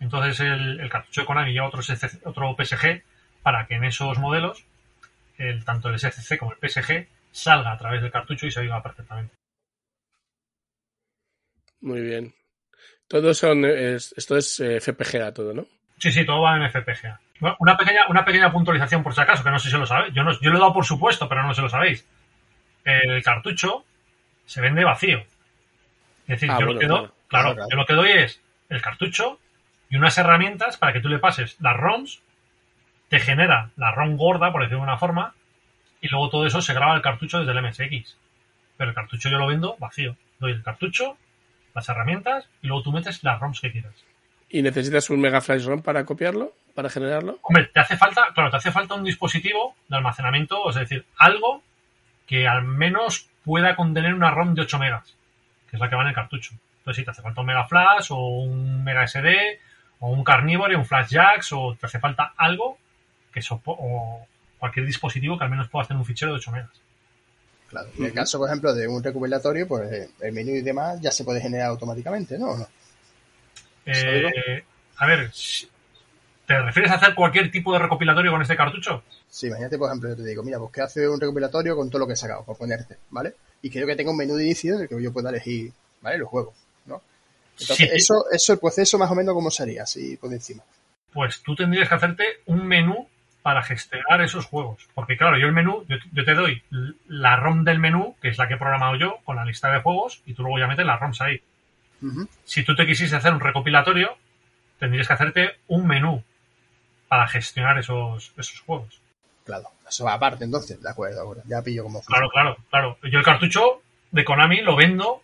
Entonces 0.00 0.40
el, 0.40 0.88
cartucho 0.90 1.22
de 1.22 1.26
Konami 1.26 1.52
lleva 1.52 1.68
otro, 1.68 1.80
otro 2.24 2.56
PSG 2.58 3.02
para 3.42 3.66
que 3.66 3.74
en 3.74 3.84
esos 3.84 4.18
modelos, 4.18 4.64
el, 5.38 5.64
tanto 5.64 5.88
el 5.88 5.98
SCC 5.98 6.38
como 6.38 6.52
el 6.52 6.58
PSG, 6.58 7.06
salga 7.30 7.72
a 7.72 7.78
través 7.78 8.02
del 8.02 8.10
cartucho 8.10 8.46
y 8.46 8.50
se 8.50 8.60
oiga 8.60 8.82
perfectamente. 8.82 9.34
Muy 11.80 12.00
bien. 12.00 12.34
Todos 13.08 13.38
son, 13.38 13.64
esto 13.64 14.36
es 14.36 14.60
eh, 14.60 14.80
FPGA 14.80 15.32
todo, 15.32 15.54
¿no? 15.54 15.66
Sí, 15.98 16.10
sí, 16.10 16.26
todo 16.26 16.42
va 16.42 16.56
en 16.56 16.70
FPGA. 16.70 17.20
Una 17.58 17.76
pequeña, 17.76 18.00
una 18.08 18.24
pequeña 18.24 18.50
puntualización 18.50 19.02
por 19.02 19.14
si 19.14 19.20
acaso, 19.20 19.44
que 19.44 19.50
no 19.50 19.58
sé 19.58 19.70
si 19.70 19.76
lo 19.76 19.86
sabéis. 19.86 20.14
Yo, 20.14 20.22
no, 20.22 20.32
yo 20.40 20.50
lo 20.50 20.56
he 20.56 20.60
dado 20.60 20.72
por 20.72 20.84
supuesto, 20.84 21.28
pero 21.28 21.42
no 21.42 21.50
sé 21.50 21.56
si 21.56 21.62
lo 21.62 21.68
sabéis. 21.68 22.06
El 22.84 23.22
cartucho 23.22 23.84
se 24.46 24.60
vende 24.60 24.84
vacío. 24.84 25.20
Es 26.26 26.40
decir, 26.40 26.50
ah, 26.50 26.58
yo, 26.58 26.66
lo 26.66 26.78
que 26.78 26.86
doy, 26.86 27.08
claro, 27.28 27.54
yo 27.70 27.76
lo 27.76 27.86
que 27.86 27.94
doy 27.94 28.10
es 28.10 28.40
el 28.68 28.82
cartucho 28.82 29.38
y 29.88 29.96
unas 29.96 30.18
herramientas 30.18 30.76
para 30.76 30.92
que 30.92 31.00
tú 31.00 31.08
le 31.08 31.18
pases 31.18 31.56
las 31.60 31.76
ROMs, 31.76 32.20
te 33.08 33.20
genera 33.20 33.70
la 33.76 33.92
ROM 33.92 34.16
gorda, 34.16 34.50
por 34.50 34.62
decirlo 34.62 34.80
de 34.80 34.84
una 34.84 34.98
forma, 34.98 35.34
y 36.06 36.08
luego 36.08 36.30
todo 36.30 36.46
eso 36.46 36.62
se 36.62 36.72
graba 36.72 36.94
el 36.94 37.02
cartucho 37.02 37.40
desde 37.40 37.52
el 37.52 37.62
MSX. 37.62 38.16
Pero 38.76 38.90
el 38.90 38.94
cartucho 38.94 39.28
yo 39.28 39.38
lo 39.38 39.48
vendo 39.48 39.76
vacío. 39.78 40.16
Doy 40.38 40.52
el 40.52 40.62
cartucho, 40.62 41.16
las 41.74 41.88
herramientas 41.88 42.48
y 42.62 42.68
luego 42.68 42.82
tú 42.84 42.92
metes 42.92 43.24
las 43.24 43.40
ROMs 43.40 43.60
que 43.60 43.72
quieras. 43.72 43.94
¿Y 44.48 44.62
necesitas 44.62 45.10
un 45.10 45.20
Mega 45.20 45.40
Flash 45.40 45.64
ROM 45.64 45.82
para 45.82 46.04
copiarlo? 46.04 46.52
¿Para 46.74 46.90
generarlo? 46.90 47.40
Hombre, 47.42 47.70
te 47.72 47.80
hace 47.80 47.96
falta, 47.96 48.28
claro, 48.34 48.50
te 48.50 48.58
hace 48.58 48.70
falta 48.70 48.94
un 48.94 49.02
dispositivo 49.02 49.74
de 49.88 49.96
almacenamiento, 49.96 50.68
es 50.70 50.76
decir, 50.76 51.04
algo 51.16 51.62
que 52.26 52.46
al 52.46 52.62
menos 52.62 53.28
pueda 53.44 53.74
contener 53.74 54.14
una 54.14 54.30
ROM 54.30 54.54
de 54.54 54.62
8 54.62 54.78
megas, 54.78 55.16
que 55.68 55.76
es 55.76 55.80
la 55.80 55.88
que 55.88 55.96
va 55.96 56.02
en 56.02 56.08
el 56.08 56.14
cartucho. 56.14 56.52
Entonces, 56.78 57.00
si 57.00 57.04
te 57.04 57.10
hace 57.10 57.22
falta 57.22 57.40
un 57.40 57.46
Mega 57.48 57.66
Flash 57.66 58.08
o 58.10 58.18
un 58.18 58.84
Mega 58.84 59.06
SD 59.08 59.58
o 59.98 60.10
un 60.10 60.22
Carnivore, 60.22 60.76
un 60.76 60.84
Flash 60.84 61.08
Jacks 61.08 61.52
o 61.52 61.74
te 61.74 61.86
hace 61.86 61.98
falta 61.98 62.34
algo 62.36 62.78
que 63.32 63.40
o 63.50 64.26
cualquier 64.58 64.86
dispositivo 64.86 65.38
que 65.38 65.44
al 65.44 65.50
menos 65.50 65.68
pueda 65.68 65.86
tener 65.86 65.98
un 65.98 66.06
fichero 66.06 66.32
de 66.32 66.38
8 66.38 66.50
megas. 66.50 66.70
Claro. 67.68 67.88
En 67.98 68.04
el 68.04 68.12
caso, 68.12 68.38
por 68.38 68.48
ejemplo, 68.48 68.74
de 68.74 68.86
un 68.86 69.02
recopilatorio, 69.02 69.66
pues 69.66 69.92
eh, 69.92 70.08
el 70.20 70.32
menú 70.32 70.52
y 70.52 70.62
demás 70.62 71.00
ya 71.00 71.10
se 71.10 71.24
puede 71.24 71.40
generar 71.40 71.68
automáticamente, 71.68 72.38
¿no? 72.38 72.66
Eh, 73.84 74.64
a 74.98 75.06
ver, 75.06 75.30
¿te 76.46 76.62
refieres 76.62 76.92
a 76.92 76.94
hacer 76.94 77.14
cualquier 77.14 77.50
tipo 77.50 77.72
de 77.72 77.80
recopilatorio 77.80 78.30
con 78.30 78.42
este 78.42 78.56
cartucho? 78.56 79.02
Sí, 79.28 79.48
imagínate, 79.48 79.78
por 79.78 79.88
ejemplo, 79.88 80.10
yo 80.10 80.16
te 80.16 80.24
digo, 80.24 80.42
mira, 80.42 80.58
pues 80.58 80.72
que 80.72 80.80
hace 80.80 81.08
un 81.08 81.20
recopilatorio 81.20 81.76
con 81.76 81.90
todo 81.90 82.00
lo 82.00 82.06
que 82.06 82.14
he 82.14 82.16
sacado, 82.16 82.44
por 82.44 82.56
ponerte, 82.56 82.96
¿vale? 83.10 83.34
Y 83.62 83.70
quiero 83.70 83.86
que 83.86 83.96
tenga 83.96 84.10
un 84.10 84.16
menú 84.16 84.36
de 84.36 84.44
inicio 84.44 84.76
en 84.76 84.82
el 84.82 84.88
que 84.88 85.02
yo 85.02 85.12
pueda 85.12 85.30
elegir, 85.30 85.72
¿vale? 86.00 86.18
Los 86.18 86.28
juegos, 86.28 86.54
¿no? 86.86 87.02
Entonces, 87.58 87.90
eso, 87.92 88.26
eso, 88.30 88.52
el 88.52 88.58
proceso 88.58 88.96
más 88.98 89.10
o 89.10 89.14
menos, 89.14 89.34
¿cómo 89.34 89.50
sería? 89.50 89.82
Así 89.82 90.16
por 90.16 90.32
encima. 90.32 90.62
Pues 91.12 91.42
tú 91.42 91.54
tendrías 91.54 91.88
que 91.88 91.94
hacerte 91.94 92.24
un 92.46 92.66
menú 92.66 93.08
para 93.46 93.62
gestionar 93.62 94.20
esos 94.22 94.44
juegos. 94.44 94.88
Porque 94.92 95.16
claro, 95.16 95.38
yo 95.38 95.46
el 95.46 95.52
menú, 95.52 95.86
yo, 95.86 96.24
te 96.24 96.34
doy 96.34 96.64
la 97.06 97.36
ROM 97.36 97.62
del 97.62 97.78
menú, 97.78 98.16
que 98.20 98.26
es 98.26 98.38
la 98.38 98.48
que 98.48 98.54
he 98.54 98.56
programado 98.56 98.96
yo, 98.96 99.18
con 99.22 99.36
la 99.36 99.44
lista 99.44 99.70
de 99.70 99.80
juegos, 99.82 100.20
y 100.26 100.34
tú 100.34 100.42
luego 100.42 100.58
ya 100.58 100.66
metes 100.66 100.84
las 100.84 100.98
ROMs 100.98 101.20
ahí. 101.20 101.40
Si 102.42 102.64
tú 102.64 102.74
te 102.74 102.84
quisieses 102.84 103.16
hacer 103.16 103.32
un 103.32 103.38
recopilatorio, 103.38 104.16
tendrías 104.80 105.06
que 105.06 105.12
hacerte 105.12 105.60
un 105.68 105.86
menú 105.86 106.24
para 107.06 107.28
gestionar 107.28 107.78
esos, 107.78 108.32
esos 108.36 108.58
juegos. 108.62 109.00
Claro, 109.44 109.68
eso 109.88 110.04
va 110.06 110.14
aparte 110.14 110.44
entonces, 110.44 110.82
de 110.82 110.90
acuerdo, 110.90 111.20
ahora 111.20 111.42
ya 111.46 111.62
pillo 111.62 111.84
como... 111.84 112.02
Claro, 112.02 112.28
claro, 112.30 112.56
claro. 112.68 112.98
Yo 113.04 113.20
el 113.20 113.24
cartucho 113.24 113.80
de 114.10 114.24
Konami 114.24 114.60
lo 114.62 114.74
vendo 114.74 115.22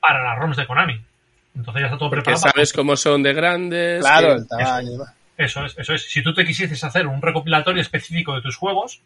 para 0.00 0.20
las 0.20 0.36
ROMs 0.36 0.56
de 0.56 0.66
Konami. 0.66 1.00
Entonces 1.54 1.80
ya 1.80 1.86
está 1.86 1.96
todo 1.96 2.10
Porque 2.10 2.36
sabes 2.36 2.72
cómo 2.72 2.96
son 2.96 3.22
de 3.22 3.32
grandes. 3.32 4.00
Claro, 4.00 4.32
el 4.32 4.48
tamaño 4.48 4.94
y 4.94 4.96
eso 5.36 5.64
es, 5.64 5.78
eso 5.78 5.94
es. 5.94 6.10
Si 6.10 6.22
tú 6.22 6.34
te 6.34 6.44
quisieses 6.44 6.82
hacer 6.84 7.06
un 7.06 7.20
recopilatorio 7.20 7.82
específico 7.82 8.34
de 8.34 8.42
tus 8.42 8.56
juegos, 8.56 9.00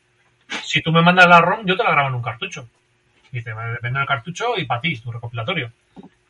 si 0.64 0.82
tú 0.82 0.92
me 0.92 1.02
mandas 1.02 1.28
la 1.28 1.40
ROM, 1.40 1.66
yo 1.66 1.76
te 1.76 1.84
la 1.84 1.92
grabo 1.92 2.08
en 2.08 2.14
un 2.14 2.22
cartucho. 2.22 2.68
Y 3.32 3.42
te 3.42 3.50
depende 3.50 3.98
del 3.98 4.08
cartucho 4.08 4.56
y 4.56 4.64
para 4.64 4.80
ti, 4.80 4.98
tu 4.98 5.12
recopilatorio. 5.12 5.72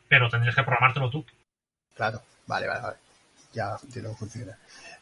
Pero 0.07 0.29
tendrías 0.29 0.55
que 0.55 0.63
programártelo 0.63 1.09
tú. 1.09 1.25
Claro, 1.95 2.21
vale, 2.47 2.67
vale, 2.67 2.81
vale. 2.81 2.97
ya 3.53 3.77
no 4.01 4.13
funciona. 4.13 4.57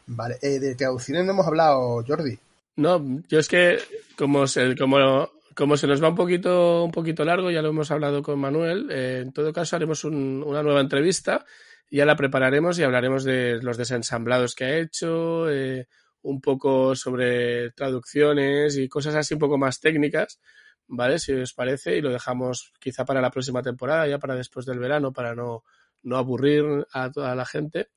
Vale, 0.07 0.37
eh, 0.41 0.59
de 0.59 0.75
traducciones 0.75 1.25
no 1.25 1.33
hemos 1.33 1.47
hablado, 1.47 2.03
Jordi. 2.05 2.37
No, 2.77 3.21
yo 3.27 3.39
es 3.39 3.47
que 3.47 3.77
como 4.17 4.47
se, 4.47 4.75
como, 4.75 5.29
como 5.53 5.77
se 5.77 5.85
nos 5.85 6.01
va 6.01 6.09
un 6.09 6.15
poquito, 6.15 6.83
un 6.83 6.91
poquito 6.91 7.25
largo, 7.25 7.51
ya 7.51 7.61
lo 7.61 7.69
hemos 7.69 7.91
hablado 7.91 8.23
con 8.23 8.39
Manuel, 8.39 8.89
eh, 8.89 9.19
en 9.23 9.33
todo 9.33 9.53
caso 9.53 9.75
haremos 9.75 10.03
una 10.05 10.63
nueva 10.63 10.79
entrevista, 10.79 11.45
ya 11.89 12.05
la 12.05 12.15
prepararemos 12.15 12.77
y 12.77 12.83
hablaremos 12.83 13.23
de 13.23 13.59
los 13.61 13.77
desensamblados 13.77 14.55
que 14.55 14.65
ha 14.65 14.77
hecho, 14.77 15.49
eh, 15.49 15.87
un 16.21 16.41
poco 16.41 16.95
sobre 16.95 17.71
traducciones 17.71 18.77
y 18.77 18.87
cosas 18.89 19.15
así 19.15 19.33
un 19.33 19.39
poco 19.39 19.57
más 19.57 19.79
técnicas, 19.79 20.39
¿vale? 20.87 21.19
Si 21.19 21.33
os 21.33 21.53
parece, 21.53 21.97
y 21.97 22.01
lo 22.01 22.11
dejamos 22.11 22.73
quizá 22.79 23.05
para 23.05 23.21
la 23.21 23.31
próxima 23.31 23.61
temporada, 23.61 24.07
ya 24.07 24.19
para 24.19 24.35
después 24.35 24.65
del 24.65 24.79
verano, 24.79 25.13
para 25.13 25.33
no, 25.35 25.63
no 26.03 26.17
aburrir 26.17 26.87
a 26.91 27.11
toda 27.11 27.35
la 27.35 27.45
gente. 27.45 27.89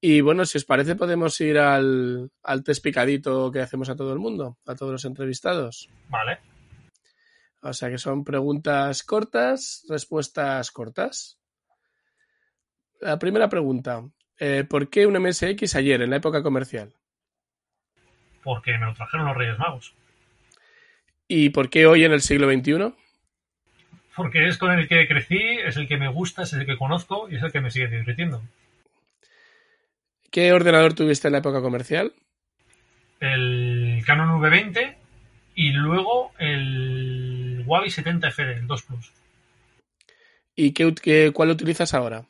Y 0.00 0.20
bueno, 0.20 0.44
si 0.44 0.58
os 0.58 0.64
parece, 0.64 0.94
podemos 0.94 1.40
ir 1.40 1.58
al, 1.58 2.30
al 2.42 2.62
test 2.62 2.82
picadito 2.82 3.50
que 3.50 3.60
hacemos 3.60 3.88
a 3.88 3.96
todo 3.96 4.12
el 4.12 4.18
mundo, 4.18 4.58
a 4.66 4.74
todos 4.74 4.92
los 4.92 5.04
entrevistados. 5.04 5.88
Vale. 6.08 6.38
O 7.62 7.72
sea 7.72 7.90
que 7.90 7.98
son 7.98 8.22
preguntas 8.22 9.02
cortas, 9.02 9.84
respuestas 9.88 10.70
cortas. 10.70 11.40
La 13.00 13.18
primera 13.18 13.48
pregunta. 13.48 14.02
Eh, 14.38 14.64
¿Por 14.68 14.88
qué 14.88 15.06
un 15.06 15.20
MSX 15.20 15.74
ayer, 15.76 16.02
en 16.02 16.10
la 16.10 16.16
época 16.16 16.42
comercial? 16.42 16.92
Porque 18.42 18.78
me 18.78 18.86
lo 18.86 18.94
trajeron 18.94 19.26
los 19.26 19.36
Reyes 19.36 19.58
Magos. 19.58 19.94
¿Y 21.28 21.50
por 21.50 21.70
qué 21.70 21.86
hoy 21.86 22.04
en 22.04 22.12
el 22.12 22.20
siglo 22.20 22.50
XXI? 22.50 22.94
Porque 24.14 24.46
es 24.48 24.56
con 24.58 24.70
el 24.70 24.88
que 24.88 25.06
crecí, 25.08 25.38
es 25.38 25.76
el 25.76 25.88
que 25.88 25.96
me 25.96 26.08
gusta, 26.08 26.42
es 26.42 26.52
el 26.52 26.64
que 26.64 26.76
conozco 26.76 27.28
y 27.28 27.36
es 27.36 27.42
el 27.42 27.52
que 27.52 27.60
me 27.60 27.70
sigue 27.70 27.88
divirtiendo. 27.88 28.42
¿Qué 30.30 30.52
ordenador 30.52 30.94
tuviste 30.94 31.28
en 31.28 31.32
la 31.32 31.38
época 31.38 31.60
comercial? 31.60 32.12
El 33.20 34.02
Canon 34.06 34.40
V20 34.40 34.96
y 35.54 35.72
luego 35.72 36.32
el 36.38 37.64
Huawei 37.66 37.90
70FD, 37.90 38.58
el 38.58 38.66
2 38.66 38.82
Plus. 38.82 39.12
¿Y 40.54 40.72
qué, 40.72 41.32
cuál 41.32 41.50
utilizas 41.50 41.92
ahora? 41.94 42.24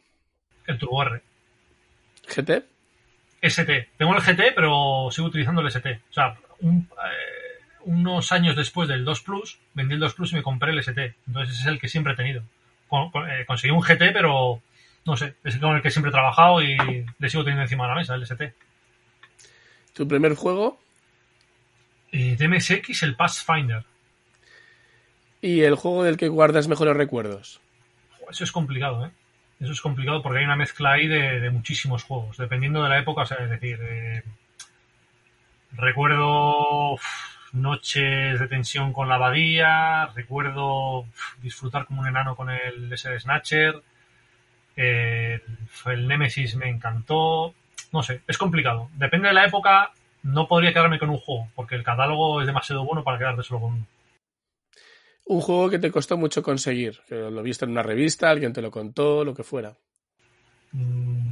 El 0.66 0.78
Turbo 0.78 1.02
R. 1.02 1.22
¿GT? 2.28 2.64
ST. 3.40 3.88
Tengo 3.96 4.14
el 4.14 4.22
GT, 4.22 4.54
pero 4.54 5.08
sigo 5.10 5.28
utilizando 5.28 5.60
el 5.60 5.68
ST. 5.68 6.00
O 6.10 6.12
sea, 6.12 6.36
un, 6.60 6.88
eh, 6.92 7.64
unos 7.84 8.32
años 8.32 8.56
después 8.56 8.88
del 8.88 9.04
2 9.04 9.20
Plus, 9.22 9.58
vendí 9.74 9.94
el 9.94 10.00
2 10.00 10.14
Plus 10.14 10.32
y 10.32 10.36
me 10.36 10.42
compré 10.42 10.72
el 10.72 10.78
ST. 10.78 11.14
Entonces 11.26 11.54
ese 11.54 11.62
es 11.62 11.68
el 11.68 11.80
que 11.80 11.88
siempre 11.88 12.12
he 12.12 12.16
tenido. 12.16 12.42
Eh, 13.28 13.44
conseguí 13.46 13.72
un 13.72 13.80
GT, 13.80 14.12
pero 14.12 14.60
no 15.04 15.16
sé, 15.16 15.34
es 15.44 15.56
con 15.58 15.76
el 15.76 15.82
que 15.82 15.90
siempre 15.90 16.10
he 16.10 16.12
trabajado 16.12 16.62
y 16.62 16.76
le 17.18 17.30
sigo 17.30 17.44
teniendo 17.44 17.62
encima 17.62 17.84
de 17.84 17.90
la 17.90 17.96
mesa, 17.96 18.14
el 18.14 18.22
ST. 18.22 18.54
¿Tu 19.92 20.06
primer 20.06 20.34
juego? 20.34 20.78
Eh, 22.12 22.36
DMSX, 22.36 23.02
el 23.04 23.14
Pathfinder. 23.14 23.84
¿Y 25.40 25.62
el 25.62 25.76
juego 25.76 26.02
del 26.02 26.16
que 26.16 26.28
guardas 26.28 26.66
mejores 26.66 26.96
recuerdos? 26.96 27.60
Eso 28.28 28.44
es 28.44 28.50
complicado, 28.50 29.06
¿eh? 29.06 29.10
Eso 29.60 29.72
es 29.72 29.80
complicado 29.80 30.22
porque 30.22 30.40
hay 30.40 30.44
una 30.44 30.56
mezcla 30.56 30.92
ahí 30.92 31.06
de, 31.08 31.50
muchísimos 31.50 32.04
juegos, 32.04 32.36
dependiendo 32.36 32.82
de 32.82 32.90
la 32.90 32.98
época, 32.98 33.22
o 33.22 33.26
sea, 33.26 33.38
es 33.38 33.50
decir, 33.50 33.78
eh, 33.82 34.22
recuerdo 35.72 36.98
noches 37.52 38.38
de 38.38 38.48
tensión 38.48 38.92
con 38.92 39.08
la 39.08 39.14
abadía, 39.14 40.06
recuerdo 40.14 41.06
disfrutar 41.40 41.86
como 41.86 42.02
un 42.02 42.08
enano 42.08 42.36
con 42.36 42.50
el 42.50 42.92
S 42.92 43.18
Snatcher, 43.18 43.82
el, 44.76 45.42
el 45.86 46.08
Nemesis 46.08 46.54
me 46.56 46.68
encantó, 46.68 47.54
no 47.92 48.02
sé, 48.02 48.20
es 48.26 48.36
complicado. 48.36 48.90
Depende 48.94 49.28
de 49.28 49.34
la 49.34 49.46
época, 49.46 49.92
no 50.22 50.46
podría 50.48 50.72
quedarme 50.72 50.98
con 50.98 51.08
un 51.08 51.18
juego, 51.18 51.48
porque 51.54 51.76
el 51.76 51.82
catálogo 51.82 52.42
es 52.42 52.46
demasiado 52.46 52.84
bueno 52.84 53.02
para 53.04 53.18
quedarte 53.18 53.42
solo 53.42 53.60
con 53.60 53.72
uno. 53.74 53.86
Un 55.28 55.40
juego 55.40 55.68
que 55.68 55.80
te 55.80 55.90
costó 55.90 56.16
mucho 56.16 56.40
conseguir, 56.40 57.00
que 57.08 57.16
lo 57.16 57.42
viste 57.42 57.64
en 57.64 57.72
una 57.72 57.82
revista, 57.82 58.30
alguien 58.30 58.52
te 58.52 58.62
lo 58.62 58.70
contó, 58.70 59.24
lo 59.24 59.34
que 59.34 59.42
fuera. 59.42 59.76
Mm, 60.70 61.30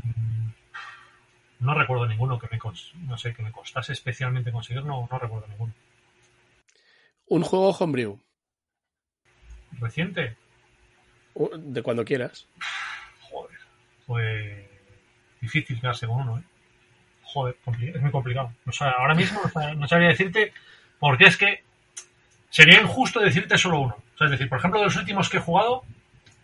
no 1.61 1.75
recuerdo 1.75 2.07
ninguno 2.07 2.37
que 2.41 2.49
me, 2.51 2.59
no 3.07 3.16
sé, 3.16 3.33
que 3.33 3.43
me 3.43 3.53
costase 3.53 3.93
especialmente 3.93 4.51
conseguir, 4.51 4.85
no, 4.85 5.09
no 5.09 5.19
recuerdo 5.19 5.47
ninguno. 5.47 5.73
Un 7.29 7.43
juego 7.43 7.71
homebrew. 7.71 8.19
¿Reciente? 9.81 10.37
De 11.57 11.83
cuando 11.83 12.05
quieras. 12.05 12.49
Joder. 13.31 13.59
Pues 14.07 14.65
difícil 15.41 15.81
quedarse 15.81 16.09
con 16.09 16.21
uno, 16.21 16.39
¿eh? 16.39 16.43
Joder, 17.23 17.57
es 17.95 18.03
muy 18.03 18.11
complicado. 18.11 18.53
ahora 18.81 19.15
mismo 19.15 19.41
no 19.77 19.89
sabría 19.89 20.09
decirte 20.09 20.53
porque 20.99 21.27
es 21.27 21.37
que 21.37 21.62
sería 22.55 22.81
injusto 22.81 23.18
decirte 23.18 23.59
solo 23.59 23.81
uno. 23.81 23.97
O 24.14 24.18
sea, 24.18 24.26
es 24.26 24.31
decir, 24.31 24.48
por 24.48 24.59
ejemplo, 24.59 24.78
de 24.78 24.86
los 24.86 24.97
últimos 24.97 25.28
que 25.28 25.39
he 25.39 25.40
jugado, 25.40 25.82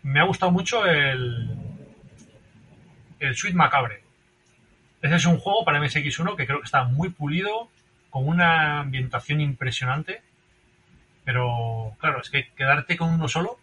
me 0.02 0.18
ha 0.18 0.24
gustado 0.24 0.50
mucho 0.50 0.84
el, 0.84 1.48
el 3.20 3.36
Sweet 3.36 3.54
Macabre. 3.54 4.02
Ese 5.02 5.14
es 5.14 5.26
un 5.26 5.38
juego 5.38 5.64
para 5.64 5.78
MSX1 5.78 6.36
que 6.36 6.46
creo 6.46 6.58
que 6.58 6.64
está 6.64 6.84
muy 6.84 7.10
pulido, 7.10 7.68
con 8.10 8.26
una 8.26 8.80
ambientación 8.80 9.40
impresionante 9.40 10.22
pero 11.24 11.96
claro, 12.00 12.20
es 12.20 12.30
que 12.30 12.48
quedarte 12.56 12.96
con 12.96 13.10
uno 13.10 13.28
solo 13.28 13.58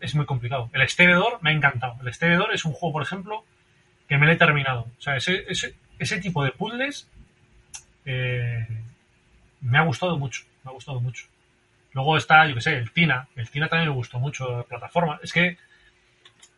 es 0.00 0.14
muy 0.14 0.24
complicado. 0.24 0.70
El 0.72 0.80
Extendedor 0.80 1.38
me 1.42 1.50
ha 1.50 1.52
encantado. 1.52 1.96
El 2.00 2.08
Extendedor 2.08 2.54
es 2.54 2.64
un 2.64 2.72
juego, 2.72 2.94
por 2.94 3.02
ejemplo, 3.02 3.44
que 4.08 4.16
me 4.16 4.26
lo 4.26 4.32
he 4.32 4.36
terminado. 4.36 4.86
O 4.98 5.02
sea, 5.02 5.16
ese, 5.16 5.44
ese, 5.98 6.20
tipo 6.20 6.44
de 6.44 6.52
puzzles 6.52 7.08
eh, 8.04 8.66
me 9.60 9.78
ha 9.78 9.82
gustado 9.82 10.16
mucho. 10.16 10.44
Me 10.64 10.70
ha 10.70 10.74
gustado 10.74 11.00
mucho. 11.00 11.26
Luego 11.94 12.16
está, 12.16 12.46
yo 12.46 12.54
que 12.54 12.60
sé, 12.60 12.76
el 12.76 12.90
Tina. 12.92 13.28
El 13.36 13.50
Tina 13.50 13.68
también 13.68 13.90
me 13.90 13.94
gustó 13.94 14.18
mucho, 14.18 14.58
la 14.58 14.62
plataforma. 14.62 15.20
Es 15.22 15.32
que 15.32 15.58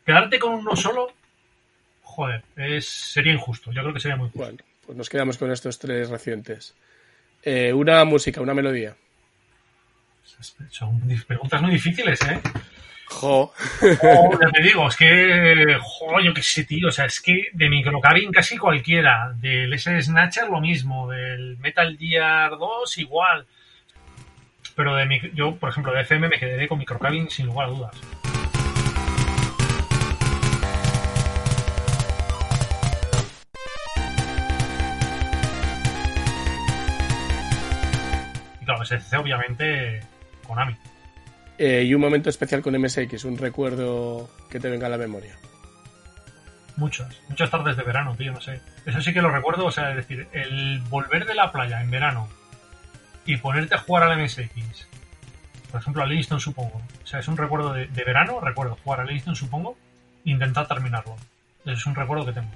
quedarte 0.05 0.39
con 0.39 0.55
uno 0.55 0.77
solo, 0.77 1.13
joder, 2.03 2.43
es, 2.57 2.89
sería 2.89 3.33
injusto. 3.33 3.73
Yo 3.73 3.83
creo 3.83 3.95
que 3.95 4.01
sería 4.01 4.17
muy 4.17 4.27
injusto. 4.27 4.45
Bueno, 4.45 4.65
pues 4.87 4.97
nos 4.99 5.09
quedamos 5.09 5.39
con 5.39 5.51
estos 5.51 5.79
tres 5.79 6.09
recientes. 6.09 6.75
Eh, 7.43 7.73
una 7.73 8.05
música, 8.05 8.41
una 8.41 8.55
melodía. 8.55 8.97
Son 10.71 11.01
preguntas 11.27 11.61
muy 11.63 11.73
difíciles, 11.73 12.21
¿eh? 12.23 12.41
Jo. 13.07 13.53
ya 13.83 14.51
te 14.53 14.63
digo, 14.63 14.89
es 14.89 14.97
que, 14.97 15.79
jo, 15.81 16.21
yo 16.21 16.33
qué 16.33 16.43
sé, 16.43 16.65
tío, 16.65 16.89
o 16.89 16.93
sea, 16.93 17.05
es 17.05 17.21
que 17.21 17.49
de 17.53 17.69
microcabin 17.69 18.33
casi 18.33 18.57
cualquiera, 18.57 19.33
del 19.37 19.73
S 19.73 20.03
Snatcher 20.03 20.49
lo 20.49 20.61
mismo, 20.61 21.11
del 21.11 21.59
Metal 21.59 21.97
Gear 21.99 22.51
2 22.59 22.99
igual. 22.99 23.47
Pero 24.77 24.97
de 24.97 25.31
yo, 25.35 25.55
por 25.57 25.71
ejemplo, 25.71 25.93
de 25.93 26.03
FM 26.03 26.29
me 26.29 26.39
quedaré 26.39 26.67
con 26.67 26.79
microcabin 26.79 27.31
sin 27.31 27.47
lugar 27.47 27.69
a 27.69 27.71
dudas. 27.71 28.01
Y 38.61 38.65
claro, 38.65 38.85
SC 38.85 39.17
obviamente 39.17 40.01
Konami. 40.47 40.77
Eh, 41.57 41.85
y 41.85 41.95
un 41.95 42.01
momento 42.01 42.31
especial 42.31 42.63
con 42.63 42.77
MSX, 42.77 43.25
un 43.25 43.39
recuerdo 43.39 44.29
que 44.51 44.59
te 44.59 44.69
venga 44.69 44.89
a 44.89 44.91
la 44.91 44.99
memoria. 44.99 45.37
Muchas, 46.77 47.21
muchas 47.29 47.49
tardes 47.49 47.77
de 47.77 47.85
verano, 47.85 48.17
tío, 48.17 48.33
no 48.33 48.41
sé. 48.41 48.61
Eso 48.85 49.01
sí 49.01 49.13
que 49.13 49.23
lo 49.23 49.31
recuerdo, 49.31 49.67
o 49.67 49.71
sea, 49.71 49.91
es 49.91 49.97
decir, 49.97 50.27
el 50.33 50.81
volver 50.89 51.25
de 51.27 51.37
la 51.37 51.53
playa 51.53 51.81
en 51.81 51.93
verano 51.93 52.29
y 53.27 53.37
ponerte 53.37 53.75
a 53.75 53.79
jugar 53.79 54.05
al 54.05 54.23
MSX, 54.23 54.87
por 55.71 55.81
ejemplo 55.81 56.03
a 56.03 56.07
Livingston 56.07 56.41
supongo, 56.41 56.81
o 57.03 57.07
sea, 57.07 57.21
es 57.21 57.29
un 57.29 57.37
recuerdo 57.37 57.73
de, 57.73 57.87
verano, 58.05 58.41
recuerdo 58.41 58.79
jugar 58.83 59.01
a 59.01 59.05
Livingston 59.05 59.37
supongo, 59.37 59.77
e 60.25 60.31
intentar 60.31 60.67
terminarlo. 60.69 61.17
Es 61.65 61.87
un 61.87 61.95
recuerdo 61.95 62.27
que 62.27 62.33
tengo. 62.33 62.51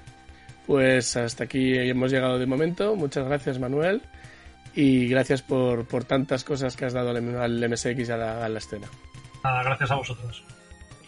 Pues 0.67 1.17
hasta 1.17 1.45
aquí 1.45 1.75
hemos 1.75 2.11
llegado 2.11 2.39
de 2.39 2.45
momento. 2.45 2.95
Muchas 2.95 3.27
gracias, 3.27 3.59
Manuel 3.59 4.03
y 4.75 5.09
gracias 5.09 5.43
por, 5.43 5.87
por 5.87 6.05
tantas 6.05 6.45
cosas 6.45 6.77
que 6.77 6.85
has 6.85 6.93
dado 6.93 7.11
al, 7.11 7.69
MSX 7.69 8.11
a 8.11 8.17
la, 8.17 8.45
a 8.45 8.49
la 8.49 8.59
escena. 8.59 8.87
Nada, 9.43 9.65
gracias 9.65 9.91
a 9.91 9.97
vosotros. 9.97 10.45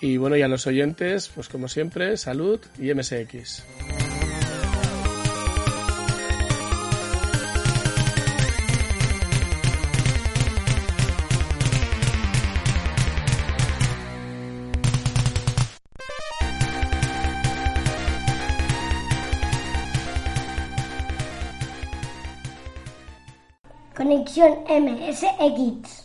Y 0.00 0.16
bueno, 0.16 0.36
y 0.36 0.42
a 0.42 0.48
los 0.48 0.66
oyentes, 0.66 1.30
pues 1.32 1.48
como 1.48 1.68
siempre, 1.68 2.16
salud 2.16 2.60
y 2.78 2.92
MSX. 2.92 3.64
Conexión 24.30 24.62
MSX. 24.68 26.00